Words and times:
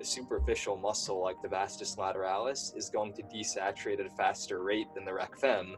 a 0.00 0.04
superficial 0.04 0.76
muscle 0.76 1.20
like 1.20 1.40
the 1.42 1.48
vastus 1.48 1.96
lateralis 1.96 2.76
is 2.76 2.90
going 2.90 3.12
to 3.14 3.22
desaturate 3.22 4.00
at 4.00 4.06
a 4.06 4.10
faster 4.10 4.62
rate 4.62 4.86
than 4.94 5.04
the 5.04 5.12
rec 5.12 5.36
fem. 5.38 5.76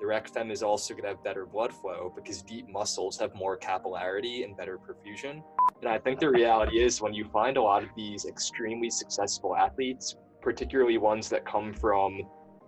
The 0.00 0.06
rec 0.06 0.32
fem 0.32 0.50
is 0.50 0.62
also 0.62 0.94
going 0.94 1.02
to 1.02 1.10
have 1.10 1.22
better 1.22 1.44
blood 1.44 1.72
flow 1.74 2.12
because 2.16 2.42
deep 2.42 2.66
muscles 2.68 3.18
have 3.18 3.34
more 3.34 3.58
capillarity 3.58 4.44
and 4.44 4.56
better 4.56 4.78
perfusion. 4.78 5.42
And 5.80 5.90
I 5.90 5.98
think 5.98 6.20
the 6.20 6.30
reality 6.30 6.80
is 6.80 7.02
when 7.02 7.12
you 7.12 7.26
find 7.26 7.58
a 7.58 7.62
lot 7.62 7.82
of 7.82 7.90
these 7.94 8.24
extremely 8.24 8.88
successful 8.88 9.54
athletes, 9.54 10.16
particularly 10.40 10.96
ones 10.96 11.28
that 11.28 11.44
come 11.44 11.74
from 11.74 12.22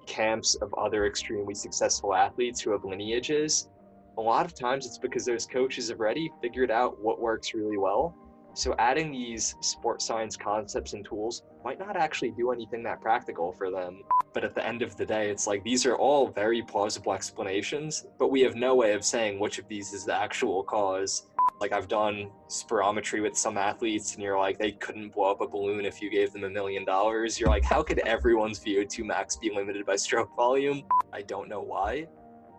camps 0.06 0.56
of 0.56 0.74
other 0.74 1.06
extremely 1.06 1.54
successful 1.54 2.14
athletes 2.14 2.60
who 2.60 2.70
have 2.72 2.84
lineages, 2.84 3.70
a 4.18 4.20
lot 4.20 4.44
of 4.44 4.54
times 4.54 4.84
it's 4.84 4.98
because 4.98 5.24
those 5.24 5.46
coaches 5.46 5.88
have 5.88 6.00
already 6.00 6.30
figured 6.42 6.70
out 6.70 7.00
what 7.00 7.18
works 7.18 7.54
really 7.54 7.78
well 7.78 8.14
so 8.54 8.74
adding 8.78 9.10
these 9.10 9.54
sports 9.60 10.04
science 10.04 10.36
concepts 10.36 10.92
and 10.92 11.04
tools 11.04 11.42
might 11.64 11.78
not 11.78 11.96
actually 11.96 12.30
do 12.32 12.50
anything 12.50 12.82
that 12.82 13.00
practical 13.00 13.52
for 13.52 13.70
them. 13.70 14.02
But 14.34 14.44
at 14.44 14.54
the 14.54 14.66
end 14.66 14.82
of 14.82 14.96
the 14.96 15.06
day, 15.06 15.30
it's 15.30 15.46
like 15.46 15.62
these 15.64 15.86
are 15.86 15.96
all 15.96 16.28
very 16.28 16.62
plausible 16.62 17.12
explanations, 17.12 18.06
but 18.18 18.30
we 18.30 18.40
have 18.42 18.54
no 18.54 18.74
way 18.74 18.92
of 18.92 19.04
saying 19.04 19.38
which 19.38 19.58
of 19.58 19.68
these 19.68 19.92
is 19.92 20.04
the 20.04 20.14
actual 20.14 20.62
cause. 20.62 21.28
Like 21.60 21.72
I've 21.72 21.88
done 21.88 22.30
spirometry 22.48 23.22
with 23.22 23.36
some 23.36 23.56
athletes 23.56 24.14
and 24.14 24.22
you're 24.22 24.38
like, 24.38 24.58
they 24.58 24.72
couldn't 24.72 25.10
blow 25.10 25.30
up 25.30 25.40
a 25.40 25.46
balloon 25.46 25.84
if 25.84 26.02
you 26.02 26.10
gave 26.10 26.32
them 26.32 26.44
a 26.44 26.50
million 26.50 26.84
dollars. 26.84 27.38
You're 27.38 27.50
like, 27.50 27.64
how 27.64 27.82
could 27.82 28.00
everyone's 28.00 28.58
VO2 28.60 29.04
max 29.04 29.36
be 29.36 29.50
limited 29.54 29.86
by 29.86 29.96
stroke 29.96 30.34
volume? 30.36 30.82
I 31.12 31.22
don't 31.22 31.48
know 31.48 31.60
why 31.60 32.06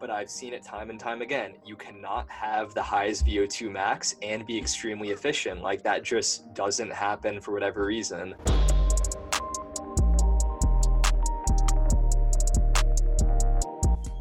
but 0.03 0.09
I've 0.09 0.29
seen 0.29 0.53
it 0.53 0.61
time 0.61 0.89
and 0.89 0.99
time 0.99 1.21
again. 1.21 1.53
You 1.65 1.77
cannot 1.77 2.29
have 2.29 2.73
the 2.73 2.83
highest 2.83 3.25
VO2 3.25 3.71
max 3.71 4.17
and 4.21 4.45
be 4.45 4.57
extremely 4.57 5.11
efficient. 5.11 5.61
Like 5.61 5.81
that 5.83 6.03
just 6.03 6.53
doesn't 6.53 6.91
happen 6.91 7.39
for 7.39 7.53
whatever 7.53 7.85
reason. 7.85 8.35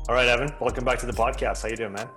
All 0.09 0.15
right, 0.15 0.29
Evan, 0.29 0.53
welcome 0.61 0.84
back 0.84 1.01
to 1.01 1.07
the 1.07 1.12
podcast. 1.12 1.62
How 1.62 1.69
you 1.69 1.75
doing, 1.75 1.95
man? 1.95 2.09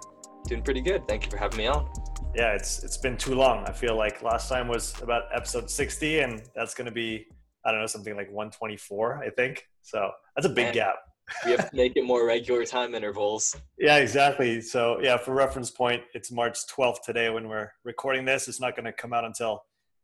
Doing 0.46 0.62
pretty 0.62 0.82
good. 0.82 1.08
Thank 1.08 1.26
you 1.26 1.32
for 1.32 1.38
having 1.38 1.58
me 1.58 1.66
on. 1.66 1.90
Yeah, 2.36 2.54
it's 2.54 2.84
it's 2.84 2.98
been 2.98 3.18
too 3.18 3.34
long. 3.34 3.66
I 3.66 3.72
feel 3.72 3.98
like 3.98 4.22
last 4.22 4.48
time 4.48 4.68
was 4.68 4.94
about 5.02 5.24
episode 5.34 5.72
60 5.72 6.20
and 6.20 6.44
that's 6.54 6.76
going 6.76 6.86
to 6.86 6.94
be 6.94 7.26
I 7.66 7.72
don't 7.72 7.82
know, 7.82 7.88
something 7.88 8.16
like 8.16 8.28
124, 8.28 9.24
I 9.24 9.32
think. 9.32 9.68
So, 9.82 10.12
that's 10.36 10.46
a 10.46 10.52
big 10.52 10.66
and, 10.66 10.74
gap 10.76 10.98
we 11.46 11.52
have 11.52 11.70
to 11.70 11.76
make 11.76 11.94
it 11.96 12.04
more 12.06 12.26
regular 12.26 12.66
time 12.66 12.96
intervals. 12.96 13.56
Yeah, 13.78 13.98
exactly. 13.98 14.62
So 14.62 15.00
yeah, 15.02 15.18
for 15.18 15.34
reference 15.34 15.72
point, 15.72 16.04
it's 16.14 16.32
March 16.32 16.58
12th 16.68 17.02
today 17.04 17.30
when 17.30 17.48
we're 17.48 17.72
recording 17.84 18.26
this. 18.26 18.48
It's 18.48 18.60
not 18.60 18.76
going 18.76 18.86
to 18.86 18.94
come 18.94 19.14
out 19.14 19.26
until 19.26 19.64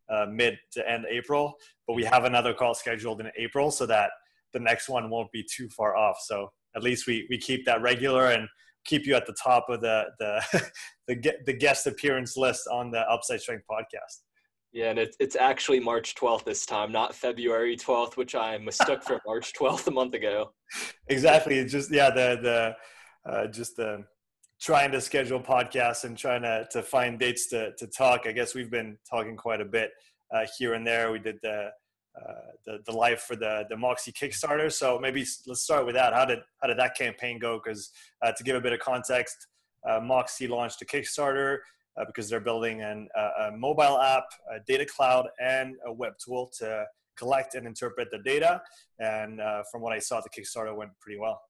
uh, 0.09 0.25
mid 0.29 0.57
to 0.73 0.89
end 0.89 1.05
April, 1.09 1.53
but 1.87 1.93
we 1.93 2.03
have 2.03 2.25
another 2.25 2.53
call 2.53 2.73
scheduled 2.73 3.21
in 3.21 3.31
April 3.37 3.71
so 3.71 3.85
that 3.85 4.11
the 4.53 4.59
next 4.59 4.89
one 4.89 5.09
won't 5.09 5.31
be 5.31 5.43
too 5.43 5.69
far 5.69 5.95
off. 5.95 6.17
So 6.21 6.51
at 6.75 6.83
least 6.83 7.07
we, 7.07 7.27
we 7.29 7.37
keep 7.37 7.65
that 7.65 7.81
regular 7.81 8.31
and 8.31 8.47
keep 8.85 9.05
you 9.05 9.15
at 9.15 9.25
the 9.25 9.35
top 9.41 9.69
of 9.69 9.81
the 9.81 10.05
the 10.19 10.41
the, 11.07 11.33
the 11.45 11.53
guest 11.53 11.87
appearance 11.87 12.35
list 12.35 12.67
on 12.67 12.91
the 12.91 13.01
Upside 13.01 13.41
Strength 13.41 13.65
podcast. 13.69 14.21
Yeah, 14.73 14.89
and 14.89 14.99
it's 14.99 15.17
it's 15.19 15.35
actually 15.35 15.81
March 15.81 16.15
12th 16.15 16.45
this 16.45 16.65
time, 16.65 16.91
not 16.91 17.13
February 17.13 17.75
12th, 17.75 18.15
which 18.15 18.35
I 18.35 18.57
mistook 18.57 19.03
for 19.03 19.19
March 19.27 19.53
12th 19.53 19.87
a 19.87 19.91
month 19.91 20.13
ago. 20.13 20.53
Exactly. 21.07 21.57
It's 21.59 21.71
just 21.71 21.91
yeah, 21.91 22.09
the 22.09 22.75
the 23.25 23.31
uh, 23.31 23.47
just 23.47 23.75
the 23.75 24.05
trying 24.61 24.91
to 24.91 25.01
schedule 25.01 25.41
podcasts 25.41 26.05
and 26.05 26.17
trying 26.17 26.43
to 26.43 26.67
to 26.71 26.81
find 26.81 27.19
dates 27.19 27.49
to 27.49 27.73
to 27.77 27.87
talk. 27.87 28.21
I 28.25 28.31
guess 28.31 28.55
we've 28.55 28.71
been 28.71 28.97
talking 29.09 29.35
quite 29.35 29.59
a 29.59 29.65
bit 29.65 29.91
uh, 30.33 30.45
here 30.57 30.73
and 30.73 30.87
there. 30.87 31.11
We 31.11 31.19
did 31.19 31.39
the 31.43 31.71
uh, 32.15 32.51
the 32.65 32.79
the 32.85 32.93
live 32.93 33.21
for 33.21 33.35
the 33.35 33.65
the 33.69 33.75
Moxy 33.75 34.13
Kickstarter. 34.13 34.71
So 34.71 34.99
maybe 34.99 35.25
let's 35.47 35.63
start 35.63 35.85
with 35.85 35.95
that. 35.95 36.13
How 36.13 36.23
did 36.23 36.39
how 36.61 36.69
did 36.69 36.79
that 36.79 36.95
campaign 36.95 37.39
go? 37.39 37.59
Because 37.61 37.91
uh, 38.21 38.31
to 38.31 38.43
give 38.43 38.55
a 38.55 38.61
bit 38.61 38.71
of 38.71 38.79
context, 38.79 39.47
uh, 39.89 39.99
Moxy 39.99 40.47
launched 40.47 40.81
a 40.81 40.85
Kickstarter 40.85 41.57
uh, 41.97 42.05
because 42.05 42.29
they're 42.29 42.39
building 42.39 42.81
an, 42.81 43.07
uh, 43.17 43.47
a 43.47 43.51
mobile 43.51 43.99
app, 43.99 44.25
a 44.53 44.59
data 44.65 44.85
cloud, 44.85 45.27
and 45.39 45.75
a 45.85 45.91
web 45.91 46.13
tool 46.23 46.51
to 46.59 46.85
collect 47.17 47.55
and 47.55 47.67
interpret 47.67 48.09
the 48.11 48.19
data. 48.19 48.61
And 48.99 49.41
uh, 49.41 49.63
from 49.71 49.81
what 49.81 49.93
I 49.93 49.99
saw, 49.99 50.21
the 50.21 50.29
Kickstarter 50.29 50.75
went 50.75 50.91
pretty 50.99 51.19
well. 51.19 51.41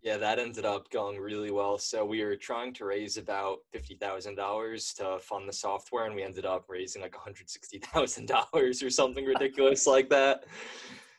Yeah, 0.00 0.16
that 0.18 0.38
ended 0.38 0.64
up 0.64 0.88
going 0.90 1.18
really 1.18 1.50
well. 1.50 1.76
So 1.76 2.04
we 2.04 2.22
were 2.22 2.36
trying 2.36 2.72
to 2.74 2.84
raise 2.84 3.16
about 3.16 3.58
fifty 3.72 3.96
thousand 3.96 4.36
dollars 4.36 4.94
to 4.94 5.18
fund 5.20 5.48
the 5.48 5.52
software, 5.52 6.06
and 6.06 6.14
we 6.14 6.22
ended 6.22 6.46
up 6.46 6.66
raising 6.68 7.02
like 7.02 7.16
one 7.16 7.24
hundred 7.24 7.50
sixty 7.50 7.78
thousand 7.78 8.28
dollars 8.28 8.80
or 8.80 8.90
something 8.90 9.24
ridiculous 9.24 9.88
like 9.88 10.08
that. 10.10 10.44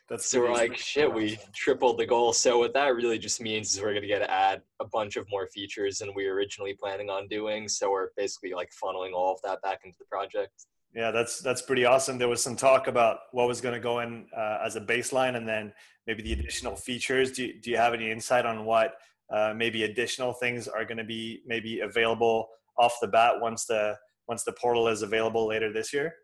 That's 0.09 0.25
so 0.25 0.41
we're 0.41 0.51
like, 0.51 0.75
shit, 0.75 1.13
we 1.13 1.37
tripled 1.53 1.99
the 1.99 2.05
goal. 2.05 2.33
So 2.33 2.57
what 2.57 2.73
that 2.73 2.95
really 2.95 3.19
just 3.19 3.39
means 3.41 3.73
is 3.73 3.81
we're 3.81 3.93
gonna 3.93 4.07
get 4.07 4.19
to 4.19 4.31
add 4.31 4.61
a 4.79 4.85
bunch 4.85 5.17
of 5.17 5.29
more 5.29 5.47
features 5.47 5.99
than 5.99 6.13
we 6.15 6.27
were 6.27 6.33
originally 6.33 6.73
planning 6.73 7.09
on 7.09 7.27
doing. 7.27 7.67
So 7.67 7.91
we're 7.91 8.09
basically 8.17 8.53
like 8.53 8.71
funneling 8.71 9.13
all 9.13 9.33
of 9.33 9.41
that 9.43 9.61
back 9.61 9.81
into 9.83 9.97
the 9.99 10.05
project. 10.05 10.65
Yeah, 10.95 11.11
that's 11.11 11.39
that's 11.39 11.61
pretty 11.61 11.85
awesome. 11.85 12.17
There 12.17 12.27
was 12.27 12.41
some 12.41 12.55
talk 12.55 12.87
about 12.87 13.19
what 13.31 13.47
was 13.47 13.61
going 13.61 13.75
to 13.75 13.79
go 13.79 13.99
in 13.99 14.25
uh, 14.35 14.57
as 14.65 14.75
a 14.75 14.81
baseline, 14.81 15.37
and 15.37 15.47
then 15.47 15.71
maybe 16.07 16.23
the 16.23 16.33
additional 16.33 16.75
features. 16.75 17.31
Do 17.31 17.45
you, 17.45 17.61
do 17.61 17.69
you 17.69 17.77
have 17.77 17.93
any 17.93 18.09
insight 18.09 18.45
on 18.47 18.65
what 18.65 18.95
uh, 19.31 19.53
maybe 19.55 19.83
additional 19.83 20.33
things 20.33 20.67
are 20.67 20.85
going 20.85 20.97
to 20.97 21.03
be 21.03 21.41
maybe 21.45 21.81
available 21.81 22.49
off 22.79 22.95
the 23.01 23.07
bat 23.07 23.39
once 23.39 23.65
the 23.65 23.95
once 24.27 24.43
the 24.43 24.53
portal 24.53 24.87
is 24.87 25.03
available 25.03 25.47
later 25.47 25.71
this 25.71 25.93
year? 25.93 26.15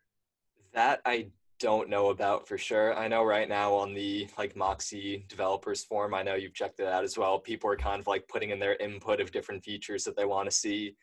That 0.73 1.01
I 1.05 1.27
don't 1.59 1.89
know 1.89 2.09
about 2.09 2.47
for 2.47 2.57
sure. 2.57 2.97
I 2.97 3.07
know 3.07 3.23
right 3.23 3.47
now 3.47 3.73
on 3.73 3.93
the 3.93 4.27
like 4.37 4.55
Moxy 4.55 5.25
developers 5.29 5.83
forum, 5.83 6.13
I 6.13 6.23
know 6.23 6.35
you've 6.35 6.53
checked 6.53 6.79
it 6.79 6.87
out 6.87 7.03
as 7.03 7.17
well. 7.17 7.39
People 7.39 7.69
are 7.69 7.77
kind 7.77 7.99
of 7.99 8.07
like 8.07 8.27
putting 8.27 8.49
in 8.49 8.59
their 8.59 8.75
input 8.75 9.21
of 9.21 9.31
different 9.31 9.63
features 9.63 10.03
that 10.03 10.15
they 10.15 10.25
want 10.25 10.49
to 10.49 10.55
see. 10.55 10.95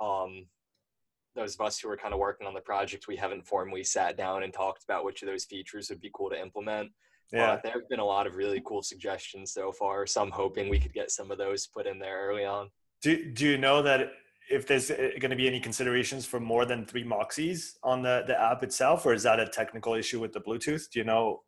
Um, 0.00 0.46
those 1.36 1.54
of 1.54 1.60
us 1.60 1.78
who 1.78 1.88
are 1.88 1.96
kind 1.96 2.12
of 2.12 2.20
working 2.20 2.46
on 2.46 2.54
the 2.54 2.60
project, 2.60 3.06
we 3.06 3.16
haven't 3.16 3.46
formally 3.46 3.84
sat 3.84 4.16
down 4.16 4.42
and 4.42 4.52
talked 4.52 4.82
about 4.82 5.04
which 5.04 5.22
of 5.22 5.28
those 5.28 5.44
features 5.44 5.88
would 5.88 6.00
be 6.00 6.10
cool 6.12 6.30
to 6.30 6.40
implement. 6.40 6.90
Yeah, 7.32 7.52
uh, 7.52 7.60
there 7.62 7.72
have 7.74 7.88
been 7.88 8.00
a 8.00 8.04
lot 8.04 8.26
of 8.26 8.34
really 8.34 8.60
cool 8.64 8.82
suggestions 8.82 9.52
so 9.52 9.70
far. 9.70 10.06
So 10.06 10.20
I'm 10.20 10.32
hoping 10.32 10.68
we 10.68 10.80
could 10.80 10.92
get 10.92 11.12
some 11.12 11.30
of 11.30 11.38
those 11.38 11.68
put 11.68 11.86
in 11.86 12.00
there 12.00 12.26
early 12.28 12.44
on. 12.44 12.70
Do 13.02 13.30
Do 13.30 13.46
you 13.46 13.58
know 13.58 13.82
that 13.82 14.10
if 14.50 14.66
there's 14.66 14.90
uh, 14.90 15.10
going 15.20 15.30
to 15.30 15.36
be 15.36 15.46
any 15.46 15.60
considerations 15.60 16.26
for 16.26 16.40
more 16.40 16.64
than 16.64 16.84
three 16.84 17.04
Moxies 17.04 17.74
on 17.82 18.02
the, 18.02 18.24
the 18.26 18.40
app 18.40 18.62
itself, 18.62 19.06
or 19.06 19.14
is 19.14 19.22
that 19.22 19.38
a 19.38 19.46
technical 19.46 19.94
issue 19.94 20.20
with 20.20 20.32
the 20.32 20.40
Bluetooth? 20.40 20.90
Do 20.90 20.98
you 20.98 21.04
know? 21.04 21.42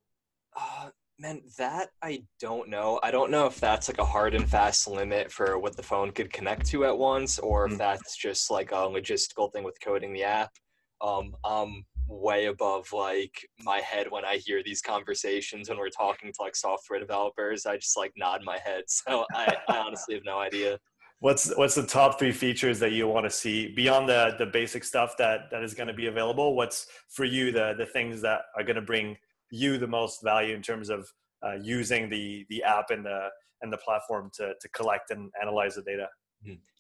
Uh, 0.56 0.90
man, 1.18 1.42
that 1.58 1.90
I 2.02 2.22
don't 2.40 2.68
know. 2.68 3.00
I 3.02 3.10
don't 3.10 3.30
know 3.30 3.46
if 3.46 3.58
that's 3.58 3.88
like 3.88 3.98
a 3.98 4.04
hard 4.04 4.34
and 4.34 4.48
fast 4.48 4.86
limit 4.86 5.32
for 5.32 5.58
what 5.58 5.76
the 5.76 5.82
phone 5.82 6.12
could 6.12 6.32
connect 6.32 6.66
to 6.66 6.84
at 6.84 6.96
once, 6.96 7.38
or 7.40 7.66
if 7.66 7.72
mm. 7.72 7.78
that's 7.78 8.16
just 8.16 8.50
like 8.50 8.70
a 8.70 8.76
logistical 8.76 9.52
thing 9.52 9.64
with 9.64 9.76
coding 9.82 10.12
the 10.12 10.24
app. 10.24 10.50
Um, 11.00 11.34
I'm 11.44 11.84
way 12.06 12.46
above 12.46 12.92
like 12.92 13.48
my 13.64 13.78
head 13.78 14.06
when 14.10 14.24
I 14.24 14.36
hear 14.36 14.62
these 14.62 14.82
conversations 14.82 15.68
when 15.68 15.78
we're 15.78 15.88
talking 15.88 16.32
to 16.32 16.42
like 16.42 16.54
software 16.54 17.00
developers. 17.00 17.66
I 17.66 17.76
just 17.76 17.96
like 17.96 18.12
nod 18.16 18.42
my 18.44 18.58
head. 18.64 18.84
So 18.86 19.24
I, 19.34 19.56
I 19.68 19.78
honestly 19.78 20.14
have 20.14 20.24
no 20.24 20.38
idea 20.38 20.78
what's 21.22 21.56
what's 21.56 21.76
the 21.76 21.86
top 21.86 22.18
three 22.18 22.32
features 22.32 22.78
that 22.80 22.92
you 22.92 23.06
want 23.06 23.24
to 23.24 23.30
see 23.30 23.72
beyond 23.74 24.08
the 24.08 24.34
the 24.38 24.46
basic 24.46 24.82
stuff 24.82 25.16
that 25.16 25.50
that 25.50 25.62
is 25.62 25.72
going 25.72 25.86
to 25.86 25.94
be 25.94 26.06
available 26.06 26.56
what's 26.56 26.88
for 27.08 27.24
you 27.24 27.52
the 27.52 27.74
the 27.78 27.86
things 27.86 28.20
that 28.20 28.40
are 28.56 28.64
going 28.64 28.76
to 28.76 28.82
bring 28.82 29.16
you 29.52 29.78
the 29.78 29.86
most 29.86 30.22
value 30.24 30.54
in 30.54 30.62
terms 30.62 30.90
of 30.90 31.08
uh, 31.44 31.54
using 31.62 32.08
the 32.08 32.44
the 32.48 32.62
app 32.62 32.90
and 32.90 33.04
the 33.04 33.28
and 33.60 33.72
the 33.72 33.78
platform 33.78 34.30
to 34.34 34.52
to 34.60 34.68
collect 34.70 35.10
and 35.10 35.30
analyze 35.40 35.76
the 35.76 35.82
data. 35.82 36.08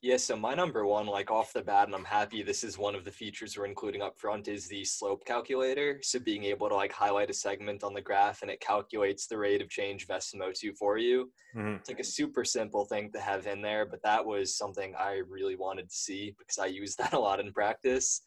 Yeah, 0.02 0.16
so 0.16 0.36
my 0.36 0.52
number 0.54 0.84
one, 0.84 1.06
like 1.06 1.30
off 1.30 1.52
the 1.52 1.62
bat, 1.62 1.86
and 1.86 1.94
I'm 1.94 2.04
happy 2.04 2.42
this 2.42 2.64
is 2.64 2.76
one 2.76 2.96
of 2.96 3.04
the 3.04 3.10
features 3.12 3.56
we're 3.56 3.66
including 3.66 4.02
up 4.02 4.18
front, 4.18 4.48
is 4.48 4.66
the 4.66 4.84
slope 4.84 5.24
calculator. 5.24 6.00
So 6.02 6.18
being 6.18 6.42
able 6.42 6.68
to 6.68 6.74
like 6.74 6.92
highlight 6.92 7.30
a 7.30 7.34
segment 7.34 7.84
on 7.84 7.94
the 7.94 8.00
graph 8.00 8.42
and 8.42 8.50
it 8.50 8.60
calculates 8.60 9.28
the 9.28 9.38
rate 9.38 9.62
of 9.62 9.70
change 9.70 10.02
of 10.02 10.08
SMO2 10.08 10.76
for 10.76 10.98
you. 10.98 11.30
Mm-hmm. 11.56 11.76
It's 11.76 11.88
like 11.88 12.00
a 12.00 12.04
super 12.04 12.44
simple 12.44 12.84
thing 12.84 13.12
to 13.12 13.20
have 13.20 13.46
in 13.46 13.62
there, 13.62 13.86
but 13.86 14.02
that 14.02 14.26
was 14.26 14.56
something 14.56 14.92
I 14.98 15.22
really 15.28 15.54
wanted 15.54 15.88
to 15.88 15.94
see 15.94 16.34
because 16.36 16.58
I 16.58 16.66
use 16.66 16.96
that 16.98 17.12
a 17.12 17.18
lot 17.18 17.38
in 17.38 17.52
practice. 17.52 18.22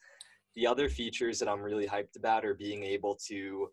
The 0.54 0.66
other 0.66 0.88
features 0.88 1.38
that 1.40 1.48
I'm 1.48 1.60
really 1.60 1.86
hyped 1.86 2.16
about 2.16 2.46
are 2.46 2.54
being 2.54 2.84
able 2.84 3.18
to 3.28 3.68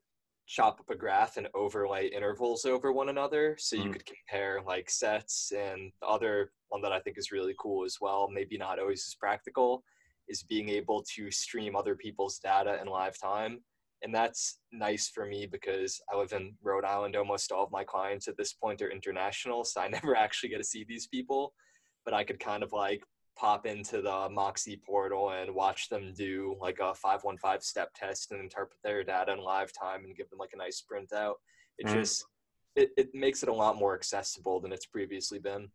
chop 0.45 0.79
up 0.79 0.89
a 0.89 0.95
graph 0.95 1.37
and 1.37 1.47
overlay 1.53 2.07
intervals 2.07 2.65
over 2.65 2.91
one 2.91 3.09
another 3.09 3.55
so 3.57 3.75
you 3.75 3.83
mm. 3.83 3.93
could 3.93 4.05
compare 4.05 4.61
like 4.65 4.89
sets 4.89 5.51
and 5.55 5.91
the 6.01 6.07
other 6.07 6.51
one 6.69 6.81
that 6.81 6.91
i 6.91 6.99
think 6.99 7.17
is 7.17 7.31
really 7.31 7.55
cool 7.59 7.85
as 7.85 7.97
well 8.01 8.29
maybe 8.31 8.57
not 8.57 8.79
always 8.79 9.05
as 9.07 9.15
practical 9.15 9.83
is 10.27 10.43
being 10.43 10.69
able 10.69 11.03
to 11.03 11.31
stream 11.31 11.75
other 11.75 11.95
people's 11.95 12.39
data 12.39 12.79
in 12.81 12.87
live 12.87 13.17
time 13.17 13.59
and 14.03 14.13
that's 14.13 14.59
nice 14.73 15.07
for 15.07 15.25
me 15.25 15.45
because 15.45 16.01
i 16.11 16.17
live 16.17 16.33
in 16.33 16.53
rhode 16.61 16.85
island 16.85 17.15
almost 17.15 17.51
all 17.51 17.63
of 17.63 17.71
my 17.71 17.83
clients 17.83 18.27
at 18.27 18.37
this 18.37 18.53
point 18.53 18.81
are 18.81 18.91
international 18.91 19.63
so 19.63 19.81
i 19.81 19.87
never 19.89 20.15
actually 20.15 20.49
get 20.49 20.57
to 20.57 20.63
see 20.63 20.85
these 20.87 21.07
people 21.07 21.53
but 22.03 22.13
i 22.13 22.23
could 22.23 22.39
kind 22.39 22.63
of 22.63 22.73
like 22.73 23.01
pop 23.35 23.65
into 23.65 24.01
the 24.01 24.29
Moxy 24.29 24.77
portal 24.77 25.31
and 25.31 25.53
watch 25.53 25.89
them 25.89 26.13
do 26.15 26.55
like 26.61 26.79
a 26.79 26.93
515 26.93 27.61
step 27.61 27.91
test 27.95 28.31
and 28.31 28.39
interpret 28.39 28.77
their 28.83 29.03
data 29.03 29.33
in 29.33 29.39
live 29.39 29.71
time 29.73 30.05
and 30.05 30.15
give 30.15 30.29
them 30.29 30.39
like 30.39 30.51
a 30.53 30.57
nice 30.57 30.77
sprint 30.77 31.13
out. 31.13 31.35
It 31.77 31.87
mm-hmm. 31.87 31.99
just 31.99 32.25
it, 32.75 32.91
it 32.97 33.09
makes 33.13 33.43
it 33.43 33.49
a 33.49 33.53
lot 33.53 33.77
more 33.77 33.93
accessible 33.93 34.59
than 34.59 34.71
it's 34.71 34.85
previously 34.85 35.39
been. 35.39 35.69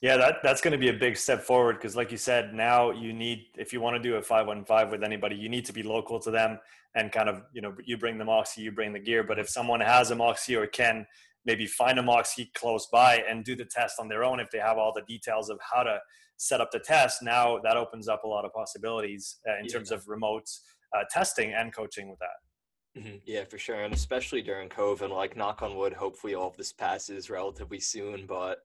Yeah, 0.00 0.16
that 0.16 0.38
that's 0.42 0.60
going 0.60 0.72
to 0.72 0.78
be 0.78 0.88
a 0.88 0.92
big 0.92 1.16
step 1.16 1.42
forward 1.42 1.76
because, 1.76 1.94
like 1.94 2.10
you 2.10 2.16
said, 2.16 2.54
now 2.54 2.90
you 2.90 3.12
need 3.12 3.46
if 3.56 3.72
you 3.72 3.80
want 3.80 3.94
to 3.94 4.02
do 4.02 4.16
a 4.16 4.22
five 4.22 4.48
one 4.48 4.64
five 4.64 4.90
with 4.90 5.04
anybody, 5.04 5.36
you 5.36 5.48
need 5.48 5.64
to 5.66 5.72
be 5.72 5.84
local 5.84 6.18
to 6.20 6.30
them 6.30 6.58
and 6.94 7.12
kind 7.12 7.28
of 7.28 7.42
you 7.52 7.62
know 7.62 7.74
you 7.84 7.96
bring 7.96 8.18
the 8.18 8.24
moxy, 8.24 8.62
you 8.62 8.72
bring 8.72 8.92
the 8.92 8.98
gear. 8.98 9.22
But 9.22 9.38
if 9.38 9.48
someone 9.48 9.80
has 9.80 10.10
a 10.10 10.16
moxy 10.16 10.56
or 10.56 10.66
can 10.66 11.06
maybe 11.44 11.66
find 11.66 11.98
a 11.98 12.02
moxy 12.02 12.50
close 12.54 12.86
by 12.92 13.22
and 13.28 13.44
do 13.44 13.56
the 13.56 13.64
test 13.64 13.98
on 13.98 14.08
their 14.08 14.24
own, 14.24 14.40
if 14.40 14.50
they 14.50 14.58
have 14.58 14.78
all 14.78 14.92
the 14.94 15.02
details 15.02 15.50
of 15.50 15.58
how 15.60 15.82
to 15.82 15.98
set 16.36 16.60
up 16.60 16.70
the 16.70 16.78
test, 16.78 17.22
now 17.22 17.58
that 17.62 17.76
opens 17.76 18.08
up 18.08 18.24
a 18.24 18.28
lot 18.28 18.44
of 18.44 18.52
possibilities 18.52 19.38
uh, 19.48 19.58
in 19.58 19.64
yeah. 19.64 19.72
terms 19.72 19.90
of 19.90 20.06
remote 20.08 20.48
uh, 20.96 21.04
testing 21.10 21.52
and 21.52 21.74
coaching 21.74 22.08
with 22.08 22.18
that. 22.18 23.00
Mm-hmm. 23.00 23.16
Yeah, 23.24 23.44
for 23.44 23.58
sure, 23.58 23.82
and 23.82 23.94
especially 23.94 24.42
during 24.42 24.68
COVID, 24.68 25.10
like 25.10 25.36
knock 25.36 25.62
on 25.62 25.76
wood, 25.76 25.94
hopefully 25.94 26.34
all 26.34 26.48
of 26.48 26.56
this 26.56 26.72
passes 26.72 27.30
relatively 27.30 27.80
soon, 27.80 28.26
but 28.26 28.58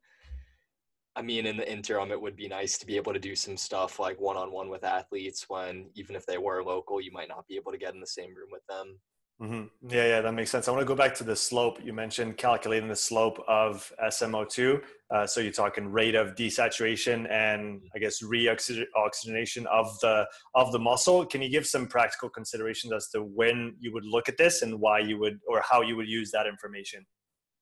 I 1.16 1.24
mean, 1.24 1.48
in 1.48 1.58
the 1.58 1.70
interim, 1.72 2.12
it 2.12 2.22
would 2.22 2.36
be 2.36 2.48
nice 2.48 2.78
to 2.78 2.86
be 2.86 2.96
able 2.96 3.12
to 3.12 3.20
do 3.20 3.36
some 3.36 3.58
stuff 3.58 4.00
like 4.00 4.22
one 4.22 4.38
on 4.38 4.52
one 4.52 4.70
with 4.70 4.84
athletes 4.84 5.46
when, 5.48 5.90
even 5.96 6.16
if 6.16 6.28
they 6.28 6.38
were 6.38 6.64
local, 6.64 7.02
you 7.02 7.12
might 7.12 7.28
not 7.28 7.48
be 7.48 7.56
able 7.56 7.72
to 7.72 7.78
get 7.80 7.96
in 7.96 8.00
the 8.00 8.06
same 8.06 8.36
room 8.36 8.50
with 8.52 8.62
them. 8.70 9.00
Mm-hmm. 9.42 9.90
Yeah, 9.90 10.08
yeah, 10.08 10.22
that 10.22 10.32
makes 10.34 10.50
sense. 10.50 10.68
I 10.68 10.72
want 10.72 10.82
to 10.82 10.88
go 10.88 10.96
back 10.96 11.14
to 11.16 11.24
the 11.24 11.36
slope. 11.36 11.78
You 11.84 11.94
mentioned 11.94 12.38
calculating 12.38 12.90
the 12.90 12.96
slope 12.96 13.40
of 13.48 13.92
SMO2. 14.04 14.82
Uh, 15.14 15.28
so 15.28 15.42
you're 15.42 15.52
talking 15.52 15.92
rate 15.92 16.16
of 16.16 16.34
desaturation 16.34 17.30
and 17.30 17.82
I 17.96 18.00
guess 18.00 18.24
reoxygenation 18.24 19.66
of 19.68 19.98
the 20.00 20.26
of 20.56 20.72
the 20.72 20.80
muscle. 20.80 21.24
Can 21.24 21.44
you 21.44 21.50
give 21.50 21.68
some 21.68 21.86
practical 21.86 22.30
considerations 22.30 22.92
as 22.94 23.10
to 23.10 23.22
when 23.22 23.76
you 23.80 23.94
would 23.94 24.06
look 24.06 24.28
at 24.28 24.38
this 24.38 24.64
and 24.64 24.80
why 24.80 25.00
you 25.00 25.20
would 25.20 25.40
or 25.48 25.62
how 25.62 25.82
you 25.82 25.96
would 25.98 26.10
use 26.10 26.32
that 26.32 26.48
information? 26.48 27.06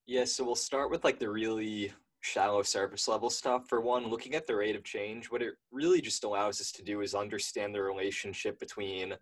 Yeah, 0.08 0.24
so 0.24 0.46
we'll 0.46 0.56
start 0.56 0.92
with 0.92 1.04
like 1.04 1.20
the 1.20 1.30
really 1.30 1.92
shallow 2.22 2.64
surface 2.64 3.08
level 3.08 3.30
stuff. 3.30 3.68
For 3.68 3.82
one, 3.82 4.08
looking 4.08 4.34
at 4.34 4.48
the 4.48 4.56
rate 4.56 4.76
of 4.76 4.84
change, 4.84 5.30
what 5.30 5.42
it 5.42 5.54
really 5.72 6.02
just 6.02 6.24
allows 6.24 6.60
us 6.62 6.72
to 6.72 6.84
do 6.84 7.02
is 7.02 7.14
understand 7.14 7.76
the 7.76 7.82
relationship 7.82 8.60
between 8.60 9.14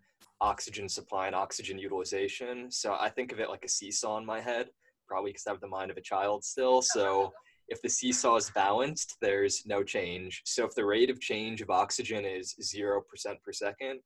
oxygen 0.44 0.88
supply 0.88 1.26
and 1.26 1.34
oxygen 1.34 1.78
utilization. 1.78 2.70
So 2.70 2.96
I 3.00 3.08
think 3.08 3.32
of 3.32 3.40
it 3.40 3.48
like 3.48 3.64
a 3.64 3.68
seesaw 3.68 4.18
in 4.18 4.26
my 4.26 4.40
head, 4.40 4.68
probably 5.08 5.30
because 5.30 5.46
I 5.46 5.50
have 5.50 5.60
the 5.60 5.68
mind 5.68 5.90
of 5.90 5.96
a 5.96 6.02
child 6.02 6.44
still. 6.44 6.82
So 6.82 7.32
if 7.68 7.80
the 7.80 7.88
seesaw 7.88 8.36
is 8.36 8.50
balanced, 8.50 9.16
there's 9.20 9.62
no 9.66 9.82
change. 9.82 10.42
So 10.44 10.64
if 10.64 10.74
the 10.74 10.84
rate 10.84 11.10
of 11.10 11.20
change 11.20 11.62
of 11.62 11.70
oxygen 11.70 12.24
is 12.24 12.54
0% 12.62 13.00
per 13.42 13.52
second, 13.52 14.00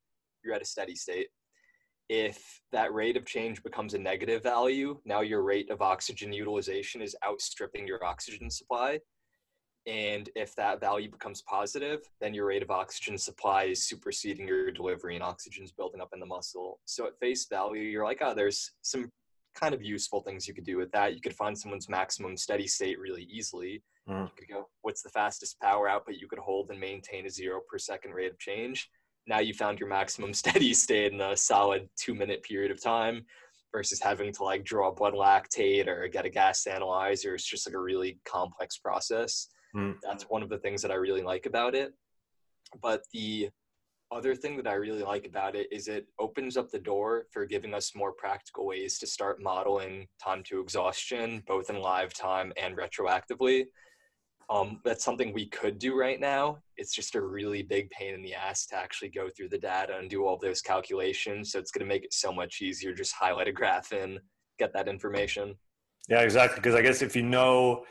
you're 0.45 0.55
at 0.55 0.63
a 0.63 0.67
steady 0.67 0.95
state 0.95 1.29
if 2.09 2.63
that 2.73 2.93
rate 2.95 3.17
of 3.17 3.27
change 3.27 3.63
becomes 3.63 3.95
a 3.95 3.99
negative 3.99 4.43
value, 4.43 4.99
now 5.05 5.21
your 5.21 5.43
rate 5.43 5.71
of 5.71 5.83
oxygen 5.83 6.33
utilization 6.33 7.03
is 7.03 7.15
outstripping 7.27 7.87
your 7.87 8.03
oxygen 8.05 8.51
supply. 8.51 8.99
And 9.89 10.29
if 10.37 10.55
that 10.57 10.81
value 10.81 11.11
becomes 11.11 11.43
positive, 11.43 12.01
then 12.21 12.35
your 12.35 12.47
rate 12.47 12.63
of 12.63 12.71
oxygen 12.71 13.17
supply 13.17 13.65
is 13.65 13.89
superseding 13.89 14.47
your 14.47 14.71
delivery 14.71 15.15
and 15.15 15.25
oxygen 15.25 15.65
is 15.65 15.73
building 15.73 16.01
up 16.01 16.11
in 16.13 16.21
the 16.21 16.27
muscle. 16.27 16.79
So 16.85 17.07
at 17.07 17.19
face 17.19 17.47
value, 17.47 17.83
you're 17.83 18.05
like, 18.05 18.19
oh, 18.21 18.35
there's 18.35 18.73
some 18.83 19.11
kind 19.55 19.75
of 19.75 19.83
useful 19.83 20.21
things 20.21 20.47
you 20.47 20.55
could 20.55 20.67
do 20.67 20.77
with 20.77 20.93
that. 20.93 21.15
You 21.15 21.21
could 21.21 21.35
find 21.35 21.59
someone's 21.59 21.89
maximum 21.89 22.37
steady 22.37 22.67
state 22.67 23.01
really 23.01 23.25
easily. 23.25 23.83
Mm. 24.09 24.25
You 24.25 24.31
could 24.37 24.49
go, 24.49 24.69
what's 24.83 25.03
the 25.03 25.09
fastest 25.09 25.59
power 25.61 25.89
output 25.89 26.17
you 26.17 26.29
could 26.29 26.39
hold 26.39 26.71
and 26.71 26.79
maintain 26.79 27.27
a 27.27 27.31
zero 27.31 27.61
per 27.69 27.79
second 27.79 28.13
rate 28.13 28.31
of 28.31 28.39
change? 28.39 28.91
now 29.29 29.39
you 29.39 29.55
found 29.55 29.79
your 29.79 29.89
maximum 29.89 30.33
steady 30.35 30.75
state 30.75 31.13
in 31.13 31.21
a 31.21 31.37
solid 31.37 31.89
two 31.97 32.15
minute 32.15 32.43
period 32.43 32.71
of 32.71 32.83
time 32.83 33.25
versus 33.71 34.01
having 34.01 34.33
to 34.33 34.43
like 34.43 34.65
draw 34.65 34.91
blood 34.91 35.13
lactate 35.13 35.87
or 35.87 36.09
get 36.09 36.25
a 36.25 36.31
gas 36.31 36.67
analyzer. 36.67 37.35
It's 37.35 37.45
just 37.45 37.67
like 37.67 37.75
a 37.75 37.81
really 37.81 38.19
complex 38.25 38.79
process. 38.79 39.49
Mm. 39.75 39.97
That's 40.03 40.25
one 40.25 40.43
of 40.43 40.49
the 40.49 40.59
things 40.59 40.83
that 40.83 40.91
I 40.91 40.95
really 40.95 41.23
like 41.23 41.47
about 41.47 41.75
it. 41.75 41.93
But 42.83 43.03
the 43.13 43.51
other 44.11 44.35
thing 44.35 44.57
that 44.57 44.67
I 44.67 44.75
really 44.75 45.03
like 45.03 45.27
about 45.27 45.55
it 45.55 45.69
is 45.71 45.89
it 45.89 46.07
opens 46.19 46.57
up 46.57 46.71
the 46.71 46.79
door 46.79 47.27
for 47.31 47.45
giving 47.45 47.75
us 47.75 47.95
more 47.95 48.13
practical 48.13 48.67
ways 48.67 48.99
to 48.99 49.07
start 49.07 49.43
modeling 49.43 50.07
time 50.23 50.43
to 50.45 50.61
exhaustion, 50.61 51.43
both 51.47 51.69
in 51.69 51.81
live 51.81 52.15
time 52.15 52.53
and 52.57 52.77
retroactively. 52.77 53.67
Um, 54.51 54.81
that's 54.83 55.05
something 55.05 55.35
we 55.35 55.47
could 55.47 55.79
do 55.79 55.95
right 55.95 56.19
now. 56.19 56.59
It's 56.79 56.95
just 56.95 57.15
a 57.17 57.21
really 57.21 57.63
big 57.63 57.91
pain 57.91 58.15
in 58.15 58.23
the 58.23 58.35
ass 58.35 58.65
to 58.67 58.77
actually 58.77 59.11
go 59.11 59.29
through 59.29 59.51
the 59.51 59.59
data 59.59 59.99
and 59.99 60.09
do 60.09 60.25
all 60.25 60.39
those 60.39 60.63
calculations. 60.63 61.53
So 61.53 61.59
it's 61.59 61.71
going 61.71 61.87
to 61.87 61.95
make 61.95 62.05
it 62.05 62.15
so 62.15 62.33
much 62.33 62.63
easier. 62.63 62.95
Just 62.95 63.13
highlight 63.13 63.49
a 63.49 63.53
graph 63.53 63.93
and 63.93 64.19
get 64.59 64.73
that 64.73 64.89
information. 64.89 65.55
Yeah, 66.09 66.21
exactly. 66.21 66.57
Because 66.57 66.75
I 66.75 66.81
guess 66.81 67.03
if 67.03 67.15
you 67.15 67.23
know 67.23 67.85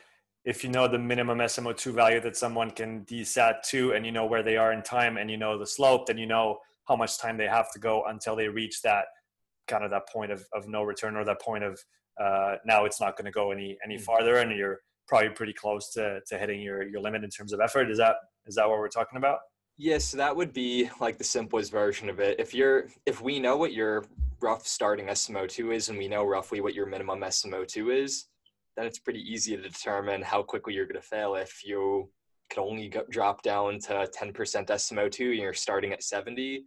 if 0.48 0.64
you 0.64 0.70
know 0.70 0.88
the 0.88 0.98
minimum 0.98 1.40
SMO2 1.40 1.92
value 1.92 2.22
that 2.22 2.38
someone 2.38 2.72
can 2.72 3.04
desat 3.04 3.64
to, 3.64 3.92
and 3.92 4.06
you 4.06 4.14
know 4.14 4.26
where 4.26 4.42
they 4.42 4.56
are 4.56 4.72
in 4.72 4.82
time, 4.82 5.18
and 5.18 5.30
you 5.30 5.36
know 5.36 5.60
the 5.60 5.68
slope, 5.68 6.06
then 6.08 6.18
you 6.18 6.26
know 6.26 6.58
how 6.88 6.96
much 6.96 7.20
time 7.20 7.36
they 7.36 7.48
have 7.48 7.70
to 7.74 7.80
go 7.80 8.06
until 8.08 8.34
they 8.34 8.48
reach 8.48 8.82
that 8.82 9.06
kind 9.68 9.84
of 9.84 9.92
that 9.92 10.08
point 10.08 10.32
of, 10.32 10.46
of 10.54 10.70
no 10.70 10.84
return 10.84 11.18
or 11.18 11.26
that 11.26 11.42
point 11.42 11.66
of 11.66 11.78
uh, 12.18 12.56
now 12.66 12.86
it's 12.86 13.02
not 13.02 13.18
going 13.18 13.26
to 13.26 13.32
go 13.32 13.52
any 13.52 13.78
any 13.84 13.98
mm. 13.98 14.02
farther, 14.02 14.38
and 14.38 14.58
you're 14.58 14.80
probably 15.06 15.30
pretty 15.30 15.52
close 15.52 15.92
to, 15.92 16.22
to 16.28 16.38
hitting 16.38 16.62
your, 16.62 16.88
your 16.88 17.02
limit 17.02 17.26
in 17.26 17.30
terms 17.30 17.52
of 17.52 17.60
effort. 17.60 17.92
Is 17.92 17.98
that 17.98 18.16
is 18.46 18.56
that 18.56 18.70
what 18.70 18.80
we're 18.80 18.88
talking 18.88 19.18
about? 19.18 19.40
Yes, 19.78 20.12
that 20.14 20.34
would 20.34 20.54
be 20.54 20.90
like 21.02 21.18
the 21.18 21.26
simplest 21.26 21.74
version 21.74 22.10
of 22.10 22.22
it. 22.22 22.40
If 22.40 22.54
you're 22.54 22.88
if 23.06 23.22
we 23.22 23.38
know 23.42 23.58
what 23.58 23.74
your 23.74 24.06
rough 24.40 24.66
starting 24.66 25.08
SMO2 25.08 25.74
is 25.74 25.90
and 25.90 25.98
we 25.98 26.08
know 26.08 26.24
roughly 26.24 26.62
what 26.62 26.74
your 26.74 26.86
minimum 26.86 27.20
SMO2 27.20 28.02
is, 28.02 28.28
then 28.78 28.86
it's 28.86 29.00
pretty 29.00 29.20
easy 29.22 29.58
to 29.58 29.62
determine 29.62 30.22
how 30.22 30.44
quickly 30.44 30.74
you're 30.74 30.86
going 30.86 31.02
to 31.02 31.08
fail. 31.08 31.36
If 31.36 31.66
you 31.66 32.10
could 32.50 32.62
only 32.62 32.88
go, 32.88 33.04
drop 33.10 33.42
down 33.42 33.80
to 33.80 34.08
10% 34.08 34.34
SMO2 34.34 35.32
and 35.32 35.40
you're 35.40 35.54
starting 35.54 35.92
at 35.92 36.04
70 36.04 36.64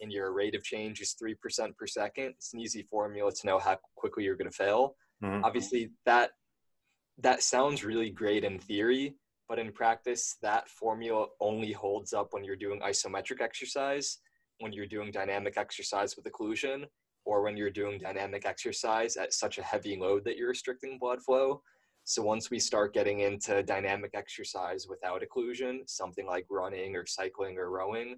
and 0.00 0.12
your 0.12 0.32
rate 0.32 0.56
of 0.56 0.64
change 0.64 1.00
is 1.00 1.14
3% 1.22 1.76
per 1.76 1.86
second, 1.86 2.34
it's 2.36 2.52
an 2.52 2.60
easy 2.60 2.82
formula 2.82 3.30
to 3.30 3.46
know 3.46 3.60
how 3.60 3.78
quickly 3.94 4.24
you're 4.24 4.36
going 4.36 4.50
to 4.50 4.56
fail. 4.56 4.96
Mm-hmm. 5.22 5.44
Obviously, 5.44 5.92
that 6.04 6.32
that 7.18 7.42
sounds 7.42 7.84
really 7.84 8.10
great 8.10 8.42
in 8.42 8.58
theory, 8.58 9.14
but 9.48 9.60
in 9.60 9.70
practice, 9.70 10.36
that 10.42 10.68
formula 10.68 11.26
only 11.40 11.70
holds 11.70 12.12
up 12.12 12.28
when 12.32 12.42
you're 12.42 12.56
doing 12.56 12.80
isometric 12.80 13.40
exercise, 13.40 14.18
when 14.58 14.72
you're 14.72 14.86
doing 14.86 15.12
dynamic 15.12 15.56
exercise 15.56 16.16
with 16.16 16.24
occlusion, 16.24 16.86
or 17.24 17.42
when 17.42 17.56
you're 17.56 17.70
doing 17.70 17.98
dynamic 17.98 18.46
exercise 18.46 19.16
at 19.16 19.32
such 19.32 19.58
a 19.58 19.62
heavy 19.62 19.96
load 19.96 20.24
that 20.24 20.36
you're 20.36 20.48
restricting 20.48 20.98
blood 20.98 21.22
flow. 21.22 21.62
So 22.04 22.22
once 22.22 22.50
we 22.50 22.58
start 22.58 22.94
getting 22.94 23.20
into 23.20 23.62
dynamic 23.62 24.10
exercise 24.14 24.86
without 24.88 25.22
occlusion, 25.22 25.88
something 25.88 26.26
like 26.26 26.46
running 26.50 26.96
or 26.96 27.06
cycling 27.06 27.58
or 27.58 27.70
rowing, 27.70 28.16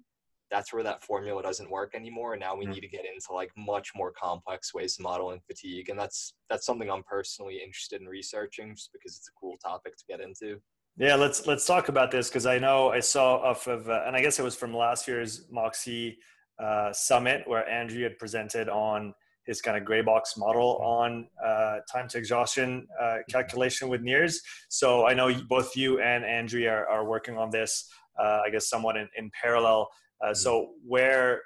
that's 0.51 0.71
where 0.73 0.83
that 0.83 1.03
formula 1.03 1.41
doesn't 1.41 1.69
work 1.69 1.95
anymore 1.95 2.33
and 2.33 2.39
now 2.39 2.55
we 2.55 2.65
mm. 2.65 2.73
need 2.73 2.81
to 2.81 2.87
get 2.87 3.05
into 3.05 3.33
like 3.33 3.51
much 3.57 3.91
more 3.95 4.11
complex 4.11 4.73
ways 4.73 4.97
of 4.97 5.03
modeling 5.03 5.39
fatigue 5.47 5.89
and 5.89 5.99
that's 5.99 6.33
that's 6.49 6.65
something 6.65 6.89
i'm 6.89 7.03
personally 7.03 7.59
interested 7.63 8.01
in 8.01 8.07
researching 8.07 8.75
just 8.75 8.91
because 8.93 9.17
it's 9.17 9.27
a 9.27 9.39
cool 9.39 9.57
topic 9.57 9.95
to 9.97 10.03
get 10.07 10.21
into 10.21 10.59
yeah 10.97 11.15
let's 11.15 11.47
let's 11.47 11.65
talk 11.65 11.89
about 11.89 12.11
this 12.11 12.29
because 12.29 12.45
i 12.45 12.59
know 12.59 12.89
i 12.89 12.99
saw 12.99 13.35
off 13.37 13.67
of 13.67 13.89
uh, 13.89 14.03
and 14.05 14.15
i 14.15 14.21
guess 14.21 14.39
it 14.39 14.43
was 14.43 14.55
from 14.55 14.73
last 14.75 15.07
year's 15.07 15.47
moxy 15.51 16.17
uh, 16.59 16.91
summit 16.93 17.43
where 17.45 17.67
andrew 17.67 18.03
had 18.03 18.17
presented 18.17 18.69
on 18.69 19.13
his 19.45 19.61
kind 19.61 19.77
of 19.77 19.85
gray 19.85 20.01
box 20.01 20.37
model 20.37 20.79
mm. 20.81 20.85
on 20.85 21.27
uh, 21.43 21.77
time 21.91 22.07
to 22.09 22.17
exhaustion 22.17 22.87
uh, 22.99 23.03
mm-hmm. 23.03 23.31
calculation 23.31 23.89
with 23.89 24.01
NIRS. 24.01 24.39
So 24.69 25.07
I 25.07 25.13
know 25.13 25.33
both 25.47 25.75
you 25.75 26.01
and 26.01 26.25
Andrea 26.25 26.71
are, 26.71 26.87
are 26.87 27.05
working 27.05 27.37
on 27.37 27.51
this, 27.51 27.87
uh, 28.19 28.41
I 28.45 28.49
guess, 28.49 28.67
somewhat 28.67 28.97
in, 28.97 29.07
in 29.17 29.29
parallel. 29.39 29.87
Uh, 30.21 30.27
mm-hmm. 30.27 30.35
so 30.35 30.71
where, 30.85 31.41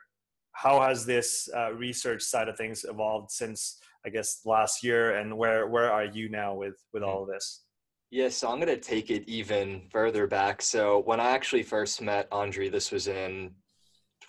how 0.54 0.82
has 0.82 1.06
this 1.06 1.50
uh, 1.56 1.74
research 1.74 2.24
side 2.24 2.48
of 2.48 2.58
things 2.58 2.86
evolved 2.88 3.32
since 3.32 3.80
I 4.06 4.10
guess 4.10 4.42
last 4.46 4.84
year, 4.84 5.18
and 5.18 5.38
where 5.38 5.68
where 5.68 5.92
are 5.92 6.06
you 6.06 6.30
now 6.30 6.56
with 6.56 6.76
with 6.94 7.04
all 7.04 7.24
of 7.24 7.30
this? 7.30 7.64
Yeah, 8.12 8.30
so 8.30 8.50
I'm 8.50 8.60
going 8.60 8.68
to 8.68 8.78
take 8.78 9.12
it 9.12 9.28
even 9.28 9.84
further 9.92 10.26
back. 10.26 10.62
So 10.62 11.00
when 11.00 11.20
I 11.20 11.32
actually 11.32 11.64
first 11.64 12.02
met 12.02 12.28
Andre, 12.32 12.70
this 12.70 12.92
was 12.92 13.08
in 13.08 13.52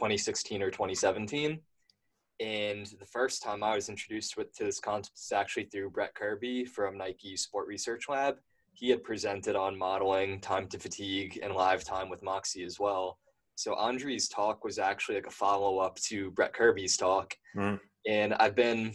2016 0.00 0.62
or 0.62 0.70
2017. 0.70 1.60
And 2.40 2.86
the 2.98 3.04
first 3.04 3.42
time 3.42 3.62
I 3.62 3.74
was 3.74 3.90
introduced 3.90 4.38
with, 4.38 4.50
to 4.56 4.64
this 4.64 4.80
concept 4.80 5.18
is 5.18 5.30
actually 5.30 5.64
through 5.64 5.90
Brett 5.90 6.14
Kirby 6.14 6.64
from 6.64 6.96
Nike 6.96 7.36
Sport 7.36 7.68
Research 7.68 8.08
Lab. 8.08 8.36
He 8.72 8.88
had 8.88 9.04
presented 9.04 9.56
on 9.56 9.76
modeling 9.76 10.40
time 10.40 10.68
to 10.68 10.78
fatigue 10.78 11.38
and 11.42 11.52
live 11.52 11.84
time 11.84 12.08
with 12.08 12.22
Moxy 12.22 12.64
as 12.64 12.80
well. 12.80 13.18
So 13.56 13.74
Andre's 13.74 14.26
talk 14.26 14.64
was 14.64 14.78
actually 14.78 15.16
like 15.16 15.26
a 15.26 15.30
follow 15.30 15.80
up 15.80 15.96
to 16.08 16.30
Brett 16.30 16.54
Kirby's 16.54 16.96
talk. 16.96 17.36
Mm. 17.54 17.78
And 18.08 18.32
I've 18.34 18.56
been, 18.56 18.94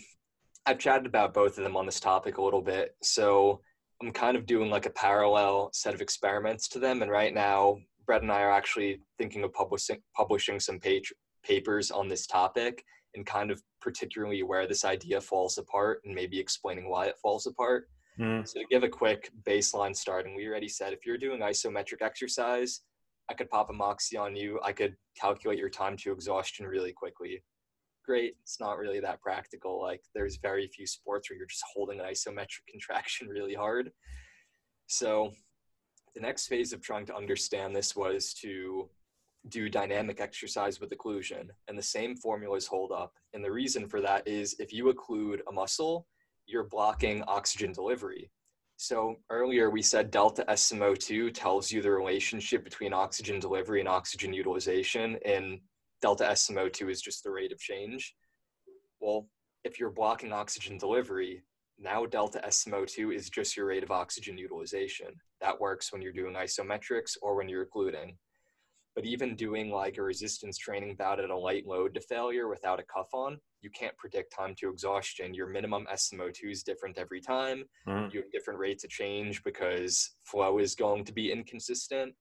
I've 0.65 0.79
chatted 0.79 1.05
about 1.05 1.35
both 1.35 1.59
of 1.59 1.63
them 1.63 1.77
on 1.77 1.85
this 1.85 1.99
topic 1.99 2.39
a 2.39 2.41
little 2.41 2.63
bit. 2.63 2.95
So 3.03 3.61
I'm 4.01 4.11
kind 4.11 4.35
of 4.35 4.47
doing 4.47 4.71
like 4.71 4.87
a 4.87 4.91
parallel 4.91 5.69
set 5.71 5.93
of 5.93 6.01
experiments 6.01 6.67
to 6.69 6.79
them. 6.79 7.03
And 7.03 7.11
right 7.11 7.31
now, 7.33 7.77
Brett 8.05 8.21
and 8.21 8.31
I 8.31 8.41
are 8.41 8.51
actually 8.51 8.99
thinking 9.17 9.43
of 9.43 9.53
publishing 9.53 10.01
publishing 10.15 10.59
some 10.59 10.79
page, 10.79 11.13
papers 11.43 11.91
on 11.91 12.07
this 12.07 12.27
topic 12.27 12.83
and 13.15 13.25
kind 13.25 13.49
of 13.49 13.61
particularly 13.81 14.43
where 14.43 14.67
this 14.67 14.85
idea 14.85 15.21
falls 15.21 15.57
apart 15.57 16.01
and 16.05 16.13
maybe 16.13 16.39
explaining 16.39 16.89
why 16.89 17.05
it 17.05 17.17
falls 17.21 17.47
apart. 17.47 17.87
Mm. 18.19 18.47
So 18.47 18.59
to 18.59 18.65
give 18.69 18.83
a 18.83 18.89
quick 18.89 19.31
baseline 19.47 19.95
start, 19.95 20.25
and 20.25 20.35
we 20.35 20.47
already 20.47 20.67
said 20.67 20.93
if 20.93 21.05
you're 21.05 21.17
doing 21.17 21.41
isometric 21.41 22.01
exercise, 22.01 22.81
I 23.29 23.33
could 23.33 23.49
pop 23.49 23.69
a 23.69 23.73
Moxy 23.73 24.17
on 24.17 24.35
you. 24.35 24.59
I 24.63 24.71
could 24.71 24.95
calculate 25.19 25.57
your 25.57 25.69
time 25.69 25.97
to 25.97 26.11
exhaustion 26.11 26.67
really 26.67 26.93
quickly. 26.93 27.41
Great. 28.05 28.35
It's 28.43 28.59
not 28.59 28.77
really 28.77 28.99
that 28.99 29.21
practical. 29.21 29.81
Like 29.81 30.01
there's 30.13 30.37
very 30.37 30.67
few 30.67 30.85
sports 30.85 31.29
where 31.29 31.37
you're 31.37 31.47
just 31.47 31.63
holding 31.73 31.99
an 31.99 32.05
isometric 32.05 32.67
contraction 32.69 33.27
really 33.27 33.55
hard. 33.55 33.91
So 34.87 35.31
the 36.15 36.21
next 36.21 36.47
phase 36.47 36.73
of 36.73 36.81
trying 36.81 37.05
to 37.05 37.15
understand 37.15 37.75
this 37.75 37.95
was 37.95 38.33
to 38.33 38.89
do 39.49 39.69
dynamic 39.69 40.19
exercise 40.19 40.79
with 40.79 40.89
occlusion 40.89 41.49
and 41.67 41.77
the 41.77 41.83
same 41.83 42.15
formulas 42.15 42.65
hold 42.65 42.91
up 42.91 43.13
and 43.33 43.43
the 43.43 43.51
reason 43.51 43.87
for 43.87 44.01
that 44.01 44.27
is 44.27 44.55
if 44.59 44.73
you 44.73 44.85
occlude 44.85 45.39
a 45.47 45.51
muscle 45.51 46.07
you're 46.47 46.63
blocking 46.63 47.21
oxygen 47.27 47.71
delivery 47.71 48.31
so 48.77 49.15
earlier 49.29 49.69
we 49.69 49.81
said 49.81 50.11
delta 50.11 50.43
SMO2 50.49 51.33
tells 51.33 51.71
you 51.71 51.81
the 51.81 51.91
relationship 51.91 52.63
between 52.63 52.93
oxygen 52.93 53.39
delivery 53.39 53.79
and 53.79 53.87
oxygen 53.87 54.33
utilization, 54.33 55.17
and 55.25 55.59
delta 56.01 56.25
SMO2 56.25 56.89
is 56.89 57.01
just 57.01 57.23
the 57.23 57.31
rate 57.31 57.53
of 57.53 57.59
change. 57.59 58.15
Well, 58.99 59.29
if 59.63 59.79
you're 59.79 59.91
blocking 59.91 60.33
oxygen 60.33 60.77
delivery, 60.77 61.43
now 61.79 62.05
delta 62.05 62.41
SMO2 62.45 63.15
is 63.15 63.29
just 63.29 63.55
your 63.55 63.67
rate 63.67 63.83
of 63.83 63.91
oxygen 63.91 64.37
utilization. 64.37 65.07
That 65.41 65.59
works 65.59 65.91
when 65.91 66.01
you're 66.01 66.13
doing 66.13 66.35
isometrics 66.35 67.17
or 67.21 67.35
when 67.35 67.49
you're 67.49 67.63
occluding. 67.63 68.17
But 68.95 69.05
even 69.05 69.35
doing 69.35 69.69
like 69.69 69.97
a 69.97 70.03
resistance 70.03 70.57
training 70.57 70.95
bout 70.95 71.19
at 71.19 71.29
a 71.29 71.37
light 71.37 71.67
load 71.67 71.93
to 71.95 72.01
failure 72.01 72.47
without 72.47 72.79
a 72.79 72.83
cuff 72.83 73.09
on, 73.13 73.37
you 73.61 73.69
can't 73.69 73.97
predict 73.97 74.33
time 74.33 74.55
to 74.59 74.69
exhaustion. 74.69 75.33
Your 75.33 75.47
minimum 75.47 75.85
SMO2 75.91 76.51
is 76.51 76.63
different 76.63 76.97
every 76.97 77.19
time. 77.19 77.65
Mm. 77.87 78.13
You 78.13 78.21
have 78.21 78.31
different 78.31 78.59
rates 78.59 78.85
of 78.85 78.89
change 78.89 79.43
because 79.43 80.15
flow 80.23 80.59
is 80.59 80.75
going 80.75 81.03
to 81.05 81.13
be 81.13 81.31
inconsistent. 81.31 82.13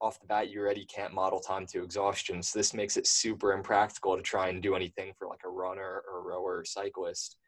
Off 0.00 0.20
the 0.20 0.26
bat, 0.26 0.50
you 0.50 0.60
already 0.60 0.84
can't 0.84 1.14
model 1.14 1.40
time 1.40 1.66
to 1.66 1.82
exhaustion. 1.82 2.42
So 2.42 2.58
this 2.58 2.74
makes 2.74 2.96
it 2.96 3.08
super 3.08 3.52
impractical 3.52 4.16
to 4.16 4.22
try 4.22 4.48
and 4.48 4.62
do 4.62 4.76
anything 4.76 5.14
for 5.18 5.26
like 5.26 5.40
a 5.44 5.48
runner 5.48 6.02
or 6.08 6.18
a 6.18 6.22
rower 6.22 6.58
or 6.58 6.64
cyclist. 6.64 7.38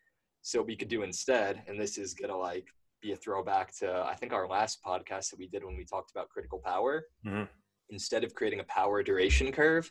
So 0.43 0.63
we 0.63 0.77
could 0.77 0.89
do 0.89 1.03
instead, 1.03 1.63
and 1.69 1.79
this 1.79 1.99
is 1.99 2.15
gonna 2.15 2.37
like 2.37 2.69
be 3.07 3.13
a 3.13 3.17
throwback 3.17 3.77
to 3.79 4.05
I 4.07 4.15
think 4.15 4.33
our 4.33 4.49
last 4.49 4.79
podcast 4.85 5.31
that 5.31 5.39
we 5.39 5.47
did 5.47 5.65
when 5.65 5.77
we 5.77 5.85
talked 5.85 6.11
about 6.11 6.29
critical 6.29 6.59
power. 6.59 7.07
Mm-hmm 7.27 7.45
instead 7.91 8.25
of 8.25 8.35
creating 8.35 8.61
a 8.61 8.65
power 8.65 9.03
duration 9.03 9.53
curve, 9.53 9.91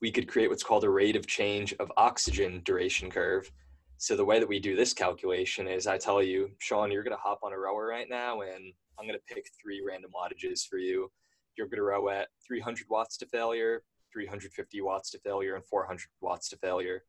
we 0.00 0.10
could 0.10 0.28
create 0.28 0.50
what's 0.50 0.62
called 0.62 0.84
a 0.84 0.90
rate 0.90 1.16
of 1.16 1.26
change 1.26 1.74
of 1.78 1.92
oxygen 1.96 2.60
duration 2.64 3.10
curve. 3.10 3.50
So 3.98 4.16
the 4.16 4.24
way 4.24 4.40
that 4.40 4.48
we 4.48 4.58
do 4.58 4.74
this 4.74 4.92
calculation 4.92 5.68
is 5.68 5.86
I 5.86 5.96
tell 5.96 6.22
you, 6.22 6.50
Sean, 6.58 6.90
you're 6.90 7.04
going 7.04 7.16
to 7.16 7.22
hop 7.22 7.40
on 7.42 7.52
a 7.52 7.58
rower 7.58 7.86
right 7.86 8.08
now, 8.10 8.40
and 8.40 8.72
I'm 8.98 9.06
going 9.06 9.18
to 9.18 9.34
pick 9.34 9.46
three 9.60 9.82
random 9.86 10.10
wattages 10.10 10.66
for 10.66 10.78
you. 10.78 11.10
You're 11.56 11.68
going 11.68 11.78
to 11.78 11.84
row 11.84 12.08
at 12.08 12.28
300 12.46 12.86
watts 12.90 13.16
to 13.18 13.26
failure, 13.26 13.84
350 14.12 14.80
watts 14.80 15.10
to 15.10 15.18
failure, 15.20 15.54
and 15.54 15.64
400 15.64 16.00
watts 16.20 16.48
to 16.48 16.56
failure. 16.56 17.04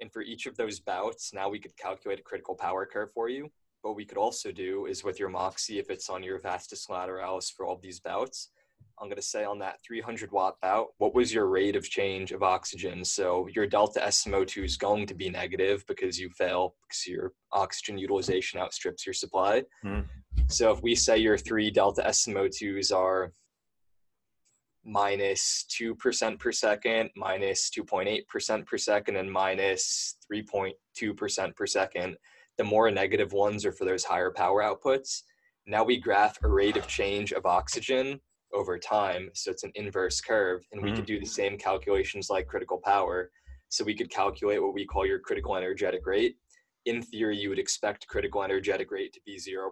And 0.00 0.12
for 0.12 0.20
each 0.20 0.44
of 0.44 0.56
those 0.58 0.78
bouts, 0.78 1.32
now 1.32 1.48
we 1.48 1.58
could 1.58 1.74
calculate 1.78 2.20
a 2.20 2.22
critical 2.22 2.54
power 2.54 2.84
curve 2.84 3.12
for 3.14 3.30
you. 3.30 3.50
What 3.86 3.94
we 3.94 4.04
could 4.04 4.18
also 4.18 4.50
do 4.50 4.86
is 4.86 5.04
with 5.04 5.20
your 5.20 5.28
Moxy, 5.28 5.78
if 5.78 5.90
it's 5.90 6.10
on 6.10 6.20
your 6.20 6.40
vastus 6.40 6.88
lateralis 6.88 7.52
for 7.52 7.64
all 7.64 7.78
these 7.80 8.00
bouts, 8.00 8.50
I'm 8.98 9.06
going 9.06 9.14
to 9.14 9.22
say 9.22 9.44
on 9.44 9.60
that 9.60 9.76
300 9.86 10.32
watt 10.32 10.56
bout, 10.60 10.88
what 10.98 11.14
was 11.14 11.32
your 11.32 11.46
rate 11.46 11.76
of 11.76 11.88
change 11.88 12.32
of 12.32 12.42
oxygen? 12.42 13.04
So 13.04 13.46
your 13.54 13.64
delta 13.64 14.00
SMO2 14.00 14.64
is 14.64 14.76
going 14.76 15.06
to 15.06 15.14
be 15.14 15.30
negative 15.30 15.84
because 15.86 16.18
you 16.18 16.30
fail 16.30 16.74
because 16.82 17.06
your 17.06 17.32
oxygen 17.52 17.96
utilization 17.96 18.58
outstrips 18.58 19.06
your 19.06 19.12
supply. 19.12 19.62
Mm. 19.84 20.06
So 20.48 20.72
if 20.72 20.82
we 20.82 20.96
say 20.96 21.18
your 21.18 21.38
three 21.38 21.70
delta 21.70 22.02
SMO2s 22.08 22.92
are 22.92 23.32
minus 24.84 25.64
2% 25.80 26.40
per 26.40 26.50
second, 26.50 27.10
minus 27.14 27.70
2.8% 27.70 28.66
per 28.66 28.78
second, 28.78 29.16
and 29.16 29.30
minus 29.30 30.16
3.2% 30.32 31.54
per 31.54 31.66
second, 31.68 32.16
the 32.58 32.64
more 32.64 32.90
negative 32.90 33.32
ones 33.32 33.64
are 33.64 33.72
for 33.72 33.84
those 33.84 34.04
higher 34.04 34.30
power 34.30 34.62
outputs. 34.62 35.22
Now 35.66 35.84
we 35.84 35.98
graph 35.98 36.38
a 36.42 36.48
rate 36.48 36.76
of 36.76 36.86
change 36.86 37.32
of 37.32 37.44
oxygen 37.44 38.20
over 38.52 38.78
time. 38.78 39.30
So 39.34 39.50
it's 39.50 39.64
an 39.64 39.72
inverse 39.74 40.20
curve. 40.20 40.62
And 40.72 40.82
we 40.82 40.88
mm-hmm. 40.88 40.96
could 40.96 41.06
do 41.06 41.20
the 41.20 41.26
same 41.26 41.58
calculations 41.58 42.30
like 42.30 42.46
critical 42.46 42.80
power. 42.84 43.30
So 43.68 43.84
we 43.84 43.94
could 43.94 44.10
calculate 44.10 44.62
what 44.62 44.74
we 44.74 44.86
call 44.86 45.06
your 45.06 45.18
critical 45.18 45.56
energetic 45.56 46.06
rate. 46.06 46.36
In 46.86 47.02
theory, 47.02 47.36
you 47.36 47.48
would 47.48 47.58
expect 47.58 48.06
critical 48.06 48.44
energetic 48.44 48.90
rate 48.90 49.12
to 49.12 49.20
be 49.26 49.36
0% 49.36 49.68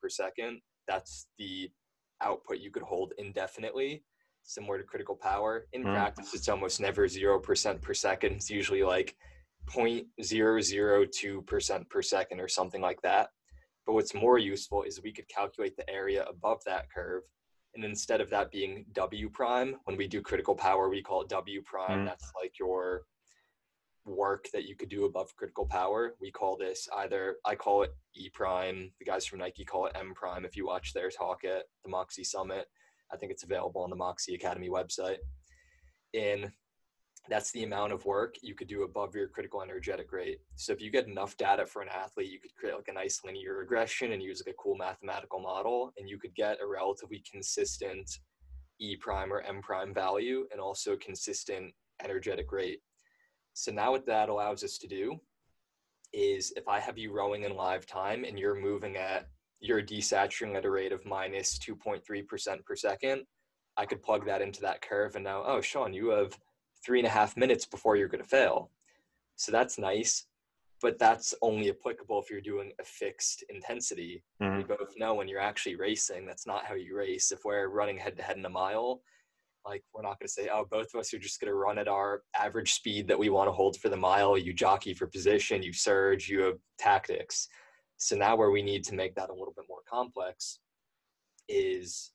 per 0.00 0.08
second. 0.08 0.60
That's 0.86 1.26
the 1.38 1.70
output 2.22 2.58
you 2.58 2.70
could 2.70 2.82
hold 2.82 3.14
indefinitely, 3.16 4.04
similar 4.42 4.78
to 4.78 4.84
critical 4.84 5.16
power. 5.16 5.66
In 5.72 5.82
mm-hmm. 5.82 5.94
practice, 5.94 6.34
it's 6.34 6.48
almost 6.48 6.80
never 6.80 7.06
0% 7.06 7.80
per 7.80 7.94
second. 7.94 8.32
It's 8.34 8.50
usually 8.50 8.82
like 8.82 9.16
0.002% 9.70 11.88
per 11.88 12.02
second 12.02 12.40
or 12.40 12.48
something 12.48 12.80
like 12.80 13.00
that. 13.02 13.28
But 13.86 13.92
what's 13.94 14.14
more 14.14 14.38
useful 14.38 14.82
is 14.82 15.00
we 15.02 15.12
could 15.12 15.28
calculate 15.28 15.76
the 15.76 15.88
area 15.88 16.24
above 16.28 16.58
that 16.66 16.86
curve 16.94 17.22
and 17.74 17.84
instead 17.84 18.20
of 18.20 18.30
that 18.30 18.50
being 18.50 18.84
W 18.92 19.28
prime, 19.30 19.76
when 19.84 19.96
we 19.96 20.08
do 20.08 20.20
critical 20.20 20.54
power, 20.54 20.88
we 20.88 21.02
call 21.02 21.22
it 21.22 21.28
W 21.28 21.62
prime. 21.62 22.00
Mm. 22.00 22.06
That's 22.06 22.32
like 22.40 22.58
your 22.58 23.02
work 24.04 24.46
that 24.52 24.64
you 24.64 24.74
could 24.74 24.88
do 24.88 25.04
above 25.04 25.34
critical 25.36 25.66
power. 25.66 26.14
We 26.20 26.30
call 26.30 26.56
this 26.56 26.88
either, 26.96 27.36
I 27.44 27.54
call 27.54 27.82
it 27.82 27.94
E 28.16 28.30
prime. 28.30 28.90
The 28.98 29.04
guys 29.04 29.26
from 29.26 29.38
Nike 29.38 29.64
call 29.64 29.86
it 29.86 29.92
M 29.94 30.12
prime. 30.14 30.44
If 30.44 30.56
you 30.56 30.66
watch 30.66 30.92
their 30.92 31.10
talk 31.10 31.44
at 31.44 31.64
the 31.84 31.90
Moxy 31.90 32.24
Summit, 32.24 32.66
I 33.12 33.16
think 33.16 33.30
it's 33.30 33.44
available 33.44 33.82
on 33.82 33.90
the 33.90 33.96
Moxy 33.96 34.34
Academy 34.34 34.70
website. 34.70 35.18
In 36.14 36.50
that's 37.28 37.52
the 37.52 37.64
amount 37.64 37.92
of 37.92 38.04
work 38.04 38.36
you 38.42 38.54
could 38.54 38.68
do 38.68 38.84
above 38.84 39.14
your 39.14 39.28
critical 39.28 39.62
energetic 39.62 40.12
rate. 40.12 40.38
So 40.56 40.72
if 40.72 40.80
you 40.80 40.90
get 40.90 41.06
enough 41.06 41.36
data 41.36 41.66
for 41.66 41.82
an 41.82 41.88
athlete, 41.88 42.30
you 42.30 42.40
could 42.40 42.54
create 42.54 42.74
like 42.74 42.88
a 42.88 42.92
nice 42.92 43.20
linear 43.24 43.58
regression 43.58 44.12
and 44.12 44.22
use 44.22 44.42
like 44.44 44.54
a 44.54 44.62
cool 44.62 44.76
mathematical 44.76 45.40
model, 45.40 45.92
and 45.98 46.08
you 46.08 46.18
could 46.18 46.34
get 46.34 46.58
a 46.62 46.66
relatively 46.66 47.22
consistent 47.30 48.10
E 48.80 48.96
prime 48.96 49.32
or 49.32 49.40
M 49.42 49.60
prime 49.60 49.92
value 49.92 50.46
and 50.52 50.60
also 50.60 50.96
consistent 50.96 51.72
energetic 52.02 52.50
rate. 52.52 52.80
So 53.52 53.72
now 53.72 53.90
what 53.90 54.06
that 54.06 54.28
allows 54.28 54.62
us 54.62 54.78
to 54.78 54.86
do 54.86 55.16
is 56.12 56.52
if 56.56 56.68
I 56.68 56.80
have 56.80 56.96
you 56.96 57.12
rowing 57.12 57.42
in 57.42 57.54
live 57.54 57.86
time 57.86 58.24
and 58.24 58.38
you're 58.38 58.54
moving 58.54 58.96
at 58.96 59.28
you're 59.60 59.82
desaturating 59.82 60.54
at 60.54 60.64
a 60.64 60.70
rate 60.70 60.92
of 60.92 61.04
minus 61.04 61.58
2.3% 61.58 62.64
per 62.64 62.76
second, 62.76 63.24
I 63.76 63.86
could 63.86 64.00
plug 64.02 64.24
that 64.26 64.40
into 64.40 64.60
that 64.60 64.80
curve 64.82 65.16
and 65.16 65.24
now, 65.24 65.42
oh, 65.44 65.60
Sean, 65.60 65.92
you 65.92 66.10
have 66.10 66.38
three 66.84 66.98
and 66.98 67.06
a 67.06 67.10
half 67.10 67.36
minutes 67.36 67.66
before 67.66 67.96
you're 67.96 68.08
going 68.08 68.22
to 68.22 68.28
fail. 68.28 68.70
So 69.36 69.52
that's 69.52 69.78
nice, 69.78 70.26
but 70.82 70.98
that's 70.98 71.34
only 71.42 71.70
applicable 71.70 72.20
if 72.20 72.30
you're 72.30 72.40
doing 72.40 72.72
a 72.80 72.84
fixed 72.84 73.44
intensity. 73.48 74.22
Mm-hmm. 74.42 74.58
We 74.58 74.64
both 74.64 74.94
know 74.96 75.14
when 75.14 75.28
you're 75.28 75.40
actually 75.40 75.76
racing, 75.76 76.26
that's 76.26 76.46
not 76.46 76.64
how 76.64 76.74
you 76.74 76.96
race. 76.96 77.30
If 77.32 77.44
we're 77.44 77.68
running 77.68 77.98
head 77.98 78.16
to 78.16 78.22
head 78.22 78.36
in 78.36 78.44
a 78.44 78.50
mile, 78.50 79.00
like 79.64 79.84
we're 79.92 80.02
not 80.02 80.18
going 80.18 80.26
to 80.26 80.32
say, 80.32 80.48
oh, 80.52 80.66
both 80.70 80.94
of 80.94 81.00
us 81.00 81.12
are 81.12 81.18
just 81.18 81.40
going 81.40 81.50
to 81.50 81.54
run 81.54 81.78
at 81.78 81.88
our 81.88 82.22
average 82.36 82.72
speed 82.72 83.06
that 83.08 83.18
we 83.18 83.28
want 83.28 83.48
to 83.48 83.52
hold 83.52 83.76
for 83.76 83.88
the 83.88 83.96
mile. 83.96 84.38
You 84.38 84.52
jockey 84.52 84.94
for 84.94 85.06
position, 85.06 85.62
you 85.62 85.72
surge, 85.72 86.28
you 86.28 86.40
have 86.42 86.58
tactics. 86.78 87.48
So 87.96 88.16
now 88.16 88.36
where 88.36 88.50
we 88.50 88.62
need 88.62 88.84
to 88.84 88.94
make 88.94 89.14
that 89.16 89.30
a 89.30 89.34
little 89.34 89.52
bit 89.54 89.66
more 89.68 89.80
complex 89.88 90.60
is 91.48 92.12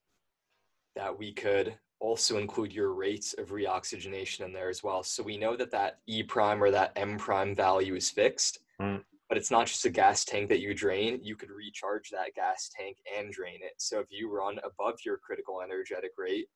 that 0.95 1.17
we 1.17 1.33
could 1.33 1.75
also 2.03 2.37
include 2.37 2.73
your 2.73 2.93
rates 2.93 3.33
of 3.37 3.47
reoxygenation 3.47 4.41
in 4.41 4.51
there 4.51 4.67
as 4.67 4.83
well. 4.83 5.03
So 5.03 5.23
we 5.23 5.37
know 5.37 5.55
that 5.55 5.71
that 5.71 5.99
E 6.05 6.21
prime 6.21 6.61
or 6.61 6.69
that 6.69 6.91
M 6.97 7.17
prime 7.17 7.55
value 7.55 7.95
is 7.95 8.09
fixed, 8.09 8.59
mm. 8.81 9.01
but 9.29 9.37
it's 9.37 9.49
not 9.49 9.67
just 9.67 9.85
a 9.85 9.89
gas 9.89 10.25
tank 10.25 10.49
that 10.49 10.59
you 10.59 10.73
drain. 10.73 11.21
You 11.23 11.37
could 11.37 11.49
recharge 11.49 12.09
that 12.09 12.35
gas 12.35 12.69
tank 12.77 12.97
and 13.17 13.31
drain 13.31 13.59
it. 13.61 13.75
So 13.77 14.01
if 14.01 14.07
you 14.11 14.29
run 14.29 14.59
above 14.65 14.95
your 15.05 15.17
critical 15.17 15.61
energetic 15.61 16.11
rate, 16.17 16.47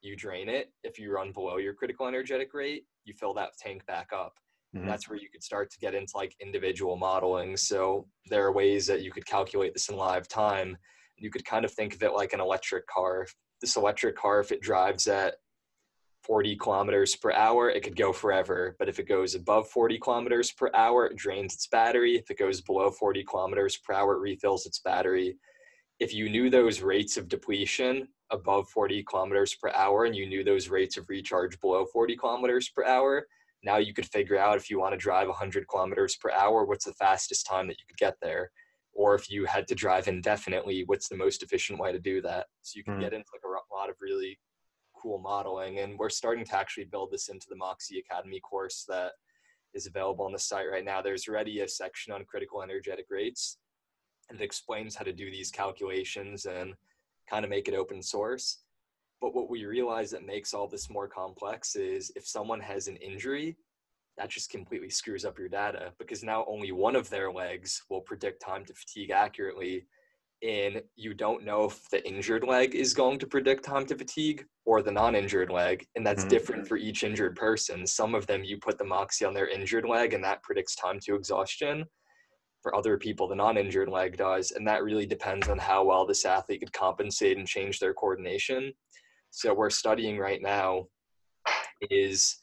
you 0.00 0.16
drain 0.16 0.48
it. 0.48 0.72
If 0.82 0.98
you 0.98 1.12
run 1.12 1.30
below 1.30 1.58
your 1.58 1.74
critical 1.74 2.06
energetic 2.06 2.54
rate, 2.54 2.84
you 3.04 3.12
fill 3.12 3.34
that 3.34 3.50
tank 3.58 3.84
back 3.84 4.08
up. 4.14 4.32
Mm-hmm. 4.74 4.88
That's 4.88 5.10
where 5.10 5.18
you 5.18 5.28
could 5.30 5.42
start 5.42 5.70
to 5.72 5.78
get 5.78 5.94
into 5.94 6.12
like 6.16 6.34
individual 6.40 6.96
modeling. 6.96 7.58
So 7.58 8.06
there 8.30 8.46
are 8.46 8.52
ways 8.52 8.86
that 8.86 9.02
you 9.02 9.12
could 9.12 9.26
calculate 9.26 9.74
this 9.74 9.90
in 9.90 9.96
live 9.96 10.26
time. 10.26 10.74
You 11.18 11.30
could 11.30 11.44
kind 11.44 11.66
of 11.66 11.72
think 11.72 11.94
of 11.94 12.02
it 12.02 12.14
like 12.14 12.32
an 12.32 12.40
electric 12.40 12.86
car 12.86 13.26
this 13.60 13.76
electric 13.76 14.16
car, 14.16 14.40
if 14.40 14.52
it 14.52 14.60
drives 14.60 15.06
at 15.08 15.36
40 16.22 16.56
kilometers 16.56 17.14
per 17.14 17.32
hour, 17.32 17.70
it 17.70 17.84
could 17.84 17.96
go 17.96 18.12
forever. 18.12 18.74
But 18.78 18.88
if 18.88 18.98
it 18.98 19.08
goes 19.08 19.34
above 19.36 19.68
40 19.68 19.98
kilometers 19.98 20.50
per 20.50 20.70
hour, 20.74 21.06
it 21.06 21.16
drains 21.16 21.54
its 21.54 21.68
battery. 21.68 22.16
If 22.16 22.30
it 22.30 22.38
goes 22.38 22.60
below 22.60 22.90
40 22.90 23.22
kilometers 23.24 23.76
per 23.76 23.94
hour, 23.94 24.14
it 24.16 24.20
refills 24.20 24.66
its 24.66 24.80
battery. 24.80 25.36
if 25.98 26.12
you 26.12 26.28
knew 26.28 26.50
those 26.50 26.82
rates 26.82 27.16
of 27.16 27.28
depletion 27.28 28.08
above 28.30 28.68
40 28.68 29.02
kilometers 29.04 29.54
per 29.54 29.70
hour 29.70 30.04
and 30.04 30.14
you 30.14 30.26
knew 30.26 30.44
those 30.44 30.68
rates 30.68 30.96
of 30.96 31.08
recharge 31.08 31.58
below 31.60 31.86
40 31.86 32.16
kilometers 32.16 32.68
per 32.68 32.84
hour, 32.84 33.26
now 33.62 33.78
you 33.78 33.94
could 33.94 34.06
figure 34.06 34.38
out 34.38 34.56
if 34.56 34.68
you 34.68 34.78
want 34.78 34.92
to 34.92 34.98
drive 34.98 35.28
100 35.28 35.66
kilometers 35.68 36.16
per 36.16 36.30
hour, 36.30 36.64
what's 36.64 36.84
the 36.84 36.92
fastest 36.94 37.46
time 37.46 37.66
that 37.68 37.78
you 37.78 37.84
could 37.88 37.96
get 37.96 38.16
there? 38.20 38.50
Or 38.96 39.14
if 39.14 39.30
you 39.30 39.44
had 39.44 39.68
to 39.68 39.74
drive 39.74 40.08
indefinitely, 40.08 40.84
what's 40.86 41.08
the 41.08 41.16
most 41.16 41.42
efficient 41.42 41.78
way 41.78 41.92
to 41.92 41.98
do 41.98 42.22
that? 42.22 42.46
So 42.62 42.78
you 42.78 42.84
can 42.84 42.94
mm. 42.94 43.00
get 43.00 43.12
into 43.12 43.28
like 43.32 43.42
a 43.44 43.74
lot 43.74 43.90
of 43.90 43.96
really 44.00 44.38
cool 45.00 45.18
modeling. 45.18 45.80
And 45.80 45.98
we're 45.98 46.08
starting 46.08 46.44
to 46.46 46.56
actually 46.56 46.84
build 46.84 47.12
this 47.12 47.28
into 47.28 47.46
the 47.50 47.56
Moxy 47.56 47.98
Academy 47.98 48.40
course 48.40 48.84
that 48.88 49.12
is 49.74 49.86
available 49.86 50.24
on 50.24 50.32
the 50.32 50.38
site 50.38 50.70
right 50.70 50.84
now. 50.84 51.02
There's 51.02 51.28
already 51.28 51.60
a 51.60 51.68
section 51.68 52.12
on 52.14 52.24
critical 52.24 52.62
energetic 52.62 53.06
rates 53.10 53.58
and 54.28 54.40
it 54.40 54.44
explains 54.44 54.94
how 54.94 55.04
to 55.04 55.12
do 55.12 55.30
these 55.30 55.50
calculations 55.50 56.46
and 56.46 56.74
kind 57.28 57.44
of 57.44 57.50
make 57.50 57.68
it 57.68 57.74
open 57.74 58.02
source. 58.02 58.58
But 59.20 59.34
what 59.34 59.48
we 59.48 59.64
realize 59.64 60.10
that 60.10 60.26
makes 60.26 60.52
all 60.52 60.68
this 60.68 60.90
more 60.90 61.08
complex 61.08 61.76
is 61.76 62.12
if 62.16 62.26
someone 62.26 62.60
has 62.60 62.88
an 62.88 62.96
injury, 62.96 63.56
that 64.18 64.30
just 64.30 64.50
completely 64.50 64.90
screws 64.90 65.24
up 65.24 65.38
your 65.38 65.48
data 65.48 65.92
because 65.98 66.22
now 66.22 66.44
only 66.48 66.72
one 66.72 66.96
of 66.96 67.10
their 67.10 67.30
legs 67.30 67.82
will 67.90 68.00
predict 68.00 68.40
time 68.40 68.64
to 68.64 68.74
fatigue 68.74 69.10
accurately. 69.10 69.86
And 70.42 70.82
you 70.96 71.14
don't 71.14 71.44
know 71.44 71.64
if 71.64 71.88
the 71.90 72.06
injured 72.06 72.44
leg 72.44 72.74
is 72.74 72.92
going 72.94 73.18
to 73.20 73.26
predict 73.26 73.64
time 73.64 73.86
to 73.86 73.96
fatigue 73.96 74.44
or 74.64 74.82
the 74.82 74.92
non 74.92 75.14
injured 75.14 75.50
leg. 75.50 75.86
And 75.96 76.06
that's 76.06 76.20
mm-hmm. 76.20 76.28
different 76.28 76.68
for 76.68 76.76
each 76.76 77.04
injured 77.04 77.36
person. 77.36 77.86
Some 77.86 78.14
of 78.14 78.26
them, 78.26 78.44
you 78.44 78.58
put 78.58 78.78
the 78.78 78.84
Moxy 78.84 79.24
on 79.24 79.34
their 79.34 79.48
injured 79.48 79.86
leg 79.86 80.12
and 80.12 80.24
that 80.24 80.42
predicts 80.42 80.76
time 80.76 80.98
to 81.00 81.14
exhaustion 81.14 81.86
for 82.66 82.74
other 82.74 82.98
people, 82.98 83.28
the 83.28 83.34
non-injured 83.36 83.88
leg 83.88 84.16
does, 84.16 84.50
and 84.50 84.66
that 84.66 84.82
really 84.82 85.06
depends 85.06 85.48
on 85.48 85.56
how 85.56 85.84
well 85.84 86.04
this 86.04 86.24
athlete 86.24 86.58
could 86.58 86.72
compensate 86.72 87.38
and 87.38 87.46
change 87.46 87.78
their 87.78 87.94
coordination. 87.94 88.72
So 89.30 89.50
what 89.50 89.58
we're 89.58 89.70
studying 89.70 90.18
right 90.18 90.42
now 90.42 90.88
is 91.92 92.38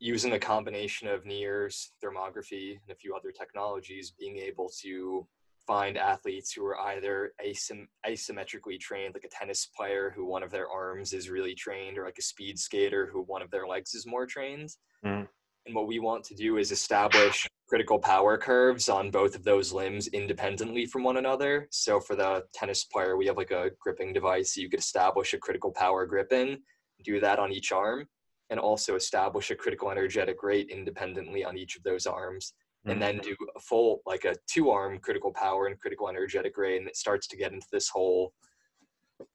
using 0.00 0.32
a 0.32 0.38
combination 0.38 1.06
of 1.08 1.24
NIRS, 1.24 1.90
thermography, 2.02 2.72
and 2.72 2.90
a 2.90 2.94
few 2.94 3.14
other 3.14 3.30
technologies, 3.30 4.12
being 4.18 4.38
able 4.38 4.70
to 4.80 5.26
find 5.66 5.98
athletes 5.98 6.52
who 6.52 6.64
are 6.64 6.80
either 6.80 7.34
asym- 7.46 7.86
asymmetrically 8.08 8.80
trained, 8.80 9.14
like 9.14 9.24
a 9.24 9.28
tennis 9.28 9.66
player 9.66 10.12
who 10.16 10.24
one 10.24 10.42
of 10.42 10.50
their 10.50 10.68
arms 10.68 11.12
is 11.12 11.28
really 11.28 11.54
trained, 11.54 11.98
or 11.98 12.04
like 12.06 12.18
a 12.18 12.22
speed 12.22 12.58
skater 12.58 13.08
who 13.12 13.22
one 13.22 13.42
of 13.42 13.50
their 13.50 13.66
legs 13.66 13.94
is 13.94 14.06
more 14.06 14.26
trained. 14.26 14.74
Mm. 15.04 15.28
And 15.66 15.74
what 15.74 15.86
we 15.86 15.98
want 15.98 16.24
to 16.24 16.34
do 16.34 16.56
is 16.56 16.72
establish 16.72 17.46
critical 17.68 17.98
power 17.98 18.36
curves 18.36 18.88
on 18.88 19.10
both 19.10 19.36
of 19.36 19.44
those 19.44 19.72
limbs 19.72 20.08
independently 20.08 20.86
from 20.86 21.04
one 21.04 21.18
another. 21.18 21.68
So 21.70 22.00
for 22.00 22.16
the 22.16 22.42
tennis 22.52 22.84
player, 22.84 23.16
we 23.16 23.26
have 23.26 23.36
like 23.36 23.52
a 23.52 23.70
gripping 23.78 24.12
device. 24.12 24.54
So 24.54 24.62
you 24.62 24.70
could 24.70 24.80
establish 24.80 25.34
a 25.34 25.38
critical 25.38 25.70
power 25.70 26.06
gripping, 26.06 26.58
do 27.04 27.20
that 27.20 27.38
on 27.38 27.52
each 27.52 27.70
arm, 27.70 28.08
and 28.50 28.60
also 28.60 28.96
establish 28.96 29.50
a 29.50 29.56
critical 29.56 29.90
energetic 29.90 30.42
rate 30.42 30.68
independently 30.70 31.44
on 31.44 31.56
each 31.56 31.76
of 31.76 31.82
those 31.82 32.06
arms. 32.06 32.52
Mm-hmm. 32.86 32.90
And 32.92 33.02
then 33.02 33.18
do 33.18 33.36
a 33.56 33.60
full, 33.60 34.00
like 34.06 34.24
a 34.24 34.34
two 34.46 34.70
arm 34.70 34.98
critical 34.98 35.32
power 35.32 35.66
and 35.66 35.78
critical 35.78 36.08
energetic 36.08 36.56
rate. 36.56 36.78
And 36.78 36.88
it 36.88 36.96
starts 36.96 37.26
to 37.28 37.36
get 37.36 37.52
into 37.52 37.66
this 37.70 37.88
whole 37.88 38.32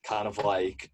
kind 0.04 0.28
of 0.28 0.38
like 0.40 0.92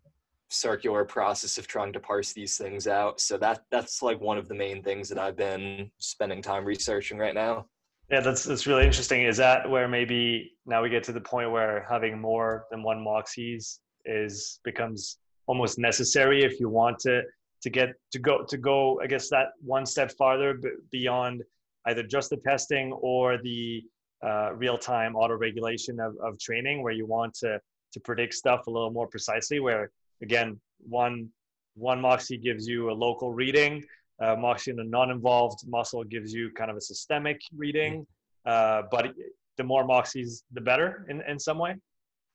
circular 0.49 1.05
process 1.05 1.57
of 1.57 1.65
trying 1.67 1.93
to 1.93 1.99
parse 1.99 2.33
these 2.33 2.57
things 2.57 2.87
out. 2.87 3.19
So 3.21 3.37
that 3.37 3.61
that's 3.71 4.01
like 4.01 4.19
one 4.19 4.37
of 4.37 4.47
the 4.47 4.55
main 4.55 4.83
things 4.83 5.09
that 5.09 5.17
I've 5.17 5.37
been 5.37 5.89
spending 5.97 6.41
time 6.41 6.65
researching 6.65 7.17
right 7.17 7.33
now. 7.33 7.65
Yeah, 8.09 8.19
that's 8.19 8.43
that's 8.43 8.67
really 8.67 8.85
interesting. 8.85 9.23
Is 9.23 9.37
that 9.37 9.69
where 9.69 9.87
maybe 9.87 10.51
now 10.65 10.83
we 10.83 10.89
get 10.89 11.03
to 11.05 11.13
the 11.13 11.21
point 11.21 11.51
where 11.51 11.85
having 11.89 12.19
more 12.19 12.65
than 12.69 12.83
one 12.83 12.97
Moxys 12.97 13.79
is 14.05 14.59
becomes 14.65 15.19
almost 15.47 15.79
necessary 15.79 16.43
if 16.43 16.59
you 16.59 16.69
want 16.69 16.99
to 16.99 17.21
to 17.61 17.69
get 17.69 17.89
to 18.11 18.19
go 18.19 18.43
to 18.43 18.57
go 18.57 18.99
I 19.01 19.07
guess 19.07 19.29
that 19.29 19.49
one 19.61 19.85
step 19.85 20.11
farther 20.17 20.59
beyond 20.91 21.43
either 21.87 22.03
just 22.03 22.29
the 22.29 22.37
testing 22.37 22.93
or 22.93 23.37
the 23.41 23.83
uh, 24.23 24.53
real 24.53 24.77
time 24.77 25.15
auto 25.15 25.35
regulation 25.35 25.99
of, 25.99 26.15
of 26.23 26.39
training 26.39 26.83
where 26.83 26.93
you 26.93 27.05
want 27.05 27.33
to 27.35 27.59
to 27.93 27.99
predict 27.99 28.33
stuff 28.33 28.67
a 28.67 28.69
little 28.69 28.91
more 28.91 29.07
precisely 29.07 29.59
where 29.59 29.91
again, 30.21 30.59
one 30.79 31.29
one 31.75 32.01
moxy 32.01 32.37
gives 32.37 32.67
you 32.67 32.91
a 32.91 32.93
local 32.93 33.33
reading. 33.33 33.83
Uh, 34.21 34.35
Moxy 34.35 34.71
in 34.71 34.79
a 34.79 34.83
non-involved 34.83 35.67
muscle 35.67 36.03
gives 36.03 36.33
you 36.33 36.51
kind 36.51 36.69
of 36.69 36.77
a 36.77 36.81
systemic 36.81 37.41
reading. 37.55 38.05
Uh, 38.45 38.83
but 38.91 39.13
the 39.57 39.63
more 39.63 39.83
moxies 39.83 40.43
the 40.51 40.61
better 40.61 41.05
in, 41.09 41.21
in 41.27 41.39
some 41.39 41.57
way. 41.57 41.75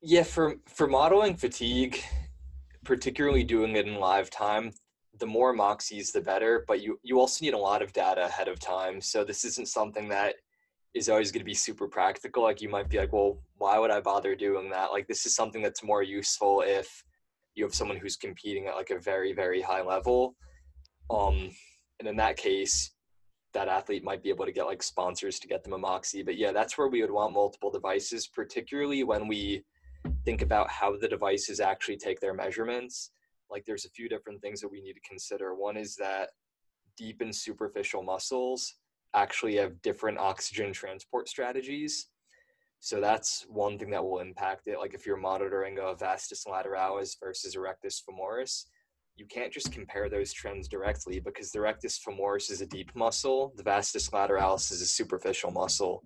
Yeah, 0.03 0.23
for 0.23 0.57
for 0.67 0.87
modeling 0.87 1.37
fatigue, 1.37 2.03
particularly 2.85 3.45
doing 3.45 3.77
it 3.77 3.87
in 3.87 3.97
live 3.97 4.31
time, 4.31 4.73
the 5.19 5.27
more 5.27 5.55
moxies 5.55 6.13
the 6.13 6.21
better. 6.21 6.65
But 6.67 6.83
you 6.83 6.99
you 7.03 7.19
also 7.19 7.45
need 7.45 7.55
a 7.55 7.59
lot 7.59 7.83
of 7.83 7.93
data 7.93 8.27
ahead 8.27 8.49
of 8.49 8.59
time. 8.59 9.01
So 9.01 9.25
this 9.25 9.45
isn't 9.45 9.69
something 9.69 10.09
that 10.09 10.37
is 10.95 11.09
always 11.09 11.31
going 11.31 11.41
to 11.41 11.45
be 11.45 11.55
super 11.55 11.89
practical. 11.89 12.43
Like 12.43 12.63
you 12.63 12.69
might 12.69 12.89
be 12.89 12.99
like, 12.99 13.13
well, 13.13 13.39
why 13.59 13.79
would 13.79 13.91
I 13.91 14.01
bother 14.01 14.35
doing 14.35 14.71
that? 14.71 14.93
Like 14.93 15.07
this 15.07 15.27
is 15.27 15.35
something 15.35 15.63
that's 15.63 15.83
more 15.83 16.03
useful 16.03 16.63
if 16.67 17.05
you 17.57 17.65
have 17.65 17.75
someone 17.75 17.97
who's 17.97 18.17
competing 18.17 18.67
at 18.67 18.77
like 18.77 18.91
a 18.91 18.99
very 18.99 19.33
very 19.33 19.61
high 19.61 19.83
level 19.83 20.37
um 21.11 21.51
and 21.99 22.07
in 22.07 22.17
that 22.17 22.37
case 22.37 22.93
that 23.55 23.69
athlete 23.69 24.05
might 24.05 24.23
be 24.23 24.29
able 24.29 24.45
to 24.45 24.53
get 24.53 24.67
like 24.67 24.83
sponsors 24.83 25.39
to 25.39 25.49
get 25.49 25.65
them 25.65 25.73
a 25.73 25.79
moxy 25.79 26.23
but 26.23 26.37
yeah 26.37 26.53
that's 26.53 26.77
where 26.77 26.89
we 26.89 27.01
would 27.01 27.11
want 27.11 27.33
multiple 27.33 27.71
devices 27.71 28.27
particularly 28.27 29.03
when 29.03 29.27
we 29.27 29.65
think 30.25 30.43
about 30.43 30.71
how 30.71 30.97
the 30.97 31.09
devices 31.09 31.59
actually 31.59 31.97
take 31.97 32.21
their 32.21 32.35
measurements 32.35 33.11
like 33.51 33.65
there's 33.65 33.85
a 33.85 33.91
few 33.91 34.09
different 34.09 34.41
things 34.41 34.61
that 34.61 34.71
we 34.71 34.81
need 34.81 34.95
to 34.95 35.09
consider 35.09 35.55
one 35.55 35.77
is 35.77 35.97
that 35.97 36.31
deep 36.97 37.21
and 37.21 37.35
superficial 37.35 38.03
muscles 38.03 38.75
actually 39.15 39.57
have 39.57 39.81
different 39.83 40.19
oxygen 40.19 40.73
transport 40.73 41.29
strategies 41.29 42.09
so 42.81 43.01
that's 43.01 43.47
one 43.49 43.79
thing 43.79 43.91
that 43.91 44.05
will 44.05 44.21
impact 44.21 44.67
it. 44.67 44.79
Like 44.79 44.95
if 44.95 45.07
you're 45.07 45.17
monitoring 45.17 45.79
a 45.79 45.95
vastus 45.95 46.45
lateralis 46.47 47.17
versus 47.21 47.55
a 47.55 47.61
rectus 47.61 48.03
femoris, 48.09 48.67
you 49.17 49.27
can't 49.27 49.53
just 49.53 49.73
compare 49.73 50.09
those 50.09 50.33
trends 50.33 50.69
directly 50.69 51.19
because 51.19 51.51
the 51.51 51.61
rectus 51.61 51.99
femoris 51.99 52.51
is 52.51 52.61
a 52.61 52.67
deep 52.67 52.95
muscle, 52.95 53.53
the 53.57 53.63
vastus 53.63 54.11
lateralis 54.11 54.71
is 54.71 54.83
a 54.83 54.87
superficial 54.87 55.51
muscle. 55.51 56.03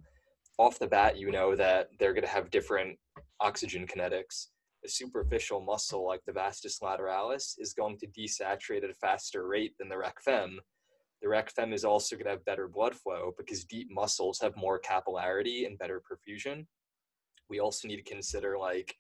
Off 0.59 0.79
the 0.79 0.87
bat, 0.87 1.19
you 1.19 1.31
know 1.33 1.57
that 1.57 1.89
they're 1.99 2.15
going 2.15 2.25
to 2.25 2.31
have 2.31 2.51
different 2.51 2.97
oxygen 3.41 3.87
kinetics. 3.87 4.47
A 4.85 4.89
superficial 4.89 5.61
muscle 5.61 6.07
like 6.07 6.25
the 6.25 6.33
vastus 6.33 6.81
lateralis 6.81 7.55
is 7.59 7.75
going 7.75 7.99
to 7.99 8.07
desaturate 8.07 8.85
at 8.85 8.91
a 8.91 8.95
faster 8.95 9.47
rate 9.47 9.75
than 9.79 9.89
the 9.89 9.99
rec 9.99 10.21
fem, 10.23 10.61
the 11.23 11.29
rec 11.29 11.51
fem 11.51 11.73
is 11.73 11.85
also 11.85 12.17
going 12.17 12.25
to 12.25 12.31
have 12.31 12.45
better 12.45 12.67
blood 12.67 12.95
flow 12.95 13.35
because 13.37 13.65
deep 13.65 13.89
muscles 13.91 14.41
have 14.41 14.57
more 14.57 14.81
capillarity 14.81 15.67
and 15.67 15.79
better 15.79 16.01
perfusion. 16.01 16.67
We 17.51 17.61
also 17.61 17.89
need 17.89 17.97
to 17.97 18.03
consider 18.03 18.57
like 18.59 18.95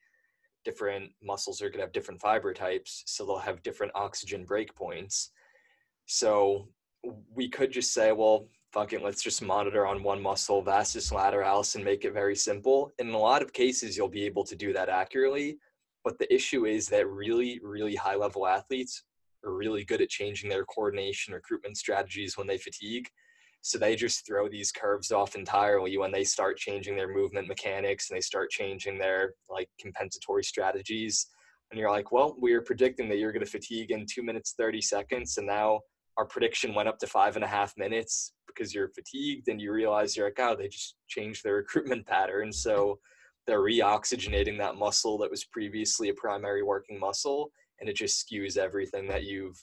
different 0.65 1.13
muscles 1.23 1.63
are 1.63 1.69
going 1.71 1.79
to 1.79 1.85
have 1.85 1.93
different 1.93 2.21
fiber 2.21 2.53
types, 2.53 3.03
so 3.07 3.25
they'll 3.25 3.39
have 3.39 3.63
different 3.63 3.93
oxygen 3.95 4.45
breakpoints. 4.45 5.29
So 6.07 6.69
we 7.35 7.49
could 7.49 7.73
just 7.73 7.95
say, 7.95 8.13
well, 8.13 8.49
fuck 8.71 8.93
it, 8.93 9.03
let's 9.03 9.23
just 9.23 9.41
monitor 9.41 9.87
on 9.87 10.03
one 10.03 10.21
muscle, 10.21 10.61
vastus 10.61 11.11
lateralis, 11.11 11.75
and 11.75 11.85
make 11.85 12.05
it 12.05 12.13
very 12.13 12.37
simple. 12.37 12.93
In 12.99 13.11
a 13.11 13.19
lot 13.19 13.41
of 13.41 13.55
cases, 13.55 13.97
you'll 13.97 14.09
be 14.09 14.27
able 14.27 14.45
to 14.45 14.57
do 14.57 14.75
that 14.75 14.91
accurately. 14.91 15.59
But 16.05 16.19
the 16.19 16.33
issue 16.33 16.67
is 16.67 16.89
that 16.89 17.09
really, 17.09 17.61
really 17.63 17.95
high 17.95 18.17
level 18.17 18.47
athletes 18.47 19.05
are 19.45 19.55
really 19.55 19.85
good 19.85 20.01
at 20.01 20.09
changing 20.09 20.49
their 20.49 20.65
coordination 20.65 21.35
recruitment 21.35 21.77
strategies 21.77 22.37
when 22.37 22.47
they 22.47 22.59
fatigue. 22.59 23.09
So 23.63 23.79
they 23.79 23.95
just 23.95 24.27
throw 24.27 24.49
these 24.49 24.73
curves 24.73 25.13
off 25.13 25.37
entirely 25.37 25.99
when 25.99 26.13
they 26.13 26.25
start 26.25 26.57
changing 26.57 26.97
their 26.97 27.13
movement 27.13 27.47
mechanics 27.47 28.09
and 28.09 28.17
they 28.17 28.23
start 28.23 28.51
changing 28.51 28.99
their 28.99 29.35
like 29.51 29.69
compensatory 29.79 30.45
strategies. 30.45 31.27
And 31.71 31.79
you're 31.79 31.91
like, 31.91 32.11
well, 32.11 32.37
we 32.41 32.55
were 32.55 32.63
predicting 32.63 33.09
that 33.11 33.19
you're 33.19 33.33
going 33.33 33.45
to 33.45 33.51
fatigue 33.51 33.91
in 33.91 34.07
two 34.11 34.23
minutes, 34.23 34.55
30 34.57 34.81
seconds. 34.81 35.37
And 35.37 35.47
now 35.47 35.81
our 36.17 36.25
prediction 36.25 36.75
went 36.75 36.89
up 36.89 36.99
to 36.99 37.07
five 37.07 37.37
and 37.37 37.45
a 37.45 37.49
half 37.49 37.75
minutes 37.77 38.33
because 38.47 38.75
you're 38.75 38.89
fatigued 38.89 39.49
and 39.49 39.61
you 39.61 39.73
realize 39.73 40.17
you're 40.17 40.27
like, 40.27 40.41
oh, 40.41 40.57
they 40.57 40.69
just 40.69 40.97
changed 41.09 41.45
their 41.45 41.57
recruitment 41.57 42.07
pattern. 42.07 42.53
So 42.53 42.99
they're 43.51 43.61
reoxygenating 43.61 44.57
that 44.57 44.77
muscle 44.77 45.19
that 45.19 45.29
was 45.29 45.45
previously 45.45 46.09
a 46.09 46.15
primary 46.15 46.63
working 46.63 47.01
muscle 47.01 47.51
and 47.81 47.89
it 47.89 47.97
just 47.97 48.25
skews 48.25 48.57
everything 48.57 49.09
that 49.09 49.25
you've 49.25 49.61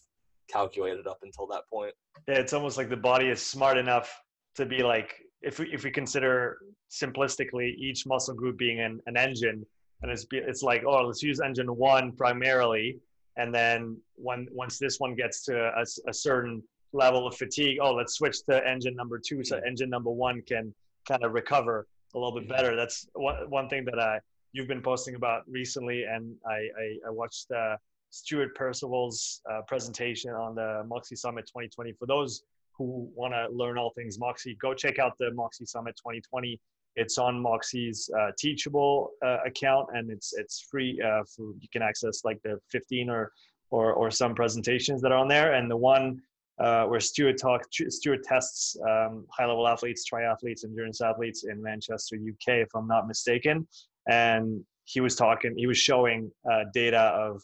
calculated 0.52 1.08
up 1.08 1.20
until 1.24 1.48
that 1.48 1.62
point. 1.72 1.94
Yeah, 2.28 2.36
it's 2.36 2.52
almost 2.52 2.78
like 2.78 2.90
the 2.90 2.98
body 2.98 3.28
is 3.30 3.42
smart 3.42 3.78
enough 3.78 4.22
to 4.56 4.66
be 4.66 4.84
like 4.84 5.14
if 5.42 5.60
we 5.60 5.72
if 5.72 5.86
we 5.86 5.92
consider 5.92 6.58
simplistically 6.92 7.76
each 7.78 8.06
muscle 8.06 8.34
group 8.34 8.58
being 8.58 8.82
an, 8.82 9.00
an 9.06 9.16
engine 9.16 9.66
and 10.02 10.12
it's 10.12 10.26
it's 10.32 10.64
like 10.64 10.84
oh 10.86 11.06
let's 11.06 11.24
use 11.24 11.40
engine 11.40 11.68
one 11.68 12.12
primarily 12.12 12.98
and 13.38 13.56
then 13.56 13.96
when 14.16 14.48
once 14.52 14.80
this 14.80 15.00
one 15.00 15.16
gets 15.16 15.46
to 15.46 15.56
a, 15.78 15.84
a 16.10 16.14
certain 16.14 16.62
level 16.92 17.28
of 17.28 17.36
fatigue 17.36 17.78
oh 17.82 17.94
let's 17.94 18.16
switch 18.16 18.44
to 18.50 18.66
engine 18.68 18.96
number 18.96 19.20
two 19.24 19.44
so 19.44 19.58
mm. 19.58 19.68
engine 19.68 19.90
number 19.90 20.10
one 20.10 20.42
can 20.42 20.74
kind 21.08 21.24
of 21.24 21.34
recover 21.34 21.86
a 22.16 22.18
little 22.18 22.38
bit 22.38 22.48
better 22.50 22.76
that's 22.76 23.08
one, 23.14 23.50
one 23.50 23.70
thing 23.70 23.86
that 23.86 24.00
i 24.00 24.20
you've 24.58 24.68
been 24.68 24.82
posting 24.82 25.16
about 25.16 25.44
recently, 25.48 26.04
and 26.04 26.36
I 26.46 26.70
I, 26.84 27.08
I 27.08 27.10
watched 27.10 27.52
uh, 27.52 27.78
Stuart 28.10 28.56
Percival's 28.56 29.42
uh, 29.50 29.62
presentation 29.68 30.32
on 30.32 30.56
the 30.56 30.84
Moxy 30.88 31.16
Summit 31.16 31.46
2020. 31.46 31.94
For 31.94 32.06
those 32.06 32.44
who 32.78 33.10
want 33.16 33.34
to 33.34 33.48
learn 33.50 33.78
all 33.78 33.92
things 33.92 34.20
Moxy, 34.20 34.56
go 34.62 34.74
check 34.74 35.00
out 35.00 35.18
the 35.20 35.32
Moxy 35.32 35.66
Summit 35.66 35.96
2020. 35.98 36.60
It's 36.96 37.18
on 37.18 37.40
Moxy's 37.40 38.10
uh, 38.20 38.32
Teachable 38.38 39.12
uh, 39.24 39.38
account, 39.46 39.90
and 39.94 40.10
it's 40.10 40.34
it's 40.34 40.62
free. 40.62 41.00
Uh, 41.02 41.24
for, 41.24 41.54
you 41.60 41.68
can 41.72 41.82
access 41.82 42.26
like 42.26 42.42
the 42.44 42.60
15 42.72 43.10
or 43.10 43.32
or 43.70 43.94
or 43.94 44.10
some 44.10 44.34
presentations 44.34 45.02
that 45.02 45.12
are 45.12 45.20
on 45.20 45.28
there, 45.28 45.54
and 45.54 45.70
the 45.70 45.78
one 45.78 46.22
uh, 46.60 46.86
where 46.86 47.00
Stuart 47.00 47.38
talk 47.40 47.62
Stuart 47.72 48.24
tests 48.24 48.76
um, 48.88 49.26
high 49.32 49.46
level 49.46 49.68
athletes, 49.68 50.06
triathletes, 50.12 50.64
endurance 50.64 51.02
athletes 51.02 51.44
in 51.44 51.62
Manchester, 51.62 52.16
UK, 52.16 52.60
if 52.60 52.70
I'm 52.76 52.88
not 52.88 53.08
mistaken. 53.08 53.68
And 54.10 54.64
he 54.86 55.02
was 55.02 55.16
talking, 55.16 55.54
he 55.58 55.68
was 55.68 55.78
showing 55.78 56.32
uh, 56.50 56.64
data 56.74 57.00
of 57.00 57.42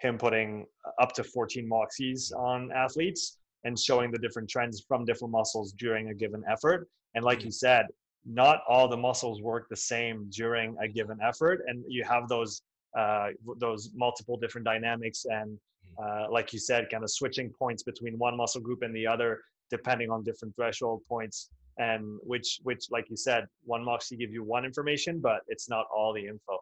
him 0.00 0.16
putting 0.16 0.66
up 1.00 1.12
to 1.14 1.24
14 1.24 1.68
moxies 1.68 2.32
on 2.36 2.70
athletes 2.72 3.38
and 3.64 3.78
showing 3.78 4.10
the 4.10 4.18
different 4.18 4.48
trends 4.48 4.84
from 4.86 5.04
different 5.04 5.32
muscles 5.32 5.72
during 5.72 6.10
a 6.10 6.14
given 6.14 6.42
effort. 6.48 6.88
And 7.14 7.24
like 7.24 7.40
you 7.40 7.46
mm-hmm. 7.46 7.52
said, 7.52 7.86
not 8.26 8.60
all 8.68 8.88
the 8.88 8.96
muscles 8.96 9.42
work 9.42 9.66
the 9.68 9.76
same 9.76 10.28
during 10.30 10.76
a 10.82 10.88
given 10.88 11.18
effort, 11.22 11.62
and 11.66 11.84
you 11.88 12.04
have 12.04 12.28
those 12.28 12.62
uh, 12.96 13.30
those 13.58 13.90
multiple 13.94 14.36
different 14.36 14.64
dynamics 14.64 15.26
and 15.28 15.58
uh, 16.02 16.26
like 16.30 16.52
you 16.52 16.58
said, 16.58 16.88
kind 16.90 17.04
of 17.04 17.10
switching 17.10 17.50
points 17.58 17.82
between 17.82 18.18
one 18.18 18.36
muscle 18.36 18.60
group 18.60 18.82
and 18.82 18.94
the 18.94 19.06
other, 19.06 19.40
depending 19.70 20.10
on 20.10 20.22
different 20.24 20.54
threshold 20.56 21.02
points. 21.08 21.50
And 21.78 22.18
which, 22.22 22.60
which, 22.62 22.86
like 22.90 23.06
you 23.10 23.16
said, 23.16 23.46
one 23.64 23.84
Moxy 23.84 24.16
give 24.16 24.30
you 24.30 24.44
one 24.44 24.64
information, 24.64 25.20
but 25.20 25.40
it's 25.48 25.68
not 25.68 25.86
all 25.94 26.12
the 26.12 26.24
info. 26.26 26.58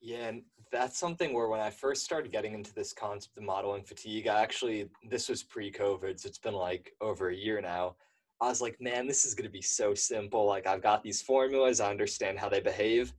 Yeah, 0.00 0.26
and 0.28 0.42
that's 0.70 0.98
something 0.98 1.32
where 1.32 1.48
when 1.48 1.60
I 1.60 1.70
first 1.70 2.04
started 2.04 2.30
getting 2.30 2.52
into 2.52 2.74
this 2.74 2.92
concept 2.92 3.38
of 3.38 3.44
modeling 3.44 3.84
fatigue, 3.84 4.28
I 4.28 4.42
actually 4.42 4.90
this 5.08 5.30
was 5.30 5.42
pre-COVID, 5.42 6.20
so 6.20 6.28
it's 6.28 6.38
been 6.38 6.52
like 6.52 6.92
over 7.00 7.30
a 7.30 7.34
year 7.34 7.60
now. 7.62 7.96
I 8.40 8.48
was 8.48 8.60
like, 8.60 8.76
man, 8.80 9.06
this 9.06 9.24
is 9.24 9.34
gonna 9.34 9.48
be 9.48 9.62
so 9.62 9.94
simple. 9.94 10.44
Like 10.44 10.66
I've 10.66 10.82
got 10.82 11.02
these 11.02 11.22
formulas, 11.22 11.80
I 11.80 11.90
understand 11.90 12.38
how 12.38 12.50
they 12.50 12.60
behave. 12.60 13.14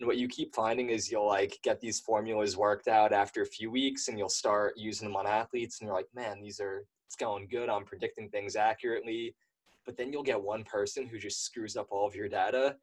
And 0.00 0.06
what 0.06 0.16
you 0.16 0.28
keep 0.28 0.54
finding 0.54 0.90
is 0.90 1.10
you'll 1.10 1.26
like 1.26 1.58
get 1.62 1.80
these 1.80 2.00
formulas 2.00 2.56
worked 2.56 2.86
out 2.88 3.12
after 3.12 3.42
a 3.42 3.46
few 3.46 3.70
weeks 3.70 4.08
and 4.08 4.18
you'll 4.18 4.28
start 4.28 4.74
using 4.76 5.08
them 5.08 5.16
on 5.16 5.26
athletes 5.26 5.80
and 5.80 5.88
you're 5.88 5.96
like, 5.96 6.08
man, 6.14 6.40
these 6.40 6.60
are, 6.60 6.84
it's 7.06 7.16
going 7.16 7.48
good. 7.50 7.68
I'm 7.68 7.84
predicting 7.84 8.28
things 8.28 8.54
accurately. 8.54 9.34
But 9.84 9.96
then 9.96 10.12
you'll 10.12 10.22
get 10.22 10.40
one 10.40 10.64
person 10.64 11.06
who 11.06 11.18
just 11.18 11.44
screws 11.44 11.76
up 11.76 11.88
all 11.90 12.06
of 12.06 12.14
your 12.14 12.28
data. 12.28 12.76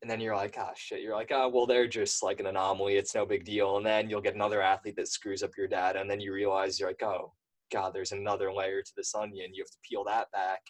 And 0.00 0.10
then 0.10 0.20
you're 0.20 0.36
like, 0.36 0.56
ah, 0.58 0.68
oh, 0.70 0.74
shit. 0.76 1.00
You're 1.00 1.16
like, 1.16 1.32
oh, 1.32 1.48
well, 1.48 1.66
they're 1.66 1.88
just 1.88 2.22
like 2.22 2.40
an 2.40 2.46
anomaly. 2.46 2.96
It's 2.96 3.14
no 3.14 3.26
big 3.26 3.44
deal. 3.44 3.76
And 3.76 3.84
then 3.84 4.08
you'll 4.08 4.20
get 4.20 4.34
another 4.34 4.62
athlete 4.62 4.96
that 4.96 5.08
screws 5.08 5.42
up 5.42 5.56
your 5.58 5.68
data. 5.68 6.00
And 6.00 6.10
then 6.10 6.20
you 6.20 6.32
realize 6.32 6.78
you're 6.78 6.90
like, 6.90 7.02
oh, 7.02 7.32
God, 7.72 7.92
there's 7.92 8.12
another 8.12 8.52
layer 8.52 8.82
to 8.82 8.92
this 8.96 9.14
onion. 9.14 9.52
You 9.52 9.62
have 9.62 9.70
to 9.70 9.78
peel 9.82 10.04
that 10.04 10.30
back. 10.30 10.60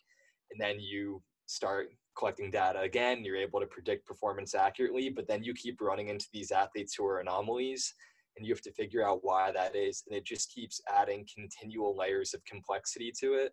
And 0.51 0.61
then 0.61 0.81
you 0.81 1.23
start 1.47 1.91
collecting 2.17 2.51
data 2.51 2.81
again 2.81 3.25
you're 3.25 3.37
able 3.37 3.61
to 3.61 3.67
predict 3.67 4.07
performance 4.07 4.55
accurately 4.55 5.09
but 5.09 5.27
then 5.29 5.43
you 5.43 5.55
keep 5.55 5.81
running 5.81 6.09
into 6.09 6.27
these 6.33 6.51
athletes 6.51 6.95
who 6.95 7.05
are 7.05 7.21
anomalies 7.21 7.95
and 8.37 8.47
you 8.47 8.53
have 8.53 8.63
to 8.63 8.73
figure 8.73 9.07
out 9.07 9.21
why 9.23 9.51
that 9.53 9.75
is 9.75 10.03
and 10.07 10.17
it 10.17 10.25
just 10.25 10.53
keeps 10.53 10.81
adding 10.89 11.27
continual 11.33 11.97
layers 11.97 12.35
of 12.35 12.45
complexity 12.45 13.13
to 13.19 13.35
it 13.35 13.53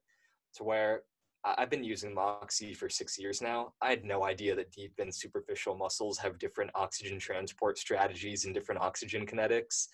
to 0.54 0.64
where 0.64 1.04
i've 1.46 1.70
been 1.70 1.84
using 1.84 2.14
moxy 2.14 2.74
for 2.74 2.88
six 2.88 3.20
years 3.20 3.42
now. 3.42 3.74
I 3.82 3.90
had 3.90 4.06
no 4.06 4.24
idea 4.24 4.56
that 4.56 4.72
deep 4.72 4.94
and 5.00 5.14
superficial 5.14 5.76
muscles 5.76 6.18
have 6.20 6.40
different 6.40 6.72
oxygen 6.74 7.20
transport 7.20 7.78
strategies 7.78 8.46
and 8.46 8.54
different 8.54 8.82
oxygen 8.82 9.26
kinetics 9.26 9.88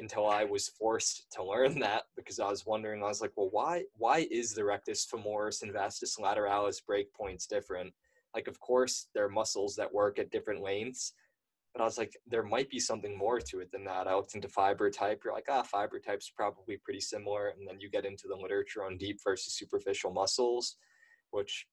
until 0.00 0.28
I 0.28 0.44
was 0.44 0.68
forced 0.68 1.30
to 1.32 1.44
learn 1.44 1.78
that 1.80 2.04
because 2.16 2.40
I 2.40 2.48
was 2.48 2.66
wondering, 2.66 3.02
I 3.02 3.06
was 3.06 3.20
like, 3.20 3.32
well, 3.36 3.50
why 3.52 3.84
why 3.96 4.26
is 4.30 4.52
the 4.52 4.64
rectus 4.64 5.06
femoris 5.06 5.62
and 5.62 5.72
vastus 5.72 6.16
lateralis 6.18 6.80
breakpoints 6.88 7.46
different? 7.46 7.92
Like, 8.34 8.48
of 8.48 8.58
course, 8.60 9.08
there 9.14 9.24
are 9.24 9.30
muscles 9.30 9.74
that 9.76 9.92
work 9.92 10.18
at 10.18 10.30
different 10.30 10.62
lengths, 10.62 11.12
but 11.74 11.82
I 11.82 11.84
was 11.84 11.98
like, 11.98 12.16
there 12.26 12.42
might 12.42 12.70
be 12.70 12.78
something 12.78 13.16
more 13.16 13.40
to 13.40 13.60
it 13.60 13.70
than 13.72 13.84
that. 13.84 14.06
I 14.06 14.14
looked 14.14 14.34
into 14.34 14.48
fiber 14.48 14.90
type. 14.90 15.22
You're 15.24 15.34
like, 15.34 15.48
ah, 15.48 15.62
fiber 15.62 15.98
type's 15.98 16.30
probably 16.30 16.76
pretty 16.76 17.00
similar, 17.00 17.48
and 17.48 17.66
then 17.68 17.80
you 17.80 17.90
get 17.90 18.04
into 18.04 18.28
the 18.28 18.36
literature 18.36 18.84
on 18.84 18.96
deep 18.96 19.18
versus 19.24 19.54
superficial 19.54 20.12
muscles, 20.12 20.76
which 21.30 21.66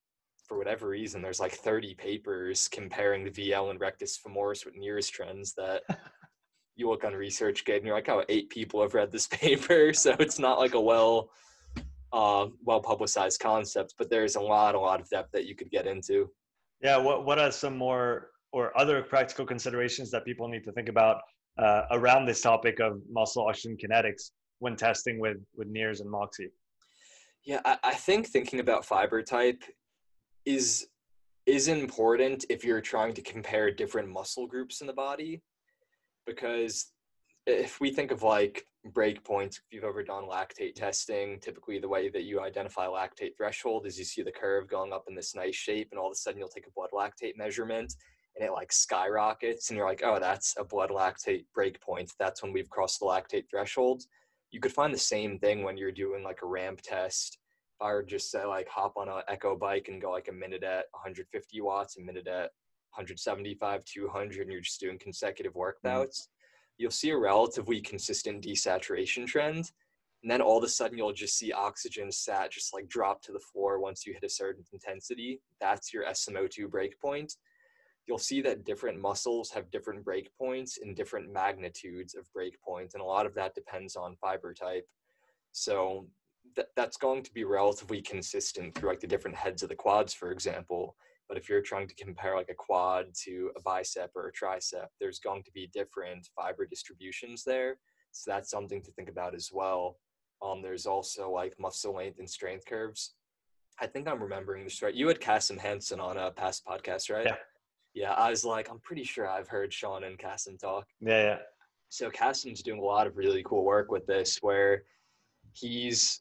for 0.48 0.56
whatever 0.56 0.88
reason, 0.88 1.20
there's 1.20 1.40
like 1.40 1.52
30 1.52 1.94
papers 1.94 2.68
comparing 2.68 3.22
the 3.22 3.30
VL 3.30 3.70
and 3.70 3.80
rectus 3.80 4.18
femoris 4.18 4.64
with 4.64 4.74
NIRS 4.74 5.10
trends 5.10 5.52
that 5.54 5.82
you 6.78 6.88
look 6.88 7.04
on 7.04 7.12
ResearchGate 7.12 7.78
and 7.78 7.84
you're 7.84 7.94
like, 7.94 8.08
oh, 8.08 8.24
eight 8.28 8.48
people 8.50 8.80
have 8.80 8.94
read 8.94 9.10
this 9.10 9.26
paper. 9.30 9.92
So 9.92 10.14
it's 10.18 10.38
not 10.38 10.58
like 10.58 10.74
a 10.74 10.80
well, 10.80 11.30
uh, 12.12 12.46
well 12.64 12.80
publicized 12.80 13.40
concept, 13.40 13.94
but 13.98 14.08
there's 14.08 14.36
a 14.36 14.40
lot, 14.40 14.74
a 14.74 14.80
lot 14.80 15.00
of 15.00 15.10
depth 15.10 15.32
that 15.32 15.46
you 15.46 15.54
could 15.54 15.70
get 15.70 15.86
into. 15.86 16.30
Yeah. 16.80 16.96
What, 16.96 17.26
what 17.26 17.38
are 17.38 17.50
some 17.50 17.76
more 17.76 18.30
or 18.52 18.78
other 18.78 19.02
practical 19.02 19.44
considerations 19.44 20.10
that 20.12 20.24
people 20.24 20.48
need 20.48 20.64
to 20.64 20.72
think 20.72 20.88
about 20.88 21.20
uh, 21.58 21.82
around 21.90 22.24
this 22.24 22.40
topic 22.40 22.80
of 22.80 23.00
muscle 23.10 23.46
oxygen 23.46 23.76
kinetics 23.76 24.30
when 24.60 24.76
testing 24.76 25.18
with, 25.18 25.38
with 25.56 25.68
NIRS 25.68 26.00
and 26.00 26.10
Moxy? 26.10 26.48
Yeah, 27.44 27.60
I, 27.64 27.78
I 27.82 27.94
think 27.94 28.28
thinking 28.28 28.60
about 28.60 28.84
fiber 28.84 29.22
type 29.22 29.62
is 30.46 30.86
is 31.46 31.68
important 31.68 32.44
if 32.50 32.62
you're 32.62 32.80
trying 32.80 33.14
to 33.14 33.22
compare 33.22 33.70
different 33.70 34.06
muscle 34.06 34.46
groups 34.46 34.82
in 34.82 34.86
the 34.86 34.92
body 34.92 35.42
because 36.28 36.92
if 37.46 37.80
we 37.80 37.90
think 37.90 38.12
of 38.12 38.22
like 38.22 38.66
breakpoints, 38.88 39.56
if 39.56 39.62
you've 39.70 39.84
ever 39.84 40.02
done 40.02 40.24
lactate 40.24 40.74
testing, 40.74 41.40
typically 41.40 41.78
the 41.78 41.88
way 41.88 42.08
that 42.10 42.24
you 42.24 42.40
identify 42.40 42.86
lactate 42.86 43.36
threshold 43.36 43.86
is 43.86 43.98
you 43.98 44.04
see 44.04 44.22
the 44.22 44.30
curve 44.30 44.68
going 44.68 44.92
up 44.92 45.04
in 45.08 45.14
this 45.14 45.34
nice 45.34 45.56
shape, 45.56 45.88
and 45.90 45.98
all 45.98 46.08
of 46.08 46.12
a 46.12 46.16
sudden 46.16 46.38
you'll 46.38 46.48
take 46.48 46.66
a 46.66 46.72
blood 46.76 46.90
lactate 46.92 47.36
measurement 47.36 47.94
and 48.36 48.46
it 48.46 48.52
like 48.52 48.72
skyrockets, 48.72 49.70
and 49.70 49.76
you're 49.76 49.88
like, 49.88 50.02
oh, 50.04 50.18
that's 50.20 50.54
a 50.58 50.64
blood 50.64 50.90
lactate 50.90 51.44
breakpoint. 51.56 52.12
That's 52.18 52.42
when 52.42 52.52
we've 52.52 52.70
crossed 52.70 53.00
the 53.00 53.06
lactate 53.06 53.44
threshold. 53.50 54.04
You 54.52 54.60
could 54.60 54.72
find 54.72 54.94
the 54.94 54.98
same 54.98 55.38
thing 55.38 55.64
when 55.64 55.76
you're 55.76 55.90
doing 55.90 56.22
like 56.22 56.40
a 56.42 56.46
ramp 56.46 56.80
test. 56.82 57.38
If 57.74 57.86
I 57.86 57.92
were 57.92 58.02
just 58.02 58.30
say 58.30 58.44
like 58.44 58.68
hop 58.68 58.96
on 58.96 59.08
an 59.08 59.22
echo 59.28 59.56
bike 59.56 59.88
and 59.88 60.00
go 60.00 60.12
like 60.12 60.28
a 60.28 60.32
minute 60.32 60.62
at 60.62 60.86
150 60.92 61.60
watts, 61.60 61.96
a 61.96 62.00
minute 62.00 62.28
at 62.28 62.50
175, 62.90 63.84
200, 63.84 64.40
and 64.42 64.52
you're 64.52 64.60
just 64.60 64.80
doing 64.80 64.98
consecutive 64.98 65.54
workouts, 65.54 65.84
mm-hmm. 65.84 66.78
you'll 66.78 66.90
see 66.90 67.10
a 67.10 67.16
relatively 67.16 67.80
consistent 67.80 68.44
desaturation 68.44 69.26
trend. 69.26 69.70
And 70.22 70.30
then 70.30 70.40
all 70.40 70.58
of 70.58 70.64
a 70.64 70.68
sudden, 70.68 70.98
you'll 70.98 71.12
just 71.12 71.38
see 71.38 71.52
oxygen 71.52 72.10
sat 72.10 72.50
just 72.50 72.74
like 72.74 72.88
drop 72.88 73.22
to 73.22 73.32
the 73.32 73.38
floor 73.38 73.78
once 73.78 74.04
you 74.04 74.12
hit 74.12 74.24
a 74.24 74.28
certain 74.28 74.64
intensity. 74.72 75.40
That's 75.60 75.92
your 75.92 76.04
SMO2 76.06 76.66
breakpoint. 76.66 77.36
You'll 78.06 78.18
see 78.18 78.40
that 78.42 78.64
different 78.64 79.00
muscles 79.00 79.50
have 79.50 79.70
different 79.70 80.04
breakpoints 80.04 80.78
and 80.82 80.96
different 80.96 81.32
magnitudes 81.32 82.16
of 82.16 82.26
breakpoints. 82.36 82.94
And 82.94 83.02
a 83.02 83.04
lot 83.04 83.26
of 83.26 83.34
that 83.34 83.54
depends 83.54 83.94
on 83.94 84.16
fiber 84.16 84.54
type. 84.54 84.88
So 85.52 86.08
th- 86.56 86.68
that's 86.74 86.96
going 86.96 87.22
to 87.22 87.32
be 87.32 87.44
relatively 87.44 88.00
consistent 88.02 88.74
through 88.74 88.88
like 88.88 89.00
the 89.00 89.06
different 89.06 89.36
heads 89.36 89.62
of 89.62 89.68
the 89.68 89.74
quads, 89.74 90.14
for 90.14 90.32
example. 90.32 90.96
But 91.28 91.36
if 91.36 91.48
you're 91.48 91.60
trying 91.60 91.88
to 91.88 91.94
compare 91.94 92.36
like 92.36 92.48
a 92.48 92.54
quad 92.54 93.06
to 93.24 93.50
a 93.56 93.62
bicep 93.62 94.10
or 94.14 94.28
a 94.28 94.32
tricep, 94.32 94.86
there's 95.00 95.18
going 95.18 95.42
to 95.44 95.52
be 95.52 95.70
different 95.72 96.28
fiber 96.34 96.66
distributions 96.66 97.44
there. 97.44 97.78
So 98.12 98.30
that's 98.30 98.50
something 98.50 98.82
to 98.82 98.90
think 98.92 99.08
about 99.08 99.34
as 99.34 99.50
well. 99.52 99.98
Um, 100.42 100.62
there's 100.62 100.86
also 100.86 101.30
like 101.30 101.54
muscle 101.58 101.94
length 101.94 102.18
and 102.18 102.30
strength 102.30 102.64
curves. 102.66 103.14
I 103.80 103.86
think 103.86 104.08
I'm 104.08 104.22
remembering 104.22 104.64
this 104.64 104.82
right. 104.82 104.94
You 104.94 105.06
had 105.08 105.20
Kasim 105.20 105.58
Hansen 105.58 106.00
on 106.00 106.16
a 106.16 106.30
past 106.30 106.64
podcast, 106.64 107.10
right? 107.10 107.26
Yeah. 107.26 107.36
Yeah, 107.94 108.12
I 108.12 108.30
was 108.30 108.44
like, 108.44 108.70
I'm 108.70 108.78
pretty 108.80 109.02
sure 109.02 109.28
I've 109.28 109.48
heard 109.48 109.72
Sean 109.72 110.04
and 110.04 110.18
Kasim 110.18 110.56
talk. 110.56 110.86
Yeah, 111.00 111.22
yeah. 111.22 111.38
So 111.88 112.10
Kasim's 112.10 112.62
doing 112.62 112.78
a 112.78 112.84
lot 112.84 113.06
of 113.06 113.16
really 113.16 113.42
cool 113.44 113.64
work 113.64 113.90
with 113.90 114.06
this, 114.06 114.38
where 114.40 114.84
he's 115.52 116.20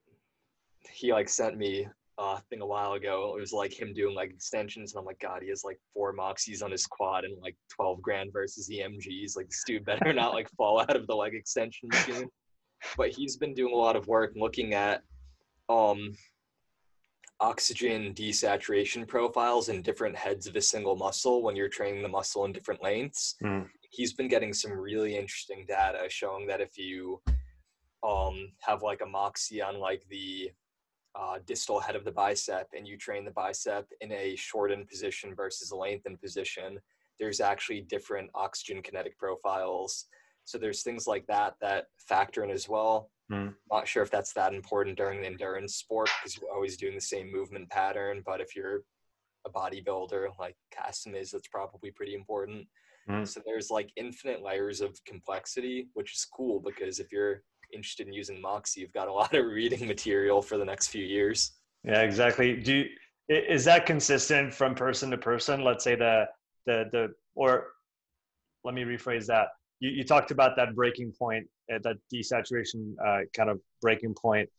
he 0.89 1.11
like 1.11 1.29
sent 1.29 1.57
me 1.57 1.87
uh, 2.17 2.39
thing 2.49 2.61
a 2.61 2.65
while 2.65 2.93
ago. 2.93 3.33
It 3.37 3.39
was 3.39 3.53
like 3.53 3.79
him 3.79 3.93
doing 3.93 4.15
like 4.15 4.31
extensions, 4.31 4.93
and 4.93 4.99
I'm 4.99 5.05
like, 5.05 5.19
God, 5.19 5.41
he 5.43 5.49
has 5.49 5.63
like 5.63 5.79
four 5.93 6.15
moxies 6.15 6.63
on 6.63 6.71
his 6.71 6.85
quad 6.85 7.25
and 7.25 7.35
like 7.41 7.55
12 7.75 8.01
grand 8.01 8.31
versus 8.33 8.69
EMGs. 8.69 9.35
Like, 9.35 9.49
this 9.49 9.63
dude 9.65 9.85
better 9.85 10.13
not 10.13 10.33
like 10.33 10.49
fall 10.57 10.79
out 10.79 10.95
of 10.95 11.07
the 11.07 11.15
leg 11.15 11.33
extension 11.33 11.89
machine. 11.89 12.29
But 12.95 13.09
he's 13.09 13.37
been 13.37 13.53
doing 13.53 13.73
a 13.73 13.77
lot 13.77 13.95
of 13.95 14.07
work 14.07 14.33
looking 14.35 14.73
at 14.73 15.01
um, 15.69 16.13
oxygen 17.39 18.13
desaturation 18.13 19.07
profiles 19.07 19.69
in 19.69 19.81
different 19.81 20.15
heads 20.15 20.47
of 20.47 20.55
a 20.55 20.61
single 20.61 20.95
muscle 20.95 21.43
when 21.43 21.55
you're 21.55 21.69
training 21.69 22.01
the 22.01 22.09
muscle 22.09 22.45
in 22.45 22.51
different 22.51 22.81
lengths. 22.83 23.35
Mm. 23.43 23.67
He's 23.89 24.13
been 24.13 24.27
getting 24.27 24.53
some 24.53 24.71
really 24.71 25.15
interesting 25.15 25.65
data 25.67 26.05
showing 26.09 26.47
that 26.47 26.61
if 26.61 26.77
you 26.77 27.21
um, 28.03 28.51
have 28.59 28.83
like 28.83 29.01
a 29.01 29.05
moxy 29.07 29.61
on 29.61 29.79
like 29.79 30.03
the 30.09 30.51
uh, 31.17 31.39
distal 31.45 31.79
head 31.79 31.95
of 31.95 32.05
the 32.05 32.11
bicep 32.11 32.67
and 32.75 32.87
you 32.87 32.97
train 32.97 33.25
the 33.25 33.31
bicep 33.31 33.87
in 34.01 34.11
a 34.11 34.35
shortened 34.35 34.87
position 34.87 35.33
versus 35.33 35.71
a 35.71 35.75
lengthened 35.75 36.21
position, 36.21 36.79
there's 37.19 37.39
actually 37.39 37.81
different 37.81 38.29
oxygen 38.35 38.81
kinetic 38.81 39.17
profiles. 39.17 40.05
So 40.45 40.57
there's 40.57 40.83
things 40.83 41.07
like 41.07 41.25
that 41.27 41.55
that 41.61 41.87
factor 41.97 42.43
in 42.43 42.51
as 42.51 42.69
well. 42.69 43.09
Mm. 43.31 43.55
Not 43.71 43.87
sure 43.87 44.03
if 44.03 44.11
that's 44.11 44.31
that 44.33 44.53
important 44.53 44.95
during 44.95 45.21
the 45.21 45.27
endurance 45.27 45.75
sport 45.75 46.09
because 46.19 46.37
you're 46.37 46.53
always 46.53 46.77
doing 46.77 46.95
the 46.95 47.01
same 47.01 47.31
movement 47.31 47.69
pattern. 47.69 48.21
But 48.25 48.39
if 48.39 48.55
you're 48.55 48.83
a 49.45 49.49
bodybuilder 49.49 50.29
like 50.39 50.55
Kasim 50.71 51.15
is, 51.15 51.31
that's 51.31 51.47
probably 51.47 51.91
pretty 51.91 52.13
important. 52.13 52.67
Mm. 53.09 53.27
So 53.27 53.41
there's 53.45 53.69
like 53.71 53.89
infinite 53.95 54.43
layers 54.43 54.81
of 54.81 55.03
complexity, 55.05 55.87
which 55.93 56.13
is 56.13 56.25
cool 56.25 56.59
because 56.59 56.99
if 56.99 57.11
you're 57.11 57.41
interested 57.73 58.07
in 58.07 58.13
using 58.13 58.41
Moxy, 58.41 58.81
you've 58.81 58.93
got 58.93 59.07
a 59.07 59.13
lot 59.21 59.33
of 59.35 59.45
reading 59.45 59.87
material 59.87 60.41
for 60.41 60.57
the 60.57 60.65
next 60.65 60.87
few 60.87 61.05
years. 61.05 61.53
Yeah, 61.83 62.01
exactly. 62.01 62.55
Do 62.57 62.73
you, 62.73 62.85
is 63.29 63.65
that 63.65 63.85
consistent 63.85 64.53
from 64.53 64.75
person 64.75 65.11
to 65.11 65.17
person? 65.17 65.63
Let's 65.63 65.83
say 65.83 65.95
the 65.95 66.25
the 66.65 66.85
the 66.91 67.13
or 67.35 67.67
let 68.63 68.73
me 68.73 68.83
rephrase 68.83 69.25
that. 69.27 69.49
You, 69.79 69.89
you 69.89 70.03
talked 70.03 70.31
about 70.31 70.55
that 70.55 70.75
breaking 70.75 71.13
point, 71.17 71.45
uh, 71.73 71.79
that 71.83 71.97
desaturation 72.13 72.95
uh, 73.05 73.19
kind 73.35 73.49
of 73.49 73.59
breaking 73.81 74.15
point. 74.15 74.49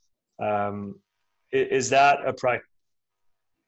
Um, 0.41 0.95
is 1.51 1.91
that 1.91 2.19
a 2.27 2.33
pra- 2.33 2.61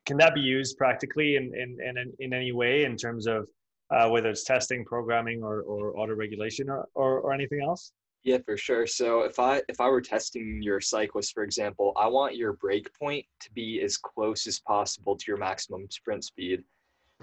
can 0.06 0.16
that 0.18 0.34
be 0.34 0.40
used 0.40 0.76
practically 0.76 1.36
in 1.36 1.52
in 1.54 1.78
in, 1.80 2.12
in 2.18 2.32
any 2.34 2.52
way 2.52 2.84
in 2.84 2.96
terms 2.96 3.26
of 3.26 3.48
uh, 3.90 4.08
whether 4.08 4.30
it's 4.30 4.44
testing, 4.44 4.84
programming, 4.84 5.42
or, 5.42 5.62
or 5.62 5.98
auto 5.98 6.14
regulation, 6.14 6.70
or, 6.70 6.86
or, 6.94 7.20
or 7.20 7.32
anything 7.32 7.60
else? 7.62 7.92
Yeah, 8.22 8.38
for 8.44 8.56
sure. 8.56 8.86
So 8.86 9.22
if 9.22 9.38
I 9.38 9.62
if 9.68 9.80
I 9.80 9.88
were 9.88 10.02
testing 10.02 10.62
your 10.62 10.80
cyclist, 10.80 11.32
for 11.32 11.42
example, 11.42 11.92
I 11.96 12.06
want 12.06 12.36
your 12.36 12.52
break 12.52 12.92
point 12.98 13.24
to 13.40 13.52
be 13.52 13.80
as 13.80 13.96
close 13.96 14.46
as 14.46 14.60
possible 14.60 15.16
to 15.16 15.24
your 15.26 15.38
maximum 15.38 15.86
sprint 15.90 16.24
speed. 16.24 16.62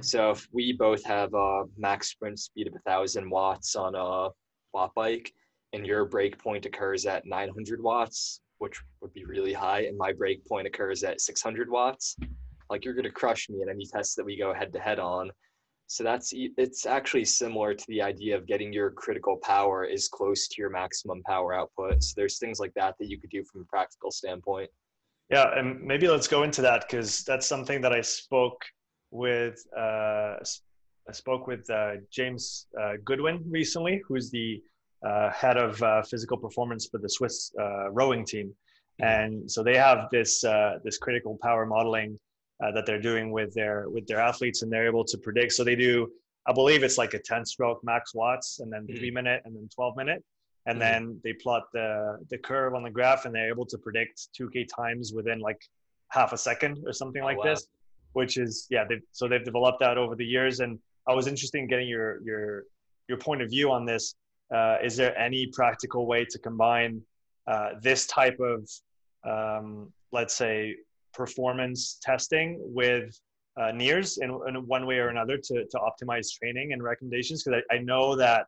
So 0.01 0.31
if 0.31 0.47
we 0.51 0.73
both 0.73 1.03
have 1.05 1.33
a 1.33 1.63
max 1.77 2.10
sprint 2.10 2.39
speed 2.39 2.67
of 2.67 2.73
a 2.75 2.79
thousand 2.79 3.29
watts 3.29 3.75
on 3.75 3.95
a 3.95 4.29
Wattbike, 4.75 5.31
and 5.73 5.86
your 5.86 6.05
break 6.05 6.38
point 6.38 6.65
occurs 6.65 7.05
at 7.05 7.25
900 7.25 7.81
watts, 7.81 8.41
which 8.60 8.79
would 9.01 9.13
be 9.13 9.25
really 9.25 9.53
high, 9.53 9.81
and 9.81 9.97
my 9.97 10.13
break 10.13 10.45
point 10.45 10.67
occurs 10.67 11.03
at 11.03 11.21
600 11.21 11.69
watts, 11.69 12.15
like 12.69 12.86
you're 12.86 12.93
gonna 12.93 13.12
crush 13.12 13.49
me 13.49 13.62
in 13.62 13.69
any 13.69 13.86
test 13.86 14.15
that 14.15 14.25
we 14.25 14.38
go 14.38 14.53
head 14.53 14.73
to 14.73 14.79
head 14.79 14.99
on. 14.99 15.31
So 15.89 16.04
that's 16.04 16.34
it's 16.36 16.86
actually 16.86 17.23
similar 17.23 17.73
to 17.73 17.86
the 17.88 18.02
idea 18.02 18.36
of 18.36 18.45
getting 18.45 18.73
your 18.73 18.91
critical 18.91 19.38
power 19.38 19.86
as 19.86 20.10
close 20.10 20.50
to 20.50 20.56
your 20.62 20.69
maximum 20.69 21.23
power 21.23 21.54
output. 21.54 22.04
So 22.04 22.13
there's 22.17 22.39
things 22.39 22.60
like 22.60 22.73
that 22.76 22.95
that 23.00 23.08
you 23.08 23.17
could 23.17 23.30
do 23.30 23.43
from 23.45 23.62
a 23.62 23.65
practical 23.65 24.12
standpoint. 24.12 24.69
Yeah, 25.30 25.58
and 25.58 25.82
maybe 25.82 26.08
let's 26.10 26.28
go 26.28 26.43
into 26.43 26.62
that 26.62 26.86
because 26.88 27.23
that's 27.23 27.47
something 27.47 27.82
that 27.82 27.93
I 27.93 28.02
spoke 28.02 28.65
with. 29.12 29.65
Uh, 29.76 30.36
I 31.10 31.13
spoke 31.13 31.47
with 31.47 31.69
uh, 31.69 31.93
James 32.12 32.67
uh, 32.82 32.93
Goodwin 33.06 33.41
recently, 33.50 34.02
who's 34.06 34.30
the 34.30 34.62
uh, 35.06 35.32
head 35.32 35.56
of 35.56 35.82
uh, 35.82 36.02
physical 36.02 36.38
performance 36.38 36.88
for 36.88 36.97
the 36.97 37.10
Swiss 37.10 37.54
uh, 37.60 37.91
rowing 37.91 38.26
team, 38.26 38.47
mm-hmm. 39.02 39.06
and 39.06 39.52
so 39.52 39.63
they 39.63 39.78
have 39.78 40.10
this 40.12 40.41
this 40.84 40.97
critical 40.97 41.38
power 41.41 41.65
modeling 41.65 42.19
uh, 42.63 42.72
that 42.72 42.86
they're 42.86 43.02
doing 43.02 43.32
with 43.32 43.54
their 43.54 43.89
with 43.89 44.08
their 44.08 44.20
athletes 44.20 44.62
and 44.62 44.72
they're 44.72 44.88
able 44.88 45.04
to 45.04 45.17
predict 45.17 45.54
so 45.54 45.63
they 45.63 45.76
do 45.76 46.10
i 46.48 46.54
believe 46.54 46.84
it's 46.84 46.98
like 46.98 47.13
a 47.13 47.20
10 47.20 47.46
stroke 47.46 47.84
max 47.84 48.13
watts 48.13 48.60
and 48.60 48.72
then 48.72 48.84
mm-hmm. 48.84 48.98
3 48.98 49.12
minute 49.12 49.41
and 49.46 49.56
then 49.56 49.70
12 49.74 49.96
minute 49.98 50.24
and 50.65 50.80
mm-hmm. 50.80 50.91
then 50.91 51.20
they 51.24 51.34
plot 51.34 51.63
the 51.74 52.17
the 52.30 52.38
curve 52.38 52.74
on 52.74 52.84
the 52.84 52.89
graph 52.89 53.26
and 53.26 53.34
they're 53.34 53.50
able 53.50 53.65
to 53.65 53.78
predict 53.78 54.30
2k 54.39 54.67
times 54.76 55.13
within 55.13 55.39
like 55.39 55.62
half 56.10 56.34
a 56.34 56.38
second 56.38 56.84
or 56.86 56.93
something 56.93 57.22
oh, 57.22 57.26
like 57.26 57.38
wow. 57.38 57.43
this 57.43 57.67
which 58.13 58.38
is 58.38 58.67
yeah 58.70 58.84
they've, 58.88 59.02
so 59.12 59.28
they've 59.28 59.46
developed 59.46 59.80
that 59.80 59.98
over 59.98 60.15
the 60.15 60.26
years 60.26 60.60
and 60.60 60.80
i 61.08 61.13
was 61.13 61.28
interested 61.28 61.60
in 61.60 61.67
getting 61.67 61.88
your 61.88 62.22
your 62.24 62.63
your 63.08 63.17
point 63.17 63.41
of 63.41 63.50
view 63.50 63.72
on 63.72 63.86
this 63.86 64.15
uh, 64.54 64.78
is 64.82 64.96
there 64.96 65.17
any 65.17 65.48
practical 65.48 66.08
way 66.08 66.24
to 66.24 66.39
combine 66.39 67.02
uh, 67.48 67.72
this 67.82 68.08
type 68.08 68.39
of 68.39 68.70
um, 69.30 69.91
let's 70.12 70.36
say 70.36 70.76
performance 71.17 71.97
testing 72.01 72.60
with 72.62 73.19
uh, 73.60 73.71
NIRS 73.71 74.19
in, 74.19 74.30
in 74.47 74.56
one 74.67 74.86
way 74.86 74.99
or 74.99 75.10
another 75.10 75.38
to, 75.38 75.65
to 75.65 75.77
optimize 75.77 76.27
training 76.32 76.73
and 76.73 76.84
recommendations 76.84 77.43
because 77.43 77.63
I, 77.71 77.75
I 77.75 77.80
know 77.80 78.15
that 78.15 78.45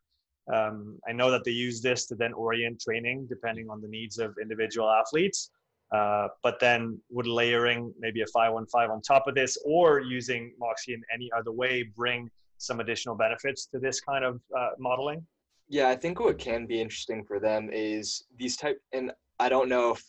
um, 0.53 0.99
I 1.07 1.11
know 1.11 1.29
that 1.31 1.43
they 1.43 1.51
use 1.51 1.81
this 1.81 2.05
to 2.07 2.15
then 2.15 2.33
orient 2.33 2.79
training 2.81 3.27
depending 3.27 3.69
on 3.69 3.81
the 3.81 3.87
needs 3.87 4.19
of 4.19 4.35
individual 4.41 4.89
athletes. 4.89 5.51
Uh, 5.91 6.27
but 6.43 6.59
then 6.59 6.99
would 7.09 7.25
layering 7.25 7.91
maybe 7.99 8.21
a 8.21 8.27
515 8.27 8.91
on 8.91 9.01
top 9.01 9.27
of 9.27 9.33
this 9.33 9.57
or 9.65 9.99
using 9.99 10.53
Moxy 10.59 10.93
in 10.93 11.01
any 11.11 11.31
other 11.35 11.51
way 11.51 11.83
bring 11.83 12.29
some 12.59 12.79
additional 12.79 13.15
benefits 13.15 13.65
to 13.65 13.79
this 13.79 13.99
kind 13.99 14.23
of 14.23 14.39
uh, 14.55 14.69
modeling? 14.77 15.25
Yeah, 15.67 15.89
I 15.89 15.95
think 15.95 16.19
what 16.19 16.37
can 16.37 16.67
be 16.67 16.79
interesting 16.79 17.23
for 17.23 17.39
them 17.39 17.69
is 17.71 18.25
these 18.37 18.55
type, 18.55 18.79
and 18.93 19.11
I 19.39 19.49
don't 19.49 19.69
know 19.69 19.91
if 19.93 20.03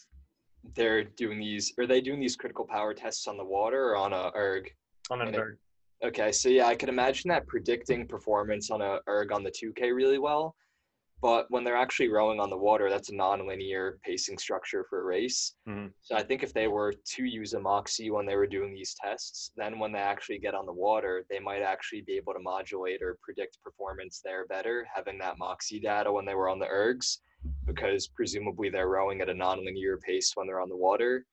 they're 0.75 1.05
doing 1.05 1.38
these 1.38 1.73
are 1.79 1.87
they 1.87 2.01
doing 2.01 2.20
these 2.20 2.37
critical 2.37 2.64
power 2.64 2.94
tests 2.94 3.27
on 3.27 3.37
the 3.37 3.44
water 3.44 3.90
or 3.90 3.96
on 3.96 4.12
a 4.12 4.31
erg? 4.37 4.70
On 5.11 5.20
an 5.20 5.35
erg. 5.35 5.59
Okay 6.05 6.33
so 6.33 6.49
yeah 6.49 6.66
i 6.66 6.75
can 6.75 6.88
imagine 6.88 7.29
that 7.29 7.46
predicting 7.46 8.07
performance 8.07 8.70
on 8.70 8.81
a 8.81 8.99
erg 9.09 9.33
on 9.33 9.42
the 9.42 9.51
2k 9.51 9.94
really 9.94 10.18
well 10.18 10.55
but 11.23 11.44
when 11.51 11.64
they're 11.64 11.77
actually 11.77 12.09
rowing 12.09 12.40
on 12.40 12.49
the 12.49 12.57
water 12.57 12.88
that's 12.88 13.11
a 13.11 13.14
non-linear 13.14 13.99
pacing 14.03 14.38
structure 14.38 14.87
for 14.88 15.03
a 15.03 15.05
race. 15.05 15.55
Mm-hmm. 15.68 15.88
so 16.01 16.16
i 16.16 16.23
think 16.23 16.42
if 16.42 16.55
they 16.55 16.68
were 16.68 16.92
to 16.92 17.25
use 17.25 17.53
a 17.55 17.61
moxy 17.61 18.11
when 18.11 18.27
they 18.27 18.37
were 18.37 18.46
doing 18.46 18.73
these 18.75 18.94
tests 19.03 19.53
then 19.57 19.79
when 19.79 19.92
they 19.92 19.99
actually 19.99 20.38
get 20.38 20.55
on 20.55 20.66
the 20.66 20.73
water 20.73 21.25
they 21.31 21.38
might 21.38 21.62
actually 21.62 22.03
be 22.03 22.14
able 22.14 22.33
to 22.33 22.40
modulate 22.40 23.03
or 23.03 23.18
predict 23.23 23.59
performance 23.62 24.20
there 24.25 24.46
better 24.46 24.87
having 24.94 25.18
that 25.18 25.38
moxy 25.38 25.81
data 25.81 26.11
when 26.11 26.25
they 26.25 26.35
were 26.35 26.49
on 26.49 26.59
the 26.59 26.66
ergs 26.66 27.18
because 27.66 28.09
presumably 28.09 28.70
they're 28.70 28.88
rowing 28.88 29.20
at 29.20 29.29
a 29.29 29.35
nonlinear 29.35 30.00
pace 30.00 30.33
when 30.35 30.46
they're 30.46 30.61
on 30.61 30.68
the 30.68 30.76
water. 30.76 31.24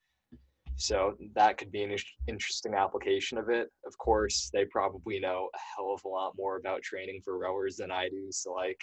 So 0.75 1.15
that 1.33 1.57
could 1.57 1.71
be 1.71 1.83
an 1.83 1.95
interesting 2.27 2.75
application 2.75 3.39
of 3.39 3.49
it. 3.49 3.71
Of 3.85 3.97
course, 3.97 4.49
they 4.53 4.65
probably 4.65 5.19
know 5.19 5.49
a 5.53 5.57
hell 5.75 5.91
of 5.93 6.01
a 6.05 6.07
lot 6.07 6.33
more 6.37 6.57
about 6.57 6.83
training 6.83 7.21
for 7.23 7.39
rowers 7.39 7.77
than 7.77 7.91
I 7.91 8.09
do. 8.09 8.27
So 8.31 8.53
like, 8.53 8.79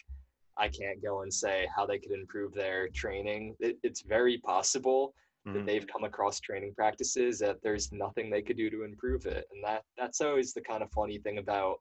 I 0.56 0.68
can't 0.68 1.02
go 1.02 1.22
and 1.22 1.32
say 1.32 1.68
how 1.74 1.86
they 1.86 1.98
could 1.98 2.12
improve 2.12 2.52
their 2.54 2.88
training. 2.88 3.56
It, 3.60 3.76
it's 3.82 4.02
very 4.02 4.38
possible 4.38 5.14
mm-hmm. 5.46 5.58
that 5.58 5.66
they've 5.66 5.86
come 5.86 6.04
across 6.04 6.40
training 6.40 6.74
practices 6.74 7.38
that 7.40 7.58
there's 7.62 7.92
nothing 7.92 8.30
they 8.30 8.42
could 8.42 8.56
do 8.56 8.70
to 8.70 8.84
improve 8.84 9.26
it, 9.26 9.46
and 9.52 9.62
that 9.64 9.82
that's 9.98 10.20
always 10.20 10.52
the 10.52 10.60
kind 10.60 10.82
of 10.82 10.90
funny 10.92 11.18
thing 11.18 11.38
about 11.38 11.80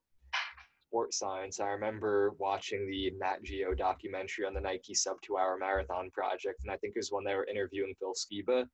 sports 0.94 1.18
science. 1.18 1.60
I 1.60 1.70
remember 1.70 2.36
watching 2.38 2.88
the 2.88 3.12
Nat 3.20 3.38
Geo 3.44 3.74
documentary 3.74 4.46
on 4.46 4.54
the 4.54 4.62
Nike 4.62 4.94
sub 4.94 5.18
two 5.24 5.40
hour 5.40 5.58
marathon 5.60 6.12
project. 6.12 6.62
And 6.62 6.72
I 6.72 6.78
think 6.78 6.94
it 6.96 7.00
was 7.00 7.10
when 7.12 7.24
they 7.24 7.34
were 7.34 7.48
interviewing 7.48 7.96
Phil 7.98 8.14
Skiba, 8.14 8.66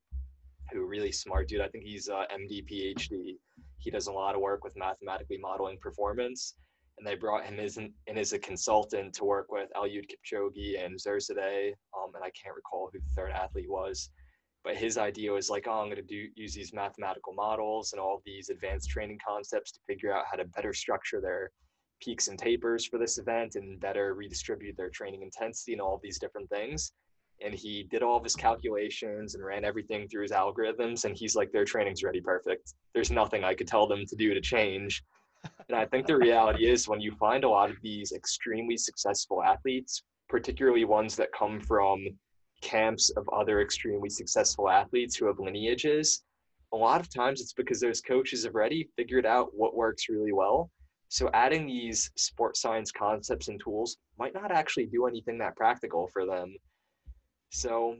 who 0.69 0.85
really 0.85 1.13
smart 1.13 1.47
dude. 1.47 1.61
I 1.61 1.69
think 1.69 1.85
he's 1.85 2.09
a 2.09 2.27
MD 2.29 2.65
PhD. 2.69 3.37
He 3.77 3.89
does 3.89 4.07
a 4.07 4.11
lot 4.11 4.35
of 4.35 4.41
work 4.41 4.65
with 4.65 4.75
mathematically 4.75 5.37
modeling 5.37 5.77
performance. 5.81 6.55
And 6.97 7.07
they 7.07 7.15
brought 7.15 7.45
him 7.45 7.57
as 7.57 7.77
in, 7.77 7.93
in 8.07 8.17
as 8.17 8.33
a 8.33 8.39
consultant 8.39 9.13
to 9.13 9.23
work 9.23 9.49
with 9.49 9.69
Eliud 9.77 10.03
Kipchoge 10.11 10.83
and 10.83 10.99
Zirsadeh. 10.99 11.69
Um, 11.97 12.11
and 12.15 12.23
I 12.25 12.31
can't 12.31 12.53
recall 12.53 12.89
who 12.91 12.99
the 12.99 13.15
third 13.15 13.31
athlete 13.31 13.69
was 13.69 14.11
but 14.65 14.75
his 14.75 14.97
idea 14.97 15.31
was 15.31 15.49
like, 15.49 15.67
oh, 15.69 15.79
I'm 15.79 15.85
going 15.85 15.95
to 15.95 16.01
do 16.01 16.27
use 16.35 16.53
these 16.53 16.73
mathematical 16.73 17.31
models 17.31 17.93
and 17.93 17.99
all 18.01 18.21
these 18.25 18.49
advanced 18.49 18.89
training 18.89 19.17
concepts 19.25 19.71
to 19.71 19.79
figure 19.87 20.13
out 20.13 20.25
how 20.29 20.35
to 20.35 20.43
better 20.43 20.73
structure 20.73 21.21
their 21.21 21.51
peaks 21.99 22.27
and 22.27 22.37
tapers 22.37 22.85
for 22.85 22.97
this 22.97 23.17
event 23.17 23.55
and 23.55 23.79
better 23.79 24.13
redistribute 24.13 24.77
their 24.77 24.89
training 24.89 25.21
intensity 25.21 25.73
and 25.73 25.81
all 25.81 25.99
these 26.01 26.19
different 26.19 26.49
things. 26.49 26.93
And 27.41 27.53
he 27.53 27.83
did 27.83 28.03
all 28.03 28.17
of 28.17 28.23
his 28.23 28.35
calculations 28.35 29.35
and 29.35 29.43
ran 29.43 29.63
everything 29.63 30.07
through 30.07 30.23
his 30.23 30.31
algorithms. 30.31 31.05
And 31.05 31.15
he's 31.15 31.35
like, 31.35 31.51
their 31.51 31.65
training's 31.65 32.03
ready 32.03 32.19
perfect. 32.19 32.73
There's 32.93 33.11
nothing 33.11 33.43
I 33.43 33.53
could 33.53 33.67
tell 33.67 33.87
them 33.87 34.05
to 34.05 34.15
do 34.15 34.33
to 34.33 34.41
change. 34.41 35.03
And 35.69 35.77
I 35.77 35.85
think 35.85 36.05
the 36.05 36.17
reality 36.17 36.67
is 36.67 36.87
when 36.87 36.99
you 36.99 37.13
find 37.13 37.43
a 37.43 37.49
lot 37.49 37.69
of 37.69 37.77
these 37.81 38.11
extremely 38.11 38.75
successful 38.75 39.41
athletes, 39.41 40.03
particularly 40.27 40.83
ones 40.83 41.15
that 41.15 41.29
come 41.31 41.61
from 41.61 42.05
camps 42.61 43.09
of 43.11 43.29
other 43.29 43.61
extremely 43.61 44.09
successful 44.09 44.69
athletes 44.69 45.15
who 45.15 45.27
have 45.27 45.39
lineages, 45.39 46.23
a 46.73 46.77
lot 46.77 46.99
of 46.99 47.13
times 47.13 47.39
it's 47.39 47.53
because 47.53 47.79
those 47.79 48.01
coaches 48.01 48.43
have 48.43 48.53
already 48.53 48.89
figured 48.97 49.25
out 49.25 49.49
what 49.53 49.75
works 49.75 50.09
really 50.09 50.33
well 50.33 50.69
so 51.09 51.29
adding 51.33 51.65
these 51.65 52.11
sports 52.15 52.61
science 52.61 52.91
concepts 52.91 53.47
and 53.47 53.59
tools 53.59 53.97
might 54.19 54.33
not 54.33 54.51
actually 54.51 54.85
do 54.85 55.07
anything 55.07 55.39
that 55.39 55.55
practical 55.55 56.07
for 56.07 56.25
them. 56.25 56.55
So 57.49 57.95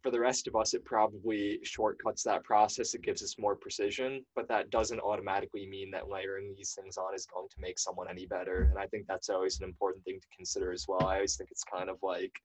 for 0.00 0.12
the 0.12 0.20
rest 0.20 0.46
of 0.46 0.54
us, 0.54 0.72
it 0.72 0.84
probably 0.84 1.58
shortcuts 1.64 2.22
that 2.22 2.44
process. 2.44 2.94
It 2.94 3.02
gives 3.02 3.20
us 3.20 3.34
more 3.36 3.56
precision, 3.56 4.24
but 4.36 4.46
that 4.46 4.70
doesn't 4.70 5.00
automatically 5.00 5.66
mean 5.66 5.90
that 5.90 6.08
layering 6.08 6.54
these 6.56 6.72
things 6.80 6.96
on 6.96 7.16
is 7.16 7.26
going 7.26 7.48
to 7.48 7.60
make 7.60 7.80
someone 7.80 8.06
any 8.08 8.26
better. 8.26 8.68
And 8.70 8.78
I 8.78 8.86
think 8.86 9.06
that's 9.08 9.28
always 9.28 9.58
an 9.58 9.64
important 9.64 10.04
thing 10.04 10.20
to 10.20 10.36
consider 10.36 10.70
as 10.70 10.86
well. 10.86 11.04
I 11.04 11.16
always 11.16 11.34
think 11.34 11.50
it's 11.50 11.64
kind 11.64 11.90
of 11.90 11.96
like 12.00 12.40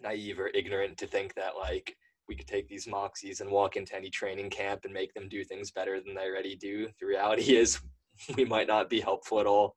naive 0.00 0.38
or 0.38 0.52
ignorant 0.54 0.96
to 0.98 1.08
think 1.08 1.34
that 1.34 1.56
like 1.58 1.96
we 2.28 2.36
could 2.36 2.46
take 2.46 2.68
these 2.68 2.86
moxies 2.86 3.40
and 3.40 3.50
walk 3.50 3.74
into 3.74 3.96
any 3.96 4.10
training 4.10 4.50
camp 4.50 4.82
and 4.84 4.94
make 4.94 5.12
them 5.14 5.28
do 5.28 5.42
things 5.42 5.72
better 5.72 6.00
than 6.00 6.14
they 6.14 6.26
already 6.26 6.54
do. 6.54 6.88
The 7.00 7.06
reality 7.06 7.56
is 7.56 7.80
we 8.36 8.44
might 8.44 8.68
not 8.68 8.88
be 8.88 9.00
helpful 9.00 9.40
at 9.40 9.46
all. 9.46 9.76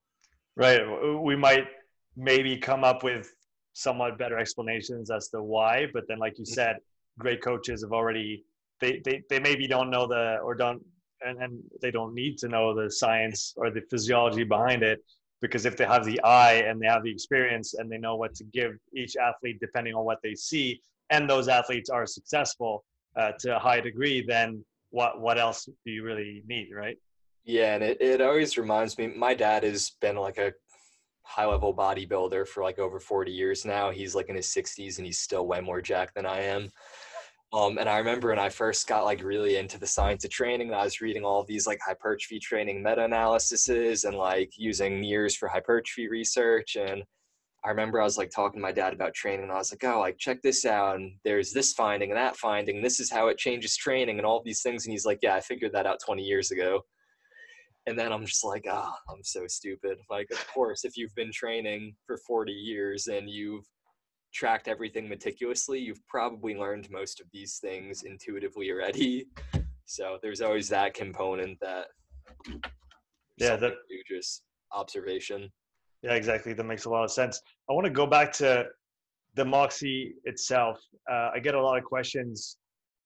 Right. 0.55 0.81
We 1.21 1.35
might 1.35 1.67
maybe 2.15 2.57
come 2.57 2.83
up 2.83 3.03
with 3.03 3.33
somewhat 3.73 4.17
better 4.17 4.37
explanations 4.37 5.09
as 5.09 5.29
to 5.29 5.41
why, 5.41 5.87
but 5.93 6.03
then, 6.07 6.19
like 6.19 6.37
you 6.37 6.43
mm-hmm. 6.43 6.53
said, 6.53 6.77
great 7.17 7.41
coaches 7.41 7.83
have 7.83 7.91
already 7.91 8.43
they 8.79 9.01
they, 9.05 9.21
they 9.29 9.39
maybe 9.39 9.67
don't 9.67 9.89
know 9.89 10.07
the 10.07 10.37
or 10.43 10.55
don't 10.55 10.81
and, 11.23 11.41
and 11.41 11.59
they 11.81 11.91
don't 11.91 12.13
need 12.13 12.37
to 12.39 12.47
know 12.47 12.73
the 12.73 12.89
science 12.89 13.53
or 13.57 13.69
the 13.69 13.81
physiology 13.89 14.43
behind 14.43 14.81
it 14.81 15.03
because 15.41 15.65
if 15.65 15.77
they 15.77 15.85
have 15.85 16.05
the 16.05 16.19
eye 16.23 16.63
and 16.67 16.81
they 16.81 16.87
have 16.87 17.03
the 17.03 17.11
experience 17.11 17.75
and 17.75 17.91
they 17.91 17.97
know 17.97 18.15
what 18.15 18.33
to 18.35 18.43
give 18.45 18.73
each 18.93 19.15
athlete 19.15 19.57
depending 19.59 19.93
on 19.93 20.03
what 20.03 20.19
they 20.23 20.33
see 20.33 20.81
and 21.09 21.29
those 21.29 21.47
athletes 21.47 21.89
are 21.89 22.05
successful 22.05 22.83
uh, 23.15 23.31
to 23.39 23.55
a 23.55 23.59
high 23.59 23.79
degree 23.79 24.25
then 24.25 24.63
what 24.89 25.21
what 25.21 25.37
else 25.37 25.65
do 25.85 25.91
you 25.91 26.03
really 26.03 26.43
need 26.47 26.69
right 26.73 26.97
yeah 27.43 27.75
and 27.75 27.83
it, 27.83 28.01
it 28.01 28.21
always 28.21 28.57
reminds 28.57 28.97
me 28.97 29.07
my 29.07 29.33
dad 29.33 29.63
has 29.63 29.91
been 30.01 30.15
like 30.15 30.37
a 30.37 30.53
high 31.23 31.45
level 31.45 31.73
bodybuilder 31.73 32.47
for 32.47 32.63
like 32.63 32.79
over 32.79 32.99
40 32.99 33.31
years 33.31 33.65
now 33.65 33.89
he's 33.89 34.15
like 34.15 34.29
in 34.29 34.35
his 34.35 34.47
60s 34.47 34.97
and 34.97 35.05
he's 35.05 35.19
still 35.19 35.47
way 35.47 35.61
more 35.61 35.81
jacked 35.81 36.15
than 36.15 36.25
i 36.25 36.41
am 36.41 36.69
um, 37.53 37.77
and 37.77 37.89
I 37.89 37.97
remember 37.97 38.29
when 38.29 38.39
I 38.39 38.47
first 38.47 38.87
got 38.87 39.03
like 39.03 39.21
really 39.21 39.57
into 39.57 39.77
the 39.77 39.87
science 39.87 40.23
of 40.23 40.31
training, 40.31 40.73
I 40.73 40.85
was 40.85 41.01
reading 41.01 41.25
all 41.25 41.43
these 41.43 41.67
like 41.67 41.79
hypertrophy 41.85 42.39
training 42.39 42.81
meta-analyses 42.81 44.05
and 44.05 44.15
like 44.15 44.53
using 44.55 45.01
NIRS 45.01 45.35
for 45.35 45.49
hypertrophy 45.49 46.07
research. 46.07 46.77
And 46.77 47.03
I 47.65 47.69
remember 47.69 47.99
I 47.99 48.05
was 48.05 48.17
like 48.17 48.31
talking 48.31 48.59
to 48.59 48.61
my 48.61 48.71
dad 48.71 48.93
about 48.93 49.13
training 49.13 49.43
and 49.43 49.51
I 49.51 49.57
was 49.57 49.71
like, 49.73 49.83
oh, 49.83 49.99
like 49.99 50.17
check 50.17 50.41
this 50.41 50.63
out. 50.65 50.95
And 50.95 51.11
there's 51.25 51.51
this 51.51 51.73
finding 51.73 52.11
and 52.11 52.17
that 52.17 52.37
finding. 52.37 52.81
This 52.81 53.01
is 53.01 53.11
how 53.11 53.27
it 53.27 53.37
changes 53.37 53.75
training 53.75 54.17
and 54.17 54.25
all 54.25 54.41
these 54.41 54.61
things. 54.61 54.85
And 54.85 54.93
he's 54.93 55.05
like, 55.05 55.19
yeah, 55.21 55.35
I 55.35 55.41
figured 55.41 55.73
that 55.73 55.85
out 55.85 55.99
20 56.05 56.23
years 56.23 56.51
ago. 56.51 56.85
And 57.87 57.97
then 57.97 58.11
I'm 58.11 58.25
just 58.25 58.45
like, 58.45 58.65
ah, 58.69 58.93
oh, 58.93 59.13
I'm 59.13 59.23
so 59.23 59.47
stupid. 59.47 59.97
Like, 60.09 60.29
of 60.31 60.47
course, 60.53 60.85
if 60.85 60.97
you've 60.97 61.15
been 61.15 61.31
training 61.31 61.95
for 62.05 62.17
40 62.27 62.51
years 62.51 63.07
and 63.07 63.29
you've 63.29 63.65
tracked 64.33 64.67
everything 64.67 65.09
meticulously, 65.09 65.79
you've 65.79 66.05
probably 66.07 66.55
learned 66.55 66.89
most 66.91 67.19
of 67.19 67.27
these 67.33 67.57
things 67.57 68.03
intuitively 68.03 68.71
already. 68.71 69.27
So 69.85 70.19
there's 70.21 70.41
always 70.41 70.69
that 70.69 70.93
component 70.93 71.59
that 71.59 71.87
yeah, 73.37 73.55
that 73.55 73.73
just 74.07 74.43
observation. 74.71 75.49
Yeah, 76.01 76.13
exactly. 76.13 76.53
That 76.53 76.63
makes 76.63 76.85
a 76.85 76.89
lot 76.89 77.03
of 77.03 77.11
sense. 77.11 77.41
I 77.69 77.73
want 77.73 77.85
to 77.85 77.91
go 77.91 78.05
back 78.05 78.31
to 78.33 78.65
the 79.35 79.45
Moxy 79.45 80.13
itself. 80.25 80.79
Uh, 81.11 81.31
I 81.33 81.39
get 81.39 81.55
a 81.55 81.61
lot 81.61 81.77
of 81.77 81.83
questions 81.83 82.57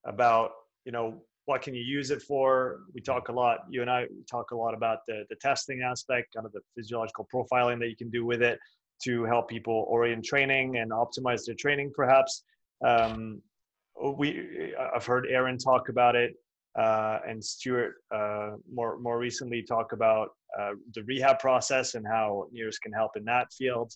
about, 0.06 0.52
you 0.86 0.92
know, 0.92 1.22
what 1.46 1.62
can 1.62 1.76
you 1.76 1.84
use 1.84 2.10
it 2.12 2.22
for? 2.22 2.80
We 2.94 3.02
talk 3.02 3.30
a 3.30 3.32
lot, 3.32 3.60
you 3.70 3.82
and 3.82 3.90
I 3.90 4.08
talk 4.30 4.52
a 4.52 4.56
lot 4.56 4.74
about 4.74 5.00
the, 5.08 5.26
the 5.30 5.36
testing 5.36 5.82
aspect, 5.82 6.34
kind 6.34 6.46
of 6.46 6.52
the 6.52 6.62
physiological 6.76 7.28
profiling 7.34 7.80
that 7.80 7.90
you 7.90 7.96
can 7.96 8.10
do 8.10 8.26
with 8.26 8.42
it 8.42 8.60
to 9.04 9.24
help 9.26 9.50
people 9.50 9.86
orient 9.88 10.24
training 10.24 10.78
and 10.78 10.92
optimize 10.92 11.46
their 11.46 11.56
training 11.56 11.92
perhaps 11.96 12.44
um, 12.86 13.42
we 14.18 14.74
i've 14.94 15.06
heard 15.06 15.28
aaron 15.30 15.58
talk 15.58 15.90
about 15.90 16.16
it 16.16 16.34
uh, 16.78 17.20
and 17.28 17.44
stuart 17.44 17.96
uh, 18.14 18.52
more 18.72 19.00
more 19.00 19.18
recently 19.18 19.62
talk 19.62 19.94
about 19.94 20.30
uh, 20.60 20.72
the 20.94 21.04
rehab 21.04 21.40
process 21.40 21.96
and 21.96 22.06
how 22.06 22.48
NIRS 22.54 22.80
can 22.82 22.92
help 22.92 23.12
in 23.16 23.24
that 23.24 23.48
field 23.54 23.94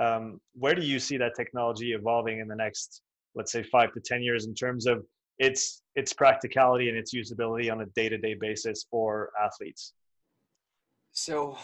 um, 0.00 0.40
where 0.54 0.74
do 0.74 0.82
you 0.82 0.98
see 0.98 1.16
that 1.16 1.34
technology 1.34 1.92
evolving 1.92 2.38
in 2.40 2.46
the 2.46 2.54
next 2.54 3.02
let's 3.34 3.52
say 3.52 3.62
five 3.62 3.92
to 3.92 4.00
ten 4.00 4.22
years 4.22 4.46
in 4.46 4.54
terms 4.54 4.86
of 4.86 5.04
its 5.40 5.82
its 5.96 6.12
practicality 6.12 6.88
and 6.88 6.96
its 6.96 7.12
usability 7.12 7.72
on 7.72 7.80
a 7.80 7.86
day-to-day 7.86 8.34
basis 8.34 8.86
for 8.88 9.30
athletes 9.44 9.94
so 11.12 11.56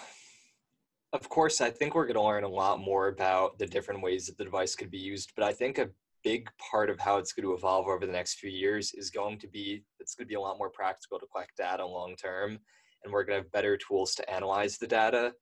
of 1.12 1.28
course, 1.28 1.60
I 1.60 1.70
think 1.70 1.94
we're 1.94 2.06
going 2.06 2.16
to 2.16 2.22
learn 2.22 2.44
a 2.44 2.48
lot 2.48 2.80
more 2.80 3.08
about 3.08 3.58
the 3.58 3.66
different 3.66 4.02
ways 4.02 4.26
that 4.26 4.36
the 4.36 4.44
device 4.44 4.74
could 4.74 4.90
be 4.90 4.98
used. 4.98 5.32
But 5.36 5.44
I 5.44 5.52
think 5.52 5.78
a 5.78 5.88
big 6.24 6.48
part 6.70 6.90
of 6.90 6.98
how 6.98 7.18
it's 7.18 7.32
going 7.32 7.44
to 7.48 7.54
evolve 7.54 7.86
over 7.86 8.04
the 8.04 8.12
next 8.12 8.34
few 8.34 8.50
years 8.50 8.92
is 8.94 9.10
going 9.10 9.38
to 9.38 9.48
be 9.48 9.84
it's 10.00 10.14
going 10.14 10.26
to 10.26 10.28
be 10.28 10.34
a 10.34 10.40
lot 10.40 10.58
more 10.58 10.70
practical 10.70 11.18
to 11.18 11.26
collect 11.26 11.56
data 11.56 11.86
long 11.86 12.16
term, 12.16 12.58
and 13.04 13.12
we're 13.12 13.24
going 13.24 13.38
to 13.38 13.44
have 13.44 13.52
better 13.52 13.76
tools 13.76 14.14
to 14.16 14.30
analyze 14.30 14.76
the 14.78 14.86
data. 14.86 15.32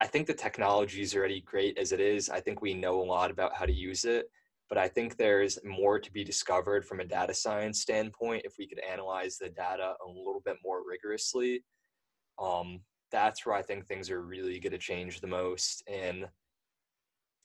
I 0.00 0.06
think 0.06 0.26
the 0.26 0.34
technology 0.34 1.00
is 1.00 1.16
already 1.16 1.40
great 1.40 1.78
as 1.78 1.92
it 1.92 2.00
is. 2.00 2.30
I 2.30 2.40
think 2.40 2.60
we 2.60 2.74
know 2.74 3.00
a 3.00 3.02
lot 3.02 3.30
about 3.30 3.54
how 3.54 3.64
to 3.64 3.72
use 3.72 4.04
it, 4.04 4.30
but 4.68 4.78
I 4.78 4.88
think 4.88 5.16
there's 5.16 5.58
more 5.64 5.98
to 5.98 6.12
be 6.12 6.24
discovered 6.24 6.84
from 6.84 7.00
a 7.00 7.04
data 7.04 7.34
science 7.34 7.80
standpoint 7.80 8.42
if 8.44 8.54
we 8.58 8.66
could 8.66 8.80
analyze 8.80 9.38
the 9.38 9.48
data 9.48 9.94
a 10.04 10.08
little 10.08 10.42
bit 10.44 10.56
more 10.64 10.82
rigorously. 10.86 11.64
Um, 12.38 12.80
that's 13.10 13.46
where 13.46 13.54
I 13.54 13.62
think 13.62 13.86
things 13.86 14.10
are 14.10 14.20
really 14.20 14.60
going 14.60 14.72
to 14.72 14.78
change 14.78 15.20
the 15.20 15.26
most. 15.26 15.82
And 15.88 16.26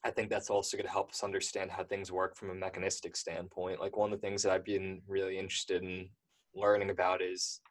I 0.03 0.11
think 0.11 0.29
that's 0.29 0.49
also 0.49 0.75
going 0.75 0.85
to 0.85 0.91
help 0.91 1.11
us 1.11 1.23
understand 1.23 1.71
how 1.71 1.85
things 1.85 2.11
work 2.11 2.35
from 2.35 2.49
a 2.49 2.55
mechanistic 2.55 3.15
standpoint. 3.15 3.79
Like 3.79 3.95
one 3.95 4.11
of 4.11 4.19
the 4.19 4.27
things 4.27 4.43
that 4.43 4.51
I've 4.51 4.65
been 4.65 5.01
really 5.07 5.39
interested 5.39 5.81
in 5.81 6.09
learning 6.53 6.89
about 6.89 7.21
is 7.21 7.61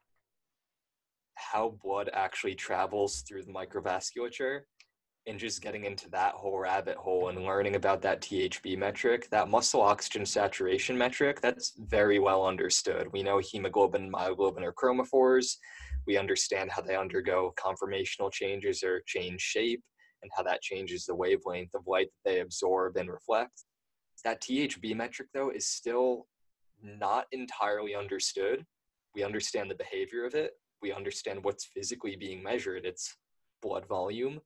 how 1.35 1.77
blood 1.83 2.09
actually 2.15 2.55
travels 2.55 3.23
through 3.29 3.43
the 3.43 3.53
microvasculature 3.53 4.61
and 5.27 5.39
just 5.39 5.63
getting 5.63 5.85
into 5.85 6.11
that 6.11 6.35
whole 6.35 6.59
rabbit 6.59 6.97
hole 6.97 7.29
and 7.29 7.45
learning 7.45 7.77
about 7.77 8.03
that 8.03 8.21
THB 8.21 8.77
metric, 8.77 9.29
that 9.31 9.49
muscle 9.49 9.81
oxygen 9.81 10.27
saturation 10.27 10.99
metric, 10.99 11.41
that's 11.41 11.75
very 11.79 12.19
well 12.19 12.45
understood. 12.45 13.07
We 13.13 13.23
know 13.23 13.39
hemoglobin 13.39 14.11
myoglobin 14.11 14.63
are 14.63 14.73
chromophores 14.73 15.57
we 16.07 16.17
understand 16.17 16.71
how 16.71 16.83
they 16.83 16.97
undergo 16.97 17.55
conformational 17.57 18.33
changes 18.33 18.83
or 18.83 19.03
change 19.07 19.41
shape 19.41 19.83
and 20.23 20.31
how 20.37 20.43
that 20.45 20.63
changes 20.63 21.05
the 21.05 21.15
wavelength 21.15 21.75
of 21.75 21.87
light 21.87 22.09
that 22.25 22.31
they 22.31 22.41
absorb 22.41 22.97
and 22.97 23.11
reflect. 23.11 23.65
That 24.25 24.41
THB 24.41 24.95
metric, 24.95 25.29
though, 25.35 25.51
is 25.51 25.67
still 25.67 26.27
not 26.83 27.27
entirely 27.33 27.95
understood. 27.95 28.65
We 29.15 29.25
understand 29.25 29.71
the 29.71 29.77
behavior 29.77 30.25
of 30.25 30.35
it, 30.35 30.53
we 30.81 30.93
understand 30.93 31.45
what's 31.45 31.67
physically 31.67 32.17
being 32.17 32.43
measured, 32.43 32.85
it's 32.85 33.17
blood 33.61 33.87
volume, 33.87 34.41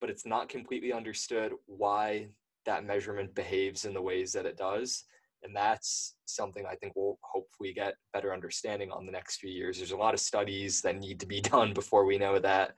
but 0.00 0.10
it's 0.10 0.26
not 0.26 0.48
completely 0.48 0.92
understood 0.92 1.52
why 1.66 2.28
that 2.66 2.84
measurement 2.84 3.34
behaves 3.34 3.84
in 3.84 3.94
the 3.94 4.02
ways 4.02 4.32
that 4.32 4.46
it 4.46 4.56
does 4.56 5.04
and 5.42 5.54
that's 5.54 6.16
something 6.26 6.64
I 6.66 6.74
think 6.74 6.94
we'll 6.96 7.18
hopefully 7.22 7.72
get 7.72 7.94
better 8.12 8.32
understanding 8.32 8.90
on 8.90 9.06
the 9.06 9.12
next 9.12 9.38
few 9.38 9.50
years. 9.50 9.78
There's 9.78 9.92
a 9.92 9.96
lot 9.96 10.14
of 10.14 10.20
studies 10.20 10.82
that 10.82 10.98
need 10.98 11.20
to 11.20 11.26
be 11.26 11.40
done 11.40 11.72
before 11.72 12.04
we 12.04 12.18
know 12.18 12.38
that, 12.38 12.74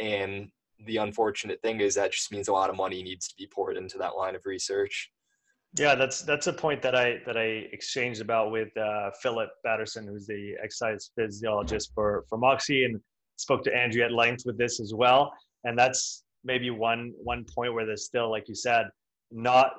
and 0.00 0.48
the 0.86 0.98
unfortunate 0.98 1.62
thing 1.62 1.80
is 1.80 1.94
that 1.94 2.12
just 2.12 2.32
means 2.32 2.48
a 2.48 2.52
lot 2.52 2.68
of 2.68 2.76
money 2.76 3.02
needs 3.02 3.28
to 3.28 3.34
be 3.38 3.46
poured 3.46 3.76
into 3.76 3.96
that 3.98 4.16
line 4.16 4.34
of 4.34 4.44
research. 4.44 5.10
Yeah, 5.76 5.94
that's 5.94 6.22
that's 6.22 6.46
a 6.46 6.52
point 6.52 6.82
that 6.82 6.94
I 6.94 7.20
that 7.26 7.36
I 7.36 7.68
exchanged 7.72 8.20
about 8.20 8.50
with 8.52 8.76
uh, 8.76 9.10
Philip 9.22 9.50
Batterson, 9.64 10.06
who's 10.06 10.26
the 10.26 10.54
exercise 10.62 11.10
physiologist 11.16 11.92
for 11.94 12.24
for 12.28 12.38
Moxy, 12.38 12.84
and 12.84 13.00
spoke 13.36 13.64
to 13.64 13.74
Andrew 13.74 14.02
at 14.02 14.12
length 14.12 14.44
with 14.46 14.58
this 14.58 14.78
as 14.78 14.94
well. 14.94 15.32
And 15.64 15.78
that's 15.78 16.23
maybe 16.44 16.70
one 16.70 17.12
one 17.22 17.44
point 17.44 17.74
where 17.74 17.86
there's 17.86 18.04
still, 18.04 18.30
like 18.30 18.48
you 18.48 18.54
said, 18.54 18.86
not 19.30 19.72